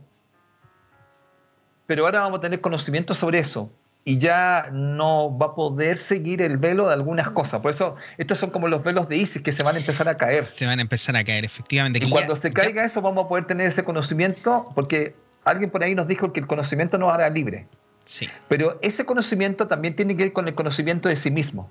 pero 1.87 2.05
ahora 2.05 2.21
vamos 2.21 2.39
a 2.39 2.43
tener 2.43 2.61
conocimiento 2.61 3.15
sobre 3.15 3.39
eso 3.39 3.71
y 4.11 4.19
ya 4.19 4.71
no 4.73 5.39
va 5.39 5.47
a 5.47 5.55
poder 5.55 5.97
seguir 5.97 6.43
el 6.43 6.57
velo 6.57 6.89
de 6.89 6.95
algunas 6.95 7.31
cosas. 7.31 7.61
Por 7.61 7.71
eso, 7.71 7.95
estos 8.19 8.41
son 8.41 8.51
como 8.51 8.67
los 8.67 8.83
velos 8.83 9.09
de 9.09 9.17
Isis 9.17 9.41
que 9.41 9.53
se 9.53 9.63
van 9.63 9.77
a 9.77 9.79
empezar 9.79 10.09
a 10.09 10.17
caer. 10.17 10.45
Se 10.45 10.67
van 10.67 10.81
a 10.81 10.83
empezar 10.83 11.15
a 11.15 11.23
caer, 11.23 11.45
efectivamente. 11.45 12.01
Y 12.05 12.11
cuando 12.11 12.35
se 12.35 12.53
caiga 12.53 12.85
eso, 12.85 13.03
vamos 13.03 13.27
a 13.27 13.29
poder 13.29 13.45
tener 13.45 13.69
ese 13.69 13.85
conocimiento, 13.85 14.67
porque 14.75 15.15
alguien 15.45 15.71
por 15.71 15.85
ahí 15.85 15.95
nos 15.95 16.09
dijo 16.09 16.33
que 16.33 16.41
el 16.41 16.49
conocimiento 16.49 16.99
nos 16.99 17.15
hará 17.15 17.31
libre. 17.31 17.69
Sí. 18.05 18.29
Pero 18.49 18.81
ese 18.83 19.07
conocimiento 19.07 19.69
también 19.69 19.95
tiene 19.95 20.17
que 20.17 20.25
ir 20.25 20.33
con 20.33 20.49
el 20.49 20.57
conocimiento 20.57 21.09
de 21.09 21.15
sí 21.15 21.31
mismo. 21.31 21.69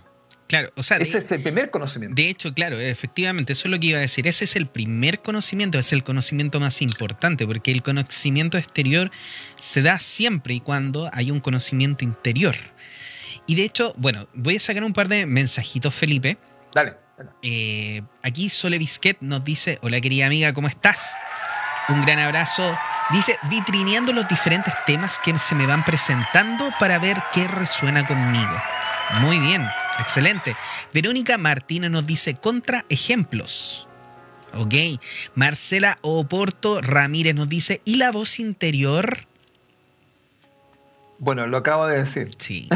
Claro, 0.49 0.71
o 0.76 0.81
sea, 0.81 0.97
ese 0.97 1.19
es 1.19 1.31
el 1.31 1.43
primer 1.43 1.69
conocimiento. 1.69 2.15
De 2.19 2.27
hecho, 2.27 2.55
claro, 2.55 2.80
efectivamente, 2.80 3.53
eso 3.53 3.67
es 3.67 3.71
lo 3.71 3.80
que 3.80 3.85
iba 3.85 3.99
a 3.99 4.01
decir. 4.01 4.26
Ese 4.26 4.45
es 4.45 4.55
el 4.55 4.65
primer 4.65 5.21
conocimiento, 5.21 5.77
es 5.77 5.93
el 5.93 6.03
conocimiento 6.03 6.59
más 6.59 6.81
importante, 6.81 7.45
porque 7.45 7.71
el 7.71 7.84
conocimiento 7.84 8.57
exterior 8.57 9.11
se 9.57 9.84
da 9.84 9.99
siempre 9.99 10.55
y 10.55 10.59
cuando 10.59 11.07
hay 11.13 11.30
un 11.30 11.39
conocimiento 11.39 12.03
interior. 12.03 12.55
Y 13.45 13.53
de 13.53 13.63
hecho, 13.63 13.93
bueno, 13.97 14.27
voy 14.34 14.55
a 14.55 14.59
sacar 14.59 14.84
un 14.84 14.93
par 14.93 15.07
de 15.07 15.27
mensajitos, 15.27 15.93
Felipe. 15.93 16.39
Dale. 16.73 16.95
Eh, 17.43 18.01
aquí 18.23 18.49
Sole 18.49 18.80
Bisquet 18.80 19.17
nos 19.21 19.43
dice: 19.43 19.77
Hola, 19.84 20.01
querida 20.01 20.26
amiga, 20.26 20.51
¿cómo 20.51 20.67
estás? 20.67 21.13
Un 21.89 22.01
gran 22.01 22.17
abrazo. 22.17 22.76
Dice, 23.11 23.38
vitrineando 23.51 24.13
los 24.13 24.27
diferentes 24.27 24.73
temas 24.88 25.19
que 25.19 25.38
se 25.38 25.53
me 25.53 25.67
van 25.67 25.85
presentando 25.85 26.71
para 26.80 26.97
ver 26.97 27.21
qué 27.34 27.47
resuena 27.47 28.07
conmigo. 28.07 28.63
Muy 29.21 29.38
bien. 29.38 29.67
Excelente. 29.99 30.55
Verónica 30.93 31.38
Martínez 31.38 31.91
nos 31.91 32.05
dice 32.05 32.35
contraejemplos. 32.35 33.88
Ok. 34.53 34.73
Marcela 35.35 35.97
Oporto 36.01 36.81
Ramírez 36.81 37.35
nos 37.35 37.49
dice, 37.49 37.81
¿y 37.85 37.95
la 37.95 38.11
voz 38.11 38.39
interior? 38.39 39.26
Bueno, 41.19 41.45
lo 41.47 41.57
acabo 41.57 41.85
de 41.85 41.97
decir. 41.97 42.31
Sí, 42.38 42.69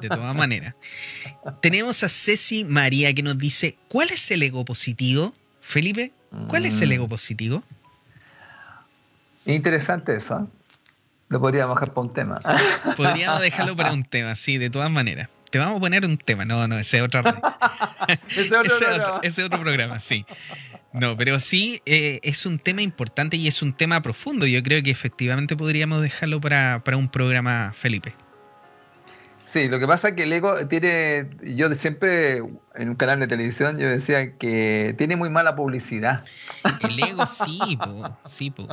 de 0.00 0.08
todas 0.08 0.34
maneras. 0.34 0.74
Tenemos 1.62 2.02
a 2.02 2.08
Ceci 2.08 2.64
María 2.64 3.14
que 3.14 3.22
nos 3.22 3.38
dice, 3.38 3.76
¿cuál 3.88 4.10
es 4.10 4.30
el 4.30 4.42
ego 4.42 4.64
positivo? 4.64 5.32
Felipe, 5.60 6.12
¿cuál 6.48 6.66
es 6.66 6.80
el 6.80 6.88
mm. 6.88 6.92
ego 6.92 7.08
positivo? 7.08 7.62
Interesante 9.46 10.16
eso. 10.16 10.40
¿eh? 10.40 10.46
Lo 11.28 11.40
podríamos 11.40 11.76
dejar 11.76 11.94
para 11.94 12.06
un 12.06 12.12
tema. 12.12 12.40
Podríamos 12.96 13.40
dejarlo 13.40 13.76
para 13.76 13.92
un 13.92 14.02
tema, 14.02 14.34
sí, 14.34 14.58
de 14.58 14.68
todas 14.68 14.90
maneras 14.90 15.28
te 15.50 15.58
vamos 15.58 15.78
a 15.78 15.80
poner 15.80 16.04
un 16.04 16.16
tema. 16.16 16.44
No, 16.44 16.66
no, 16.66 16.78
ese 16.78 16.98
es 16.98 17.02
otro, 17.02 17.20
ese, 18.28 18.56
otro 18.56 19.20
ese, 19.22 19.44
otro, 19.44 19.60
programa, 19.60 19.98
sí. 20.00 20.24
No, 20.92 21.16
pero 21.16 21.38
sí 21.38 21.82
eh, 21.86 22.20
es 22.22 22.46
un 22.46 22.58
tema 22.58 22.82
importante 22.82 23.36
y 23.36 23.48
es 23.48 23.62
un 23.62 23.72
tema 23.72 24.00
profundo. 24.00 24.46
Yo 24.46 24.62
creo 24.62 24.82
que 24.82 24.90
efectivamente 24.90 25.56
podríamos 25.56 26.02
dejarlo 26.02 26.40
para, 26.40 26.82
un 26.96 27.08
programa, 27.08 27.72
Felipe. 27.74 28.14
Sí, 29.44 29.68
lo 29.68 29.80
que 29.80 29.86
pasa 29.86 30.10
es 30.10 30.14
que 30.14 30.24
el 30.24 30.32
ego 30.32 30.68
tiene, 30.68 31.28
yo 31.42 31.74
siempre 31.74 32.36
en 32.76 32.88
un 32.88 32.94
canal 32.94 33.18
de 33.18 33.26
televisión 33.26 33.78
yo 33.78 33.88
decía 33.88 34.36
que 34.36 34.94
tiene 34.96 35.16
muy 35.16 35.28
mala 35.28 35.56
publicidad. 35.56 36.24
El 36.80 37.02
ego 37.02 37.26
sí, 37.26 37.76
po, 37.76 38.16
sí, 38.24 38.50
po. 38.50 38.68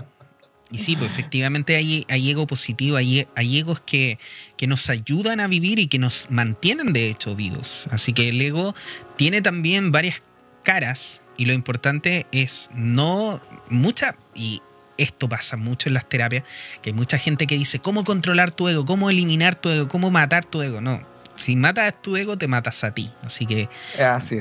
Y 0.70 0.80
sí, 0.80 0.96
pues 0.98 1.10
efectivamente 1.10 1.78
hay, 1.78 2.06
hay 2.10 2.30
ego 2.30 2.46
positivo, 2.46 2.98
hay, 2.98 3.26
hay 3.36 3.58
egos 3.58 3.80
que, 3.80 4.20
que, 4.58 4.68
nos 4.68 4.90
ayudan 4.90 5.40
a 5.40 5.48
vivir 5.48 5.80
y 5.80 5.88
que 5.88 5.98
nos 5.98 6.30
mantienen 6.30 6.92
de 6.92 7.10
hecho 7.10 7.36
vivos. 7.36 7.88
Así 7.92 8.12
que 8.12 8.30
el 8.30 8.42
ego 8.42 8.76
tiene 9.16 9.42
también 9.42 9.94
varias 9.94 10.22
caras 10.64 11.22
y 11.38 11.46
lo 11.46 11.54
importante 11.54 12.26
es 12.34 12.70
no 12.74 13.42
mucha, 13.70 14.16
y 14.36 14.62
esto 14.98 15.30
pasa 15.30 15.56
mucho 15.56 15.90
en 15.90 15.94
las 15.94 16.10
terapias, 16.10 16.44
que 16.82 16.90
hay 16.90 16.94
mucha 16.94 17.18
gente 17.18 17.48
que 17.48 17.58
dice, 17.58 17.80
¿cómo 17.80 18.04
controlar 18.04 18.52
tu 18.52 18.68
ego? 18.68 18.84
¿Cómo 18.84 19.10
eliminar 19.10 19.56
tu 19.56 19.70
ego? 19.70 19.88
¿Cómo 19.88 20.12
matar 20.12 20.44
tu 20.44 20.62
ego? 20.62 20.82
No, 20.82 21.02
si 21.38 21.56
matas 21.56 21.94
tu 22.02 22.18
ego, 22.18 22.38
te 22.38 22.48
matas 22.48 22.84
a 22.84 22.94
ti. 22.94 23.10
Así 23.24 23.46
que 23.46 23.70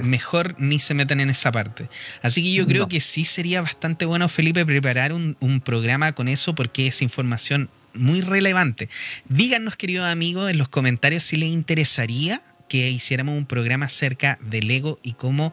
mejor 0.05 0.55
ni 0.59 0.79
se 0.79 0.95
metan 0.95 1.21
en 1.21 1.31
esa 1.31 1.53
parte. 1.53 1.89
Así 2.23 2.43
que 2.43 2.53
yo 2.53 2.67
creo 2.67 2.89
que 2.89 3.01
sí 3.01 3.25
sería 3.25 3.63
bastante 3.63 4.05
bueno, 4.05 4.29
Felipe, 4.29 4.67
preparar 4.67 5.13
un, 5.13 5.37
programa 5.65 6.13
con 6.13 6.29
eso 6.29 6.55
porque 6.55 6.87
es 6.87 7.03
información 7.03 7.71
muy 7.95 8.21
relevante. 8.21 8.89
Díganos, 9.29 9.77
queridos 9.77 10.07
amigos, 10.07 10.51
en 10.51 10.59
los 10.59 10.69
comentarios 10.69 11.23
si 11.23 11.37
les 11.37 11.49
interesaría 11.49 12.43
que 12.69 12.91
hiciéramos 12.91 13.37
un 13.37 13.47
programa 13.47 13.87
acerca 13.87 14.39
del 14.43 14.71
ego 14.71 14.99
y 15.03 15.15
cómo 15.15 15.53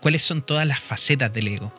cuáles 0.00 0.22
son 0.22 0.42
todas 0.42 0.66
las 0.66 0.80
facetas 0.80 1.32
del 1.32 1.48
ego. 1.48 1.72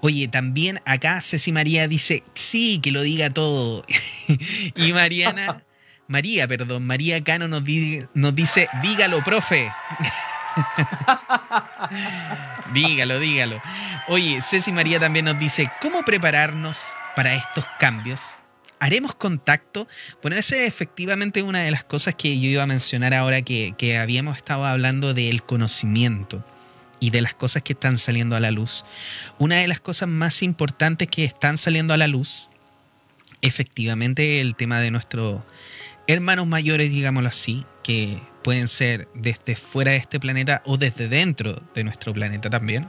Oye, 0.00 0.28
también 0.28 0.80
acá 0.84 1.20
Ceci 1.20 1.50
María 1.50 1.88
dice, 1.88 2.22
sí, 2.34 2.78
que 2.82 2.92
lo 2.92 3.02
diga 3.02 3.30
todo. 3.30 3.84
y 4.76 4.92
Mariana 4.92 5.62
María, 6.06 6.46
perdón, 6.46 6.86
María 6.86 7.22
Cano 7.24 7.48
nos, 7.48 7.64
dice, 7.64 8.68
dígalo, 8.82 9.24
profe. 9.24 9.72
dígalo, 12.74 13.18
dígalo. 13.18 13.62
Oye, 14.08 14.40
Ceci 14.42 14.70
María 14.70 15.00
también 15.00 15.24
nos 15.24 15.38
dice, 15.38 15.70
¿cómo 15.80 16.02
prepararnos 16.02 16.92
para 17.16 17.34
estos 17.34 17.64
cambios? 17.78 18.36
¿Haremos 18.80 19.14
contacto? 19.14 19.88
Bueno, 20.20 20.36
esa 20.36 20.56
es 20.56 20.68
efectivamente 20.68 21.42
una 21.42 21.62
de 21.62 21.70
las 21.70 21.84
cosas 21.84 22.14
que 22.14 22.38
yo 22.38 22.48
iba 22.48 22.62
a 22.62 22.66
mencionar 22.66 23.14
ahora 23.14 23.40
que, 23.40 23.74
que 23.78 23.96
habíamos 23.96 24.36
estado 24.36 24.66
hablando 24.66 25.14
del 25.14 25.42
conocimiento 25.42 26.44
y 27.00 27.10
de 27.10 27.22
las 27.22 27.34
cosas 27.34 27.62
que 27.62 27.72
están 27.72 27.96
saliendo 27.96 28.36
a 28.36 28.40
la 28.40 28.50
luz. 28.50 28.84
Una 29.38 29.56
de 29.56 29.68
las 29.68 29.80
cosas 29.80 30.08
más 30.08 30.42
importantes 30.42 31.08
que 31.08 31.24
están 31.24 31.56
saliendo 31.56 31.94
a 31.94 31.96
la 31.96 32.08
luz, 32.08 32.50
efectivamente, 33.40 34.40
el 34.40 34.54
tema 34.54 34.80
de 34.80 34.90
nuestro 34.90 35.44
hermanos 36.06 36.46
mayores, 36.46 36.90
digámoslo 36.90 37.28
así, 37.28 37.64
que 37.82 38.20
pueden 38.42 38.68
ser 38.68 39.08
desde 39.14 39.56
fuera 39.56 39.92
de 39.92 39.98
este 39.98 40.20
planeta 40.20 40.62
o 40.66 40.76
desde 40.76 41.08
dentro 41.08 41.60
de 41.74 41.84
nuestro 41.84 42.12
planeta 42.12 42.50
también. 42.50 42.88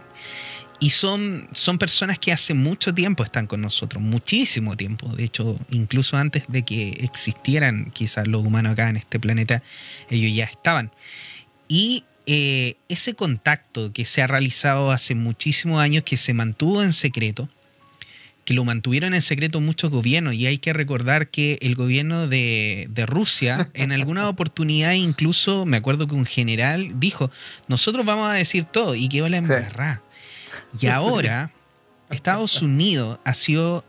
Y 0.79 0.89
son, 0.89 1.47
son 1.53 1.77
personas 1.77 2.19
que 2.19 2.33
hace 2.33 2.53
mucho 2.53 2.93
tiempo 2.93 3.23
están 3.23 3.47
con 3.47 3.61
nosotros, 3.61 4.03
muchísimo 4.03 4.75
tiempo. 4.75 5.07
De 5.15 5.23
hecho, 5.23 5.57
incluso 5.69 6.17
antes 6.17 6.43
de 6.49 6.63
que 6.63 6.89
existieran 7.01 7.91
quizás 7.91 8.27
los 8.27 8.45
humanos 8.45 8.73
acá 8.73 8.89
en 8.89 8.97
este 8.97 9.19
planeta, 9.19 9.63
ellos 10.09 10.35
ya 10.35 10.43
estaban. 10.43 10.91
Y 11.69 12.03
eh, 12.25 12.75
ese 12.89 13.13
contacto 13.13 13.93
que 13.93 14.03
se 14.03 14.21
ha 14.21 14.27
realizado 14.27 14.91
hace 14.91 15.15
muchísimos 15.15 15.79
años, 15.79 16.03
que 16.03 16.17
se 16.17 16.33
mantuvo 16.33 16.83
en 16.83 16.91
secreto, 16.91 17.49
que 18.45 18.53
lo 18.53 18.63
mantuvieron 18.63 19.13
en 19.13 19.21
secreto 19.21 19.59
muchos 19.59 19.91
gobiernos. 19.91 20.35
Y 20.35 20.45
hay 20.45 20.59
que 20.59 20.71
recordar 20.71 21.29
que 21.29 21.57
el 21.61 21.75
gobierno 21.75 22.27
de, 22.27 22.87
Rusia 23.07 23.69
en 23.73 23.91
alguna 23.91 24.29
oportunidad 24.29 24.93
incluso 24.93 25.65
me 25.65 25.77
acuerdo 25.77 26.07
que 26.07 26.15
un 26.15 26.25
general 26.25 26.99
dijo 26.99 27.29
nosotros 27.67 28.05
vamos 28.05 28.29
a 28.29 28.33
decir 28.33 28.65
todo 28.65 28.95
y 28.95 29.09
que 29.09 29.21
la 29.29 29.37
embarrá 29.37 30.01
y 30.79 30.87
ahora 30.87 31.51
Estados 32.09 32.61
Unidos 32.61 33.19
ha 33.23 33.33
sido 33.33 33.83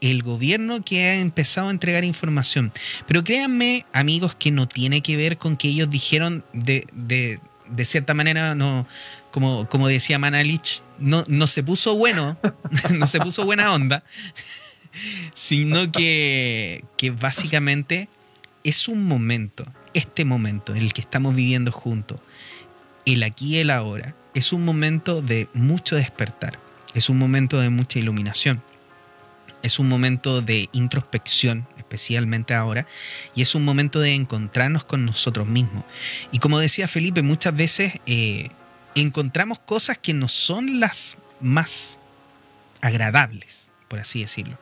el 0.00 0.22
gobierno 0.22 0.82
que 0.82 1.04
ha 1.04 1.14
empezado 1.16 1.68
a 1.68 1.70
entregar 1.70 2.04
información. 2.04 2.72
Pero 3.06 3.22
créanme 3.22 3.86
amigos 3.92 4.34
que 4.34 4.50
no 4.50 4.66
tiene 4.66 5.02
que 5.02 5.16
ver 5.16 5.38
con 5.38 5.56
que 5.56 5.68
ellos 5.68 5.90
dijeron 5.90 6.44
de, 6.52 6.86
de, 6.92 7.38
de 7.70 7.84
cierta 7.84 8.14
manera 8.14 8.54
no 8.54 8.86
como, 9.30 9.68
como 9.68 9.88
decía 9.88 10.18
Manalich, 10.18 10.82
no, 10.98 11.24
no 11.28 11.46
se 11.46 11.62
puso 11.62 11.94
bueno, 11.94 12.36
no 12.90 13.06
se 13.06 13.20
puso 13.20 13.44
buena 13.44 13.72
onda, 13.72 14.02
sino 15.34 15.90
que, 15.92 16.84
que 16.96 17.10
básicamente 17.10 18.08
es 18.64 18.88
un 18.88 19.04
momento, 19.04 19.64
este 19.94 20.24
momento 20.24 20.74
en 20.74 20.82
el 20.82 20.92
que 20.92 21.00
estamos 21.00 21.34
viviendo 21.34 21.72
juntos, 21.72 22.20
el 23.06 23.22
aquí 23.22 23.56
y 23.56 23.58
el 23.58 23.70
ahora, 23.70 24.14
es 24.34 24.52
un 24.52 24.64
momento 24.64 25.22
de 25.22 25.48
mucho 25.54 25.96
despertar, 25.96 26.58
es 26.94 27.08
un 27.08 27.18
momento 27.18 27.60
de 27.60 27.70
mucha 27.70 27.98
iluminación, 27.98 28.62
es 29.62 29.78
un 29.78 29.88
momento 29.88 30.40
de 30.40 30.68
introspección, 30.72 31.66
especialmente 31.76 32.54
ahora, 32.54 32.86
y 33.34 33.42
es 33.42 33.54
un 33.54 33.64
momento 33.64 34.00
de 34.00 34.14
encontrarnos 34.14 34.84
con 34.84 35.04
nosotros 35.04 35.46
mismos. 35.46 35.84
Y 36.32 36.38
como 36.38 36.58
decía 36.58 36.88
Felipe, 36.88 37.22
muchas 37.22 37.54
veces 37.54 37.94
eh, 38.06 38.50
encontramos 38.94 39.58
cosas 39.58 39.98
que 39.98 40.14
no 40.14 40.28
son 40.28 40.80
las 40.80 41.16
más 41.40 41.98
agradables, 42.80 43.70
por 43.88 44.00
así 44.00 44.20
decirlo. 44.20 44.58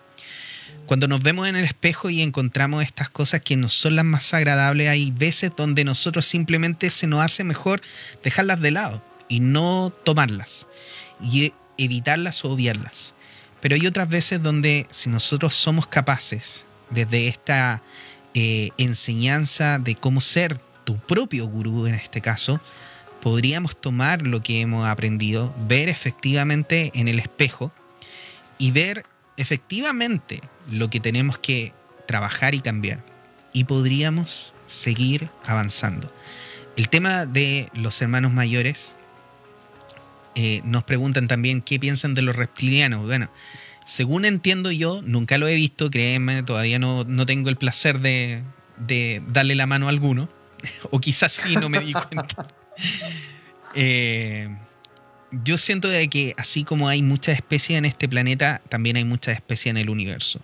Cuando 0.86 1.06
nos 1.06 1.22
vemos 1.22 1.46
en 1.46 1.56
el 1.56 1.64
espejo 1.64 2.08
y 2.08 2.22
encontramos 2.22 2.82
estas 2.82 3.10
cosas 3.10 3.42
que 3.42 3.56
no 3.56 3.68
son 3.68 3.96
las 3.96 4.06
más 4.06 4.32
agradables, 4.32 4.88
hay 4.88 5.10
veces 5.10 5.52
donde 5.54 5.84
nosotros 5.84 6.24
simplemente 6.24 6.88
se 6.88 7.06
nos 7.06 7.20
hace 7.20 7.44
mejor 7.44 7.82
dejarlas 8.24 8.60
de 8.60 8.70
lado 8.70 9.02
y 9.28 9.40
no 9.40 9.92
tomarlas 10.04 10.66
y 11.20 11.52
evitarlas 11.76 12.44
o 12.44 12.52
obviarlas. 12.52 13.14
Pero 13.60 13.74
hay 13.74 13.86
otras 13.86 14.08
veces 14.08 14.42
donde 14.42 14.86
si 14.90 15.10
nosotros 15.10 15.54
somos 15.54 15.86
capaces, 15.86 16.64
desde 16.90 17.28
esta 17.28 17.82
eh, 18.34 18.70
enseñanza 18.78 19.78
de 19.78 19.94
cómo 19.94 20.20
ser 20.20 20.58
tu 20.84 20.96
propio 20.96 21.46
gurú 21.46 21.86
en 21.86 21.94
este 21.94 22.20
caso, 22.20 22.60
podríamos 23.20 23.80
tomar 23.80 24.22
lo 24.22 24.42
que 24.42 24.60
hemos 24.60 24.86
aprendido, 24.86 25.54
ver 25.66 25.88
efectivamente 25.88 26.92
en 26.94 27.08
el 27.08 27.18
espejo 27.18 27.72
y 28.58 28.70
ver 28.70 29.04
efectivamente 29.36 30.40
lo 30.70 30.88
que 30.88 31.00
tenemos 31.00 31.38
que 31.38 31.72
trabajar 32.06 32.54
y 32.54 32.60
cambiar. 32.60 33.04
Y 33.52 33.64
podríamos 33.64 34.54
seguir 34.66 35.30
avanzando. 35.46 36.12
El 36.76 36.88
tema 36.88 37.26
de 37.26 37.68
los 37.74 38.00
hermanos 38.02 38.32
mayores, 38.32 38.97
eh, 40.40 40.60
nos 40.62 40.84
preguntan 40.84 41.26
también 41.26 41.62
qué 41.62 41.80
piensan 41.80 42.14
de 42.14 42.22
los 42.22 42.36
reptilianos. 42.36 43.04
Bueno, 43.04 43.28
según 43.84 44.24
entiendo 44.24 44.70
yo, 44.70 45.02
nunca 45.02 45.36
lo 45.36 45.48
he 45.48 45.56
visto, 45.56 45.90
créeme, 45.90 46.44
todavía 46.44 46.78
no, 46.78 47.04
tengo 47.26 47.48
el 47.48 47.56
placer 47.56 47.98
de, 47.98 48.44
de, 48.76 49.20
darle 49.26 49.56
la 49.56 49.66
mano 49.66 49.86
a 49.86 49.88
alguno. 49.88 50.28
o 50.92 51.00
quizás 51.00 51.32
sí, 51.32 51.56
no 51.56 51.68
me 51.68 51.80
di 51.80 51.92
cuenta. 52.08 52.46
Eh, 53.74 54.48
yo 55.32 55.58
siento 55.58 55.88
de 55.88 56.06
que 56.08 56.36
así 56.38 56.62
como 56.62 56.88
hay 56.88 57.02
muchas 57.02 57.34
especies 57.34 57.76
en 57.76 57.84
este 57.84 58.08
planeta, 58.08 58.62
también 58.68 58.94
hay 58.94 59.04
muchas 59.04 59.34
especies 59.34 59.72
en 59.72 59.78
el 59.78 59.90
universo. 59.90 60.40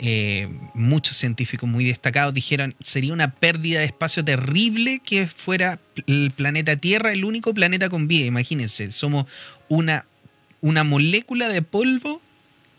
Eh, 0.00 0.48
muchos 0.74 1.16
científicos 1.16 1.68
muy 1.68 1.84
destacados 1.84 2.32
dijeron 2.32 2.76
sería 2.80 3.12
una 3.12 3.34
pérdida 3.34 3.80
de 3.80 3.86
espacio 3.86 4.24
terrible 4.24 5.00
que 5.04 5.26
fuera 5.26 5.80
el 6.06 6.30
planeta 6.30 6.76
Tierra 6.76 7.12
el 7.12 7.24
único 7.24 7.52
planeta 7.52 7.88
con 7.88 8.06
vida. 8.06 8.26
Imagínense, 8.26 8.90
somos 8.92 9.26
una, 9.68 10.04
una 10.60 10.84
molécula 10.84 11.48
de 11.48 11.62
polvo 11.62 12.20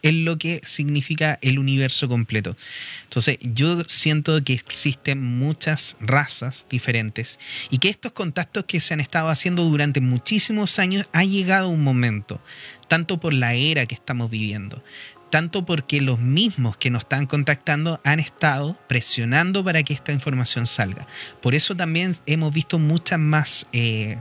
en 0.01 0.25
lo 0.25 0.37
que 0.37 0.61
significa 0.63 1.39
el 1.41 1.59
universo 1.59 2.07
completo. 2.07 2.55
Entonces, 3.03 3.37
yo 3.41 3.83
siento 3.85 4.41
que 4.43 4.53
existen 4.53 5.21
muchas 5.21 5.97
razas 5.99 6.65
diferentes 6.69 7.39
y 7.69 7.79
que 7.79 7.89
estos 7.89 8.13
contactos 8.13 8.65
que 8.65 8.79
se 8.79 8.93
han 8.93 8.99
estado 8.99 9.29
haciendo 9.29 9.63
durante 9.63 10.01
muchísimos 10.01 10.79
años 10.79 11.07
ha 11.11 11.23
llegado 11.23 11.69
un 11.69 11.83
momento, 11.83 12.41
tanto 12.87 13.19
por 13.19 13.33
la 13.33 13.53
era 13.55 13.85
que 13.85 13.95
estamos 13.95 14.31
viviendo, 14.31 14.81
tanto 15.29 15.65
porque 15.65 16.01
los 16.01 16.19
mismos 16.19 16.77
que 16.77 16.89
nos 16.89 17.01
están 17.01 17.25
contactando 17.25 17.99
han 18.03 18.19
estado 18.19 18.77
presionando 18.87 19.63
para 19.63 19.83
que 19.83 19.93
esta 19.93 20.11
información 20.11 20.65
salga. 20.65 21.07
Por 21.41 21.55
eso 21.55 21.75
también 21.75 22.15
hemos 22.25 22.53
visto 22.53 22.79
muchas 22.79 23.19
más, 23.19 23.67
eh, 23.71 24.17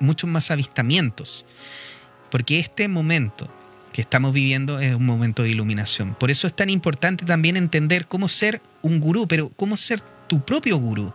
muchos 0.00 0.28
más 0.28 0.50
avistamientos, 0.50 1.44
porque 2.30 2.58
este 2.58 2.88
momento 2.88 3.48
que 3.92 4.00
estamos 4.00 4.32
viviendo 4.32 4.80
es 4.80 4.94
un 4.94 5.04
momento 5.04 5.42
de 5.42 5.50
iluminación. 5.50 6.14
Por 6.14 6.30
eso 6.30 6.46
es 6.46 6.54
tan 6.54 6.70
importante 6.70 7.24
también 7.24 7.56
entender 7.56 8.06
cómo 8.06 8.26
ser 8.26 8.62
un 8.80 9.00
gurú, 9.00 9.28
pero 9.28 9.50
cómo 9.50 9.76
ser 9.76 10.00
tu 10.28 10.44
propio 10.44 10.78
gurú. 10.78 11.12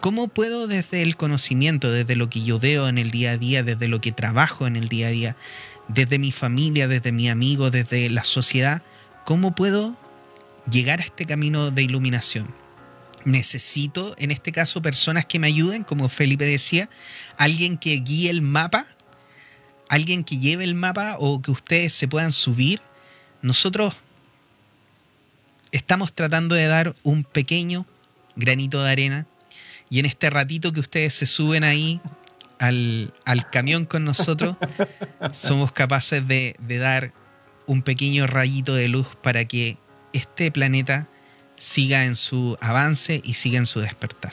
¿Cómo 0.00 0.28
puedo 0.28 0.68
desde 0.68 1.02
el 1.02 1.16
conocimiento, 1.16 1.90
desde 1.90 2.14
lo 2.14 2.30
que 2.30 2.42
yo 2.42 2.60
veo 2.60 2.86
en 2.86 2.98
el 2.98 3.10
día 3.10 3.32
a 3.32 3.38
día, 3.38 3.64
desde 3.64 3.88
lo 3.88 4.00
que 4.00 4.12
trabajo 4.12 4.66
en 4.66 4.76
el 4.76 4.88
día 4.88 5.08
a 5.08 5.10
día, 5.10 5.36
desde 5.88 6.18
mi 6.18 6.32
familia, 6.32 6.88
desde 6.88 7.12
mi 7.12 7.28
amigo, 7.28 7.70
desde 7.70 8.10
la 8.10 8.24
sociedad, 8.24 8.82
cómo 9.24 9.54
puedo 9.54 9.96
llegar 10.70 11.00
a 11.00 11.04
este 11.04 11.26
camino 11.26 11.70
de 11.70 11.82
iluminación. 11.82 12.52
Necesito, 13.24 14.14
en 14.18 14.30
este 14.30 14.52
caso, 14.52 14.82
personas 14.82 15.26
que 15.26 15.38
me 15.38 15.48
ayuden, 15.48 15.82
como 15.82 16.08
Felipe 16.08 16.44
decía, 16.44 16.88
alguien 17.38 17.76
que 17.76 17.96
guíe 17.96 18.30
el 18.30 18.42
mapa, 18.42 18.86
alguien 19.88 20.24
que 20.24 20.38
lleve 20.38 20.64
el 20.64 20.74
mapa 20.74 21.16
o 21.18 21.42
que 21.42 21.50
ustedes 21.50 21.92
se 21.92 22.08
puedan 22.08 22.32
subir. 22.32 22.80
Nosotros 23.42 23.94
estamos 25.72 26.12
tratando 26.12 26.54
de 26.54 26.66
dar 26.66 26.94
un 27.02 27.24
pequeño 27.24 27.84
granito 28.36 28.82
de 28.82 28.90
arena 28.90 29.26
y 29.90 29.98
en 29.98 30.06
este 30.06 30.30
ratito 30.30 30.72
que 30.72 30.80
ustedes 30.80 31.14
se 31.14 31.26
suben 31.26 31.64
ahí 31.64 32.00
al, 32.58 33.12
camión 33.50 33.84
con 33.84 34.04
nosotros, 34.04 34.56
somos 35.32 35.72
capaces 35.72 36.26
de, 36.26 36.56
dar 36.80 37.12
un 37.66 37.82
pequeño 37.82 38.26
rayito 38.26 38.74
de 38.74 38.88
luz 38.88 39.08
para 39.20 39.44
que 39.44 39.76
este 40.12 40.50
planeta 40.50 41.06
siga 41.56 42.04
en 42.04 42.16
su 42.16 42.56
avance 42.60 43.20
y 43.24 43.34
siga 43.34 43.58
en 43.58 43.66
su 43.66 43.80
despertar. 43.80 44.32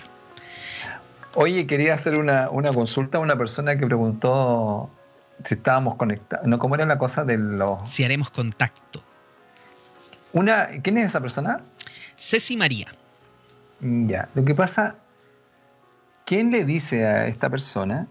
Oye, 1.36 1.66
quería 1.66 1.96
hacer 1.96 2.18
una, 2.18 2.50
consulta 2.74 3.18
a 3.18 3.22
una 3.22 3.36
persona 3.36 3.78
que 3.78 3.86
preguntó 3.86 4.90
si 5.44 5.56
estábamos 5.56 5.96
conectados. 5.96 6.46
No, 6.46 6.60
¿Cómo 6.60 6.76
era 6.76 6.86
la 6.86 6.98
cosa 6.98 7.24
de 7.24 7.38
los...? 7.38 7.90
Si 7.90 8.04
haremos 8.04 8.30
contacto. 8.30 9.04
Una, 10.32 10.68
¿Quién 10.84 10.98
es 11.00 11.08
esa 11.08 11.22
persona? 11.22 11.62
Ceci 12.16 12.56
María. 12.56 12.88
Ya, 13.82 14.30
lo 14.36 14.46
que 14.46 14.54
pasa 14.54 14.96
¿quién 16.26 16.52
le 16.52 16.66
dice 16.66 17.06
a 17.06 17.28
esta 17.28 17.50
persona 17.50 18.08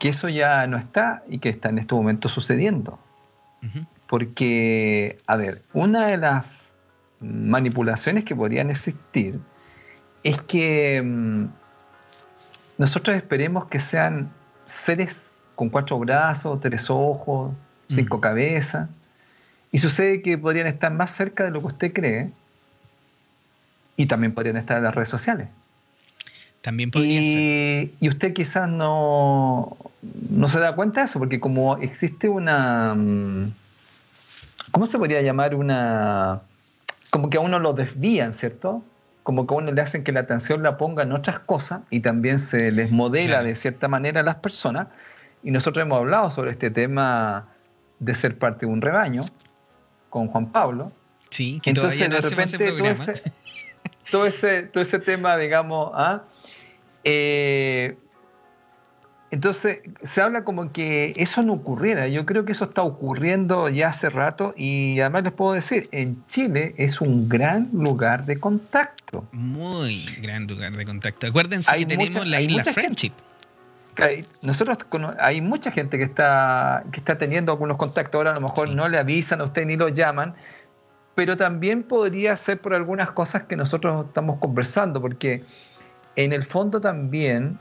que 0.00 0.08
eso 0.08 0.28
ya 0.28 0.66
no 0.66 0.78
está 0.78 1.22
y 1.28 1.38
que 1.38 1.50
está 1.50 1.68
en 1.68 1.78
este 1.78 1.94
momento 1.94 2.28
sucediendo? 2.28 2.98
Porque, 4.08 5.18
a 5.26 5.36
ver, 5.36 5.62
una 5.74 6.06
de 6.06 6.16
las 6.16 6.46
manipulaciones 7.20 8.24
que 8.24 8.34
podrían 8.34 8.70
existir 8.70 9.38
es 10.24 10.40
que 10.40 11.02
mm, 11.04 11.44
nosotros 12.78 13.14
esperemos 13.14 13.66
que 13.66 13.78
sean 13.78 14.32
seres 14.64 15.34
con 15.54 15.68
cuatro 15.68 15.98
brazos, 15.98 16.58
tres 16.60 16.88
ojos, 16.88 17.52
cinco 17.88 18.22
cabezas, 18.22 18.88
y 19.70 19.78
sucede 19.80 20.22
que 20.22 20.38
podrían 20.38 20.66
estar 20.66 20.92
más 20.92 21.10
cerca 21.10 21.44
de 21.44 21.50
lo 21.50 21.60
que 21.60 21.66
usted 21.66 21.92
cree 21.92 22.32
y 23.96 24.06
también 24.06 24.32
podrían 24.32 24.56
estar 24.56 24.78
en 24.78 24.84
las 24.84 24.94
redes 24.94 25.10
sociales. 25.10 25.48
También 26.62 26.90
podría 26.90 27.20
y, 27.20 27.32
ser. 27.32 27.90
Y 28.00 28.08
usted 28.08 28.32
quizás 28.34 28.68
no, 28.68 29.76
no 30.30 30.48
se 30.48 30.60
da 30.60 30.74
cuenta 30.74 31.00
de 31.00 31.06
eso, 31.06 31.18
porque 31.18 31.40
como 31.40 31.76
existe 31.78 32.28
una... 32.28 32.94
Mm, 32.94 33.52
¿Cómo 34.70 34.86
se 34.86 34.98
podría 34.98 35.22
llamar? 35.22 35.54
Una... 35.54 36.42
Como 37.10 37.30
que 37.30 37.38
a 37.38 37.40
uno 37.40 37.58
lo 37.58 37.72
desvían, 37.72 38.34
¿cierto? 38.34 38.84
Como 39.22 39.46
que 39.46 39.54
a 39.54 39.58
uno 39.58 39.72
le 39.72 39.82
hacen 39.82 40.04
que 40.04 40.12
la 40.12 40.20
atención 40.20 40.62
la 40.62 40.76
ponga 40.78 41.02
en 41.02 41.12
otras 41.12 41.40
cosas 41.40 41.82
y 41.90 42.00
también 42.00 42.38
se 42.38 42.70
les 42.70 42.90
modela 42.90 43.42
de 43.42 43.56
cierta 43.56 43.88
manera 43.88 44.20
a 44.20 44.22
las 44.22 44.36
personas. 44.36 44.88
Y 45.42 45.50
nosotros 45.50 45.84
hemos 45.84 45.98
hablado 45.98 46.30
sobre 46.30 46.50
este 46.52 46.70
tema 46.70 47.48
de 47.98 48.14
ser 48.14 48.38
parte 48.38 48.66
de 48.66 48.72
un 48.72 48.80
rebaño 48.80 49.24
con 50.08 50.28
Juan 50.28 50.52
Pablo. 50.52 50.92
Sí, 51.30 51.60
que 51.62 51.70
Entonces, 51.70 52.08
no 52.08 52.16
de 52.16 52.20
repente 52.20 52.58
todo 52.58 52.90
ese, 52.90 53.22
todo 54.10 54.26
ese, 54.26 54.62
todo 54.64 54.82
ese 54.82 54.98
tema, 54.98 55.36
digamos, 55.36 55.90
¿ah? 55.94 56.22
Eh, 57.04 57.96
entonces, 59.30 59.80
se 60.02 60.22
habla 60.22 60.42
como 60.42 60.72
que 60.72 61.14
eso 61.16 61.42
no 61.42 61.52
ocurriera. 61.52 62.08
Yo 62.08 62.26
creo 62.26 62.44
que 62.44 62.52
eso 62.52 62.64
está 62.64 62.82
ocurriendo 62.82 63.68
ya 63.68 63.88
hace 63.88 64.10
rato 64.10 64.54
y 64.56 64.98
además 65.00 65.22
les 65.22 65.32
puedo 65.32 65.52
decir, 65.52 65.88
en 65.92 66.26
Chile 66.26 66.74
es 66.78 67.00
un 67.00 67.28
gran 67.28 67.68
lugar 67.72 68.26
de 68.26 68.40
contacto. 68.40 69.24
Muy 69.30 70.04
gran 70.20 70.48
lugar 70.48 70.72
de 70.72 70.84
contacto. 70.84 71.28
Acuérdense 71.28 71.72
que 71.76 71.86
tenemos 71.86 72.26
la 72.26 72.40
isla 72.40 72.64
Friendship. 72.64 73.12
nosotros 74.42 74.78
hay 75.20 75.40
mucha 75.40 75.70
gente 75.70 75.96
que 75.96 76.04
está, 76.04 76.82
que 76.90 76.98
está 76.98 77.16
teniendo 77.16 77.52
algunos 77.52 77.76
contactos. 77.76 78.16
Ahora 78.16 78.32
a 78.32 78.34
lo 78.34 78.40
mejor 78.40 78.68
no 78.70 78.88
le 78.88 78.98
avisan 78.98 79.40
a 79.40 79.44
usted 79.44 79.64
ni 79.64 79.76
lo 79.76 79.88
llaman, 79.88 80.34
pero 81.14 81.36
también 81.36 81.84
podría 81.84 82.36
ser 82.36 82.60
por 82.60 82.74
algunas 82.74 83.12
cosas 83.12 83.44
que 83.44 83.54
nosotros 83.54 84.06
estamos 84.06 84.40
conversando, 84.40 85.00
porque 85.00 85.44
en 86.16 86.32
el 86.32 86.42
fondo 86.42 86.80
también, 86.80 87.58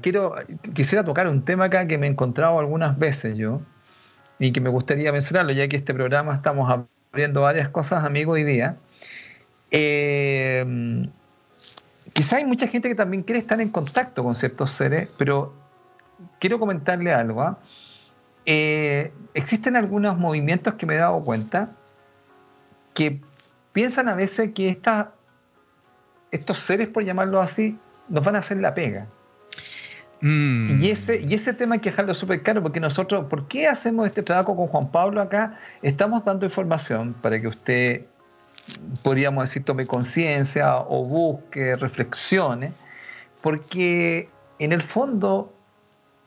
quiero, 0.00 0.34
quisiera 0.74 1.04
tocar 1.04 1.28
un 1.28 1.44
tema 1.44 1.66
acá 1.66 1.86
que 1.86 1.98
me 1.98 2.06
he 2.06 2.10
encontrado 2.10 2.58
algunas 2.58 2.98
veces 2.98 3.36
yo 3.36 3.60
y 4.38 4.52
que 4.52 4.60
me 4.60 4.70
gustaría 4.70 5.12
mencionarlo, 5.12 5.52
ya 5.52 5.68
que 5.68 5.76
este 5.76 5.94
programa 5.94 6.34
estamos 6.34 6.70
abriendo 7.12 7.42
varias 7.42 7.68
cosas, 7.68 8.04
amigo, 8.04 8.32
hoy 8.32 8.44
día. 8.44 8.76
Eh, 9.70 11.08
quizá 12.12 12.36
hay 12.36 12.44
mucha 12.44 12.66
gente 12.66 12.88
que 12.88 12.94
también 12.94 13.22
quiere 13.22 13.38
estar 13.38 13.60
en 13.60 13.70
contacto 13.70 14.22
con 14.22 14.34
ciertos 14.34 14.70
seres, 14.70 15.08
pero 15.16 15.54
quiero 16.38 16.58
comentarle 16.58 17.12
algo. 17.12 17.42
¿ah? 17.42 17.58
Eh, 18.44 19.12
existen 19.34 19.76
algunos 19.76 20.16
movimientos 20.16 20.74
que 20.74 20.86
me 20.86 20.94
he 20.94 20.98
dado 20.98 21.24
cuenta 21.24 21.70
que 22.94 23.20
piensan 23.72 24.08
a 24.08 24.14
veces 24.14 24.52
que 24.54 24.70
esta, 24.70 25.12
estos 26.36 26.58
seres, 26.58 26.88
por 26.88 27.04
llamarlo 27.04 27.40
así, 27.40 27.78
nos 28.08 28.24
van 28.24 28.36
a 28.36 28.40
hacer 28.40 28.58
la 28.58 28.74
pega. 28.74 29.06
Mm. 30.20 30.80
Y, 30.80 30.90
ese, 30.90 31.20
y 31.20 31.34
ese 31.34 31.52
tema 31.52 31.74
hay 31.74 31.80
que 31.80 31.90
dejarlo 31.90 32.14
súper 32.14 32.42
claro, 32.42 32.62
porque 32.62 32.80
nosotros, 32.80 33.26
¿por 33.26 33.46
qué 33.48 33.68
hacemos 33.68 34.06
este 34.06 34.22
trabajo 34.22 34.56
con 34.56 34.66
Juan 34.68 34.90
Pablo 34.90 35.20
acá? 35.20 35.58
Estamos 35.82 36.24
dando 36.24 36.46
información 36.46 37.14
para 37.14 37.40
que 37.40 37.48
usted, 37.48 38.06
podríamos 39.02 39.44
decir, 39.44 39.64
tome 39.64 39.86
conciencia 39.86 40.76
o 40.78 41.04
busque, 41.04 41.76
reflexione, 41.76 42.72
porque 43.42 44.28
en 44.58 44.72
el 44.72 44.82
fondo 44.82 45.52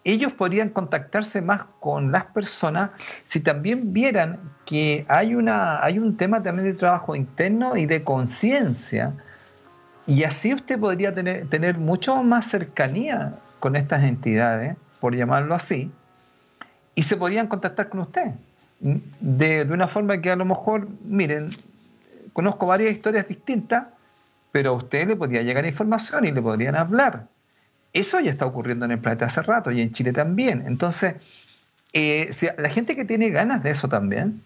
ellos 0.03 0.33
podrían 0.33 0.69
contactarse 0.69 1.41
más 1.41 1.63
con 1.79 2.11
las 2.11 2.25
personas 2.25 2.91
si 3.25 3.41
también 3.41 3.91
vieran 3.91 4.39
que 4.65 5.05
hay, 5.09 5.35
una, 5.35 5.83
hay 5.83 5.99
un 5.99 6.15
tema 6.15 6.41
también 6.41 6.71
de 6.71 6.77
trabajo 6.77 7.15
interno 7.15 7.75
y 7.75 7.85
de 7.85 8.03
conciencia. 8.03 9.13
Y 10.09 10.23
así 10.23 10.55
usted 10.55 10.79
podría 10.79 11.13
tener, 11.13 11.47
tener 11.49 11.77
mucho 11.77 12.23
más 12.23 12.49
cercanía 12.49 13.35
con 13.59 13.75
estas 13.75 14.03
entidades, 14.03 14.75
por 14.99 15.15
llamarlo 15.15 15.53
así, 15.53 15.91
y 16.95 17.03
se 17.03 17.15
podrían 17.15 17.45
contactar 17.45 17.89
con 17.89 17.99
usted. 17.99 18.31
De, 18.79 19.67
una 19.69 19.87
forma 19.87 20.19
que 20.19 20.31
a 20.31 20.35
lo 20.35 20.45
mejor, 20.45 20.87
miren, 21.05 21.51
conozco 22.33 22.65
varias 22.65 22.91
historias 22.91 23.27
distintas, 23.27 23.83
pero 24.51 24.71
a 24.71 24.73
usted 24.73 25.07
le 25.07 25.15
podría 25.15 25.43
llegar 25.43 25.63
información 25.67 26.25
y 26.25 26.31
le 26.31 26.41
podrían 26.41 26.75
hablar. 26.75 27.27
Eso 27.93 28.19
ya 28.19 28.31
está 28.31 28.47
ocurriendo 28.47 28.85
en 28.85 28.91
el 28.93 28.99
planeta 28.99 29.27
hace 29.27 29.43
rato 29.43 29.69
y 29.69 29.79
en 29.79 29.91
Chile 29.91 30.11
también. 30.11 30.63
Entonces, 30.65 31.17
eh, 31.93 32.31
la 32.57 32.69
gente 32.69 32.95
que 32.95 33.05
tiene 33.05 33.29
ganas 33.29 33.61
de 33.61 33.69
eso 33.69 33.87
también, 33.87 34.41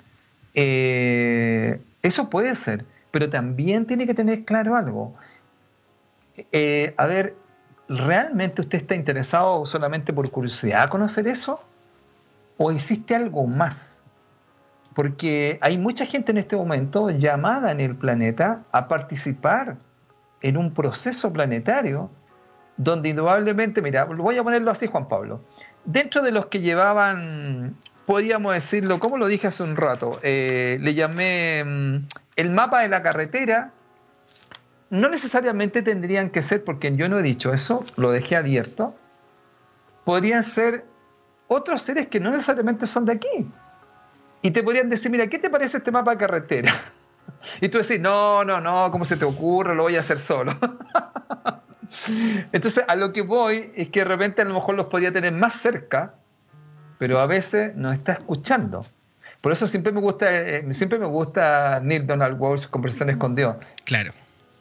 eh, 0.55 1.79
eso 2.01 2.29
puede 2.29 2.53
ser, 2.57 2.83
pero 3.11 3.29
también 3.29 3.85
tiene 3.85 4.05
que 4.05 4.13
tener 4.13 4.43
claro 4.43 4.75
algo. 4.75 5.15
Eh, 6.51 6.93
a 6.97 7.05
ver, 7.05 7.35
¿realmente 7.87 8.61
usted 8.61 8.79
está 8.79 8.95
interesado 8.95 9.65
solamente 9.65 10.13
por 10.13 10.29
curiosidad 10.31 10.83
a 10.83 10.89
conocer 10.89 11.27
eso? 11.27 11.59
¿O 12.57 12.71
existe 12.71 13.15
algo 13.15 13.45
más? 13.45 14.03
Porque 14.95 15.57
hay 15.61 15.77
mucha 15.77 16.05
gente 16.05 16.31
en 16.31 16.37
este 16.37 16.55
momento 16.55 17.09
llamada 17.09 17.71
en 17.71 17.79
el 17.79 17.95
planeta 17.95 18.63
a 18.71 18.87
participar 18.87 19.77
en 20.41 20.57
un 20.57 20.73
proceso 20.73 21.33
planetario 21.33 22.09
donde 22.77 23.09
indudablemente, 23.09 23.81
mira, 23.81 24.05
voy 24.05 24.37
a 24.37 24.43
ponerlo 24.43 24.71
así, 24.71 24.87
Juan 24.87 25.07
Pablo, 25.07 25.41
dentro 25.85 26.21
de 26.21 26.31
los 26.31 26.47
que 26.47 26.59
llevaban, 26.59 27.75
podríamos 28.05 28.53
decirlo, 28.53 28.99
como 28.99 29.17
lo 29.17 29.27
dije 29.27 29.47
hace 29.47 29.63
un 29.63 29.75
rato, 29.75 30.19
eh, 30.23 30.77
le 30.81 30.93
llamé 30.93 31.63
mm, 31.63 32.07
el 32.35 32.49
mapa 32.51 32.81
de 32.81 32.89
la 32.89 33.03
carretera, 33.03 33.71
no 34.93 35.09
necesariamente 35.09 35.81
tendrían 35.81 36.29
que 36.29 36.43
ser, 36.43 36.63
porque 36.63 36.95
yo 36.95 37.09
no 37.09 37.17
he 37.17 37.23
dicho 37.23 37.51
eso, 37.51 37.83
lo 37.97 38.11
dejé 38.11 38.35
abierto, 38.35 38.95
podrían 40.05 40.43
ser 40.43 40.85
otros 41.47 41.81
seres 41.81 42.07
que 42.07 42.19
no 42.19 42.29
necesariamente 42.29 42.85
son 42.85 43.05
de 43.05 43.13
aquí. 43.13 43.51
Y 44.43 44.51
te 44.51 44.61
podrían 44.61 44.89
decir, 44.89 45.09
mira, 45.09 45.25
¿qué 45.25 45.39
te 45.39 45.49
parece 45.49 45.77
este 45.77 45.91
mapa 45.91 46.11
de 46.11 46.17
carretera? 46.17 46.73
Y 47.59 47.67
tú 47.67 47.77
decís, 47.77 47.99
no, 47.99 48.45
no, 48.45 48.61
no, 48.61 48.89
¿cómo 48.91 49.03
se 49.03 49.17
te 49.17 49.25
ocurre? 49.25 49.75
Lo 49.75 49.83
voy 49.83 49.97
a 49.97 49.99
hacer 49.99 50.17
solo. 50.17 50.57
Entonces, 52.53 52.85
a 52.87 52.95
lo 52.95 53.11
que 53.11 53.21
voy 53.21 53.71
es 53.75 53.89
que 53.89 53.99
de 53.99 54.05
repente 54.05 54.41
a 54.41 54.45
lo 54.45 54.53
mejor 54.53 54.75
los 54.75 54.85
podía 54.87 55.11
tener 55.11 55.33
más 55.33 55.53
cerca, 55.53 56.15
pero 56.99 57.19
a 57.19 57.27
veces 57.27 57.75
no 57.75 57.91
está 57.91 58.13
escuchando. 58.13 58.85
Por 59.41 59.51
eso 59.51 59.67
siempre 59.67 59.91
me 59.91 59.99
gusta, 59.99 60.31
eh, 60.31 60.73
siempre 60.73 60.99
me 60.99 61.07
gusta 61.07 61.81
Neil 61.81 62.07
Donald 62.07 62.39
Walsh, 62.39 62.67
Conversaciones 62.67 63.17
con 63.17 63.35
Dios. 63.35 63.57
Claro. 63.83 64.13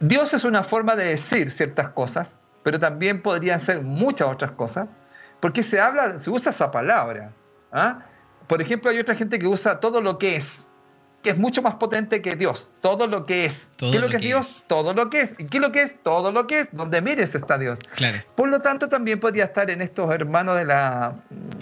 Dios 0.03 0.35
es 0.35 0.45
una 0.45 0.65
forma 0.65 0.97
de 0.97 1.05
decir 1.05 1.51
ciertas 1.51 1.91
cosas, 1.91 2.39
pero 2.63 2.79
también 2.79 3.23
podrían 3.23 3.61
ser 3.61 3.83
muchas 3.83 4.29
otras 4.29 4.51
cosas, 4.51 4.89
porque 5.41 5.63
se 5.63 5.81
habla, 5.81 6.19
se 6.21 6.29
usa 6.29 6.51
esa 6.51 6.71
palabra. 6.71 7.33
¿ah? 7.73 8.01
Por 8.49 8.61
ejemplo, 8.61 8.91
hay 8.91 8.99
otra 8.99 9.15
gente 9.15 9.39
que 9.39 9.47
usa 9.47 9.81
todo 9.81 10.01
lo 10.01 10.19
que 10.19 10.37
es 10.37 10.69
que 11.23 11.31
es 11.31 11.39
mucho 11.39 11.63
más 11.63 11.77
potente 11.77 12.21
que 12.21 12.35
Dios. 12.35 12.73
Todo 12.81 13.07
lo 13.07 13.25
que 13.25 13.45
es. 13.45 13.71
¿Qué 13.79 13.91
es 13.91 14.01
lo, 14.01 14.09
que 14.09 14.17
es 14.17 14.23
Dios? 14.23 14.65
Todo 14.67 14.93
lo 14.93 15.09
que 15.09 15.21
es. 15.21 15.37
¿Y 15.39 15.47
qué 15.47 15.59
es 15.59 15.63
lo 15.63 15.71
que 15.71 15.83
es? 15.83 16.03
Todo 16.03 16.33
lo 16.33 16.47
que 16.47 16.61
es. 16.61 16.73
Donde 16.73 17.01
mires 17.01 17.35
está 17.35 17.59
Dios. 17.59 17.79
Por 18.35 18.49
lo 18.49 18.61
tanto, 18.61 18.89
también 18.89 19.21
podría 19.21 19.45
estar 19.45 19.71
en 19.71 19.83
estos 19.83 20.13
hermanos 20.13 20.59
de, 20.59 20.65
la, 20.65 21.15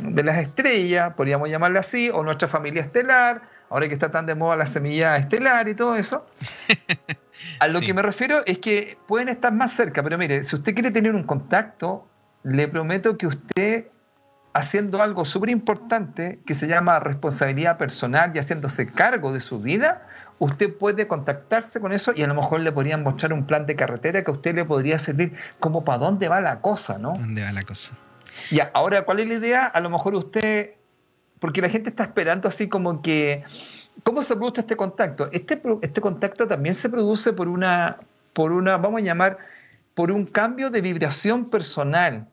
de 0.03 0.23
las 0.23 0.39
estrellas, 0.39 1.13
podríamos 1.15 1.51
llamarle 1.51 1.79
así, 1.79 2.11
o 2.11 2.23
nuestra 2.23 2.49
familia 2.49 2.83
estelar, 2.83 3.43
ahora 3.71 3.89
que 3.89 3.95
está 3.95 4.11
tan 4.11 4.27
de 4.27 4.35
moda 4.35 4.57
la 4.57 4.67
semilla 4.67 5.17
estelar 5.17 5.69
y 5.69 5.75
todo 5.75 5.97
eso. 5.97 6.27
A 7.61 7.69
lo 7.69 7.81
que 7.81 7.95
me 7.95 8.03
refiero 8.03 8.43
es 8.45 8.59
que 8.59 8.99
pueden 9.07 9.31
estar 9.31 9.53
más 9.53 9.73
cerca, 9.73 10.03
pero 10.03 10.19
mire, 10.19 10.45
si 10.45 10.57
usted 10.57 10.75
quiere 10.75 10.91
tener 10.91 11.15
un 11.15 11.23
contacto, 11.23 12.07
le 12.43 12.69
prometo 12.69 13.17
que 13.17 13.27
usted 13.27 13.87
haciendo 14.53 15.01
algo 15.01 15.25
súper 15.25 15.51
importante 15.51 16.41
que 16.45 16.55
se 16.55 16.67
llama 16.67 16.99
responsabilidad 16.99 17.79
personal 17.79 18.33
y 18.35 18.39
haciéndose 18.39 18.91
cargo 18.91 19.33
de 19.33 19.41
su 19.41 19.61
vida, 19.61 20.07
usted 20.39 20.75
puede 20.77 21.07
contactarse 21.07 21.81
con 21.81 21.93
eso 21.93 22.13
y 22.15 22.23
a 22.23 22.27
lo 22.27 22.35
mejor 22.35 22.61
le 22.61 22.73
podrían 22.73 23.03
mostrar 23.03 23.33
un 23.33 23.47
plan 23.47 23.67
de 23.67 23.77
carretera 23.77 24.25
que 24.25 24.31
a 24.31 24.35
usted 24.35 24.55
le 24.55 24.65
podría 24.65 24.99
servir 24.99 25.35
como 25.61 25.85
para 25.85 25.99
dónde 25.99 26.29
va 26.29 26.41
la 26.41 26.61
cosa, 26.61 26.99
¿no? 26.99 27.13
¿Dónde 27.13 27.45
va 27.45 27.53
la 27.53 27.63
cosa? 27.63 27.95
Ya, 28.51 28.71
ahora, 28.75 29.03
¿cuál 29.03 29.21
es 29.21 29.29
la 29.29 29.35
idea? 29.35 29.67
A 29.67 29.81
lo 29.81 29.91
mejor 29.91 30.15
usted, 30.15 30.75
porque 31.41 31.61
la 31.61 31.69
gente 31.69 31.91
está 31.91 32.05
esperando 32.05 32.49
así 32.49 32.69
como 32.69 33.03
que, 33.03 33.43
¿cómo 34.05 34.23
se 34.23 34.37
produce 34.37 34.61
este 34.61 34.77
contacto? 34.77 35.29
Este, 35.33 35.61
este 35.83 36.01
contacto 36.01 36.47
también 36.47 36.75
se 36.75 36.89
produce 36.89 37.33
por 37.33 37.49
una, 37.49 37.99
por 38.33 38.53
una, 38.53 38.77
vamos 38.77 39.01
a 39.01 39.05
llamar, 39.05 39.39
por 39.95 40.13
un 40.13 40.25
cambio 40.27 40.71
de 40.71 40.81
vibración 40.81 41.49
personal 41.49 42.29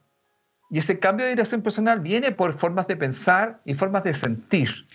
y 0.70 0.80
ese 0.80 1.00
cambio 1.00 1.26
de 1.26 1.32
dirección 1.32 1.62
personal 1.62 2.02
viene 2.02 2.32
por 2.32 2.54
formas 2.54 2.88
de 2.88 2.98
pensar 2.98 3.62
y 3.66 3.74
formas 3.74 4.04
de 4.04 4.14
sentir. 4.14 4.86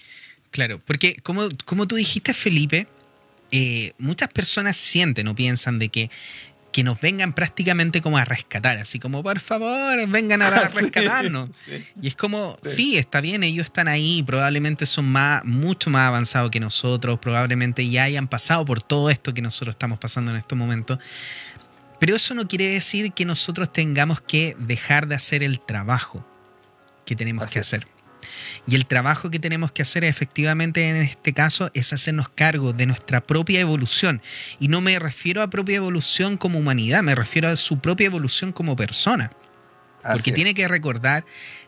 Claro, 0.50 0.80
porque 0.84 1.16
como, 1.22 1.48
como 1.64 1.86
tú 1.88 1.96
dijiste, 1.96 2.34
Felipe, 2.34 2.86
eh, 3.50 3.92
muchas 3.98 4.28
personas 4.28 4.76
sienten 4.76 5.28
o 5.28 5.34
piensan 5.34 5.78
de 5.78 5.88
que, 5.88 6.10
que 6.72 6.82
nos 6.82 7.00
vengan 7.00 7.34
prácticamente 7.34 8.00
como 8.00 8.16
a 8.16 8.24
rescatar, 8.24 8.78
así 8.78 8.98
como, 8.98 9.22
por 9.22 9.38
favor, 9.38 10.06
vengan 10.08 10.42
a, 10.42 10.50
rescatarnos. 10.50 11.50
Y 12.02 12.08
es 12.08 12.16
como, 12.16 12.56
sí. 12.62 12.96
está 12.96 13.20
bien, 13.20 13.42
ellos 13.42 13.66
están 13.66 13.88
ahí, 13.88 14.22
probablemente 14.22 14.86
son 14.86 15.04
más, 15.04 15.44
mucho 15.44 15.90
más 15.90 16.08
avanzados 16.08 16.50
que 16.50 16.60
nosotros, 16.60 17.18
probablemente 17.18 17.88
ya 17.88 18.04
hayan 18.04 18.26
pasado 18.26 18.64
por 18.64 18.82
todo 18.82 19.10
esto 19.10 19.34
que 19.34 19.42
nosotros 19.42 19.74
estamos 19.74 19.98
pasando 19.98 20.30
en 20.30 20.38
estos 20.38 20.56
momentos. 20.56 20.98
Pero 22.00 22.16
eso 22.16 22.34
no 22.34 22.48
quiere 22.48 22.68
decir 22.68 23.12
que 23.12 23.24
nosotros 23.24 23.72
tengamos 23.72 24.20
que 24.20 24.56
dejar 24.58 25.06
de 25.06 25.14
hacer 25.14 25.42
el 25.42 25.60
trabajo 25.60 26.26
que 27.04 27.14
tenemos 27.14 27.50
que 27.50 27.60
hacer. 27.60 27.86
Y 28.66 28.76
el 28.76 28.86
trabajo 28.86 29.30
que 29.30 29.40
tenemos 29.40 29.72
que 29.72 29.82
hacer 29.82 30.04
efectivamente 30.04 30.88
en 30.88 30.96
este 30.96 31.32
caso 31.32 31.70
es 31.74 31.92
hacernos 31.92 32.28
cargo 32.28 32.72
de 32.72 32.86
nuestra 32.86 33.20
propia 33.20 33.60
evolución. 33.60 34.22
Y 34.60 34.68
no 34.68 34.80
me 34.80 34.98
refiero 34.98 35.42
a 35.42 35.50
propia 35.50 35.76
evolución 35.76 36.36
como 36.36 36.58
humanidad, 36.58 37.02
me 37.02 37.14
refiero 37.14 37.48
a 37.48 37.56
su 37.56 37.80
propia 37.80 38.06
evolución 38.06 38.52
como 38.52 38.76
persona. 38.76 39.30
Porque 40.02 40.32
tiene 40.32 40.54
que 40.54 40.66
recordar 40.66 41.24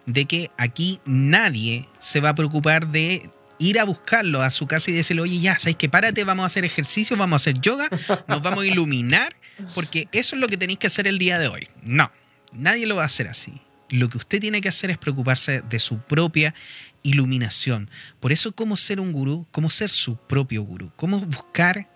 de 0.07 0.25
que 0.27 0.51
aquí 0.57 1.01
nadie 1.05 1.89
se 1.99 2.21
va 2.21 2.31
a 2.31 2.35
preocupar 2.35 2.89
de 2.89 3.31
ir 3.59 3.79
a 3.79 3.85
buscarlo 3.85 4.43
a 4.43 4.51
su 4.51 4.67
casa 4.67 4.91
y 4.91 4.95
decirle, 4.95 5.23
oye, 5.23 5.39
ya, 5.39 5.59
¿sabes 5.59 5.77
que 5.77 5.89
Párate, 5.89 6.25
vamos 6.25 6.43
a 6.43 6.47
hacer 6.47 6.65
ejercicio, 6.65 7.17
vamos 7.17 7.35
a 7.35 7.43
hacer 7.43 7.61
yoga, 7.61 7.89
nos 8.27 8.43
vamos 8.43 8.65
a 8.65 8.67
iluminar, 8.67 9.35
porque 9.75 10.09
eso 10.13 10.37
es 10.37 10.41
lo 10.41 10.49
que 10.49 10.57
tenéis 10.57 10.79
que 10.79 10.89
hacer 10.89 11.07
el 11.07 11.19
día 11.19 11.39
de 11.39 11.49
hoy. 11.49 11.69
No, 11.83 12.11
nadie 12.53 12.87
lo 12.87 12.97
va 12.97 13.03
a 13.03 13.07
hacer 13.07 13.29
así. 13.29 13.63
Lo 13.91 14.09
que 14.09 14.19
usted 14.19 14.41
tiene 14.41 14.61
que 14.61 14.69
hacer 14.69 14.91
es 14.91 14.99
preocuparse 14.99 15.63
de 15.63 15.79
su 15.79 15.99
propia 15.99 16.55
iluminación. 17.03 17.91
Por 18.19 18.33
eso, 18.33 18.53
¿cómo 18.53 18.77
ser 18.77 18.99
un 18.99 19.13
gurú? 19.13 19.47
¿Cómo 19.51 19.71
ser 19.71 19.91
su 19.91 20.17
propio 20.17 20.63
gurú? 20.63 20.91
¿Cómo 20.97 21.21
buscar 21.21 21.89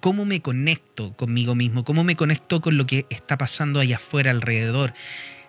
cómo 0.00 0.24
me 0.24 0.40
conecto 0.40 1.16
conmigo 1.16 1.54
mismo? 1.54 1.84
¿Cómo 1.84 2.04
me 2.04 2.14
conecto 2.14 2.60
con 2.60 2.76
lo 2.76 2.86
que 2.86 3.06
está 3.10 3.36
pasando 3.38 3.80
allá 3.80 3.96
afuera 3.96 4.30
alrededor? 4.30 4.94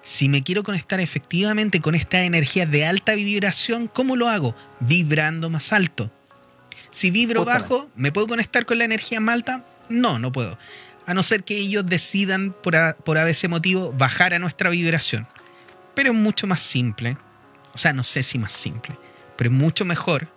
Si 0.02 0.30
me 0.30 0.44
quiero 0.44 0.64
conectar 0.64 1.00
efectivamente 1.00 1.82
con 1.82 1.94
esta 1.94 2.24
energía 2.24 2.66
de 2.66 2.86
alta 2.86 3.16
vibración, 3.16 3.88
¿cómo 3.88 4.16
lo 4.16 4.30
hago? 4.30 4.56
Vibrando 4.80 5.50
más 5.50 5.74
alto. 5.74 6.10
Si 6.90 7.12
vibro 7.12 7.46
bajo, 7.46 7.90
¿me 7.96 8.12
puedo 8.12 8.28
conectar 8.28 8.66
con 8.66 8.78
la 8.78 8.86
energía 8.86 9.20
más 9.20 9.34
alta? 9.34 9.66
No, 9.90 10.20
no 10.20 10.32
puedo. 10.32 10.58
A 11.06 11.14
no 11.14 11.22
ser 11.22 11.44
que 11.44 11.58
ellos 11.58 11.86
decidan, 11.86 12.56
por, 12.64 12.76
a, 12.76 12.96
por 12.96 13.18
ese 13.18 13.48
motivo, 13.48 13.94
bajar 13.94 14.34
a 14.34 14.40
nuestra 14.40 14.70
vibración. 14.70 15.28
Pero 16.00 16.14
es 16.14 16.18
mucho 16.18 16.48
más 16.48 16.62
simple. 16.62 17.18
O 17.74 17.78
sea, 17.78 17.92
no 17.92 18.04
sé 18.04 18.24
si 18.24 18.40
más 18.40 18.54
simple. 18.54 18.98
Pero 19.36 19.50
es 19.50 19.56
mucho 19.58 19.84
mejor 19.84 20.30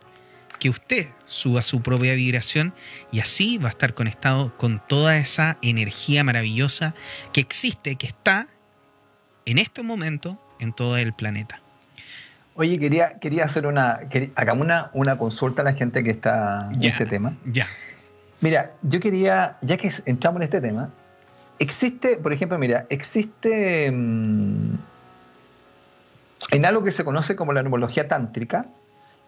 que 0.59 0.69
usted 0.69 1.07
suba 1.23 1.63
su 1.63 1.83
propia 1.83 2.15
vibración 2.15 2.75
y 3.13 3.21
así 3.21 3.59
va 3.59 3.69
a 3.69 3.71
estar 3.71 3.95
conectado 3.95 4.53
con 4.57 4.83
toda 4.85 5.17
esa 5.17 5.59
energía 5.63 6.25
maravillosa 6.25 6.97
que 7.33 7.41
existe, 7.41 7.95
que 7.95 8.09
está 8.09 8.49
en 9.47 9.59
este 9.59 9.85
momento 9.85 10.37
en 10.59 10.73
todo 10.73 10.97
el 10.97 11.13
planeta. 11.13 11.63
Oye, 12.57 12.81
quería, 12.81 13.21
quería 13.21 13.45
hacer 13.45 13.69
una, 13.69 14.01
hagamos 14.35 14.65
una, 14.65 14.91
una 14.95 15.17
consulta 15.17 15.63
a 15.63 15.65
la 15.65 15.75
gente 15.75 16.03
que 16.03 16.11
está 16.11 16.71
en 16.73 16.83
este 16.83 17.07
tema. 17.07 17.37
Ya. 17.45 17.69
Mira, 18.41 18.75
yo 18.83 18.99
quería, 18.99 19.59
ya 19.63 19.77
que 19.77 19.93
entramos 20.07 20.41
en 20.41 20.43
este 20.43 20.61
tema, 20.61 20.93
existe, 21.61 22.17
por 22.17 22.33
ejemplo, 22.33 22.59
mira, 22.59 22.85
existe 22.91 23.93
mm, 23.93 24.91
en 26.51 26.67
algo 26.67 26.85
que 26.85 26.93
se 26.93 27.05
conoce 27.05 27.37
como 27.37 27.53
la 27.53 27.63
numerología 27.63 28.09
tántrica, 28.09 28.67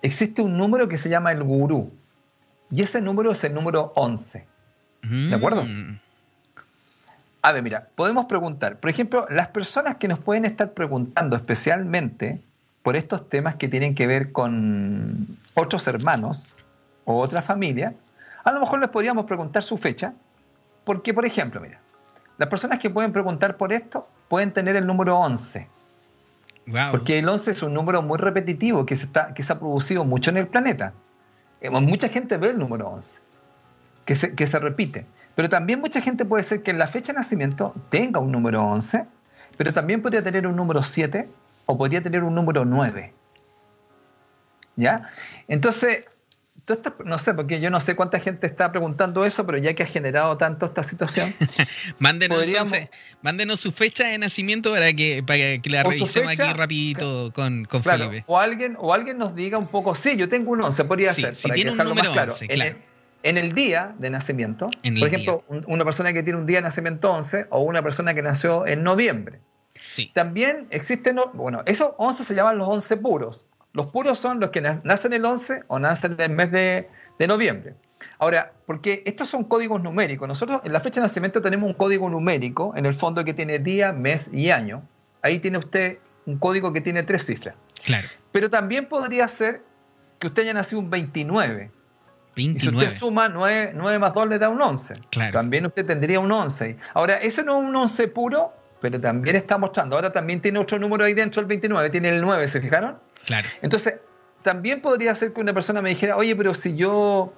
existe 0.03 0.43
un 0.43 0.59
número 0.59 0.89
que 0.89 0.99
se 0.99 1.09
llama 1.09 1.33
el 1.33 1.43
gurú. 1.43 1.93
Y 2.71 2.83
ese 2.83 3.01
número 3.01 3.33
es 3.33 3.45
el 3.45 3.55
número 3.55 3.93
11. 3.95 4.47
¿De 5.03 5.35
acuerdo? 5.35 5.65
Mm. 5.65 6.01
A 7.43 7.53
ver, 7.53 7.63
mira, 7.63 7.89
podemos 7.95 8.25
preguntar. 8.25 8.79
Por 8.79 8.91
ejemplo, 8.91 9.27
las 9.29 9.49
personas 9.49 9.97
que 9.97 10.09
nos 10.09 10.19
pueden 10.19 10.47
estar 10.47 10.73
preguntando 10.73 11.37
especialmente 11.37 12.41
por 12.83 12.97
estos 12.97 13.29
temas 13.29 13.57
que 13.57 13.69
tienen 13.69 13.95
que 13.95 14.07
ver 14.07 14.33
con 14.33 15.39
otros 15.55 15.87
hermanos 15.87 16.57
o 17.05 17.21
otra 17.21 17.43
familia, 17.43 17.95
a 18.45 18.53
lo 18.53 18.61
mejor 18.61 18.81
les 18.81 18.89
podríamos 18.89 19.27
preguntar 19.27 19.63
su 19.63 19.77
fecha, 19.77 20.15
porque, 20.85 21.13
por 21.13 21.27
ejemplo, 21.27 21.61
mira, 21.61 21.81
las 22.39 22.49
personas 22.49 22.79
que 22.79 22.91
pueden 22.91 23.13
preguntar 23.13 23.57
por 23.57 23.73
esto 23.73 24.09
pueden 24.29 24.53
tener 24.53 24.77
el 24.77 24.87
número 24.87 25.19
11. 25.19 25.69
Porque 26.91 27.19
el 27.19 27.29
11 27.29 27.51
es 27.51 27.63
un 27.63 27.75
número 27.75 28.03
muy 28.03 28.19
repetitivo 28.19 28.87
que 28.87 28.97
se, 28.97 29.07
está, 29.07 29.35
que 29.35 29.43
se 29.43 29.53
ha 29.53 29.59
producido 29.59 30.05
mucho 30.05 30.31
en 30.31 30.39
el 30.39 30.49
planeta. 30.49 30.93
Eh, 31.61 31.71
mucha 31.71 32.09
gente 32.09 32.37
ve 32.37 32.51
el 32.51 32.59
número 32.59 32.89
11, 32.89 33.21
que 34.05 34.17
se, 34.17 34.35
que 34.35 34.47
se 34.47 34.59
repite. 34.59 35.07
Pero 35.35 35.49
también 35.49 35.81
mucha 35.81 36.01
gente 36.01 36.25
puede 36.25 36.45
ser 36.45 36.63
que 36.63 36.71
en 36.71 36.79
la 36.79 36.87
fecha 36.87 37.13
de 37.13 37.19
nacimiento 37.19 37.75
tenga 37.91 38.21
un 38.21 38.33
número 38.33 38.63
11, 38.63 39.05
pero 39.57 39.73
también 39.73 40.03
podría 40.03 40.23
tener 40.23 40.47
un 40.47 40.57
número 40.57 40.83
7 40.83 41.29
o 41.67 41.79
podría 41.79 42.03
tener 42.03 42.23
un 42.23 42.35
número 42.35 42.65
9. 42.65 43.13
¿Ya? 44.77 45.11
Entonces, 45.49 46.07
no 47.05 47.19
sé, 47.19 47.35
porque 47.35 47.61
yo 47.61 47.71
no 47.71 47.81
sé 47.81 47.95
cuánta 47.95 48.21
gente 48.21 48.47
está 48.47 48.71
preguntando 48.71 49.25
eso, 49.25 49.45
pero 49.45 49.59
ya 49.59 49.75
que 49.75 49.83
ha 49.83 49.87
generado 49.87 50.37
tanto 50.39 50.67
esta 50.67 50.83
situación. 50.83 51.33
mándenos, 51.99 53.61
su 53.61 53.73
fecha 53.73 54.07
de 54.07 54.19
nacimiento 54.19 54.73
para 54.73 54.93
que, 54.93 55.23
para 55.27 55.59
que 55.59 55.71
la 55.71 55.83
revisemos 55.83 56.33
aquí 56.33 56.53
rapidito 56.53 57.33
con, 57.35 57.65
con 57.67 57.83
Felipe. 57.83 58.25
O 58.27 58.39
alguien, 58.39 58.77
o 58.79 58.95
alguien 58.95 59.19
nos 59.19 59.35
diga 59.35 59.59
un 59.59 59.67
poco, 59.67 59.95
sí, 59.95 60.17
yo 60.17 60.29
tengo 60.29 60.53
un 60.53 60.63
11, 60.63 60.85
podría 60.85 61.13
ser. 61.13 61.35
Si 61.35 61.51
tiene 61.51 61.73
un 61.73 61.79
número 61.79 62.13
claro. 62.13 62.33
11, 62.33 62.47
claro 62.49 62.77
en 63.25 63.39
el 63.39 63.55
día 63.55 63.95
de 63.99 64.11
nacimiento, 64.11 64.69
por 64.83 65.09
ejemplo, 65.09 65.43
una 65.67 65.85
persona 65.85 66.13
que 66.13 66.23
tiene 66.23 66.39
un 66.39 66.47
día 66.47 66.59
de 66.59 66.63
nacimiento 66.63 67.11
11 67.11 67.47
o 67.49 67.63
una 67.63 67.83
persona 67.83 68.15
que 68.15 68.21
nació 68.21 68.67
en 68.67 68.83
noviembre. 68.83 69.41
Sí. 69.81 70.11
También 70.13 70.67
existen, 70.71 71.17
bueno, 71.33 71.63
esos 71.65 71.93
11 71.97 72.23
se 72.23 72.35
llaman 72.35 72.59
los 72.59 72.69
11 72.69 72.99
puros. 72.99 73.47
Los 73.75 73.91
puros 73.91 74.19
son 74.19 74.41
los 74.41 74.51
que 74.51 74.61
nacen 74.61 75.13
el 75.13 75.25
11 75.25 75.65
o 75.69 75.79
nacen 75.79 76.13
en 76.13 76.21
el 76.21 76.31
mes 76.31 76.51
de, 76.51 76.89
noviembre. 77.27 77.75
Ahora, 78.19 78.53
porque 78.67 79.03
estos 79.05 79.29
son 79.29 79.45
códigos 79.45 79.83
numéricos. 79.83 80.27
Nosotros 80.27 80.61
en 80.65 80.73
la 80.73 80.81
fecha 80.81 81.01
de 81.01 81.07
nacimiento 81.07 81.43
tenemos 81.43 81.69
un 81.69 81.75
código 81.75 82.09
numérico, 82.09 82.73
en 82.77 82.87
el 82.87 82.95
fondo 82.95 83.25
que 83.25 83.35
tiene 83.35 83.59
día, 83.59 83.93
mes 83.93 84.31
y 84.33 84.51
año. 84.51 84.83
Ahí 85.23 85.41
tiene 85.41 85.59
usted 85.59 85.99
un 86.25 86.39
código 86.39 86.73
que 86.73 86.81
tiene 86.81 87.03
tres 87.03 87.27
cifras. 87.27 87.57
Claro. 87.85 88.09
Pero 88.33 88.49
también 88.49 88.87
podría 88.87 89.29
ser 89.29 89.63
que 90.19 90.29
usted 90.29 90.43
haya 90.43 90.55
nacido 90.55 90.81
un 90.81 90.89
29 90.91 91.71
y 92.37 92.59
si 92.59 92.69
usted 92.69 92.91
suma 92.91 93.29
9, 93.29 93.99
más 93.99 94.15
2 94.15 94.29
le 94.29 94.39
da 94.39 94.49
un 94.49 94.61
11. 94.61 94.95
También 95.33 95.67
usted 95.67 95.87
tendría 95.87 96.21
un 96.21 96.31
11. 96.31 96.77
Ahora, 96.95 97.17
eso 97.17 97.43
no 97.45 97.61
es 97.61 97.69
un 97.69 97.77
11 97.77 98.09
puro, 98.09 98.53
pero 98.81 99.01
también 99.01 99.37
está 99.37 99.57
mostrando. 99.57 99.97
Ahora 99.97 100.13
también 100.13 100.41
tiene 100.41 100.59
otro 100.59 100.79
número 100.79 101.05
ahí 101.05 101.15
dentro 101.15 101.41
del 101.41 101.49
29, 101.49 101.91
tiene 101.91 102.09
el 102.09 102.21
9, 102.21 102.49
¿se 102.49 102.61
fijaron? 102.61 102.99
Claro. 103.27 103.49
Entonces, 103.63 104.01
también 104.43 104.81
podría 104.81 105.15
ser 105.15 105.33
que 105.33 105.41
una 105.41 105.53
persona 105.53 105.83
me 105.83 105.91
dijera, 105.91 106.17
oye, 106.17 106.37
pero 106.37 106.55
si 106.55 106.77
yo, 106.77 107.33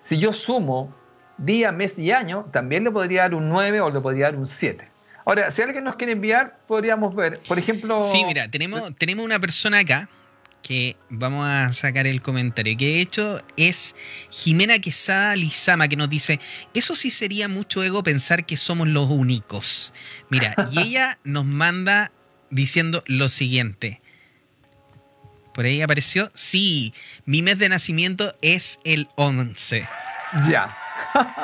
si 0.00 0.18
yo 0.18 0.32
sumo 0.32 0.94
día, 1.38 1.72
mes 1.72 1.98
y 1.98 2.12
año, 2.12 2.46
también 2.52 2.84
le 2.84 2.90
podría 2.90 3.22
dar 3.22 3.34
un 3.34 3.48
9 3.48 3.80
o 3.80 3.90
le 3.90 4.00
podría 4.00 4.26
dar 4.26 4.36
un 4.36 4.46
7. 4.46 4.88
Ahora, 5.24 5.50
si 5.50 5.62
alguien 5.62 5.84
nos 5.84 5.96
quiere 5.96 6.12
enviar, 6.12 6.58
podríamos 6.66 7.14
ver, 7.14 7.40
por 7.46 7.58
ejemplo... 7.58 8.04
Sí, 8.06 8.24
mira, 8.24 8.48
tenemos, 8.48 8.94
tenemos 8.96 9.24
una 9.24 9.38
persona 9.38 9.80
acá 9.80 10.08
que 10.62 10.96
vamos 11.10 11.46
a 11.46 11.72
sacar 11.72 12.06
el 12.06 12.22
comentario, 12.22 12.76
que 12.76 12.86
de 12.86 13.00
hecho 13.00 13.40
es 13.56 13.96
Jimena 14.30 14.78
Quesada 14.78 15.34
Lizama, 15.36 15.88
que 15.88 15.96
nos 15.96 16.08
dice, 16.08 16.40
eso 16.72 16.94
sí 16.94 17.10
sería 17.10 17.48
mucho 17.48 17.82
ego 17.82 18.02
pensar 18.02 18.46
que 18.46 18.56
somos 18.56 18.88
los 18.88 19.10
únicos. 19.10 19.92
Mira, 20.30 20.54
y 20.70 20.78
ella 20.82 21.18
nos 21.24 21.44
manda 21.44 22.12
diciendo 22.50 23.02
lo 23.06 23.28
siguiente. 23.28 24.00
Por 25.54 25.66
ahí 25.66 25.82
apareció, 25.82 26.30
sí, 26.34 26.94
mi 27.26 27.42
mes 27.42 27.58
de 27.58 27.68
nacimiento 27.68 28.34
es 28.40 28.80
el 28.84 29.08
11. 29.16 29.86
Ya. 30.48 30.76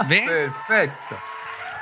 ¿Ve? 0.08 0.22
Perfecto. 0.26 1.18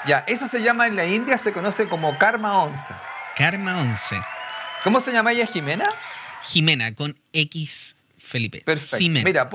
Ya, 0.06 0.24
eso 0.26 0.46
se 0.46 0.62
llama 0.62 0.86
en 0.86 0.96
la 0.96 1.04
India, 1.06 1.38
se 1.38 1.52
conoce 1.52 1.88
como 1.88 2.16
Karma 2.18 2.62
11. 2.62 2.94
Karma 3.36 3.80
11. 3.80 4.20
¿Cómo 4.84 5.00
se 5.00 5.12
llama 5.12 5.32
ella, 5.32 5.46
Jimena? 5.46 5.86
Jimena, 6.42 6.94
con 6.94 7.18
X 7.32 7.96
Felipe. 8.16 8.62
Perfecto. 8.64 9.20
Mira, 9.24 9.50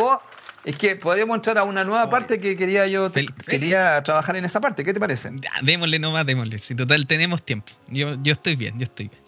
es 0.63 0.75
que 0.75 0.95
podríamos 0.95 1.35
entrar 1.35 1.57
a 1.57 1.63
una 1.63 1.83
nueva 1.83 2.09
parte 2.09 2.39
que 2.39 2.55
quería 2.55 2.85
yo, 2.87 3.11
quería 3.47 4.01
trabajar 4.03 4.35
en 4.35 4.45
esa 4.45 4.61
parte. 4.61 4.83
¿Qué 4.83 4.93
te 4.93 4.99
parece? 4.99 5.31
démosle 5.61 5.99
nomás, 5.99 6.25
démosle. 6.25 6.59
Si 6.59 6.75
total 6.75 7.07
tenemos 7.07 7.43
tiempo. 7.43 7.71
Yo, 7.87 8.15
yo 8.21 8.33
estoy 8.33 8.55
bien, 8.55 8.77
yo 8.77 8.83
estoy 8.83 9.07
bien. 9.07 9.21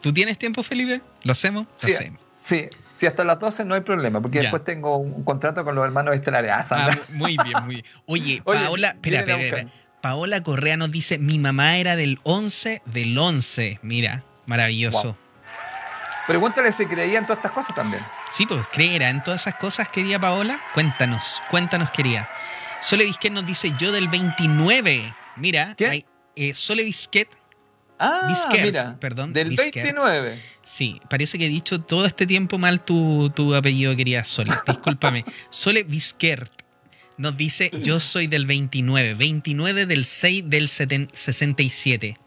¿Tú 0.00 0.12
tienes 0.14 0.38
tiempo, 0.38 0.62
Felipe? 0.62 1.02
¿Lo 1.24 1.32
hacemos? 1.32 1.66
sí, 1.76 1.92
Sí, 2.46 2.68
sí, 2.92 3.06
hasta 3.06 3.24
las 3.24 3.40
12 3.40 3.64
no 3.64 3.74
hay 3.74 3.80
problema, 3.80 4.20
porque 4.20 4.38
después 4.38 4.62
tengo 4.62 4.98
un, 4.98 5.24
contrato 5.24 5.64
con 5.64 5.74
los 5.74 5.84
hermanos 5.84 6.14
estelares. 6.14 6.52
Ah, 6.52 6.64
ah, 6.70 6.98
muy 7.08 7.36
bien, 7.42 7.64
muy 7.64 7.74
bien. 7.74 7.86
Oye, 8.04 8.40
Paola, 8.44 8.90
espera, 8.90 9.18
espera, 9.22 9.68
Paola 10.00 10.40
Correa 10.44 10.76
nos 10.76 10.92
dice, 10.92 11.18
mi 11.18 11.40
mamá 11.40 11.76
era 11.78 11.96
del 11.96 12.20
11 12.22 12.82
del 12.84 13.18
11. 13.18 13.80
Mira, 13.82 14.22
maravilloso. 14.46 15.16
Pregúntale 16.28 16.70
si 16.70 16.86
creía 16.86 17.18
en 17.18 17.26
todas 17.26 17.38
estas 17.38 17.50
cosas 17.50 17.74
también. 17.74 18.04
Sí, 18.30 18.46
pues 18.46 18.64
creerá 18.72 19.10
en 19.10 19.24
todas 19.24 19.40
esas 19.40 19.56
cosas, 19.56 19.88
quería 19.88 20.20
Paola. 20.20 20.60
Cuéntanos, 20.72 21.42
cuéntanos, 21.50 21.90
quería. 21.90 22.28
Sole 22.78 23.06
Bisquet 23.06 23.32
nos 23.32 23.44
dice 23.44 23.72
yo 23.76 23.90
del 23.90 24.06
29. 24.06 25.12
Mira, 25.34 25.74
¿Qué? 25.76 26.06
Eh, 26.36 26.54
Sole 26.54 26.84
Bisquet. 26.84 27.28
Ah, 27.98 28.34
mira, 28.62 28.96
perdón. 29.00 29.32
Del 29.32 29.56
29. 29.56 30.38
Sí, 30.62 31.00
parece 31.08 31.38
que 31.38 31.46
he 31.46 31.48
dicho 31.48 31.80
todo 31.80 32.04
este 32.04 32.26
tiempo 32.26 32.58
mal 32.58 32.84
tu, 32.84 33.30
tu 33.30 33.54
apellido, 33.54 33.96
quería 33.96 34.24
Sole. 34.24 34.52
Discúlpame. 34.66 35.24
Sole 35.50 35.82
Bisquert 35.82 36.50
nos 37.18 37.36
dice 37.36 37.70
yo 37.82 38.00
soy 38.00 38.26
del 38.26 38.46
29. 38.46 39.14
29 39.14 39.86
del 39.86 40.04
6 40.04 40.44
del 40.46 40.68
67. 40.68 42.18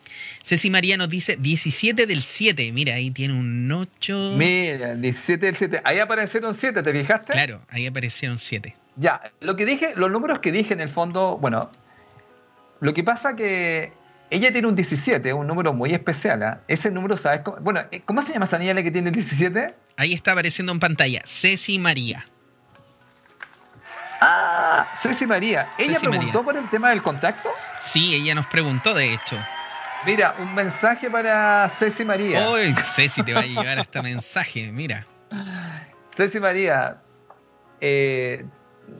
Ceci 0.44 0.70
María 0.70 0.98
nos 0.98 1.10
dice 1.10 1.38
17 1.38 2.06
del 2.06 2.22
7. 2.22 2.72
Mira, 2.72 2.96
ahí 2.96 3.12
tiene 3.12 3.34
un 3.36 3.72
8. 3.72 4.34
Mira, 4.38 4.96
17 4.96 5.46
del 5.46 5.56
7. 5.56 5.82
Ahí 5.84 6.00
aparecieron 6.00 6.54
7, 6.54 6.82
¿te 6.82 6.94
fijaste? 6.94 7.34
Claro, 7.34 7.62
ahí 7.70 7.86
aparecieron 7.86 8.38
7. 8.38 8.76
Ya, 8.96 9.22
lo 9.40 9.56
que 9.56 9.66
dije, 9.66 9.94
los 9.96 10.12
números 10.12 10.40
que 10.40 10.52
dije 10.52 10.74
en 10.74 10.82
el 10.82 10.90
fondo, 10.90 11.38
bueno, 11.38 11.70
lo 12.80 12.94
que 12.94 13.04
pasa 13.04 13.36
que 13.36 13.94
ella 14.32 14.52
tiene 14.52 14.68
un 14.68 14.76
17, 14.76 15.34
un 15.34 15.48
número 15.48 15.74
muy 15.74 15.94
especial. 15.94 16.44
¿eh? 16.44 16.58
Ese 16.68 16.92
número, 16.92 17.18
¿sabes? 17.18 17.42
Cómo? 17.42 17.58
Bueno, 17.62 17.82
¿cómo 18.06 18.22
se 18.22 18.34
llama 18.34 18.46
esa 18.46 18.60
niña 18.60 18.74
la 18.74 18.84
que 18.84 18.92
tiene 18.92 19.10
el 19.10 19.16
17? 19.16 19.74
Ahí 19.98 20.14
está 20.14 20.34
apareciendo 20.34 20.72
en 20.72 20.80
pantalla, 20.80 21.22
Ceci 21.26 21.80
María. 21.80 22.26
Ah, 24.22 24.90
Ceci 24.94 25.26
María. 25.26 25.68
¿Ella 25.78 26.00
preguntó 26.00 26.44
por 26.44 26.58
el 26.58 26.70
tema 26.70 26.90
del 26.90 27.02
contacto? 27.02 27.50
Sí, 27.80 28.14
ella 28.14 28.36
nos 28.36 28.48
preguntó, 28.48 28.94
de 28.94 29.14
hecho. 29.14 29.38
Mira, 30.06 30.36
un 30.40 30.54
mensaje 30.54 31.10
para 31.10 31.68
Ceci 31.70 32.06
María. 32.06 32.50
Uy, 32.50 32.76
Ceci 32.84 33.24
te 33.24 33.34
va 33.34 33.42
a 33.42 33.46
llevar 33.46 33.80
este 33.80 34.02
mensaje, 34.02 34.72
mira. 34.72 35.06
Ceci 36.16 36.40
María, 36.40 37.02
eh, 37.82 38.46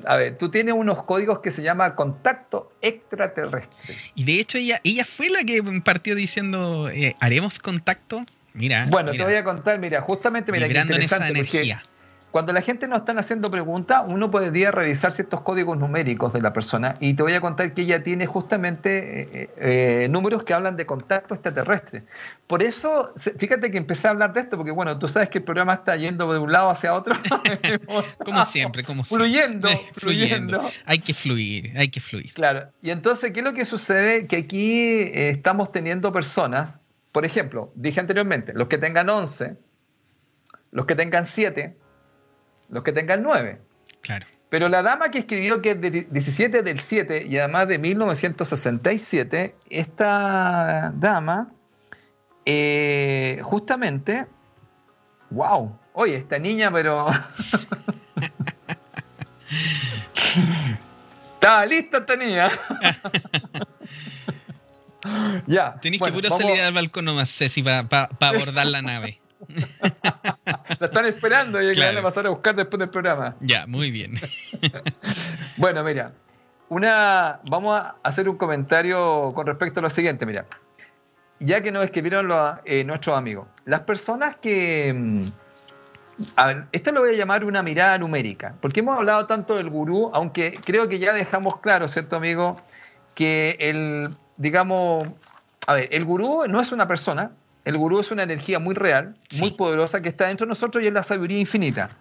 a 0.06 0.16
ver, 0.18 0.38
tú 0.38 0.50
tienes 0.50 0.74
unos 0.74 1.04
códigos 1.04 1.40
que 1.40 1.52
se 1.52 1.62
llama 1.62 1.96
contacto 1.96 2.72
extraterrestre. 2.82 3.96
Y 4.16 4.24
de 4.24 4.40
hecho 4.40 4.58
ella, 4.58 4.82
ella 4.84 5.06
fue 5.06 5.30
la 5.30 5.44
que 5.44 5.62
partió 5.84 6.16
diciendo, 6.16 6.90
eh, 6.90 7.16
¿haremos 7.20 7.60
contacto? 7.60 8.26
Mira. 8.54 8.86
Bueno, 8.90 9.12
te 9.12 9.24
voy 9.24 9.36
a 9.36 9.44
contar, 9.44 9.80
mira, 9.80 10.02
justamente, 10.02 10.52
mira, 10.52 10.68
qué 10.68 10.80
interesante, 10.80 11.26
esa 11.26 11.30
energía. 11.30 11.84
Cuando 12.32 12.54
la 12.54 12.62
gente 12.62 12.88
nos 12.88 13.00
están 13.00 13.18
haciendo 13.18 13.50
preguntas, 13.50 14.04
uno 14.06 14.30
podría 14.30 14.70
revisar 14.72 15.12
ciertos 15.14 15.42
códigos 15.42 15.78
numéricos 15.80 16.32
de 16.32 16.42
la 16.42 16.54
persona 16.54 16.94
y 17.00 17.16
te 17.16 17.24
voy 17.24 17.34
a 17.34 17.42
contar 17.42 17.74
que 17.74 17.82
ella 17.82 18.04
tiene 18.04 18.28
justamente 18.28 19.22
eh, 19.44 19.50
eh, 19.58 20.08
números 20.10 20.44
que 20.44 20.54
hablan 20.54 20.78
de 20.78 20.86
contacto 20.86 21.34
extraterrestre. 21.34 22.04
Por 22.46 22.62
eso, 22.62 23.14
fíjate 23.16 23.72
que 23.72 23.80
empecé 23.80 24.08
a 24.08 24.12
hablar 24.12 24.34
de 24.34 24.42
esto, 24.42 24.58
porque 24.58 24.72
bueno, 24.72 25.00
tú 25.00 25.08
sabes 25.08 25.30
que 25.30 25.40
el 25.40 25.44
programa 25.44 25.74
está 25.74 25.96
yendo 25.96 26.32
de 26.32 26.38
un 26.38 26.52
lado 26.52 26.70
hacia 26.70 26.94
otro. 26.94 27.16
como 28.26 28.46
siempre, 28.46 28.84
como 28.84 29.04
fluyendo, 29.04 29.68
siempre. 29.68 29.94
fluyendo, 29.96 30.70
Hay 30.86 31.00
que 31.00 31.16
fluir, 31.16 31.74
hay 31.78 31.90
que 31.90 32.00
fluir. 32.00 32.32
Claro. 32.34 32.70
Y 32.84 32.92
entonces, 32.92 33.32
¿qué 33.32 33.40
es 33.40 33.44
lo 33.44 33.54
que 33.54 33.66
sucede? 33.66 34.28
Que 34.28 34.38
aquí 34.38 34.82
eh, 34.82 35.32
estamos 35.32 35.72
teniendo 35.72 36.14
personas, 36.14 36.80
por 37.12 37.26
ejemplo, 37.26 37.72
dije 37.74 38.00
anteriormente, 38.00 38.54
los 38.54 38.68
que 38.68 38.78
tengan 38.78 39.10
11, 39.10 39.58
los 40.72 40.86
que 40.86 40.94
tengan 40.94 41.26
7, 41.26 41.76
los 42.70 42.84
que 42.84 42.92
tengan 42.92 43.24
9. 43.24 43.60
Claro. 44.02 44.26
Pero 44.50 44.68
la 44.68 44.82
dama 44.82 45.12
que 45.12 45.20
escribió 45.20 45.62
que 45.62 45.72
es 45.72 45.82
de 45.82 45.92
17 45.92 46.64
del 46.64 46.80
7 46.80 47.26
y 47.28 47.38
además 47.38 47.68
de 47.68 47.78
1967, 47.78 49.54
esta 49.70 50.92
dama, 50.96 51.50
eh, 52.46 53.40
justamente, 53.44 54.26
wow, 55.30 55.78
oye, 55.94 56.16
esta 56.16 56.40
niña, 56.40 56.72
pero... 56.72 57.10
Estaba 61.36 61.66
lista 61.66 62.00
esta 62.00 62.16
niña. 62.16 62.50
ya. 65.48 65.80
Tenéis 65.80 66.02
que 66.02 66.12
puro 66.12 66.30
salir 66.30 66.60
al 66.60 66.74
balcón 66.74 67.06
nomás, 67.06 67.30
Ceci, 67.30 67.64
para 67.64 68.10
abordar 68.20 68.66
la 68.66 68.82
nave. 68.82 69.20
La 69.48 70.88
están 70.88 71.06
esperando 71.06 71.62
y 71.62 71.78
van 71.80 71.98
a 71.98 72.02
pasar 72.02 72.28
a 72.28 72.30
buscar 72.30 72.56
después 72.56 72.80
del 72.80 72.90
programa. 72.90 73.36
Ya, 73.40 73.66
muy 73.68 73.92
bien. 73.92 74.14
bueno, 75.58 75.84
mira, 75.84 76.14
una, 76.70 77.40
vamos 77.50 77.80
a 77.80 77.96
hacer 78.04 78.30
un 78.30 78.38
comentario 78.38 79.32
con 79.34 79.48
respecto 79.48 79.80
a 79.80 79.84
lo 79.84 79.90
siguiente, 79.90 80.26
mira. 80.26 80.46
Ya 81.40 81.62
que 81.62 81.72
nos 81.72 81.86
escribieron 81.86 82.30
eh, 82.66 82.84
nuestros 82.84 83.18
amigos, 83.18 83.48
las 83.66 83.82
personas 83.82 84.36
que 84.36 84.94
mm, 84.94 85.24
a 86.36 86.48
ver, 86.48 86.66
esto 86.72 86.92
lo 86.92 87.02
voy 87.02 87.12
a 87.12 87.18
llamar 87.18 87.46
una 87.46 87.64
mirada 87.64 87.98
numérica, 87.98 88.56
porque 88.62 88.82
hemos 88.82 88.98
hablado 88.98 89.26
tanto 89.26 89.56
del 89.56 89.70
gurú, 89.70 90.12
aunque 90.14 90.60
creo 90.64 90.90
que 90.90 91.00
ya 91.00 91.14
dejamos 91.14 91.60
claro, 91.60 91.88
¿cierto, 91.88 92.16
amigo? 92.16 92.58
Que 93.16 93.56
el, 93.60 94.16
digamos, 94.38 95.08
a 95.68 95.74
ver, 95.76 95.88
el 95.92 96.04
gurú 96.04 96.44
no 96.48 96.60
es 96.60 96.72
una 96.72 96.88
persona, 96.88 97.32
el 97.70 97.78
gurú 97.78 98.00
es 98.00 98.10
una 98.10 98.24
energía 98.24 98.58
muy 98.58 98.74
real, 98.74 99.14
muy 99.40 99.52
poderosa 99.52 100.02
que 100.02 100.10
está 100.10 100.26
dentro 100.26 100.48
de 100.48 100.50
nosotros 100.50 100.84
y 100.84 100.88
es 100.88 100.94
la 100.94 101.04
sabiduría 101.04 101.40
infinita. 101.40 101.92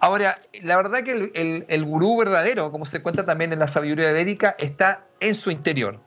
Ahora, 0.00 0.36
la 0.62 0.76
verdad 0.76 1.04
que 1.04 1.30
el, 1.68 1.84
gurú 1.84 2.18
verdadero, 2.18 2.72
como 2.72 2.86
se 2.86 3.00
cuenta 3.00 3.24
también 3.24 3.52
en 3.52 3.60
la 3.60 3.68
sabiduría 3.68 4.12
védica, 4.12 4.56
está 4.58 5.04
en 5.20 5.36
su 5.36 5.52
interior. 5.52 6.00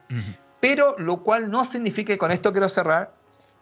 Pero 0.60 0.96
lo 0.98 1.22
cual 1.22 1.50
no 1.50 1.64
significa, 1.64 2.12
y 2.12 2.18
con 2.18 2.30
esto 2.30 2.52
quiero 2.52 2.68
cerrar, 2.68 3.14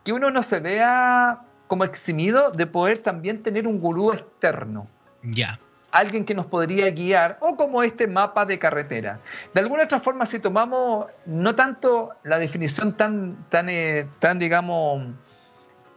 que 0.05 0.12
uno 0.12 0.32
no 0.32 0.43
se 0.43 0.59
vea 0.59 1.43
como 1.69 1.85
eximido 1.85 2.51
de 2.51 2.66
poder 2.66 2.98
también 2.98 3.40
tener 3.44 3.69
un 3.69 3.78
gurú 3.78 4.12
externo. 4.12 4.89
Ya. 5.23 5.60
Alguien 5.93 6.24
que 6.24 6.35
nos 6.35 6.47
podría 6.47 6.90
guiar, 6.90 7.39
o 7.40 7.56
como 7.56 7.85
este 7.85 8.09
mapa 8.09 8.44
de 8.44 8.59
carretera. 8.59 9.20
De 9.55 9.60
alguna 9.60 9.85
otra 9.85 10.01
forma, 10.01 10.27
si 10.27 10.40
tomamos 10.40 11.06
no 11.27 11.55
tanto 11.55 12.10
la 12.24 12.40
definición 12.40 12.93
tan, 12.94 13.47
tan, 13.51 13.69
eh, 13.69 14.09
tan 14.19 14.40
digamos, 14.40 15.02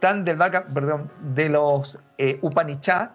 tan 0.02 0.24
del 0.24 0.36
perdón, 0.36 1.08
de 1.20 1.48
los 1.48 2.00
eh, 2.18 2.40
Upanishad, 2.42 3.10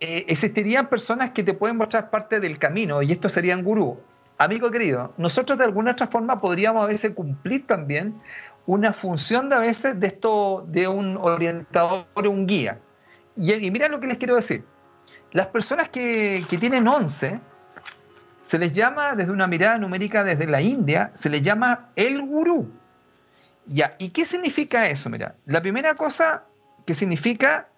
eh, 0.00 0.24
existirían 0.26 0.88
personas 0.88 1.30
que 1.30 1.44
te 1.44 1.54
pueden 1.54 1.76
mostrar 1.76 2.10
parte 2.10 2.40
del 2.40 2.58
camino, 2.58 3.02
y 3.02 3.12
estos 3.12 3.30
serían 3.30 3.62
gurú. 3.62 4.00
Amigo 4.36 4.68
querido, 4.72 5.14
nosotros 5.16 5.56
de 5.58 5.64
alguna 5.64 5.92
otra 5.92 6.08
forma 6.08 6.40
podríamos 6.40 6.82
a 6.82 6.86
veces 6.86 7.12
cumplir 7.12 7.68
también 7.68 8.20
una 8.66 8.92
función 8.92 9.48
de 9.48 9.54
a 9.54 9.58
veces 9.60 10.00
de 10.00 10.08
esto 10.08 10.66
de 10.66 10.88
un 10.88 11.16
orientador 11.18 12.06
o 12.14 12.28
un 12.28 12.48
guía. 12.48 12.80
Y, 13.36 13.70
mira 13.70 13.86
lo 13.86 14.00
que 14.00 14.08
les 14.08 14.18
quiero 14.18 14.34
decir. 14.34 14.64
Las 15.30 15.46
personas 15.46 15.88
que, 15.88 16.44
tienen 16.58 16.88
11, 16.88 17.38
se 18.42 18.58
les 18.58 18.72
llama 18.72 19.14
desde 19.14 19.30
una 19.30 19.46
mirada 19.46 19.78
numérica 19.78 20.24
desde 20.24 20.48
la 20.48 20.60
India, 20.60 21.12
se 21.14 21.30
les 21.30 21.42
llama 21.42 21.90
el 21.94 22.20
gurú. 22.22 22.72
¿Y 23.98 24.08
qué 24.10 24.24
significa 24.24 24.88
eso? 24.88 25.10
Mira, 25.10 25.34
la 25.46 25.60
primera 25.60 25.94
cosa 25.94 26.44
que 26.86 26.94
significa 26.94 27.68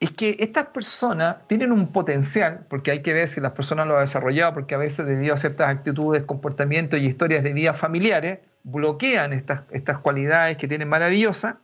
es 0.00 0.12
que 0.12 0.36
estas 0.38 0.68
personas 0.68 1.36
tienen 1.48 1.72
un 1.72 1.88
potencial, 1.88 2.64
porque 2.68 2.92
hay 2.92 3.02
que 3.02 3.12
ver 3.12 3.28
si 3.28 3.40
las 3.40 3.52
personas 3.52 3.86
lo 3.88 3.94
han 3.94 4.02
desarrollado, 4.02 4.54
porque 4.54 4.74
a 4.74 4.78
veces 4.78 5.06
debido 5.06 5.34
a 5.34 5.36
ciertas 5.36 5.68
actitudes, 5.68 6.22
comportamientos 6.22 7.00
y 7.00 7.06
historias 7.06 7.42
de 7.42 7.52
vida 7.52 7.74
familiares, 7.74 8.38
bloquean 8.62 9.32
estas, 9.32 9.62
estas 9.72 9.98
cualidades 9.98 10.56
que 10.56 10.68
tienen 10.68 10.88
maravillosas, 10.88 11.56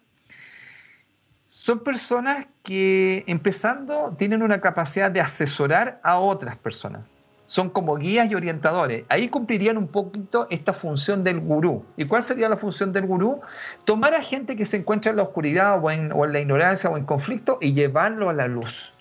son 1.46 1.80
personas 1.80 2.46
que 2.62 3.24
empezando 3.26 4.14
tienen 4.18 4.42
una 4.42 4.60
capacidad 4.60 5.10
de 5.10 5.20
asesorar 5.20 6.00
a 6.02 6.18
otras 6.18 6.56
personas. 6.56 7.02
Son 7.46 7.68
como 7.68 7.96
guías 7.96 8.30
y 8.30 8.34
orientadores. 8.34 9.04
Ahí 9.08 9.28
cumplirían 9.28 9.76
un 9.76 9.88
poquito 9.88 10.46
esta 10.50 10.72
función 10.72 11.24
del 11.24 11.40
gurú. 11.40 11.84
¿Y 11.96 12.06
cuál 12.06 12.22
sería 12.22 12.48
la 12.48 12.56
función 12.56 12.92
del 12.92 13.06
gurú? 13.06 13.40
Tomar 13.84 14.14
a 14.14 14.22
gente 14.22 14.56
que 14.56 14.64
se 14.64 14.78
encuentra 14.78 15.10
en 15.10 15.18
la 15.18 15.24
oscuridad 15.24 15.78
o 15.82 15.90
en, 15.90 16.08
la 16.08 16.40
ignorancia 16.40 16.88
o 16.88 16.96
en 16.96 17.04
conflicto 17.04 17.58
y 17.60 17.74
llevarlo 17.74 18.30
a 18.30 18.32
la 18.32 18.48
luz. 18.48 18.94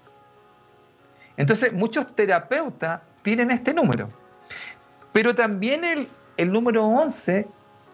Entonces, 1.37 1.71
muchos 1.71 2.13
terapeutas 2.13 3.01
tienen 3.23 3.49
este 3.49 3.73
número. 3.73 4.09
Pero 5.13 5.33
también 5.33 5.85
el, 5.85 6.07
el 6.37 6.51
número 6.51 6.85
11 6.85 7.47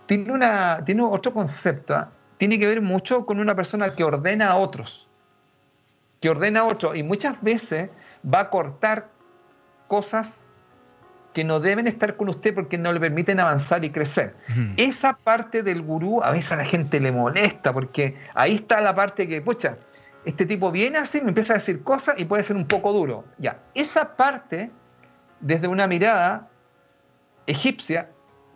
tiene, 0.07 0.31
una, 0.31 0.83
tiene 0.83 1.03
otro 1.03 1.31
concepto. 1.31 1.95
¿ah? 1.95 2.09
Tiene 2.37 2.57
que 2.57 2.67
ver 2.67 2.81
mucho 2.81 3.25
con 3.25 3.39
una 3.39 3.53
persona 3.53 3.93
que 3.93 4.03
ordena 4.03 4.49
a 4.49 4.55
otros. 4.55 5.09
Que 6.19 6.29
ordena 6.29 6.61
a 6.61 6.63
otros. 6.65 6.97
Y 6.97 7.03
muchas 7.03 7.41
veces 7.43 7.91
va 8.25 8.39
a 8.39 8.49
cortar 8.49 9.09
cosas 9.89 10.47
que 11.33 11.43
no 11.43 11.59
deben 11.59 11.87
estar 11.87 12.15
con 12.15 12.29
usted 12.29 12.53
porque 12.55 12.77
no 12.77 12.93
le 12.93 12.99
permiten 12.99 13.39
avanzar 13.39 13.83
y 13.83 13.89
crecer. 13.89 14.33
Esa 14.77 15.17
parte 15.17 15.61
del 15.63 15.81
gurú 15.81 16.23
a 16.23 16.31
veces 16.31 16.53
a 16.53 16.55
la 16.55 16.65
gente 16.65 16.99
le 17.01 17.11
molesta 17.11 17.73
porque 17.73 18.15
ahí 18.33 18.55
está 18.55 18.79
la 18.79 18.95
parte 18.95 19.27
que, 19.27 19.41
pucha, 19.41 19.77
este 20.25 20.45
tipo 20.45 20.71
viene 20.71 20.99
así, 20.99 21.21
me 21.21 21.29
empieza 21.29 21.53
a 21.53 21.57
decir 21.57 21.83
cosas 21.83 22.15
y 22.17 22.25
puede 22.25 22.43
ser 22.43 22.55
un 22.55 22.65
poco 22.65 22.93
duro. 22.93 23.25
Ya, 23.37 23.59
esa 23.75 24.15
parte, 24.15 24.71
desde 25.39 25.67
una 25.67 25.87
mirada 25.87 26.47
egipcia, 27.45 28.09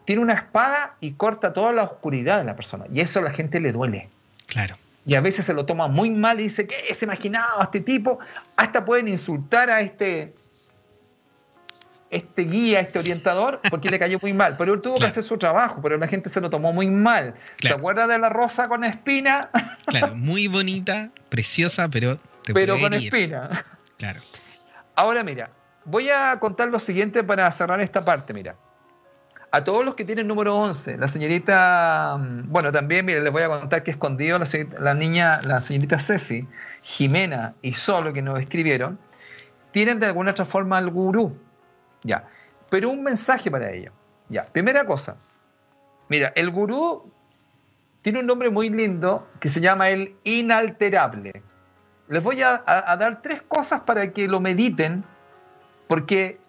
tiene 0.06 0.22
una 0.22 0.34
espada 0.34 0.96
y 1.00 1.14
corta 1.14 1.54
toda 1.54 1.72
la 1.72 1.84
oscuridad 1.84 2.40
de 2.40 2.46
la 2.46 2.56
persona. 2.56 2.86
Y 2.92 3.02
eso 3.02 3.20
a 3.20 3.22
la 3.24 3.32
gente 3.32 3.60
le 3.60 3.72
duele. 3.72 4.10
Claro. 4.48 4.76
Y 5.06 5.16
a 5.16 5.22
veces 5.22 5.46
se 5.46 5.54
lo 5.54 5.66
toma 5.66 5.88
muy 5.88 6.12
mal 6.12 6.40
y 6.40 6.44
dice, 6.44 6.66
¿qué 6.66 6.94
se 6.94 7.06
imaginaba 7.06 7.62
a 7.62 7.64
este 7.66 7.82
tipo? 7.82 8.20
Hasta 8.56 8.86
pueden 8.86 9.08
insultar 9.08 9.70
a 9.70 9.82
este, 9.82 10.34
este 12.14 12.44
guía, 12.44 12.80
este 12.80 12.99
orientador, 12.99 13.60
porque 13.69 13.90
le 13.90 13.99
cayó 13.99 14.19
muy 14.22 14.34
mal. 14.34 14.56
Pero 14.57 14.73
él 14.73 14.81
tuvo 14.81 14.95
que 14.95 15.06
hacer 15.06 15.23
su 15.23 15.38
trabajo, 15.38 15.81
pero 15.81 15.98
la 15.98 16.07
gente 16.07 16.30
se 16.30 16.41
lo 16.41 16.49
tomó 16.49 16.73
muy 16.73 16.88
mal. 16.88 17.35
¿Se 17.60 17.69
acuerda 17.69 18.07
de 18.07 18.19
la 18.19 18.30
rosa 18.30 18.68
con 18.68 18.84
espina? 18.84 19.49
Claro, 19.85 20.15
muy 20.15 20.48
bonita, 20.48 21.10
preciosa, 21.27 21.90
pero 21.90 22.18
Pero 22.45 22.80
con 22.80 22.94
espina. 22.94 23.49
Claro. 23.98 24.22
Ahora 24.95 25.23
mira, 25.23 25.49
voy 25.84 26.10
a 26.10 26.40
contar 26.40 26.69
lo 26.69 26.80
siguiente 26.80 27.22
para 27.23 27.52
cerrar 27.52 27.81
esta 27.81 28.06
parte, 28.06 28.34
mira 28.34 28.56
a 29.53 29.64
todos 29.64 29.85
los 29.85 29.94
que 29.94 30.03
tienen 30.03 30.27
número 30.27 30.56
11, 30.56 30.98
la 30.98 31.07
señorita, 31.07 32.18
mm, 32.19 32.49
bueno, 32.49 32.72
también, 32.72 33.06
mire, 33.06 33.22
les 33.22 33.31
voy 33.31 33.44
a 33.44 33.48
contar 33.48 33.84
que 33.84 33.91
escondido 33.91 34.40
la, 34.40 34.94
niña, 34.95 35.41
la 35.44 35.60
señorita 35.60 35.99
Ceci, 35.99 36.48
Jimena 36.81 37.53
y 37.61 37.76
Solo, 37.76 38.14
que 38.14 38.23
nos 38.23 38.40
escribieron, 38.40 38.98
tienen 39.72 39.99
de 39.99 40.07
alguna 40.07 40.31
otra 40.31 40.45
forma 40.45 40.80
al 40.80 40.90
gurú. 40.90 41.38
Ya, 42.04 42.28
pero 42.70 42.90
un 42.90 43.04
mensaje 43.04 43.50
para 43.50 43.72
ellos. 43.72 43.94
Ya, 44.30 44.46
primera 44.46 44.86
cosa, 44.86 45.18
mira, 46.10 46.32
el 46.36 46.50
gurú 46.50 47.12
tiene 48.02 48.20
un 48.20 48.26
nombre 48.26 48.50
muy 48.50 48.70
lindo 48.70 49.28
que 49.40 49.50
se 49.50 49.62
llama 49.62 49.90
el 49.90 50.16
inalterable. 50.24 51.44
Les 52.08 52.22
voy 52.22 52.42
a 52.42 52.64
dar 53.00 53.22
tres 53.22 53.42
cosas 53.42 53.82
para 53.82 54.12
que 54.12 54.28
lo 54.28 54.40
mediten, 54.40 55.04
porque 55.88 56.40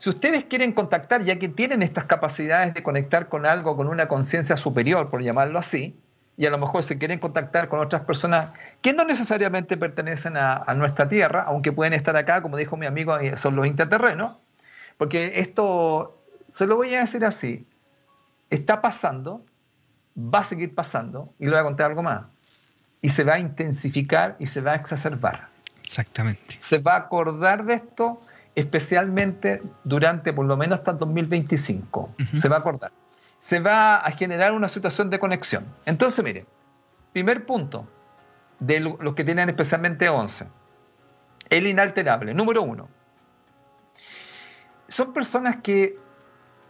si 0.00 0.08
ustedes 0.08 0.44
quieren 0.44 0.72
contactar, 0.72 1.20
ya 1.20 1.38
que 1.38 1.50
tienen 1.50 1.82
estas 1.82 2.06
capacidades 2.06 2.72
de 2.72 2.82
conectar 2.82 3.28
con 3.28 3.44
algo, 3.44 3.76
con 3.76 3.86
una 3.86 4.08
conciencia 4.08 4.56
superior, 4.56 5.10
por 5.10 5.22
llamarlo 5.22 5.58
así, 5.58 5.94
y 6.38 6.46
a 6.46 6.50
lo 6.50 6.56
mejor 6.56 6.82
se 6.82 6.96
quieren 6.96 7.18
contactar 7.18 7.68
con 7.68 7.80
otras 7.80 8.06
personas 8.06 8.48
que 8.80 8.94
no 8.94 9.04
necesariamente 9.04 9.76
pertenecen 9.76 10.38
a, 10.38 10.64
nuestra 10.74 11.10
Tierra, 11.10 11.44
aunque 11.46 11.72
pueden 11.72 11.92
estar 11.92 12.16
acá, 12.16 12.40
como 12.40 12.56
dijo 12.56 12.78
mi 12.78 12.86
amigo, 12.86 13.18
eh, 13.18 13.36
son 13.36 13.56
los 13.56 13.66
interterrenos, 13.66 14.38
porque 15.00 15.40
esto, 15.40 16.22
se 16.52 16.66
lo 16.66 16.76
voy 16.76 16.94
a 16.94 17.00
decir 17.00 17.24
así, 17.24 17.66
está 18.50 18.82
pasando, 18.82 19.42
va 20.14 20.40
a 20.40 20.44
seguir 20.44 20.74
pasando, 20.74 21.32
y 21.38 21.46
le 21.46 21.52
voy 21.52 21.60
a 21.60 21.62
contar 21.62 21.86
algo 21.88 22.02
más, 22.02 22.26
y 23.00 23.08
se 23.08 23.24
va 23.24 23.36
a 23.36 23.38
intensificar 23.38 24.36
y 24.38 24.46
se 24.46 24.60
va 24.60 24.72
a 24.72 24.74
exacerbar. 24.74 25.48
Exactamente. 25.82 26.56
Se 26.58 26.80
va 26.80 26.96
a 26.96 26.98
acordar 26.98 27.64
de 27.64 27.76
esto 27.76 28.20
especialmente 28.54 29.62
durante 29.84 30.34
por 30.34 30.44
lo 30.44 30.58
menos 30.58 30.80
hasta 30.80 30.90
el 30.90 30.98
2025. 30.98 32.16
Se 32.36 32.50
va 32.50 32.56
a 32.56 32.58
acordar. 32.58 32.92
Se 33.40 33.58
va 33.58 33.96
a 33.96 34.10
generar 34.10 34.52
una 34.52 34.68
situación 34.68 35.08
de 35.08 35.18
conexión. 35.18 35.64
Entonces, 35.86 36.22
miren, 36.22 36.44
primer 37.14 37.46
punto 37.46 37.88
de 38.58 38.80
los 38.80 39.14
que 39.14 39.24
tienen 39.24 39.48
especialmente 39.48 40.10
11. 40.10 40.46
El 41.48 41.66
inalterable. 41.66 42.34
Número 42.34 42.62
uno. 42.62 42.99
Son 44.90 45.12
personas 45.12 45.56
que 45.62 45.96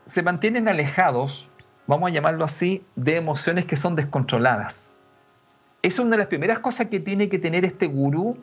se 0.06 0.22
mantienen 0.22 0.68
alejados, 0.68 1.50
vamos 1.86 2.10
a 2.10 2.14
llamarlo 2.14 2.44
así, 2.44 2.84
de 2.94 3.16
emociones 3.16 3.64
que 3.64 3.76
son 3.76 3.96
descontroladas. 3.96 4.96
Es 5.82 5.98
una 5.98 6.10
de 6.10 6.18
las 6.18 6.26
primeras 6.26 6.58
cosas 6.58 6.88
que 6.88 7.00
tiene 7.00 7.30
que 7.30 7.38
tener 7.38 7.64
este 7.64 7.86
gurú 7.86 8.36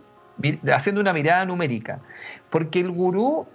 haciendo 0.73 0.99
una 0.99 1.13
mirada 1.13 1.45
numérica. 1.45 1.99
Porque 2.49 2.79
el 2.79 2.89
gurú, 2.89 3.47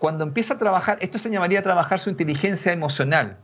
cuando 0.00 0.24
empieza 0.24 0.54
a 0.54 0.58
trabajar, 0.58 0.98
esto 1.00 1.18
se 1.18 1.30
llamaría 1.30 1.62
trabajar 1.62 2.00
su 2.00 2.10
inteligencia 2.10 2.72
emocional. 2.72 3.38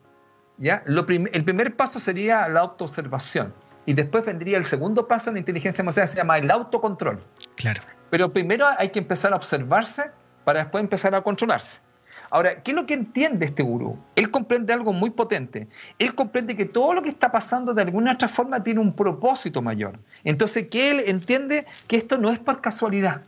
¿ya? 0.59 0.83
el 0.87 1.45
primer 1.45 1.77
paso 1.77 2.01
sería 2.01 2.49
la 2.49 2.61
autoobservación. 2.61 3.55
Y 3.87 3.93
después 3.93 4.27
vendría 4.27 4.59
el 4.59 4.65
segundo 4.65 5.07
paso 5.07 5.31
en 5.31 5.35
la 5.35 5.41
inteligencia 5.41 5.83
emocional, 5.83 6.09
se 6.09 6.17
llama 6.17 6.39
el 6.39 6.51
autocontrol. 6.51 7.21
Claro. 7.55 7.83
Pero 8.11 8.33
primero 8.33 8.67
hay 8.79 8.89
que 8.89 8.99
empezar 8.99 9.33
a 9.33 9.37
observarse 9.37 10.11
para 10.45 10.61
después 10.61 10.83
empezar 10.83 11.15
a 11.15 11.21
controlarse. 11.21 11.81
Ahora, 12.31 12.63
¿qué 12.63 12.71
es 12.71 12.75
lo 12.75 12.87
que 12.87 12.95
entiende 12.95 13.47
este 13.47 13.63
gurú? 13.63 13.99
Él 14.17 14.31
comprende 14.31 14.73
algo 14.73 14.93
muy 14.93 15.11
potente. 15.11 15.69
Él 15.99 16.15
comprende 16.15 16.57
que 16.57 16.65
todo 16.65 16.95
lo 16.95 17.03
que 17.03 17.11
está 17.11 17.31
pasando 17.31 17.75
de 17.75 17.83
alguna 17.83 18.13
otra 18.13 18.29
forma 18.29 18.63
tiene 18.63 18.81
un 18.81 18.95
propósito 18.95 19.63
mayor. 19.63 19.99
Entonces, 20.25 20.69
que 20.69 20.91
él 20.91 21.03
entiende 21.07 21.67
que 21.89 21.97
esto 21.97 22.19
no 22.19 22.31
es 22.31 22.39
por 22.39 22.61
casualidad. 22.61 23.23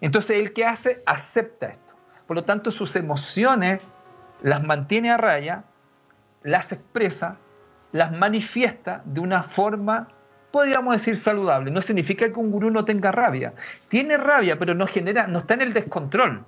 Entonces, 0.00 0.40
él 0.40 0.52
que 0.52 0.66
hace, 0.66 1.02
acepta 1.06 1.68
esto. 1.68 1.94
Por 2.26 2.36
lo 2.36 2.44
tanto, 2.44 2.70
sus 2.70 2.96
emociones 2.96 3.80
las 4.42 4.62
mantiene 4.62 5.10
a 5.10 5.16
raya, 5.16 5.64
las 6.42 6.72
expresa, 6.72 7.38
las 7.92 8.12
manifiesta 8.12 9.02
de 9.04 9.20
una 9.20 9.42
forma, 9.42 10.08
podríamos 10.50 10.94
decir, 10.94 11.16
saludable. 11.16 11.70
No 11.70 11.80
significa 11.80 12.30
que 12.32 12.38
un 12.38 12.50
gurú 12.50 12.70
no 12.70 12.84
tenga 12.84 13.12
rabia. 13.12 13.54
Tiene 13.88 14.16
rabia, 14.16 14.58
pero 14.58 14.74
no 14.74 14.86
genera, 14.86 15.26
no 15.26 15.38
está 15.38 15.54
en 15.54 15.62
el 15.62 15.72
descontrol. 15.72 16.44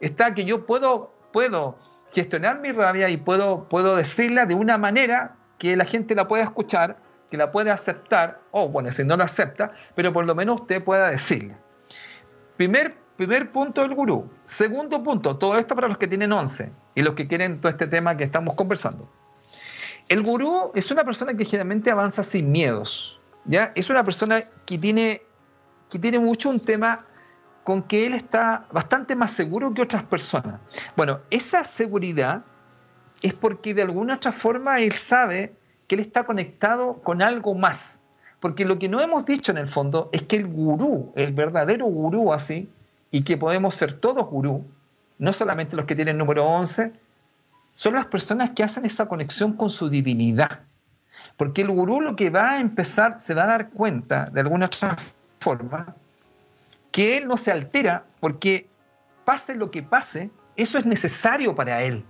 Está 0.00 0.34
que 0.34 0.44
yo 0.44 0.66
puedo, 0.66 1.14
puedo 1.32 1.76
gestionar 2.12 2.60
mi 2.60 2.72
rabia 2.72 3.08
y 3.08 3.16
puedo, 3.16 3.68
puedo 3.68 3.96
decirla 3.96 4.46
de 4.46 4.54
una 4.54 4.78
manera 4.78 5.36
que 5.58 5.76
la 5.76 5.84
gente 5.84 6.14
la 6.14 6.28
pueda 6.28 6.44
escuchar, 6.44 6.98
que 7.30 7.36
la 7.36 7.50
pueda 7.50 7.72
aceptar, 7.72 8.40
o 8.50 8.68
bueno, 8.68 8.90
si 8.92 9.04
no 9.04 9.16
la 9.16 9.24
acepta, 9.24 9.72
pero 9.94 10.12
por 10.12 10.26
lo 10.26 10.34
menos 10.34 10.60
usted 10.60 10.84
pueda 10.84 11.10
decirla. 11.10 11.58
Primer, 12.56 12.94
primer 13.16 13.50
punto 13.50 13.80
del 13.80 13.94
gurú. 13.94 14.30
Segundo 14.44 15.02
punto, 15.02 15.38
todo 15.38 15.58
esto 15.58 15.74
para 15.74 15.88
los 15.88 15.98
que 15.98 16.06
tienen 16.06 16.32
11 16.32 16.70
y 16.94 17.02
los 17.02 17.14
que 17.14 17.26
quieren 17.26 17.60
todo 17.60 17.70
este 17.70 17.86
tema 17.86 18.16
que 18.16 18.24
estamos 18.24 18.54
conversando. 18.54 19.10
El 20.08 20.22
gurú 20.22 20.72
es 20.74 20.90
una 20.90 21.04
persona 21.04 21.34
que 21.34 21.44
generalmente 21.44 21.90
avanza 21.90 22.22
sin 22.22 22.52
miedos. 22.52 23.18
¿ya? 23.44 23.72
Es 23.74 23.88
una 23.88 24.04
persona 24.04 24.40
que 24.66 24.76
tiene, 24.76 25.22
que 25.90 25.98
tiene 25.98 26.18
mucho 26.18 26.50
un 26.50 26.62
tema 26.62 27.06
con 27.64 27.82
que 27.82 28.06
él 28.06 28.14
está 28.14 28.66
bastante 28.72 29.14
más 29.14 29.30
seguro 29.30 29.72
que 29.72 29.82
otras 29.82 30.02
personas. 30.04 30.60
Bueno, 30.96 31.20
esa 31.30 31.64
seguridad 31.64 32.42
es 33.22 33.38
porque 33.38 33.74
de 33.74 33.82
alguna 33.82 34.16
otra 34.16 34.32
forma 34.32 34.80
él 34.80 34.92
sabe 34.92 35.54
que 35.86 35.94
él 35.94 36.00
está 36.00 36.24
conectado 36.24 37.00
con 37.02 37.22
algo 37.22 37.54
más. 37.54 38.00
Porque 38.40 38.64
lo 38.64 38.78
que 38.78 38.88
no 38.88 39.00
hemos 39.00 39.24
dicho 39.24 39.52
en 39.52 39.58
el 39.58 39.68
fondo 39.68 40.10
es 40.12 40.24
que 40.24 40.36
el 40.36 40.48
gurú, 40.48 41.12
el 41.14 41.32
verdadero 41.32 41.86
gurú 41.86 42.32
así, 42.32 42.68
y 43.12 43.22
que 43.22 43.36
podemos 43.36 43.76
ser 43.76 43.92
todos 43.92 44.26
gurú, 44.26 44.64
no 45.18 45.32
solamente 45.32 45.76
los 45.76 45.86
que 45.86 45.94
tienen 45.94 46.18
número 46.18 46.44
11, 46.44 46.92
son 47.74 47.94
las 47.94 48.06
personas 48.06 48.50
que 48.50 48.64
hacen 48.64 48.84
esa 48.84 49.06
conexión 49.06 49.52
con 49.52 49.70
su 49.70 49.88
divinidad. 49.88 50.62
Porque 51.36 51.62
el 51.62 51.70
gurú 51.70 52.00
lo 52.00 52.16
que 52.16 52.30
va 52.30 52.52
a 52.52 52.60
empezar, 52.60 53.20
se 53.20 53.34
va 53.34 53.44
a 53.44 53.48
dar 53.48 53.70
cuenta 53.70 54.26
de 54.26 54.40
alguna 54.40 54.66
otra 54.66 54.96
forma, 55.38 55.94
que 56.92 57.16
él 57.16 57.26
no 57.26 57.36
se 57.36 57.50
altera 57.50 58.04
porque 58.20 58.68
pase 59.24 59.56
lo 59.56 59.70
que 59.70 59.82
pase, 59.82 60.30
eso 60.56 60.78
es 60.78 60.86
necesario 60.86 61.54
para 61.54 61.82
él. 61.82 62.04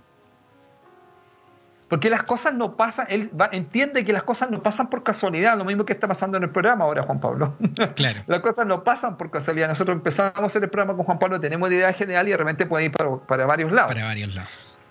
Porque 1.87 2.09
las 2.09 2.23
cosas 2.23 2.53
no 2.55 2.75
pasan, 2.75 3.05
él 3.09 3.31
entiende 3.51 4.03
que 4.03 4.13
las 4.13 4.23
cosas 4.23 4.49
no 4.49 4.63
pasan 4.63 4.89
por 4.89 5.03
casualidad, 5.03 5.57
lo 5.57 5.65
mismo 5.65 5.85
que 5.85 5.93
está 5.93 6.07
pasando 6.07 6.37
en 6.37 6.43
el 6.43 6.49
programa 6.49 6.85
ahora, 6.85 7.03
Juan 7.03 7.19
Pablo. 7.19 7.55
Claro. 7.95 8.23
las 8.25 8.39
cosas 8.41 8.65
no 8.65 8.83
pasan 8.83 9.15
por 9.15 9.29
casualidad. 9.29 9.67
Nosotros 9.67 9.95
empezamos 9.97 10.39
a 10.39 10.45
hacer 10.45 10.63
el 10.63 10.69
programa 10.69 10.95
con 10.95 11.05
Juan 11.05 11.19
Pablo, 11.19 11.39
tenemos 11.39 11.69
idea 11.71 11.93
general 11.93 12.27
y 12.27 12.31
de 12.31 12.37
repente 12.37 12.65
puede 12.65 12.85
ir 12.85 12.91
para, 12.91 13.15
para 13.17 13.45
varios 13.45 13.71
lados. 13.71 13.93
Para 13.93 14.05
varios 14.05 14.33
lados. 14.33 14.83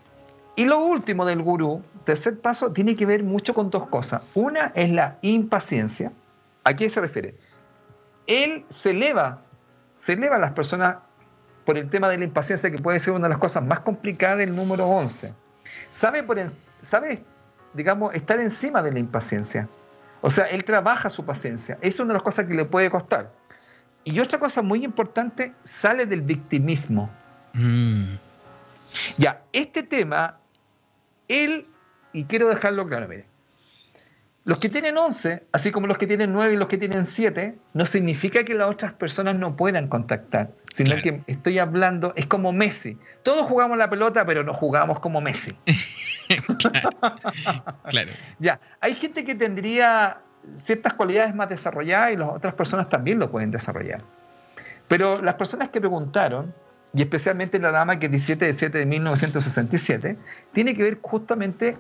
Y 0.54 0.64
lo 0.66 0.78
último 0.78 1.24
del 1.24 1.42
gurú, 1.42 1.82
tercer 2.04 2.38
paso, 2.38 2.72
tiene 2.72 2.94
que 2.94 3.06
ver 3.06 3.22
mucho 3.22 3.52
con 3.54 3.70
dos 3.70 3.86
cosas. 3.88 4.30
Una 4.34 4.72
es 4.74 4.90
la 4.90 5.18
impaciencia. 5.22 6.12
¿A 6.64 6.74
qué 6.76 6.88
se 6.88 7.00
refiere? 7.00 7.34
Él 8.26 8.64
se 8.68 8.90
eleva 8.90 9.42
se 10.02 10.14
eleva 10.14 10.34
a 10.34 10.38
las 10.40 10.50
personas 10.50 10.96
por 11.64 11.78
el 11.78 11.88
tema 11.88 12.08
de 12.08 12.18
la 12.18 12.24
impaciencia, 12.24 12.72
que 12.72 12.78
puede 12.78 12.98
ser 12.98 13.14
una 13.14 13.28
de 13.28 13.34
las 13.34 13.38
cosas 13.38 13.62
más 13.62 13.80
complicadas 13.80 14.38
del 14.38 14.56
número 14.56 14.84
11. 14.88 15.32
Sabe, 15.90 16.24
por 16.24 16.40
sabe 16.80 17.24
digamos, 17.72 18.12
estar 18.12 18.40
encima 18.40 18.82
de 18.82 18.90
la 18.90 18.98
impaciencia. 18.98 19.68
O 20.20 20.28
sea, 20.28 20.46
él 20.46 20.64
trabaja 20.64 21.08
su 21.08 21.24
paciencia. 21.24 21.78
Es 21.82 22.00
una 22.00 22.08
de 22.08 22.14
las 22.14 22.24
cosas 22.24 22.46
que 22.46 22.54
le 22.54 22.64
puede 22.64 22.90
costar. 22.90 23.30
Y 24.02 24.18
otra 24.18 24.40
cosa 24.40 24.60
muy 24.60 24.84
importante, 24.84 25.54
sale 25.62 26.04
del 26.04 26.22
victimismo. 26.22 27.08
Mm. 27.52 28.16
Ya, 29.18 29.40
este 29.52 29.84
tema, 29.84 30.36
él, 31.28 31.62
y 32.12 32.24
quiero 32.24 32.48
dejarlo 32.48 32.86
claro, 32.86 33.06
mire, 33.06 33.26
los 34.44 34.58
que 34.58 34.68
tienen 34.68 34.98
11, 34.98 35.44
así 35.52 35.70
como 35.70 35.86
los 35.86 35.98
que 35.98 36.06
tienen 36.08 36.32
9 36.32 36.54
y 36.54 36.56
los 36.56 36.66
que 36.66 36.76
tienen 36.76 37.06
7, 37.06 37.56
no 37.74 37.86
significa 37.86 38.42
que 38.42 38.54
las 38.54 38.68
otras 38.68 38.92
personas 38.92 39.36
no 39.36 39.56
puedan 39.56 39.86
contactar, 39.86 40.50
sino 40.72 40.96
que 40.96 41.22
estoy 41.28 41.58
hablando, 41.60 42.12
es 42.16 42.26
como 42.26 42.52
Messi. 42.52 42.98
Todos 43.22 43.42
jugamos 43.42 43.78
la 43.78 43.88
pelota, 43.88 44.26
pero 44.26 44.42
no 44.42 44.52
jugamos 44.52 44.98
como 44.98 45.20
Messi. 45.20 45.56
claro. 47.88 48.10
Ya, 48.40 48.58
hay 48.80 48.94
gente 48.94 49.24
que 49.24 49.36
tendría 49.36 50.18
ciertas 50.56 50.94
cualidades 50.94 51.34
más 51.36 51.48
desarrolladas 51.48 52.12
y 52.12 52.16
las 52.16 52.28
otras 52.28 52.54
personas 52.54 52.88
también 52.88 53.20
lo 53.20 53.30
pueden 53.30 53.52
desarrollar. 53.52 54.02
Pero 54.88 55.22
las 55.22 55.36
personas 55.36 55.68
que 55.68 55.78
preguntaron, 55.78 56.52
y 56.94 57.02
especialmente 57.02 57.60
la 57.60 57.70
dama 57.70 58.00
que 58.00 58.06
es 58.06 58.12
17 58.12 58.46
de 58.46 58.54
7 58.54 58.78
de 58.78 58.86
1967, 58.86 60.16
tiene 60.52 60.74
que 60.76 60.82
ver 60.82 60.98
justamente 61.00 61.76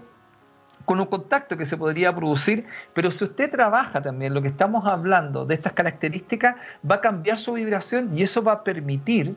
con 0.84 1.00
un 1.00 1.06
contacto 1.06 1.56
que 1.56 1.66
se 1.66 1.76
podría 1.76 2.14
producir, 2.14 2.66
pero 2.94 3.10
si 3.10 3.24
usted 3.24 3.50
trabaja 3.50 4.02
también 4.02 4.34
lo 4.34 4.42
que 4.42 4.48
estamos 4.48 4.86
hablando 4.86 5.44
de 5.44 5.54
estas 5.54 5.72
características, 5.72 6.56
va 6.88 6.96
a 6.96 7.00
cambiar 7.00 7.38
su 7.38 7.52
vibración 7.52 8.16
y 8.16 8.22
eso 8.22 8.42
va 8.42 8.52
a 8.52 8.64
permitir 8.64 9.36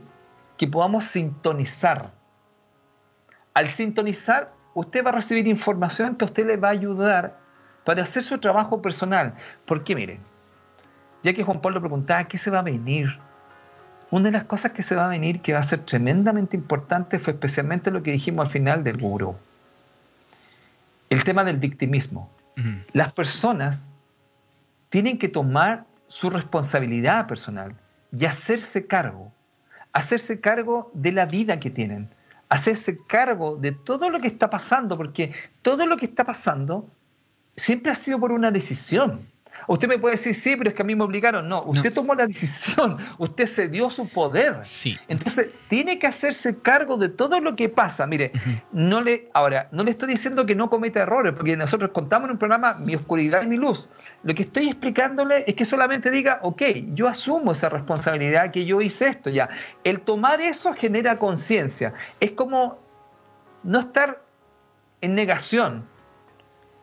que 0.57 0.67
podamos 0.67 1.05
sintonizar. 1.05 2.11
Al 3.53 3.69
sintonizar, 3.69 4.53
usted 4.73 5.05
va 5.05 5.09
a 5.09 5.13
recibir 5.13 5.47
información 5.47 6.15
que 6.15 6.25
a 6.25 6.27
usted 6.27 6.45
le 6.45 6.57
va 6.57 6.69
a 6.69 6.71
ayudar 6.71 7.37
para 7.83 8.03
hacer 8.03 8.23
su 8.23 8.37
trabajo 8.39 8.81
personal. 8.81 9.35
Porque 9.65 9.95
mire, 9.95 10.19
ya 11.23 11.33
que 11.33 11.43
Juan 11.43 11.61
Pablo 11.61 11.79
preguntaba, 11.79 12.23
¿qué 12.25 12.37
se 12.37 12.51
va 12.51 12.59
a 12.59 12.63
venir? 12.63 13.19
Una 14.11 14.25
de 14.25 14.31
las 14.31 14.45
cosas 14.45 14.71
que 14.71 14.83
se 14.83 14.95
va 14.95 15.05
a 15.05 15.09
venir 15.09 15.41
que 15.41 15.53
va 15.53 15.59
a 15.59 15.63
ser 15.63 15.79
tremendamente 15.79 16.55
importante 16.55 17.19
fue 17.19 17.33
especialmente 17.33 17.91
lo 17.91 18.03
que 18.03 18.11
dijimos 18.11 18.45
al 18.45 18.51
final 18.51 18.83
del 18.83 18.97
gurú 18.97 19.35
el 21.09 21.23
tema 21.23 21.43
del 21.43 21.57
victimismo. 21.57 22.31
Las 22.93 23.11
personas 23.11 23.89
tienen 24.89 25.17
que 25.17 25.27
tomar 25.27 25.85
su 26.07 26.29
responsabilidad 26.29 27.27
personal 27.27 27.75
y 28.17 28.25
hacerse 28.25 28.87
cargo, 28.87 29.33
hacerse 29.91 30.39
cargo 30.39 30.89
de 30.93 31.11
la 31.11 31.25
vida 31.25 31.59
que 31.59 31.69
tienen, 31.69 32.09
hacerse 32.47 32.95
cargo 33.07 33.57
de 33.57 33.73
todo 33.73 34.09
lo 34.09 34.19
que 34.19 34.27
está 34.27 34.49
pasando, 34.49 34.95
porque 34.95 35.33
todo 35.61 35.85
lo 35.85 35.97
que 35.97 36.05
está 36.05 36.23
pasando 36.23 36.89
siempre 37.57 37.91
ha 37.91 37.95
sido 37.95 38.19
por 38.19 38.31
una 38.31 38.51
decisión. 38.51 39.27
Usted 39.67 39.87
me 39.87 39.97
puede 39.97 40.15
decir, 40.15 40.35
sí, 40.35 40.55
pero 40.55 40.69
es 40.69 40.75
que 40.75 40.81
a 40.81 40.85
mí 40.85 40.95
me 40.95 41.03
obligaron. 41.03 41.47
No, 41.47 41.63
usted 41.63 41.93
tomó 41.93 42.13
la 42.15 42.27
decisión, 42.27 42.97
usted 43.17 43.47
se 43.47 43.69
dio 43.69 43.89
su 43.89 44.07
poder. 44.07 44.57
Sí. 44.61 44.97
Entonces, 45.07 45.49
tiene 45.69 45.97
que 45.99 46.07
hacerse 46.07 46.57
cargo 46.57 46.97
de 46.97 47.09
todo 47.09 47.39
lo 47.39 47.55
que 47.55 47.69
pasa. 47.69 48.05
Mire, 48.07 48.31
no 48.71 49.01
le, 49.01 49.29
ahora, 49.33 49.67
no 49.71 49.83
le 49.83 49.91
estoy 49.91 50.09
diciendo 50.09 50.45
que 50.45 50.55
no 50.55 50.69
cometa 50.69 51.01
errores, 51.01 51.33
porque 51.35 51.57
nosotros 51.57 51.91
contamos 51.91 52.27
en 52.27 52.33
un 52.33 52.37
programa 52.37 52.75
Mi 52.85 52.95
oscuridad 52.95 53.43
y 53.43 53.47
mi 53.47 53.57
luz. 53.57 53.89
Lo 54.23 54.33
que 54.33 54.43
estoy 54.43 54.67
explicándole 54.67 55.43
es 55.47 55.55
que 55.55 55.65
solamente 55.65 56.11
diga, 56.11 56.39
ok, 56.43 56.61
yo 56.93 57.07
asumo 57.07 57.51
esa 57.51 57.69
responsabilidad 57.69 58.51
que 58.51 58.65
yo 58.65 58.81
hice 58.81 59.07
esto 59.07 59.29
ya. 59.29 59.49
El 59.83 60.01
tomar 60.01 60.41
eso 60.41 60.73
genera 60.73 61.17
conciencia. 61.17 61.93
Es 62.19 62.31
como 62.31 62.79
no 63.63 63.79
estar 63.79 64.21
en 65.01 65.15
negación 65.15 65.94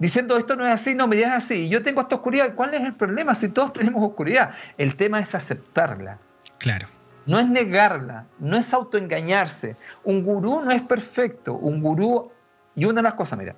diciendo 0.02 0.36
esto 0.36 0.56
no 0.56 0.66
es 0.66 0.72
así, 0.72 0.96
no 0.96 1.06
me 1.06 1.14
digas 1.14 1.30
así, 1.30 1.68
yo 1.68 1.80
tengo 1.84 2.00
esta 2.00 2.16
oscuridad, 2.16 2.56
¿cuál 2.56 2.74
es 2.74 2.80
el 2.80 2.92
problema 2.92 3.36
si 3.36 3.48
todos 3.50 3.72
tenemos 3.72 4.02
oscuridad? 4.02 4.52
El 4.76 4.96
tema 4.96 5.20
es 5.20 5.32
aceptarla. 5.36 6.18
Claro. 6.58 6.88
No 7.24 7.38
es 7.38 7.48
negarla, 7.48 8.26
no 8.40 8.56
es 8.56 8.74
autoengañarse. 8.74 9.76
Un 10.02 10.24
gurú 10.24 10.60
no 10.64 10.72
es 10.72 10.82
perfecto, 10.82 11.54
un 11.54 11.80
gurú, 11.80 12.28
y 12.74 12.84
una 12.84 12.96
de 12.96 13.02
las 13.02 13.14
cosas, 13.14 13.38
mira, 13.38 13.54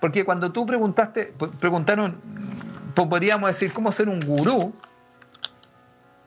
porque 0.00 0.24
cuando 0.24 0.50
tú 0.50 0.66
preguntaste, 0.66 1.32
preguntaron, 1.60 2.20
podríamos 2.96 3.48
decir, 3.48 3.72
¿cómo 3.72 3.92
ser 3.92 4.08
un 4.08 4.18
gurú? 4.18 4.72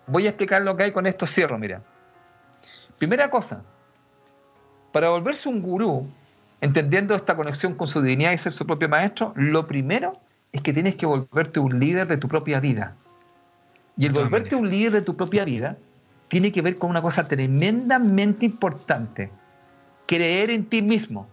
Voy 0.07 0.25
a 0.25 0.29
explicar 0.29 0.61
lo 0.61 0.77
que 0.77 0.83
hay 0.83 0.93
con 0.93 1.05
esto, 1.05 1.27
cierro, 1.27 1.57
mira. 1.57 1.81
Primera 2.97 3.29
cosa, 3.29 3.61
para 4.93 5.09
volverse 5.09 5.49
un 5.49 5.61
gurú, 5.61 6.09
entendiendo 6.61 7.15
esta 7.15 7.35
conexión 7.35 7.75
con 7.75 7.87
su 7.87 8.01
divinidad 8.01 8.31
y 8.33 8.37
ser 8.37 8.51
su 8.51 8.65
propio 8.65 8.89
maestro, 8.89 9.33
lo 9.35 9.65
primero 9.65 10.19
es 10.51 10.61
que 10.61 10.73
tienes 10.73 10.95
que 10.95 11.05
volverte 11.05 11.59
un 11.59 11.79
líder 11.79 12.07
de 12.07 12.17
tu 12.17 12.27
propia 12.27 12.59
vida. 12.59 12.95
Y 13.97 14.05
el 14.05 14.13
volverte 14.13 14.55
un 14.55 14.69
líder 14.69 14.93
de 14.93 15.01
tu 15.01 15.15
propia 15.15 15.45
vida 15.45 15.77
tiene 16.27 16.51
que 16.51 16.61
ver 16.61 16.77
con 16.77 16.89
una 16.89 17.01
cosa 17.01 17.27
tremendamente 17.27 18.45
importante. 18.45 19.31
Creer 20.07 20.49
en 20.51 20.65
ti 20.65 20.81
mismo. 20.81 21.27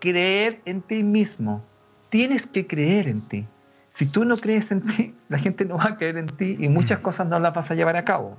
Creer 0.00 0.60
en 0.64 0.82
ti 0.82 1.02
mismo. 1.02 1.62
Tienes 2.10 2.46
que 2.46 2.66
creer 2.66 3.08
en 3.08 3.26
ti. 3.28 3.46
Si 3.90 4.10
tú 4.10 4.24
no 4.24 4.36
crees 4.36 4.70
en 4.70 4.82
ti, 4.82 5.14
la 5.28 5.38
gente 5.38 5.64
no 5.64 5.76
va 5.76 5.84
a 5.84 5.96
creer 5.96 6.18
en 6.18 6.26
ti 6.26 6.56
y 6.58 6.68
muchas 6.68 7.00
cosas 7.00 7.26
no 7.26 7.38
las 7.38 7.54
vas 7.54 7.70
a 7.70 7.74
llevar 7.74 7.96
a 7.96 8.04
cabo. 8.04 8.36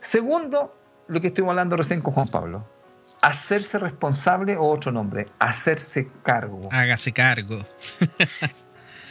Segundo, 0.00 0.74
lo 1.08 1.20
que 1.20 1.28
estuvimos 1.28 1.52
hablando 1.52 1.76
recién 1.76 2.00
con 2.00 2.14
Juan 2.14 2.28
Pablo 2.28 2.75
hacerse 3.22 3.78
responsable 3.78 4.56
o 4.56 4.64
otro 4.64 4.92
nombre, 4.92 5.26
hacerse 5.38 6.08
cargo. 6.22 6.68
Hágase 6.72 7.12
cargo. 7.12 7.58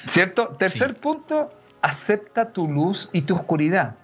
¿Cierto? 0.08 0.50
Tercer 0.50 0.96
punto, 0.96 1.54
acepta 1.82 2.50
tu 2.50 2.68
luz 2.68 3.10
y 3.12 3.22
tu 3.22 3.36
oscuridad. 3.36 3.96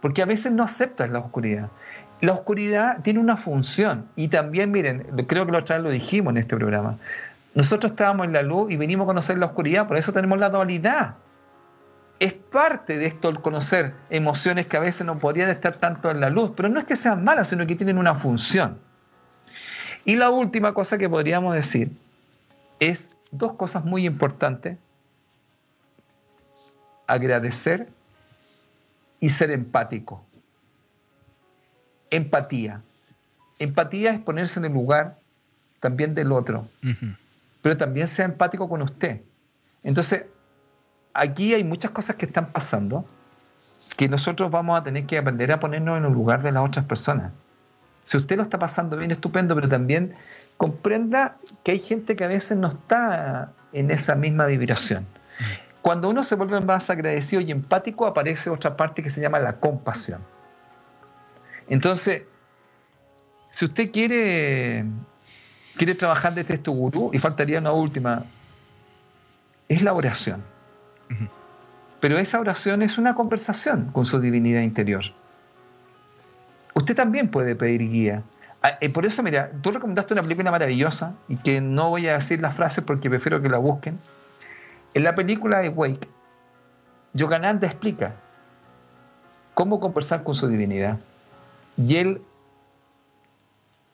Porque 0.00 0.22
a 0.22 0.26
veces 0.26 0.52
no 0.52 0.62
aceptas 0.62 1.10
la 1.10 1.20
oscuridad. 1.20 1.68
La 2.20 2.32
oscuridad 2.32 3.00
tiene 3.02 3.20
una 3.20 3.36
función. 3.36 4.08
Y 4.16 4.28
también, 4.28 4.70
miren, 4.70 5.04
creo 5.26 5.46
que 5.46 5.52
la 5.52 5.58
otra 5.58 5.76
vez 5.76 5.84
lo 5.84 5.90
dijimos 5.90 6.32
en 6.32 6.38
este 6.38 6.56
programa. 6.56 6.96
Nosotros 7.54 7.92
estábamos 7.92 8.26
en 8.26 8.32
la 8.32 8.42
luz 8.42 8.72
y 8.72 8.76
venimos 8.76 9.04
a 9.04 9.06
conocer 9.06 9.38
la 9.38 9.46
oscuridad, 9.46 9.86
por 9.86 9.96
eso 9.96 10.12
tenemos 10.12 10.38
la 10.38 10.50
dualidad. 10.50 11.14
Es 12.18 12.32
parte 12.32 12.98
de 12.98 13.06
esto 13.06 13.28
el 13.28 13.40
conocer 13.40 13.94
emociones 14.10 14.66
que 14.66 14.76
a 14.76 14.80
veces 14.80 15.06
no 15.06 15.18
podrían 15.18 15.50
estar 15.50 15.76
tanto 15.76 16.10
en 16.10 16.20
la 16.20 16.30
luz, 16.30 16.52
pero 16.56 16.68
no 16.68 16.78
es 16.78 16.84
que 16.84 16.96
sean 16.96 17.22
malas, 17.22 17.48
sino 17.48 17.66
que 17.66 17.76
tienen 17.76 17.98
una 17.98 18.14
función. 18.14 18.78
Y 20.04 20.16
la 20.16 20.30
última 20.30 20.74
cosa 20.74 20.98
que 20.98 21.08
podríamos 21.08 21.54
decir 21.54 21.90
es 22.80 23.16
dos 23.30 23.54
cosas 23.54 23.84
muy 23.84 24.06
importantes. 24.06 24.78
Agradecer 27.06 27.88
y 29.20 29.28
ser 29.30 29.50
empático. 29.50 30.24
Empatía. 32.10 32.82
Empatía 33.58 34.12
es 34.12 34.20
ponerse 34.20 34.58
en 34.60 34.66
el 34.66 34.72
lugar 34.72 35.18
también 35.80 36.14
del 36.14 36.32
otro, 36.32 36.68
pero 37.62 37.76
también 37.76 38.06
sea 38.08 38.24
empático 38.24 38.68
con 38.68 38.82
usted. 38.82 39.20
Entonces, 39.82 40.24
aquí 41.12 41.54
hay 41.54 41.62
muchas 41.62 41.90
cosas 41.90 42.16
que 42.16 42.26
están 42.26 42.50
pasando 42.52 43.04
que 43.96 44.08
nosotros 44.08 44.50
vamos 44.50 44.80
a 44.80 44.84
tener 44.84 45.06
que 45.06 45.18
aprender 45.18 45.52
a 45.52 45.60
ponernos 45.60 45.98
en 45.98 46.06
el 46.06 46.12
lugar 46.12 46.42
de 46.42 46.52
las 46.52 46.66
otras 46.66 46.84
personas. 46.86 47.32
Si 48.04 48.18
usted 48.18 48.36
lo 48.36 48.42
está 48.42 48.58
pasando 48.58 48.96
bien, 48.96 49.10
estupendo, 49.10 49.54
pero 49.54 49.68
también 49.68 50.14
comprenda 50.56 51.38
que 51.64 51.72
hay 51.72 51.78
gente 51.78 52.16
que 52.16 52.24
a 52.24 52.28
veces 52.28 52.56
no 52.56 52.68
está 52.68 53.52
en 53.72 53.90
esa 53.90 54.14
misma 54.14 54.46
vibración. 54.46 55.06
Cuando 55.80 56.08
uno 56.08 56.22
se 56.22 56.34
vuelve 56.34 56.60
más 56.60 56.90
agradecido 56.90 57.40
y 57.40 57.50
empático, 57.50 58.06
aparece 58.06 58.50
otra 58.50 58.76
parte 58.76 59.02
que 59.02 59.10
se 59.10 59.20
llama 59.20 59.38
la 59.38 59.58
compasión. 59.58 60.22
Entonces, 61.68 62.26
si 63.50 63.64
usted 63.64 63.90
quiere, 63.90 64.84
quiere 65.76 65.94
trabajar 65.94 66.34
desde 66.34 66.54
este 66.54 66.70
gurú, 66.70 67.10
y 67.12 67.18
faltaría 67.18 67.58
una 67.58 67.72
última, 67.72 68.24
es 69.68 69.82
la 69.82 69.94
oración. 69.94 70.44
Pero 72.00 72.18
esa 72.18 72.38
oración 72.38 72.82
es 72.82 72.98
una 72.98 73.14
conversación 73.14 73.90
con 73.92 74.04
su 74.04 74.20
divinidad 74.20 74.60
interior 74.60 75.04
usted 76.74 76.94
también 76.94 77.28
puede 77.28 77.56
pedir 77.56 77.80
guía. 77.90 78.22
Ah, 78.62 78.78
eh, 78.80 78.88
por 78.88 79.04
eso, 79.06 79.22
mira, 79.22 79.50
tú 79.62 79.70
recomendaste 79.70 80.14
una 80.14 80.22
película 80.22 80.50
maravillosa 80.50 81.14
y 81.28 81.36
que 81.36 81.60
no 81.60 81.90
voy 81.90 82.08
a 82.08 82.14
decir 82.14 82.40
las 82.40 82.54
frases 82.54 82.84
porque 82.84 83.10
prefiero 83.10 83.40
que 83.42 83.48
la 83.48 83.58
busquen. 83.58 83.98
En 84.94 85.02
la 85.02 85.14
película 85.14 85.58
de 85.58 85.68
Wake, 85.68 86.08
Yogananda 87.12 87.66
explica 87.66 88.14
cómo 89.54 89.80
conversar 89.80 90.24
con 90.24 90.34
su 90.34 90.48
divinidad. 90.48 90.98
Y 91.76 91.96
él 91.96 92.22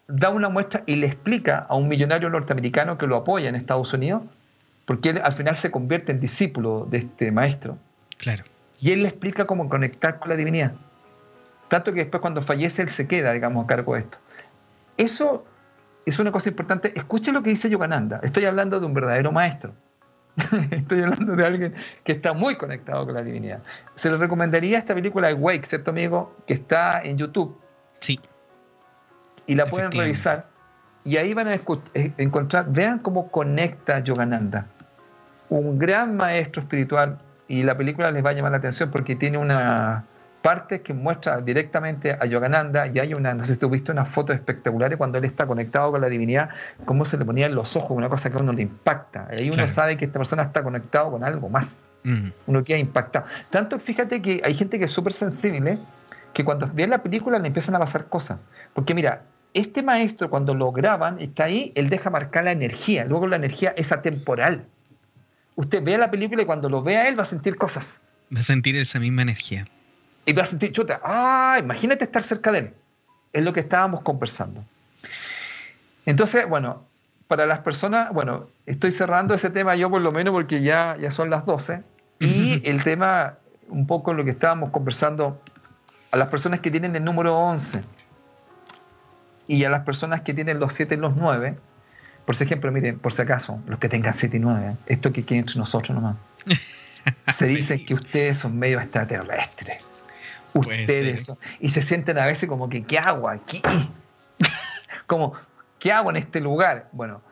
da 0.09 0.31
una 0.31 0.49
muestra 0.49 0.83
y 0.87 0.97
le 0.97 1.07
explica 1.07 1.67
a 1.69 1.77
un 1.77 1.89
millonario 1.89 2.29
norteamericano 2.31 2.99
que 2.99 3.07
lo 3.07 3.17
apoya 3.17 3.49
en 3.49 3.55
Estados 3.55 3.93
Unidos, 3.93 4.23
porque 4.85 5.11
él 5.11 5.21
al 5.23 5.33
final 5.33 5.57
se 5.57 5.71
convierte 5.71 6.13
en 6.13 6.21
discípulo 6.21 6.87
de 6.91 6.99
este 6.99 7.31
maestro. 7.31 7.79
Claro. 8.19 8.45
Y 8.81 8.93
él 8.93 9.03
le 9.03 9.09
explica 9.09 9.47
cómo 9.47 9.69
conectar 9.69 10.19
con 10.19 10.31
la 10.31 10.37
divinidad. 10.37 10.73
Tanto 11.71 11.93
que 11.93 12.01
después 12.01 12.21
cuando 12.21 12.43
fallece 12.43 12.83
él 12.83 12.89
se 12.89 13.07
queda, 13.07 13.33
digamos, 13.33 13.63
a 13.65 13.67
cargo 13.69 13.95
de 13.95 14.01
esto. 14.01 14.19
Eso 14.97 15.45
es 16.05 16.19
una 16.19 16.33
cosa 16.33 16.49
importante. 16.49 16.93
Escuche 16.97 17.31
lo 17.31 17.45
que 17.45 17.51
dice 17.51 17.71
Yogananda. 17.71 18.19
Estoy 18.25 18.45
hablando 18.45 18.81
de 18.81 18.87
un 18.87 18.93
verdadero 18.93 19.31
maestro. 19.31 19.73
Estoy 20.73 21.03
hablando 21.03 21.37
de 21.37 21.47
alguien 21.47 21.75
que 22.03 22.11
está 22.11 22.33
muy 22.33 22.57
conectado 22.57 23.07
con 23.07 23.15
la 23.15 23.23
divinidad. 23.23 23.63
Se 23.95 24.11
le 24.11 24.17
recomendaría 24.17 24.79
esta 24.79 24.97
película 24.97 25.29
de 25.29 25.35
Wake, 25.35 25.65
¿cierto, 25.65 25.93
amigo? 25.93 26.35
Que 26.45 26.55
está 26.55 27.03
en 27.03 27.19
YouTube. 27.19 27.57
Sí. 28.01 28.19
Y 29.47 29.55
la 29.55 29.67
pueden 29.67 29.93
revisar. 29.93 30.49
Y 31.05 31.19
ahí 31.19 31.35
van 31.35 31.47
a 31.47 31.55
eh, 31.55 32.13
encontrar, 32.17 32.67
vean 32.73 32.99
cómo 32.99 33.31
conecta 33.31 34.01
Yogananda. 34.01 34.67
Un 35.49 35.79
gran 35.79 36.17
maestro 36.17 36.63
espiritual. 36.63 37.19
Y 37.47 37.63
la 37.63 37.77
película 37.77 38.11
les 38.11 38.25
va 38.25 38.31
a 38.31 38.33
llamar 38.33 38.51
la 38.51 38.59
atención 38.59 38.91
porque 38.91 39.15
tiene 39.15 39.39
una, 39.39 40.05
partes 40.43 40.81
que 40.81 40.95
muestra 40.95 41.41
directamente 41.41 42.17
a 42.19 42.25
Yogananda 42.27 42.87
y 42.87 42.99
hay 42.99 43.15
una, 43.15 43.35
no 43.35 43.45
sé 43.45 43.55
si 43.55 43.59
tuviste 43.59 43.93
unas 43.93 44.09
fotos 44.09 44.35
espectaculares 44.37 44.97
cuando 44.97 45.19
él 45.19 45.25
está 45.25 45.47
conectado 45.47 45.93
con 45.93 46.01
la 46.01 46.09
divinidad, 46.09 46.51
cómo 46.85 47.05
se 47.05 47.19
le 47.19 47.25
ponían 47.25 47.55
los 47.55 47.77
ojos, 47.77 47.91
una 47.97 48.09
cosa 48.09 48.31
que 48.31 48.37
a 48.37 48.41
uno 48.41 48.53
le 48.53 48.63
impacta. 48.63 49.29
Ahí 49.31 49.51
uno 49.51 49.67
sabe 49.69 49.97
que 49.97 50.07
esta 50.07 50.19
persona 50.19 50.43
está 50.43 50.63
conectado 50.63 51.11
con 51.11 51.25
algo 51.25 51.49
más. 51.49 51.87
Uno 52.47 52.63
queda 52.63 52.79
impactado. 52.79 53.27
Tanto 53.51 53.79
fíjate 53.79 54.23
que 54.23 54.41
hay 54.45 54.55
gente 54.55 54.79
que 54.79 54.87
es 54.87 54.91
súper 54.91 55.13
sensible, 55.13 55.79
que 56.33 56.45
cuando 56.45 56.67
ve 56.73 56.87
la 56.87 57.03
película 57.03 57.39
le 57.39 57.49
empiezan 57.49 57.75
a 57.75 57.79
pasar 57.79 58.07
cosas. 58.07 58.39
Porque 58.73 58.95
mira, 58.95 59.23
este 59.53 59.83
maestro 59.83 60.31
cuando 60.31 60.55
lo 60.55 60.73
graban, 60.73 61.21
está 61.21 61.45
ahí, 61.45 61.73
él 61.75 61.91
deja 61.91 62.09
marcar 62.09 62.45
la 62.45 62.53
energía, 62.53 63.05
luego 63.05 63.27
la 63.27 63.37
energía 63.37 63.75
es 63.77 63.93
atemporal. 63.93 64.65
Usted 65.57 65.85
ve 65.85 65.99
la 65.99 66.11
película 66.11 66.43
y 66.43 66.47
cuando 66.47 66.71
lo 66.71 66.83
vea 66.83 67.09
él 67.09 67.19
va 67.19 67.23
a 67.23 67.27
sentir 67.27 67.57
cosas. 67.57 68.01
Va 68.35 68.41
a 68.41 68.45
sentir 68.45 68.77
esa 68.77 68.99
misma 68.99 69.23
energía 69.23 69.67
y 70.27 70.33
vas 70.33 70.45
a 70.45 70.47
sentir, 70.51 70.73
chuta, 70.73 71.01
ah, 71.03 71.57
imagínate 71.59 72.05
estar 72.05 72.23
cerca 72.23 72.53
de 72.53 72.59
él. 72.59 72.75
Es 73.33 73.43
lo 73.43 73.53
que 73.53 73.61
estábamos 73.61 74.03
conversando. 74.03 74.65
Entonces, 76.07 76.49
bueno, 76.49 76.85
para 77.29 77.47
las 77.47 77.61
personas, 77.61 78.13
bueno, 78.13 78.49
estoy 78.67 78.93
cerrando 78.93 79.35
ese 79.35 79.51
tema 79.51 79.77
yo 79.77 79.89
por 79.89 80.01
lo 80.01 80.13
menos 80.13 80.33
porque 80.33 80.63
ya, 80.63 80.97
ya 80.99 81.11
son 81.11 81.31
las 81.31 81.47
12. 81.47 81.83
Y 82.19 82.61
el 82.69 82.83
tema, 82.83 83.35
un 83.69 83.87
poco 83.87 84.13
lo 84.13 84.25
que 84.25 84.31
estábamos 84.31 84.71
conversando, 84.71 85.41
a 86.13 86.17
las 86.17 86.29
personas 86.29 86.61
que 86.61 86.71
tienen 86.71 86.97
el 86.97 87.05
número 87.05 87.39
11 87.39 87.83
y 89.47 89.65
a 89.65 89.71
las 89.71 89.83
personas 89.85 90.23
que 90.23 90.35
tienen 90.35 90.59
los 90.59 90.73
7 90.75 90.97
y 90.97 90.99
los 90.99 91.17
9, 91.17 91.57
por 92.27 92.35
ejemplo, 92.35 92.71
miren, 92.73 92.99
por 92.99 93.13
si 93.13 93.23
acaso, 93.23 93.59
los 93.67 93.79
que 93.79 93.89
tengan 93.89 94.13
7 94.13 94.37
y 94.37 94.41
9, 94.41 94.77
esto 94.87 95.13
que 95.13 95.23
queda 95.23 95.39
entre 95.39 95.57
nosotros 95.59 95.95
nomás, 95.95 96.17
se 97.33 97.47
dice 97.47 97.85
que 97.85 97.95
ustedes 97.95 98.39
son 98.39 98.59
medio 98.59 98.81
extraterrestres 98.81 99.90
ustedes. 100.55 101.33
Y 101.61 101.71
se 101.71 101.83
sienten 101.83 102.19
a 102.19 102.27
veces 102.27 102.49
como 102.49 102.69
que, 102.69 102.85
¿qué 102.85 102.99
hago 102.99 103.29
aquí? 103.29 103.61
como, 105.07 105.35
¿qué 105.79 105.93
hago 105.93 106.11
en 106.11 106.17
este 106.17 106.41
lugar? 106.41 106.89
Bueno, 106.93 107.23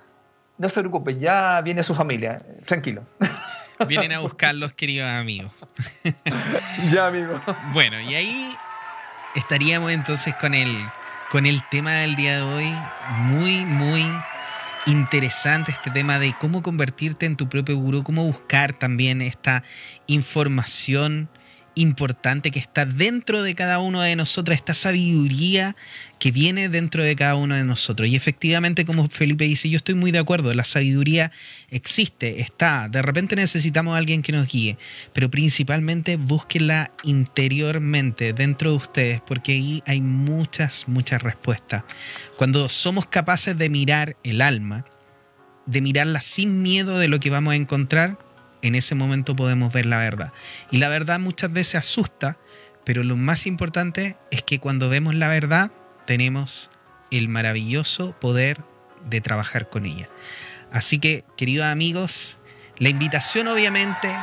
no 0.59 0.69
se 0.69 0.81
preocupen, 0.81 1.21
ya 1.21 1.61
viene 1.61 1.83
su 1.83 1.95
familia, 1.95 2.43
tranquilo. 2.67 3.05
Vienen 3.87 4.11
a 4.11 4.19
buscarlos, 4.19 4.73
queridos 4.73 5.09
amigos. 5.09 5.53
ya, 6.91 7.07
amigo. 7.07 7.41
Bueno, 7.73 8.01
y 8.01 8.17
ahí 8.17 8.57
estaríamos 9.37 9.93
entonces 9.93 10.35
con 10.35 10.53
el, 10.55 10.85
con 11.31 11.47
el 11.47 11.63
tema 11.71 11.93
del 11.93 12.17
día 12.17 12.39
de 12.39 12.43
hoy. 12.43 12.75
Muy, 13.19 13.65
muy 13.65 14.05
interesante 14.87 15.71
este 15.71 15.93
tema 15.93 16.19
de 16.19 16.35
cómo 16.41 16.61
convertirte 16.61 17.27
en 17.27 17.37
tu 17.37 17.49
propio 17.49 17.77
gurú, 17.77 18.03
cómo 18.03 18.25
buscar 18.25 18.73
también 18.73 19.23
esta 19.23 19.63
información 20.09 21.29
importante 21.81 22.51
que 22.51 22.59
está 22.59 22.85
dentro 22.85 23.43
de 23.43 23.55
cada 23.55 23.79
uno 23.79 24.01
de 24.01 24.17
nosotros, 24.17 24.57
esta 24.57 24.75
sabiduría 24.75 25.77
que 26.19 26.31
viene 26.31 26.69
dentro 26.69 27.03
de 27.03 27.15
cada 27.15 27.35
uno 27.37 27.55
de 27.55 27.65
nosotros. 27.65 28.09
Y 28.09 28.17
efectivamente, 28.17 28.85
como 28.85 29.09
Felipe 29.09 29.45
dice, 29.45 29.69
yo 29.69 29.77
estoy 29.77 29.95
muy 29.95 30.11
de 30.11 30.19
acuerdo, 30.19 30.53
la 30.55 30.65
sabiduría 30.65 31.31
existe, 31.71 32.41
está, 32.41 32.89
de 32.89 33.03
repente 33.03 33.37
necesitamos 33.37 33.95
a 33.95 33.99
alguien 33.99 34.23
que 34.23 34.33
nos 34.33 34.51
guíe, 34.51 34.79
pero 35.13 35.31
principalmente 35.31 36.17
búsquenla 36.17 36.91
interiormente, 37.05 38.33
dentro 38.33 38.71
de 38.71 38.77
ustedes, 38.77 39.21
porque 39.21 39.53
ahí 39.53 39.83
hay 39.87 40.01
muchas, 40.01 40.89
muchas 40.89 41.23
respuestas. 41.23 41.85
Cuando 42.37 42.69
somos 42.69 43.07
capaces 43.07 43.57
de 43.57 43.69
mirar 43.69 44.17
el 44.25 44.41
alma, 44.41 44.85
de 45.67 45.81
mirarla 45.81 46.21
sin 46.21 46.63
miedo 46.63 46.99
de 46.99 47.09
lo 47.09 47.21
que 47.21 47.31
vamos 47.31 47.53
a 47.53 47.57
encontrar, 47.57 48.19
en 48.63 48.75
ese 48.75 48.95
momento 48.95 49.37
podemos 49.37 49.73
ver 49.73 49.87
la 49.87 49.99
verdad. 49.99 50.33
Y 50.71 50.79
la 50.79 50.89
verdad 50.89 51.19
muchas 51.19 51.53
veces 51.53 51.77
asusta, 51.77 52.39
pero 52.85 53.03
lo 53.03 53.17
más 53.17 53.47
importante 53.47 54.17
es 54.31 54.43
que 54.43 54.59
cuando 54.59 54.89
vemos 54.89 55.15
la 55.15 55.29
verdad 55.29 55.71
tenemos 56.07 56.71
el 57.11 57.29
maravilloso 57.29 58.13
poder 58.19 58.59
de 59.09 59.21
trabajar 59.21 59.69
con 59.69 59.87
ella. 59.87 60.09
Así 60.73 60.99
que, 60.99 61.25
queridos 61.37 61.67
amigos, 61.67 62.39
la 62.79 62.89
invitación 62.89 63.49
obviamente 63.49 64.15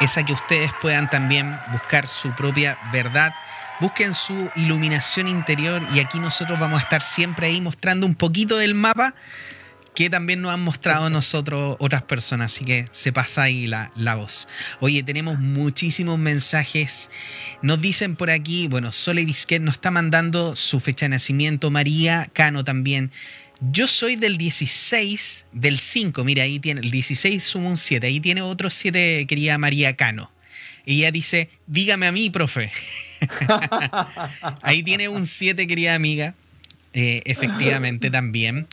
es 0.00 0.16
a 0.16 0.24
que 0.24 0.32
ustedes 0.32 0.72
puedan 0.80 1.08
también 1.10 1.58
buscar 1.70 2.06
su 2.06 2.32
propia 2.32 2.78
verdad, 2.92 3.34
busquen 3.80 4.14
su 4.14 4.50
iluminación 4.56 5.28
interior 5.28 5.82
y 5.94 6.00
aquí 6.00 6.18
nosotros 6.18 6.58
vamos 6.58 6.80
a 6.80 6.82
estar 6.82 7.02
siempre 7.02 7.46
ahí 7.46 7.60
mostrando 7.60 8.06
un 8.06 8.14
poquito 8.14 8.56
del 8.56 8.74
mapa 8.74 9.14
que 9.94 10.08
también 10.08 10.40
nos 10.40 10.52
han 10.52 10.60
mostrado 10.60 11.10
nosotros 11.10 11.76
otras 11.78 12.02
personas, 12.02 12.52
así 12.52 12.64
que 12.64 12.86
se 12.90 13.12
pasa 13.12 13.42
ahí 13.42 13.66
la, 13.66 13.92
la 13.94 14.14
voz. 14.14 14.48
Oye, 14.80 15.02
tenemos 15.02 15.38
muchísimos 15.38 16.18
mensajes. 16.18 17.10
Nos 17.60 17.80
dicen 17.80 18.16
por 18.16 18.30
aquí, 18.30 18.68
bueno, 18.68 18.90
Sole 18.90 19.24
Disquet 19.24 19.60
nos 19.60 19.74
está 19.74 19.90
mandando 19.90 20.56
su 20.56 20.80
fecha 20.80 21.06
de 21.06 21.10
nacimiento, 21.10 21.70
María 21.70 22.28
Cano 22.32 22.64
también. 22.64 23.10
Yo 23.70 23.86
soy 23.86 24.16
del 24.16 24.38
16, 24.38 25.46
del 25.52 25.78
5, 25.78 26.24
mira, 26.24 26.42
ahí 26.42 26.58
tiene, 26.58 26.80
el 26.80 26.90
16 26.90 27.42
suma 27.42 27.68
un 27.68 27.76
7, 27.76 28.06
ahí 28.06 28.18
tiene 28.18 28.42
otro 28.42 28.70
7, 28.70 29.24
querida 29.28 29.56
María 29.58 29.94
Cano. 29.94 30.32
Ella 30.84 31.12
dice, 31.12 31.48
dígame 31.68 32.08
a 32.08 32.12
mí, 32.12 32.28
profe. 32.30 32.72
ahí 34.62 34.82
tiene 34.82 35.08
un 35.08 35.26
7, 35.28 35.66
querida 35.68 35.94
amiga. 35.94 36.34
Eh, 36.94 37.22
efectivamente 37.24 38.10
también. 38.10 38.66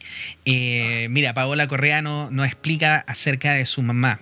Eh, 0.46 1.08
mira, 1.10 1.34
Paola 1.34 1.68
Correa 1.68 2.02
nos 2.02 2.46
explica 2.46 2.98
acerca 3.08 3.54
de 3.54 3.66
su 3.66 3.82
mamá, 3.82 4.20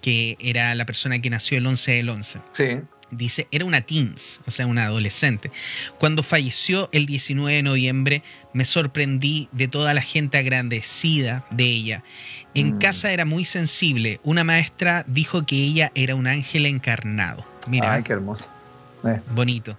que 0.00 0.36
era 0.40 0.74
la 0.74 0.84
persona 0.86 1.18
que 1.20 1.30
nació 1.30 1.58
el 1.58 1.66
11 1.66 1.92
del 1.92 2.08
11. 2.10 2.38
Sí. 2.52 2.64
Dice, 3.10 3.48
era 3.50 3.64
una 3.64 3.80
teens, 3.80 4.42
o 4.46 4.50
sea, 4.50 4.66
una 4.66 4.84
adolescente. 4.84 5.50
Cuando 5.98 6.22
falleció 6.22 6.90
el 6.92 7.06
19 7.06 7.56
de 7.56 7.62
noviembre, 7.62 8.22
me 8.52 8.66
sorprendí 8.66 9.48
de 9.52 9.66
toda 9.66 9.94
la 9.94 10.02
gente 10.02 10.36
agradecida 10.36 11.46
de 11.50 11.64
ella. 11.64 12.04
En 12.54 12.74
Mm. 12.74 12.78
casa 12.78 13.10
era 13.10 13.24
muy 13.24 13.46
sensible. 13.46 14.20
Una 14.24 14.44
maestra 14.44 15.04
dijo 15.06 15.46
que 15.46 15.56
ella 15.56 15.90
era 15.94 16.14
un 16.16 16.26
ángel 16.26 16.66
encarnado. 16.66 17.46
Mira, 17.66 17.94
Ay, 17.94 18.02
qué 18.02 18.12
hermoso. 18.12 18.46
Eh, 19.06 19.20
bonito. 19.30 19.78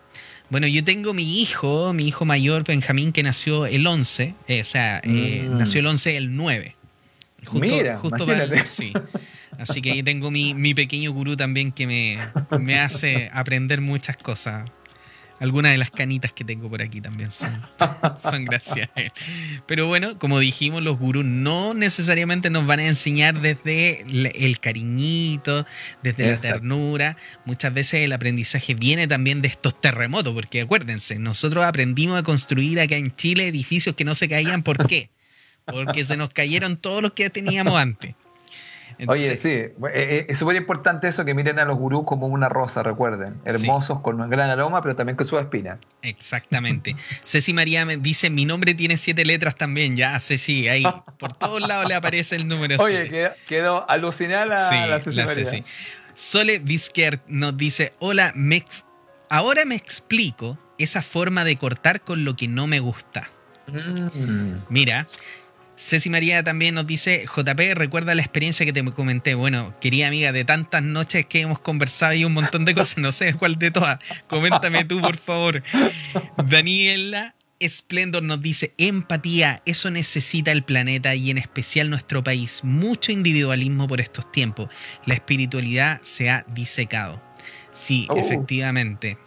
Bueno, 0.50 0.66
yo 0.68 0.84
tengo 0.84 1.14
mi 1.14 1.42
hijo, 1.42 1.94
mi 1.94 2.08
hijo 2.08 2.26
mayor, 2.26 2.64
Benjamín, 2.64 3.12
que 3.12 3.22
nació 3.24 3.66
el 3.68 3.86
11, 3.86 4.34
eh, 4.48 4.62
o 4.62 4.64
sea, 4.64 5.00
eh, 5.04 5.48
Mm. 5.50 5.58
nació 5.58 5.80
el 5.82 5.88
11 5.88 6.18
el 6.18 6.36
9. 6.36 6.76
Justo, 7.46 7.60
Mira, 7.66 7.98
justo 7.98 8.26
para 8.26 8.66
sí. 8.66 8.92
Así 9.58 9.82
que 9.82 9.92
ahí 9.92 10.04
tengo 10.04 10.32
mi, 10.32 10.54
mi 10.54 10.74
pequeño 10.74 11.12
gurú 11.12 11.36
también 11.38 11.72
que 11.72 11.86
me, 11.86 12.18
me 12.60 12.80
hace 12.80 13.30
aprender 13.32 13.80
muchas 13.82 14.18
cosas. 14.18 14.70
Algunas 15.40 15.72
de 15.72 15.78
las 15.78 15.92
canitas 15.92 16.34
que 16.34 16.44
tengo 16.44 16.70
por 16.70 16.82
aquí 16.82 17.00
también 17.00 17.32
son, 17.32 17.62
son 18.20 18.46
gracias 18.46 18.90
a 18.96 19.02
él. 19.02 19.12
Pero 19.66 19.88
bueno, 19.88 20.20
como 20.20 20.40
dijimos, 20.40 20.84
los 20.84 21.00
gurús 21.00 21.24
no 21.26 21.74
necesariamente 21.74 22.50
nos 22.50 22.66
van 22.66 22.80
a 22.80 22.86
enseñar 22.86 23.40
desde 23.40 24.02
el 24.46 24.60
cariñito, 24.60 25.66
desde 26.04 26.32
la 26.32 26.42
ternura. 26.42 27.18
Muchas 27.46 27.74
veces 27.74 28.02
el 28.02 28.12
aprendizaje 28.12 28.74
viene 28.74 29.08
también 29.08 29.42
de 29.42 29.48
estos 29.48 29.80
terremotos, 29.80 30.34
porque 30.34 30.62
acuérdense, 30.62 31.20
nosotros 31.20 31.64
aprendimos 31.64 32.20
a 32.20 32.24
construir 32.24 32.80
acá 32.80 32.98
en 32.98 33.16
Chile 33.16 33.48
edificios 33.48 33.96
que 33.96 34.06
no 34.06 34.16
se 34.16 34.28
caían. 34.28 34.64
¿Por 34.64 34.88
qué? 34.88 35.10
Porque 35.66 36.04
se 36.04 36.18
nos 36.18 36.32
cayeron 36.32 36.78
todos 36.78 37.02
los 37.02 37.14
que 37.14 37.30
teníamos 37.30 37.80
antes. 37.80 38.16
Oye, 39.08 39.38
sí, 39.38 39.50
eh, 39.50 39.74
eh, 39.94 40.26
es 40.28 40.38
súper 40.38 40.56
importante 40.58 41.08
eso 41.08 41.24
que 41.24 41.34
miren 41.34 41.58
a 41.60 41.66
los 41.66 41.78
gurús 41.78 42.04
como 42.06 42.28
una 42.28 42.50
rosa, 42.50 42.84
recuerden. 42.84 43.40
Hermosos, 43.46 44.02
con 44.02 44.20
un 44.20 44.30
gran 44.30 44.50
aroma, 44.50 44.82
pero 44.82 44.96
también 44.96 45.16
con 45.16 45.26
sus 45.26 45.40
espinas. 45.40 45.80
Exactamente. 46.02 46.96
Ceci 47.24 47.54
María 47.54 47.86
me 47.86 47.98
dice, 47.98 48.30
mi 48.30 48.46
nombre 48.46 48.74
tiene 48.74 48.98
siete 48.98 49.24
letras 49.24 49.56
también, 49.56 49.96
ya, 49.96 50.20
Ceci, 50.20 50.68
ahí, 50.68 50.84
por 51.18 51.34
todos 51.34 51.62
lados 51.62 51.88
le 51.88 51.96
aparece 51.96 52.36
el 52.36 52.48
número 52.48 52.76
Oye, 52.84 53.08
siete. 53.08 53.10
quedó, 53.10 53.32
quedó 53.48 53.90
alucinada 53.90 54.46
la, 54.46 54.70
Sí, 54.70 54.76
la 54.76 55.00
Ceci 55.00 55.16
la 55.16 55.26
María. 55.26 55.46
Ceci. 55.46 55.64
Sole 56.14 56.60
Vizquert 56.60 57.26
nos 57.28 57.56
dice, 57.56 57.94
hola, 58.00 58.34
me 58.36 58.66
ahora 59.30 59.64
me 59.64 59.76
explico 59.76 60.58
esa 60.78 61.02
forma 61.02 61.44
de 61.46 61.56
cortar 61.56 62.02
con 62.02 62.26
lo 62.26 62.36
que 62.36 62.48
no 62.48 62.68
me 62.68 62.80
gusta. 62.80 63.30
Mm. 63.68 64.56
Mira, 64.70 65.06
Ceci 65.82 66.10
María 66.10 66.44
también 66.44 66.76
nos 66.76 66.86
dice, 66.86 67.26
JP, 67.26 67.74
recuerda 67.74 68.14
la 68.14 68.22
experiencia 68.22 68.66
que 68.66 68.74
te 68.74 68.84
comenté. 68.84 69.34
Bueno, 69.34 69.74
querida 69.80 70.08
amiga, 70.08 70.34
de 70.34 70.44
tantas 70.44 70.84
noches 70.84 71.26
que 71.26 71.40
hemos 71.40 71.62
conversado 71.62 72.14
y 72.16 72.26
un 72.26 72.34
montón 72.34 72.66
de 72.66 72.74
cosas, 72.76 72.98
no 72.98 73.14
sé 73.14 73.34
cuál 73.34 73.58
de 73.58 73.72
todas. 73.72 73.98
Coméntame 74.28 74.84
tú, 74.84 75.00
por 75.00 75.16
favor. 75.16 75.64
Daniela 76.36 77.34
Splendor 77.66 78.24
nos 78.24 78.42
dice, 78.42 78.74
empatía, 78.78 79.62
eso 79.66 79.90
necesita 79.90 80.52
el 80.52 80.64
planeta 80.64 81.16
y 81.16 81.30
en 81.32 81.38
especial 81.38 81.90
nuestro 81.90 82.24
país. 82.26 82.62
Mucho 82.66 83.14
individualismo 83.14 83.88
por 83.88 84.02
estos 84.02 84.30
tiempos. 84.34 84.70
La 85.06 85.14
espiritualidad 85.14 86.02
se 86.02 86.30
ha 86.30 86.46
disecado. 86.50 87.24
Sí, 87.72 88.06
Oh. 88.10 88.18
efectivamente. 88.18 89.18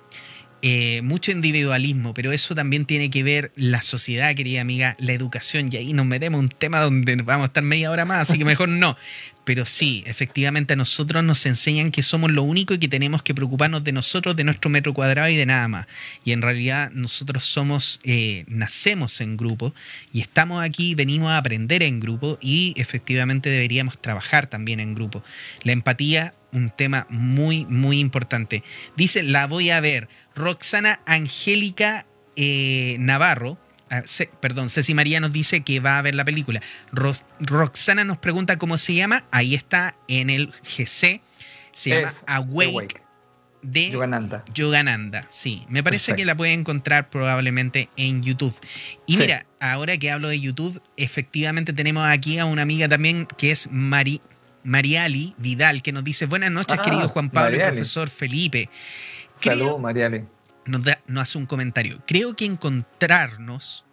Eh, 0.65 1.03
mucho 1.03 1.33
individualismo, 1.33 2.15
pero 2.15 2.31
eso 2.31 2.55
también 2.55 2.85
tiene 2.85 3.11
que 3.11 3.25
ver 3.25 3.51
la 3.57 3.83
sociedad, 3.83 4.33
querida 4.37 4.61
amiga, 4.61 4.97
la 5.01 5.13
educación, 5.13 5.69
y 5.73 5.77
ahí 5.77 5.93
nos 5.93 6.07
metemos 6.07 6.39
un 6.41 6.49
tema 6.49 6.79
donde 6.79 7.17
vamos 7.17 7.43
a 7.43 7.47
estar 7.47 7.65
media 7.65 7.91
hora 7.91 8.05
más, 8.05 8.31
así 8.31 8.39
que 8.39 8.45
mejor 8.45 8.69
no. 8.69 8.97
Pero 9.45 9.67
sí, 9.67 10.05
efectivamente 10.07 10.75
a 10.75 10.77
nosotros 10.77 11.25
nos 11.25 11.47
enseñan 11.47 11.91
que 11.91 12.03
somos 12.03 12.31
lo 12.31 12.45
único 12.45 12.75
y 12.75 12.79
que 12.79 12.87
tenemos 12.87 13.25
que 13.25 13.35
preocuparnos 13.35 13.83
de 13.83 13.91
nosotros, 13.91 14.37
de 14.37 14.45
nuestro 14.45 14.71
metro 14.71 14.95
cuadrado 14.95 15.29
y 15.31 15.37
de 15.37 15.47
nada 15.47 15.67
más. 15.67 15.87
Y 16.25 16.31
en 16.31 16.43
realidad 16.43 16.93
nosotros 16.93 17.45
somos, 17.45 17.99
eh, 18.05 18.45
nacemos 18.47 19.21
en 19.21 19.37
grupo 19.37 19.75
y 20.13 20.21
estamos 20.21 20.65
aquí, 20.65 20.95
venimos 20.95 21.31
a 21.31 21.39
aprender 21.39 21.83
en 21.83 21.99
grupo 21.99 22.39
y 22.41 22.73
efectivamente 22.77 23.51
deberíamos 23.51 23.99
trabajar 23.99 24.47
también 24.47 24.79
en 24.79 24.95
grupo. 24.95 25.25
La 25.65 25.73
empatía, 25.73 26.35
un 26.53 26.71
tema 26.71 27.07
muy, 27.11 27.65
muy 27.67 27.99
importante. 27.99 28.63
Dice, 28.97 29.23
la 29.23 29.47
voy 29.47 29.71
a 29.71 29.81
ver. 29.81 30.09
Roxana 30.35 31.01
Angélica 31.07 32.07
eh, 32.37 32.97
Navarro. 32.99 33.59
ah, 33.91 34.03
perdón, 34.41 34.71
Ceci 34.71 34.95
María 34.95 35.21
nos 35.21 35.33
dice 35.33 35.61
que 35.63 35.81
va 35.81 35.99
a 35.99 36.03
ver 36.03 36.15
la 36.15 36.25
película. 36.25 36.61
Roxana 37.41 38.05
nos 38.05 38.19
pregunta 38.19 38.59
cómo 38.59 38.79
se 38.79 38.95
llama. 38.95 39.25
Ahí 39.33 39.55
está 39.55 39.97
en 40.09 40.31
el 40.31 40.51
GC. 40.51 41.21
Se 41.73 41.91
llama 41.91 42.13
Awake, 42.27 42.69
Awake. 42.71 43.01
de 43.63 43.91
Yogananda. 43.91 44.45
Yogananda. 44.55 45.27
Sí, 45.31 45.65
me 45.69 45.83
parece 45.83 46.15
que 46.15 46.25
la 46.25 46.37
puede 46.37 46.53
encontrar 46.53 47.09
probablemente 47.11 47.89
en 47.97 48.23
YouTube. 48.23 48.55
Y 49.07 49.15
Sí. 49.17 49.23
mira, 49.23 49.47
ahora 49.61 49.97
que 49.97 50.11
hablo 50.11 50.29
de 50.29 50.39
YouTube, 50.41 50.83
efectivamente 50.97 51.73
tenemos 51.73 52.07
aquí 52.07 52.39
a 52.39 52.45
una 52.45 52.63
amiga 52.63 52.89
también 52.89 53.27
que 53.39 53.51
es 53.53 53.71
Mari, 53.71 54.21
Mariali 54.65 55.35
Vidal, 55.39 55.83
que 55.83 55.93
nos 55.93 56.05
dice, 56.05 56.27
buenas 56.27 56.51
noches, 56.51 56.79
Ah, 56.79 56.83
querido 56.83 57.09
Juan 57.09 57.31
Pablo 57.31 57.51
y 57.51 57.53
Mariali. 57.59 57.77
profesor 57.77 58.09
Felipe. 58.09 58.69
Salud, 59.35 59.79
nos, 60.67 60.85
da- 60.85 61.01
nos 61.07 61.23
hace 61.23 61.39
un 61.39 61.47
comentario. 61.47 62.01
Creo 62.07 62.37
que 62.37 62.45
encontrarnos 62.45 63.85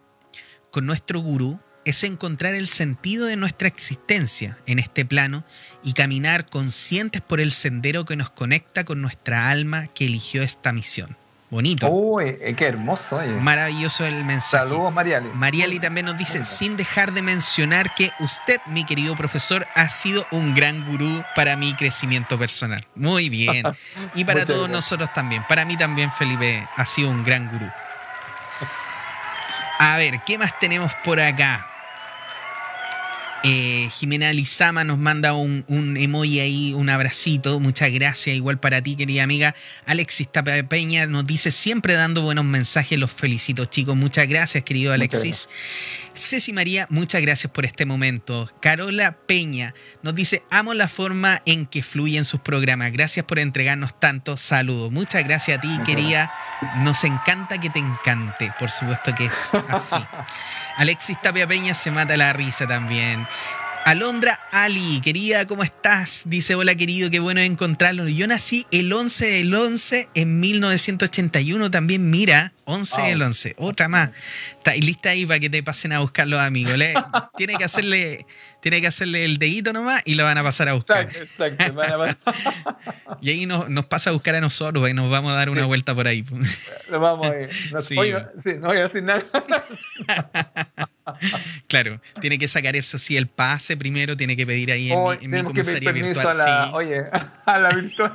con 0.70 0.86
nuestro 0.86 1.20
gurú 1.20 1.58
es 1.84 2.04
encontrar 2.04 2.54
el 2.54 2.68
sentido 2.68 3.26
de 3.26 3.36
nuestra 3.36 3.66
existencia 3.66 4.58
en 4.66 4.78
este 4.78 5.04
plano 5.04 5.44
y 5.82 5.94
caminar 5.94 6.46
conscientes 6.46 7.22
por 7.22 7.40
el 7.40 7.50
sendero 7.52 8.04
que 8.04 8.16
nos 8.16 8.30
conecta 8.30 8.84
con 8.84 9.00
nuestra 9.00 9.50
alma 9.50 9.86
que 9.88 10.04
eligió 10.04 10.42
esta 10.42 10.72
misión. 10.72 11.16
Bonito. 11.50 11.88
Uy, 11.90 12.36
eh, 12.40 12.54
qué 12.56 12.66
hermoso, 12.66 13.16
oye. 13.16 13.32
Maravilloso 13.40 14.06
el 14.06 14.24
mensaje. 14.24 14.68
Saludos, 14.68 14.92
Mariale. 14.92 15.30
Mariali 15.34 15.80
también 15.80 16.06
nos 16.06 16.16
dice, 16.16 16.44
sin 16.44 16.76
dejar 16.76 17.12
de 17.12 17.22
mencionar 17.22 17.92
que 17.94 18.12
usted, 18.20 18.60
mi 18.66 18.84
querido 18.84 19.16
profesor, 19.16 19.66
ha 19.74 19.88
sido 19.88 20.26
un 20.30 20.54
gran 20.54 20.86
gurú 20.86 21.24
para 21.34 21.56
mi 21.56 21.74
crecimiento 21.74 22.38
personal. 22.38 22.86
Muy 22.94 23.28
bien. 23.28 23.64
Y 24.14 24.24
para 24.24 24.44
todos 24.44 24.68
gracias. 24.68 24.70
nosotros 24.70 25.12
también. 25.12 25.44
Para 25.48 25.64
mí 25.64 25.76
también, 25.76 26.10
Felipe, 26.12 26.66
ha 26.76 26.84
sido 26.84 27.10
un 27.10 27.24
gran 27.24 27.50
gurú. 27.50 27.68
A 29.78 29.96
ver, 29.96 30.20
¿qué 30.26 30.36
más 30.38 30.58
tenemos 30.58 30.92
por 31.04 31.20
acá? 31.20 31.69
Eh, 33.42 33.88
Jimena 33.92 34.32
Lizama 34.32 34.84
nos 34.84 34.98
manda 34.98 35.32
un, 35.32 35.64
un 35.66 35.96
emoji 35.96 36.40
ahí, 36.40 36.72
un 36.74 36.90
abracito. 36.90 37.58
Muchas 37.58 37.90
gracias, 37.90 38.36
igual 38.36 38.60
para 38.60 38.82
ti, 38.82 38.96
querida 38.96 39.22
amiga. 39.22 39.54
Alexis 39.86 40.30
Tapia 40.30 40.62
Peña 40.68 41.06
nos 41.06 41.26
dice 41.26 41.50
siempre 41.50 41.94
dando 41.94 42.22
buenos 42.22 42.44
mensajes. 42.44 42.98
Los 42.98 43.12
felicito, 43.12 43.64
chicos. 43.64 43.96
Muchas 43.96 44.28
gracias, 44.28 44.62
querido 44.64 44.92
Alexis. 44.92 45.48
Ceci 46.14 46.52
María, 46.52 46.86
muchas 46.90 47.22
gracias 47.22 47.50
por 47.52 47.64
este 47.64 47.86
momento. 47.86 48.50
Carola 48.60 49.12
Peña 49.12 49.74
nos 50.02 50.14
dice, 50.14 50.42
amo 50.50 50.74
la 50.74 50.88
forma 50.88 51.40
en 51.46 51.66
que 51.66 51.82
fluyen 51.82 52.24
sus 52.24 52.40
programas. 52.40 52.92
Gracias 52.92 53.24
por 53.24 53.38
entregarnos 53.38 53.98
tantos 53.98 54.40
saludos. 54.40 54.92
Muchas 54.92 55.24
gracias 55.24 55.58
a 55.58 55.60
ti, 55.60 55.68
Muchas 55.68 55.86
querida. 55.86 56.34
Nos 56.78 57.04
encanta 57.04 57.58
que 57.58 57.70
te 57.70 57.78
encante. 57.78 58.52
Por 58.58 58.70
supuesto 58.70 59.14
que 59.14 59.26
es 59.26 59.54
así. 59.68 59.96
Alexis 60.76 61.20
Tapia 61.22 61.46
Peña 61.46 61.74
se 61.74 61.90
mata 61.90 62.16
la 62.16 62.32
risa 62.32 62.66
también. 62.66 63.26
Alondra 63.84 64.38
Ali, 64.52 65.00
querida, 65.00 65.46
¿cómo 65.46 65.64
estás? 65.64 66.24
Dice, 66.26 66.54
hola 66.54 66.74
querido, 66.74 67.10
qué 67.10 67.18
bueno 67.18 67.40
encontrarlo. 67.40 68.06
Yo 68.08 68.26
nací 68.26 68.66
el 68.70 68.92
11 68.92 69.26
del 69.26 69.54
11 69.54 70.08
en 70.14 70.38
1981 70.38 71.70
también, 71.70 72.10
mira, 72.10 72.52
11 72.70 73.00
Wow. 73.00 73.08
del 73.10 73.22
11, 73.22 73.54
otra 73.58 73.88
más. 73.88 74.10
Está 74.52 74.74
lista 74.74 75.10
ahí 75.10 75.26
para 75.26 75.40
que 75.40 75.50
te 75.50 75.62
pasen 75.62 75.92
a 75.92 76.00
buscar 76.00 76.26
los 76.28 76.40
amigos. 76.40 76.76
Le- 76.76 76.94
tiene, 77.36 77.56
que 77.56 77.64
hacerle, 77.64 78.26
tiene 78.60 78.80
que 78.80 78.86
hacerle 78.86 79.24
el 79.24 79.38
dedito 79.38 79.72
nomás 79.72 80.02
y 80.04 80.14
lo 80.14 80.24
van 80.24 80.38
a 80.38 80.42
pasar 80.42 80.68
a 80.68 80.74
buscar. 80.74 81.02
Exacto, 81.02 81.44
exacto. 81.44 81.74
Van 81.74 81.92
a- 81.92 81.96
van- 81.96 82.18
Y 83.22 83.30
ahí 83.30 83.44
nos, 83.46 83.68
nos 83.68 83.84
pasa 83.86 84.10
a 84.10 84.12
buscar 84.14 84.34
a 84.34 84.40
nosotros 84.40 84.88
y 84.88 84.94
nos 84.94 85.10
vamos 85.10 85.32
a 85.32 85.34
dar 85.34 85.50
una 85.50 85.62
Sí. 85.62 85.66
vuelta 85.66 85.94
por 85.94 86.06
ahí. 86.08 86.24
Lo 86.90 87.00
vamos 87.00 87.26
a 87.26 87.40
ir. 87.40 87.50
No, 87.72 87.80
Sí. 87.82 87.96
oye, 87.98 88.16
sí, 88.42 88.52
no 88.58 88.68
voy 88.68 88.78
a 88.78 88.82
decir 88.82 89.02
nada. 89.02 89.22
claro, 91.66 92.00
tiene 92.20 92.38
que 92.38 92.46
sacar 92.48 92.76
eso, 92.76 92.98
si 92.98 93.16
el 93.16 93.26
pase 93.26 93.76
primero, 93.76 94.16
tiene 94.16 94.36
que 94.36 94.46
pedir 94.46 94.70
ahí 94.72 94.92
en, 94.92 95.30
mi, 95.30 95.38
en 95.38 95.44
comisaría 95.44 95.92
virtual. 95.92 96.40
A 96.40 96.70
Oye, 96.72 97.02
a 97.46 97.58
la 97.58 97.70
virtual. 97.70 98.12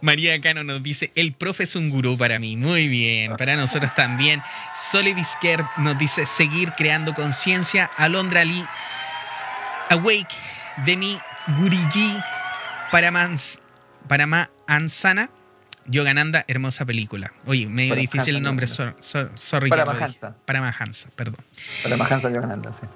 María 0.00 0.40
Cano 0.40 0.62
nos 0.62 0.82
dice, 0.82 1.10
el 1.16 1.32
profe 1.32 1.64
es 1.64 1.74
un 1.74 1.90
gurú 1.90 2.16
para 2.16 2.33
mí. 2.38 2.56
Muy 2.56 2.88
bien, 2.88 3.36
para 3.36 3.56
nosotros 3.56 3.94
también. 3.94 4.42
Sole 4.74 5.14
Vizquer 5.14 5.64
nos 5.78 5.98
dice, 5.98 6.26
seguir 6.26 6.72
creando 6.72 7.14
conciencia. 7.14 7.90
Alondra 7.96 8.44
Lee, 8.44 8.64
awake 9.90 10.34
de 10.84 10.96
mi 10.96 11.18
guriji 11.58 12.16
para, 12.90 13.10
mans, 13.10 13.60
para 14.08 14.26
ma 14.26 14.50
ansana. 14.66 15.30
Yogananda, 15.86 16.46
hermosa 16.48 16.86
película. 16.86 17.34
Oye, 17.44 17.66
medio 17.66 17.94
difícil 17.94 18.36
el 18.36 18.42
nombre, 18.42 18.66
sorry. 18.66 19.68
Para 19.68 19.84
Mahansa. 19.84 20.34
Para 20.46 20.62
Mahansa, 20.62 21.10
perdón. 21.14 21.44
Para 21.82 21.98
Mahansa 21.98 22.30
Yogananda, 22.30 22.72
sí. 22.72 22.86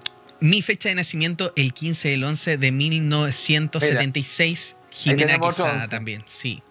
Mi 0.41 0.63
fecha 0.63 0.89
de 0.89 0.95
nacimiento, 0.95 1.53
el 1.57 1.75
15 1.75 2.09
del 2.09 2.25
11 2.25 2.57
de 2.57 2.73
1976. 2.73 4.77
Jimena 4.91 5.39
Quesada 5.39 5.87
también, 5.89 6.23
sí. 6.25 6.63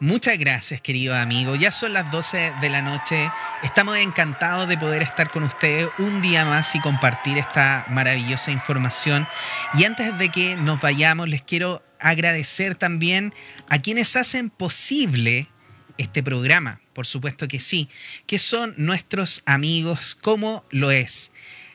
Muchas 0.00 0.38
gracias, 0.38 0.80
querido 0.80 1.16
amigo. 1.16 1.56
Ya 1.56 1.72
son 1.72 1.92
las 1.92 2.08
12 2.12 2.52
de 2.60 2.68
la 2.68 2.82
noche. 2.82 3.32
Estamos 3.64 3.96
encantados 3.96 4.68
de 4.68 4.78
poder 4.78 5.02
estar 5.02 5.28
con 5.32 5.42
ustedes 5.42 5.88
un 5.98 6.22
día 6.22 6.44
más 6.44 6.72
y 6.76 6.80
compartir 6.80 7.36
esta 7.36 7.84
maravillosa 7.88 8.52
información. 8.52 9.26
Y 9.74 9.84
antes 9.84 10.16
de 10.16 10.28
que 10.28 10.54
nos 10.54 10.80
vayamos, 10.80 11.28
les 11.28 11.42
quiero 11.42 11.82
agradecer 11.98 12.76
también 12.76 13.34
a 13.68 13.80
quienes 13.80 14.14
hacen 14.14 14.50
posible 14.50 15.48
este 15.96 16.22
programa, 16.22 16.80
por 16.92 17.04
supuesto 17.04 17.48
que 17.48 17.58
sí, 17.58 17.88
que 18.26 18.38
son 18.38 18.74
nuestros 18.76 19.42
amigos, 19.46 20.14
como 20.14 20.64
lo 20.70 20.92
es 20.92 21.32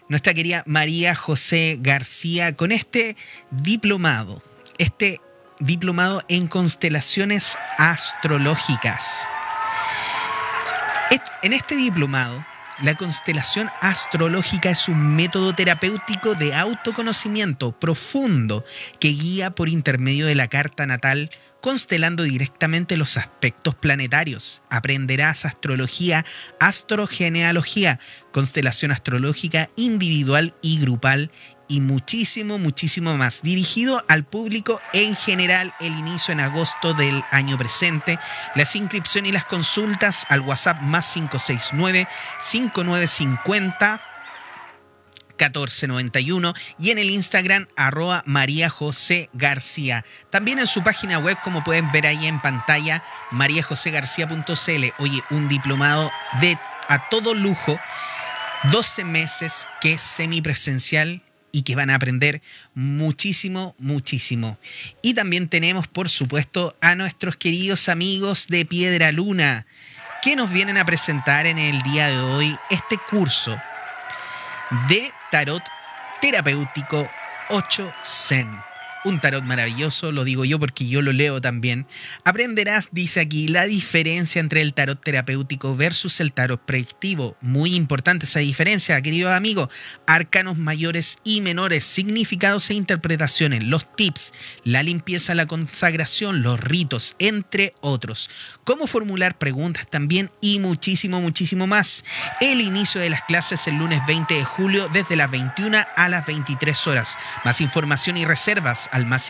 nuestra 0.07 0.33
querida 0.33 0.63
María 0.65 1.13
José 1.13 1.77
García, 1.81 2.55
con 2.55 2.71
este 2.71 3.17
diplomado, 3.51 4.41
este 4.77 5.19
diplomado 5.63 6.21
en 6.27 6.47
constelaciones 6.47 7.57
astrológicas. 7.77 9.27
En 11.43 11.51
este 11.51 11.75
diplomado, 11.75 12.45
la 12.81 12.95
constelación 12.95 13.69
astrológica 13.81 14.69
es 14.69 14.87
un 14.87 15.13
método 15.13 15.53
terapéutico 15.53 16.35
de 16.35 16.55
autoconocimiento 16.55 17.77
profundo 17.77 18.63
que 19.01 19.09
guía 19.09 19.51
por 19.51 19.67
intermedio 19.67 20.25
de 20.25 20.35
la 20.35 20.47
carta 20.47 20.85
natal 20.85 21.29
constelando 21.63 22.23
directamente 22.23 22.97
los 22.97 23.15
aspectos 23.15 23.73
planetarios. 23.73 24.63
Aprenderás 24.69 25.45
astrología, 25.45 26.25
astrogenealogía, 26.59 28.01
constelación 28.31 28.91
astrológica 28.91 29.69
individual 29.77 30.53
y 30.61 30.79
grupal 30.79 31.31
y 31.67 31.81
muchísimo, 31.81 32.57
muchísimo 32.57 33.15
más. 33.15 33.41
Dirigido 33.41 34.03
al 34.07 34.23
público 34.23 34.81
en 34.93 35.15
general, 35.15 35.73
el 35.79 35.97
inicio 35.97 36.31
en 36.31 36.39
agosto 36.39 36.93
del 36.93 37.23
año 37.31 37.57
presente. 37.57 38.19
Las 38.55 38.75
inscripciones 38.75 39.29
y 39.29 39.33
las 39.33 39.45
consultas 39.45 40.25
al 40.29 40.41
WhatsApp 40.41 40.81
más 40.81 41.13
569 41.13 42.07
5950 42.39 44.01
1491 45.37 46.53
y 46.79 46.91
en 46.91 46.97
el 46.97 47.09
Instagram 47.09 47.67
arroba 47.75 48.23
María 48.25 48.69
José 48.69 49.29
García. 49.33 50.05
También 50.29 50.59
en 50.59 50.67
su 50.67 50.83
página 50.83 51.17
web, 51.19 51.37
como 51.43 51.63
pueden 51.63 51.91
ver 51.91 52.07
ahí 52.07 52.27
en 52.27 52.39
pantalla, 52.41 53.03
mariajosegarcía.cl. 53.31 54.85
Oye, 54.99 55.21
un 55.31 55.49
diplomado 55.49 56.11
de 56.39 56.57
a 56.87 57.09
todo 57.09 57.33
lujo, 57.33 57.79
12 58.71 59.05
meses 59.05 59.67
que 59.81 59.93
es 59.93 60.01
semipresencial 60.01 61.21
y 61.53 61.61
que 61.61 61.75
van 61.75 61.91
a 61.91 61.95
aprender 61.95 62.41
muchísimo, 62.73 63.75
muchísimo. 63.77 64.57
Y 65.01 65.13
también 65.13 65.47
tenemos, 65.47 65.87
por 65.87 66.09
supuesto, 66.09 66.75
a 66.81 66.95
nuestros 66.95 67.37
queridos 67.37 67.87
amigos 67.87 68.47
de 68.47 68.65
Piedra 68.65 69.13
Luna, 69.13 69.65
que 70.21 70.35
nos 70.35 70.51
vienen 70.51 70.77
a 70.77 70.85
presentar 70.85 71.45
en 71.45 71.59
el 71.59 71.79
día 71.83 72.07
de 72.07 72.19
hoy 72.19 72.57
este 72.69 72.97
curso 73.09 73.55
de 74.89 75.11
tarot 75.31 75.63
terapéutico 76.19 77.07
8 77.49 77.93
Zen 78.03 78.72
un 79.05 79.19
tarot 79.19 79.43
maravilloso, 79.43 80.11
lo 80.11 80.23
digo 80.23 80.45
yo 80.45 80.59
porque 80.59 80.87
yo 80.87 81.01
lo 81.01 81.11
leo 81.11 81.41
también. 81.41 81.87
Aprenderás, 82.23 82.89
dice 82.91 83.19
aquí, 83.19 83.47
la 83.47 83.65
diferencia 83.65 84.39
entre 84.39 84.61
el 84.61 84.73
tarot 84.73 85.01
terapéutico 85.03 85.75
versus 85.75 86.19
el 86.19 86.33
tarot 86.33 86.61
predictivo. 86.61 87.35
Muy 87.41 87.75
importante 87.75 88.25
esa 88.25 88.39
diferencia, 88.39 89.01
querido 89.01 89.31
amigo. 89.31 89.69
Arcanos 90.07 90.57
mayores 90.57 91.19
y 91.23 91.41
menores, 91.41 91.83
significados 91.83 92.69
e 92.69 92.75
interpretaciones, 92.75 93.63
los 93.63 93.95
tips, 93.95 94.33
la 94.63 94.83
limpieza, 94.83 95.35
la 95.35 95.45
consagración, 95.45 96.41
los 96.41 96.59
ritos, 96.59 97.15
entre 97.19 97.73
otros. 97.81 98.29
Cómo 98.63 98.87
formular 98.87 99.37
preguntas 99.37 99.87
también 99.89 100.29
y 100.41 100.59
muchísimo, 100.59 101.19
muchísimo 101.19 101.67
más. 101.67 102.05
El 102.39 102.61
inicio 102.61 103.01
de 103.01 103.09
las 103.09 103.23
clases 103.23 103.67
el 103.67 103.77
lunes 103.77 104.01
20 104.07 104.33
de 104.33 104.43
julio 104.43 104.89
desde 104.89 105.15
las 105.15 105.29
21 105.29 105.77
a 105.95 106.09
las 106.09 106.25
23 106.25 106.87
horas. 106.87 107.17
Más 107.43 107.61
información 107.61 108.17
y 108.17 108.25
reservas 108.25 108.89
al 108.93 109.05
más, 109.05 109.29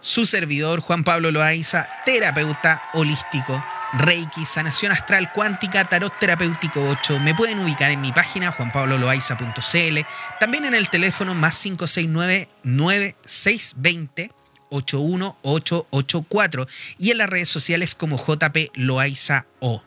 su 0.00 0.26
servidor 0.26 0.80
Juan 0.80 1.04
Pablo 1.04 1.30
Loaiza, 1.30 1.86
terapeuta 2.04 2.82
holístico, 2.94 3.64
Reiki, 3.94 4.44
sanación 4.44 4.92
astral 4.92 5.32
cuántica, 5.32 5.88
tarot 5.88 6.12
terapéutico 6.18 6.82
8. 6.86 7.20
Me 7.20 7.34
pueden 7.34 7.58
ubicar 7.58 7.90
en 7.90 8.00
mi 8.00 8.12
página 8.12 8.52
juanpabloloaiza.cl, 8.52 9.98
también 10.38 10.66
en 10.66 10.74
el 10.74 10.90
teléfono 10.90 11.34
más 11.34 11.58
569 11.62 12.48
9620 12.64 14.30
81884 14.70 16.66
y 16.98 17.10
en 17.10 17.18
las 17.18 17.30
redes 17.30 17.48
sociales 17.48 17.94
como 17.94 18.18
JP 18.18 18.70
Loaiza 18.74 19.46
O. 19.60 19.82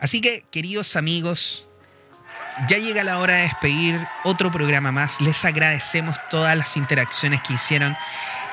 Así 0.00 0.20
que, 0.20 0.44
queridos 0.50 0.96
amigos, 0.96 1.66
ya 2.66 2.78
llega 2.78 3.04
la 3.04 3.18
hora 3.18 3.34
de 3.36 3.42
despedir 3.42 4.00
otro 4.24 4.50
programa 4.50 4.90
más. 4.92 5.20
Les 5.20 5.44
agradecemos 5.44 6.16
todas 6.28 6.56
las 6.56 6.76
interacciones 6.76 7.40
que 7.42 7.54
hicieron 7.54 7.96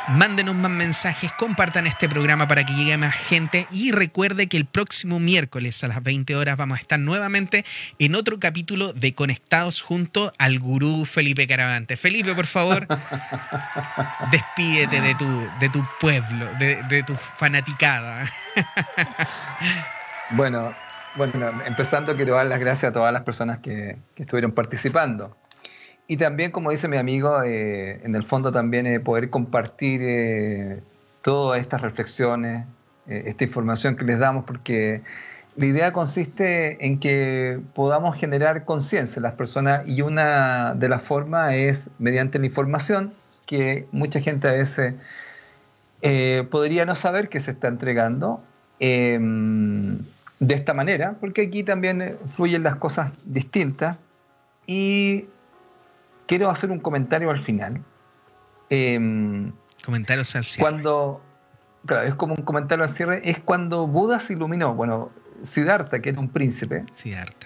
Mándenos 0.08 0.54
más 0.54 0.70
mensajes, 0.70 1.32
compartan 1.32 1.88
este 1.88 2.08
programa 2.08 2.48
para 2.48 2.64
que 2.64 2.74
llegue 2.74 2.94
a 2.94 2.98
más 2.98 3.16
gente 3.16 3.66
y 3.72 3.92
recuerde 3.92 4.46
que 4.48 4.56
el 4.56 4.66
próximo 4.66 5.20
miércoles 5.20 5.84
a 5.84 5.88
las 5.88 6.04
20 6.04 6.36
horas 6.36 6.58
vamos 6.58 6.78
a 6.78 6.82
estar 6.82 7.00
nuevamente 7.00 7.66
en 7.98 8.14
otro 8.14 8.40
capítulo 8.40 8.94
de 8.94 9.16
Conectados 9.16 9.82
junto 9.82 10.32
al 10.38 10.60
gurú 10.60 11.06
Felipe 11.06 11.48
Caravante. 11.48 11.98
Felipe, 11.98 12.36
por 12.36 12.46
favor, 12.46 12.88
despídete 14.32 15.02
de 15.02 15.16
tu, 15.16 15.50
de 15.60 15.70
tu 15.70 15.84
pueblo, 16.00 16.50
de, 16.60 17.04
tu 17.06 17.16
fanaticada. 17.16 18.26
bueno, 20.32 20.76
bueno, 21.16 21.64
empezando 21.66 22.16
quiero 22.16 22.36
dar 22.36 22.46
las 22.46 22.60
gracias 22.60 22.92
a 22.92 22.94
todas 22.94 23.12
las 23.12 23.24
personas 23.24 23.58
que, 23.58 23.98
que 24.14 24.22
estuvieron 24.22 24.52
participando. 24.52 25.36
Y 26.08 26.18
también, 26.18 26.52
como 26.52 26.72
dice 26.72 26.88
mi 26.88 26.98
amigo, 26.98 27.42
eh, 27.42 28.02
en 28.04 28.14
el 28.14 28.24
fondo 28.24 28.52
también 28.52 28.86
eh, 28.86 29.00
poder 29.00 29.30
compartir 29.30 30.02
eh, 30.04 30.84
todas 31.22 31.60
estas 31.60 31.82
reflexiones, 31.82 32.66
esta 33.08 33.44
información 33.44 33.96
que 33.96 34.04
les 34.04 34.18
damos, 34.18 34.46
porque 34.46 35.02
la 35.56 35.66
idea 35.68 35.94
consiste 35.94 36.88
en 36.88 37.00
que 37.00 37.62
podamos 37.76 38.18
generar 38.18 38.66
conciencia 38.66 39.20
en 39.20 39.24
las 39.24 39.36
personas 39.36 39.88
y 39.88 40.02
una 40.02 40.74
de 40.74 40.90
las 40.90 41.04
formas 41.04 41.54
es 41.54 41.92
mediante 42.00 42.40
la 42.40 42.48
información, 42.48 43.14
que 43.46 43.88
mucha 43.92 44.22
gente 44.22 44.48
a 44.48 44.54
veces 44.54 44.96
podría 46.50 46.86
no 46.86 46.96
saber 46.96 47.30
que 47.30 47.40
se 47.40 47.52
está 47.52 47.68
entregando. 47.68 48.42
Em, 48.80 50.00
de 50.40 50.54
esta 50.54 50.74
manera, 50.74 51.16
porque 51.20 51.44
aquí 51.44 51.64
también 51.64 52.18
fluyen 52.36 52.64
las 52.64 52.76
cosas 52.76 53.12
distintas. 53.32 54.00
Y 54.68 55.28
quiero 56.28 56.50
hacer 56.50 56.72
un 56.72 56.80
comentario 56.80 57.30
al 57.30 57.40
final. 57.40 57.84
Eh, 58.70 59.52
Comentarios 59.84 60.36
al 60.36 60.46
cierre. 60.46 60.70
Cuando, 60.70 61.22
claro, 61.86 62.08
es 62.08 62.16
como 62.16 62.34
un 62.34 62.44
comentario 62.44 62.84
al 62.84 62.90
cierre, 62.90 63.22
es 63.30 63.40
cuando 63.40 63.88
Buda 63.88 64.20
se 64.20 64.34
iluminó. 64.34 64.74
Bueno, 64.74 65.12
Siddhartha, 65.44 66.00
que 66.00 66.10
era 66.10 66.20
un 66.20 66.30
príncipe, 66.30 66.86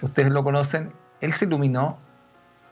ustedes 0.02 0.32
lo 0.32 0.42
conocen, 0.42 0.92
él 1.20 1.32
se 1.32 1.44
iluminó 1.44 1.98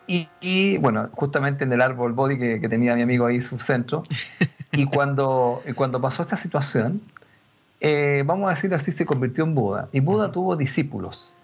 y, 0.07 0.79
bueno, 0.79 1.11
justamente 1.13 1.65
en 1.65 1.73
el 1.75 1.83
árbol 1.83 2.15
body 2.15 2.39
que, 2.39 2.69
tenía 2.69 2.95
mi 2.95 3.03
amigo 3.03 3.27
ahí, 3.27 3.43
su 3.43 3.59
centro, 3.59 4.05
y 4.73 4.87
cuando, 4.87 5.63
cuando 5.75 6.01
pasó 6.01 6.23
esta 6.23 6.39
situación, 6.39 7.03
eh, 7.81 8.23
vamos 8.25 8.47
a 8.47 8.51
decir 8.51 8.73
así, 8.75 8.91
se 8.91 9.05
convirtió 9.05 9.45
en 9.45 9.55
Buda. 9.55 9.91
Y 9.93 10.01
Buda 10.01 10.33
tuvo 10.33 10.57
discípulos. 10.57 11.37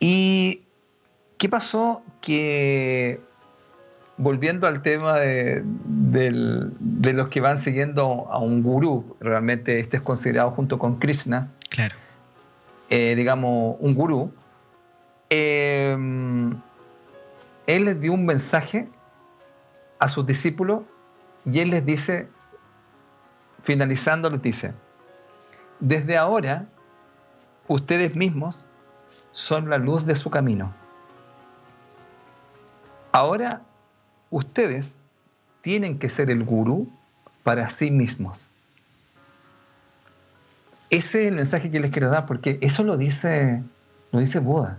¿Y 0.00 0.62
qué 1.38 1.48
pasó? 1.48 2.02
Que 2.20 3.20
volviendo 4.16 4.66
al 4.66 4.82
tema 4.82 5.14
de, 5.14 5.64
los 7.12 7.28
que 7.28 7.40
van 7.40 7.58
siguiendo 7.58 8.28
a 8.30 8.38
un 8.38 8.62
gurú, 8.62 9.16
realmente 9.20 9.80
este 9.80 9.96
es 9.96 10.02
considerado 10.02 10.50
junto 10.52 10.78
con 10.78 10.98
Krishna, 10.98 11.50
claro. 11.68 11.96
Eh, 12.90 13.14
digamos, 13.16 13.76
un 13.80 13.94
gurú, 13.94 14.32
eh, 15.30 15.96
él 17.66 17.84
les 17.84 18.00
dio 18.00 18.12
un 18.12 18.26
mensaje 18.26 18.88
a 19.98 20.08
sus 20.08 20.26
discípulos 20.26 20.82
y 21.44 21.60
él 21.60 21.70
les 21.70 21.84
dice, 21.84 22.28
finalizando, 23.62 24.30
les 24.30 24.42
dice, 24.42 24.74
desde 25.80 26.16
ahora 26.16 26.66
ustedes 27.68 28.14
mismos 28.14 28.64
son 29.32 29.70
la 29.70 29.78
luz 29.78 30.06
de 30.06 30.14
su 30.14 30.30
camino. 30.30 30.72
Ahora 33.12 33.62
ustedes 34.34 34.96
tienen 35.62 36.00
que 36.00 36.10
ser 36.10 36.28
el 36.28 36.42
gurú 36.42 36.88
para 37.44 37.70
sí 37.70 37.92
mismos. 37.92 38.48
Ese 40.90 41.22
es 41.22 41.28
el 41.28 41.36
mensaje 41.36 41.70
que 41.70 41.78
les 41.78 41.92
quiero 41.92 42.10
dar, 42.10 42.26
porque 42.26 42.58
eso 42.60 42.82
lo 42.82 42.96
dice, 42.96 43.62
lo 44.10 44.18
dice 44.18 44.40
Buda. 44.40 44.78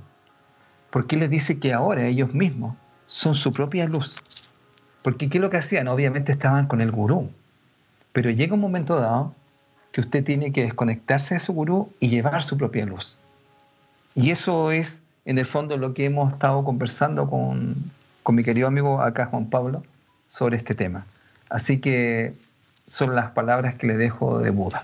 Porque 0.90 1.16
les 1.16 1.30
dice 1.30 1.58
que 1.58 1.74
ahora 1.74 2.06
ellos 2.06 2.34
mismos 2.34 2.76
son 3.06 3.34
su 3.34 3.52
propia 3.52 3.88
luz. 3.88 4.16
Porque 5.02 5.30
¿qué 5.30 5.38
es 5.38 5.42
lo 5.42 5.50
que 5.50 5.58
hacían? 5.58 5.88
Obviamente 5.88 6.34
estaban 6.34 6.68
con 6.68 6.82
el 6.82 6.92
gurú. 6.92 7.30
Pero 8.12 8.32
llega 8.32 8.56
un 8.56 8.62
momento 8.62 9.00
dado 9.00 9.34
que 9.94 10.02
usted 10.02 10.24
tiene 10.26 10.52
que 10.52 10.64
desconectarse 10.64 11.36
de 11.36 11.40
su 11.40 11.54
gurú 11.54 11.90
y 12.02 12.10
llevar 12.10 12.44
su 12.44 12.58
propia 12.58 12.86
luz. 12.86 13.20
Y 14.16 14.32
eso 14.32 14.72
es, 14.72 15.02
en 15.24 15.38
el 15.38 15.46
fondo, 15.46 15.78
lo 15.78 15.94
que 15.94 16.06
hemos 16.06 16.34
estado 16.34 16.64
conversando 16.66 17.30
con, 17.30 17.76
con 18.26 18.34
mi 18.34 18.44
querido 18.44 18.68
amigo 18.68 19.02
acá, 19.02 19.28
Juan 19.28 19.52
Pablo, 19.52 19.84
sobre 20.28 20.58
este 20.58 20.74
tema. 20.74 21.06
Así 21.48 21.80
que 21.80 22.34
son 22.88 23.14
las 23.14 23.30
palabras 23.30 23.78
que 23.78 23.86
le 23.86 23.98
dejo 23.98 24.40
de 24.40 24.50
Buda. 24.50 24.82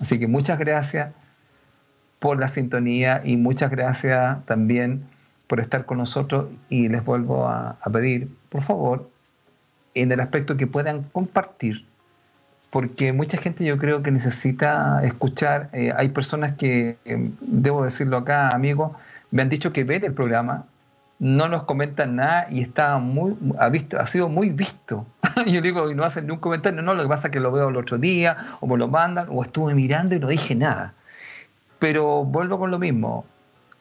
Así 0.00 0.18
que 0.18 0.26
muchas 0.26 0.58
gracias 0.58 1.12
por 2.18 2.40
la 2.40 2.48
sintonía 2.48 3.20
y 3.22 3.36
muchas 3.36 3.70
gracias 3.70 4.42
también 4.46 5.04
por 5.46 5.60
estar 5.60 5.84
con 5.84 5.98
nosotros 5.98 6.46
y 6.70 6.88
les 6.88 7.04
vuelvo 7.04 7.46
a, 7.46 7.76
pedir, 7.92 8.30
por 8.48 8.62
favor, 8.62 9.10
en 9.92 10.10
el 10.10 10.20
aspecto 10.20 10.56
que 10.56 10.66
puedan 10.66 11.02
compartir, 11.02 11.84
porque 12.70 13.12
mucha 13.12 13.36
gente 13.36 13.66
yo 13.66 13.76
creo 13.76 14.02
que 14.02 14.10
necesita 14.10 15.04
escuchar, 15.04 15.68
eh, 15.74 15.92
hay 15.94 16.08
personas 16.08 16.56
que, 16.56 16.96
em, 17.04 17.32
debo 17.42 17.84
decirlo 17.84 18.16
acá, 18.16 18.48
amigos, 18.48 18.92
me 19.30 19.42
han 19.42 19.50
dicho 19.50 19.74
que 19.74 19.84
ven 19.84 20.06
el 20.06 20.14
programa, 20.14 20.64
no 21.18 21.48
nos 21.48 21.64
comentan 21.64 22.16
nada 22.16 22.46
y 22.50 22.62
está 22.62 22.98
muy, 22.98 23.36
ha, 23.58 23.68
visto, 23.68 23.98
ha 23.98 24.06
sido 24.06 24.28
muy 24.28 24.50
visto. 24.50 25.06
y 25.46 25.52
yo 25.54 25.60
digo, 25.60 25.90
y 25.90 25.94
no 25.94 26.04
hacen 26.04 26.26
ni 26.26 26.32
un 26.32 26.38
comentario, 26.38 26.80
no, 26.82 26.94
lo 26.94 27.02
que 27.02 27.08
pasa 27.08 27.28
es 27.28 27.32
que 27.32 27.40
lo 27.40 27.50
veo 27.50 27.68
el 27.68 27.76
otro 27.76 27.98
día, 27.98 28.36
o 28.60 28.66
me 28.66 28.76
lo 28.76 28.88
mandan, 28.88 29.26
o 29.30 29.42
estuve 29.42 29.74
mirando 29.74 30.14
y 30.14 30.20
no 30.20 30.28
dije 30.28 30.54
nada. 30.54 30.94
Pero 31.78 32.24
vuelvo 32.24 32.58
con 32.58 32.70
lo 32.70 32.78
mismo, 32.78 33.24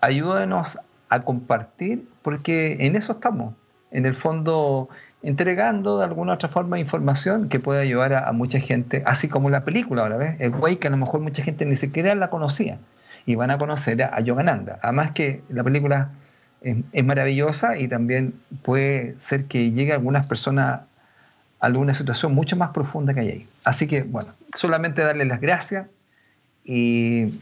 ayúdenos 0.01 0.79
a 1.09 1.21
compartir, 1.21 2.07
porque 2.21 2.77
en 2.79 2.95
eso 2.95 3.13
estamos, 3.13 3.53
en 3.91 4.05
el 4.05 4.15
fondo 4.15 4.89
entregando 5.23 5.99
de 5.99 6.05
alguna 6.05 6.33
otra 6.33 6.49
forma 6.49 6.79
información 6.79 7.49
que 7.49 7.59
pueda 7.59 7.81
ayudar 7.81 8.13
a, 8.13 8.31
mucha 8.31 8.59
gente, 8.59 9.03
así 9.05 9.29
como 9.29 9.49
la 9.49 9.63
película 9.63 10.03
ahora, 10.03 10.17
¿ves? 10.17 10.35
El 10.39 10.51
güey 10.51 10.77
que 10.77 10.87
a 10.87 10.91
lo 10.91 10.97
mejor 10.97 11.21
mucha 11.21 11.43
gente 11.43 11.65
ni 11.65 11.75
siquiera 11.75 12.13
la 12.15 12.29
conocía 12.29 12.79
y 13.25 13.35
van 13.35 13.51
a 13.51 13.57
conocer 13.57 14.01
a, 14.03 14.19
Yogananda. 14.21 14.79
Además 14.81 15.11
que 15.11 15.41
la 15.49 15.63
película 15.63 16.11
es, 16.61 17.03
maravillosa 17.03 17.77
y 17.77 17.87
también 17.87 18.33
puede 18.61 19.19
ser 19.19 19.45
que 19.45 19.71
llegue 19.71 19.91
a 19.91 19.95
algunas 19.95 20.27
personas 20.27 20.81
a 21.59 21.65
alguna 21.65 21.93
situación 21.93 22.35
mucho 22.35 22.55
más 22.55 22.69
profunda 22.69 23.15
que 23.15 23.21
hay 23.21 23.29
ahí. 23.29 23.47
Así 23.63 23.87
que, 23.87 24.03
bueno, 24.03 24.31
solamente 24.53 25.01
darle 25.01 25.25
las 25.25 25.41
gracias 25.41 25.87
y 26.63 27.33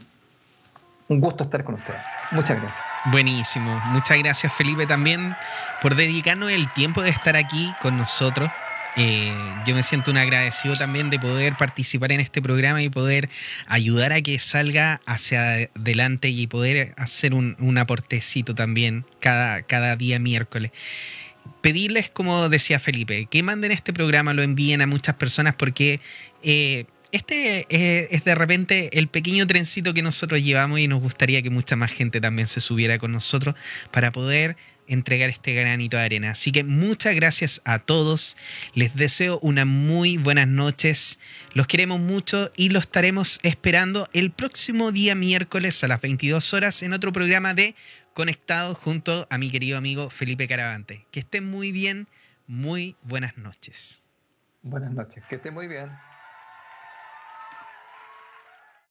un 1.08 1.20
gusto 1.20 1.44
estar 1.44 1.64
con 1.64 1.74
ustedes. 1.74 2.00
Muchas 2.30 2.60
gracias. 2.60 2.84
Buenísimo. 3.06 3.80
Muchas 3.86 4.18
gracias 4.18 4.52
Felipe 4.52 4.86
también 4.86 5.36
por 5.82 5.94
dedicarnos 5.94 6.50
el 6.50 6.72
tiempo 6.72 7.02
de 7.02 7.10
estar 7.10 7.36
aquí 7.36 7.74
con 7.80 7.96
nosotros. 7.98 8.50
Eh, 8.96 9.32
yo 9.66 9.74
me 9.74 9.82
siento 9.82 10.10
un 10.10 10.16
agradecido 10.16 10.74
también 10.74 11.10
de 11.10 11.18
poder 11.18 11.54
participar 11.56 12.12
en 12.12 12.20
este 12.20 12.40
programa 12.40 12.82
y 12.82 12.88
poder 12.88 13.28
ayudar 13.66 14.12
a 14.12 14.22
que 14.22 14.38
salga 14.38 15.00
hacia 15.04 15.68
adelante 15.74 16.28
y 16.28 16.46
poder 16.46 16.94
hacer 16.96 17.34
un, 17.34 17.78
aportecito 17.78 18.54
también 18.54 19.04
cada, 19.20 19.62
cada 19.62 19.96
día 19.96 20.18
miércoles. 20.18 20.70
Pedirles, 21.60 22.08
como 22.08 22.48
decía 22.48 22.78
Felipe, 22.78 23.26
que 23.26 23.42
manden 23.42 23.70
este 23.70 23.92
programa, 23.92 24.32
lo 24.32 24.42
envíen 24.42 24.80
a 24.80 24.86
muchas 24.86 25.16
personas 25.16 25.54
porque 25.54 26.00
eh, 26.42 26.86
este 27.12 27.66
es, 27.68 28.24
de 28.24 28.34
repente 28.34 28.98
el 28.98 29.08
pequeño 29.08 29.46
trencito 29.46 29.94
que 29.94 30.02
nosotros 30.02 30.42
llevamos 30.42 30.80
y 30.80 30.88
nos 30.88 31.00
gustaría 31.00 31.42
que 31.42 31.50
mucha 31.50 31.76
más 31.76 31.92
gente 31.92 32.20
también 32.20 32.46
se 32.46 32.60
subiera 32.60 32.98
con 32.98 33.12
nosotros 33.12 33.54
para 33.90 34.12
poder 34.12 34.56
entregar 34.88 35.30
este 35.30 35.54
granito 35.54 35.96
de 35.96 36.04
arena. 36.04 36.30
Así 36.30 36.52
que 36.52 36.64
muchas 36.64 37.14
gracias 37.14 37.62
a 37.64 37.78
todos. 37.78 38.36
Les 38.74 38.94
deseo 38.94 39.38
una 39.40 39.64
muy 39.64 40.16
buenas 40.16 40.48
noches. 40.48 41.18
Los 41.52 41.66
queremos 41.66 42.00
mucho 42.00 42.50
y 42.56 42.70
los 42.70 42.84
estaremos 42.84 43.40
esperando 43.42 44.08
el 44.12 44.30
próximo 44.30 44.92
día 44.92 45.14
miércoles 45.14 45.82
a 45.84 45.88
las 45.88 46.00
22 46.00 46.54
horas 46.54 46.82
en 46.82 46.92
otro 46.92 47.12
programa 47.12 47.54
de 47.54 47.74
Conectados 48.14 48.78
junto 48.78 49.26
a 49.28 49.36
mi 49.36 49.50
querido 49.50 49.76
amigo 49.76 50.08
Felipe 50.08 50.48
Caravante. 50.48 51.06
Que 51.10 51.20
estén 51.20 51.44
muy 51.44 51.70
bien. 51.70 52.08
Muy 52.46 52.96
buenas 53.02 53.36
noches. 53.36 54.02
Buenas 54.62 54.92
noches. 54.92 55.22
Que 55.28 55.36
estén 55.36 55.52
muy 55.52 55.66
bien. 55.66 55.90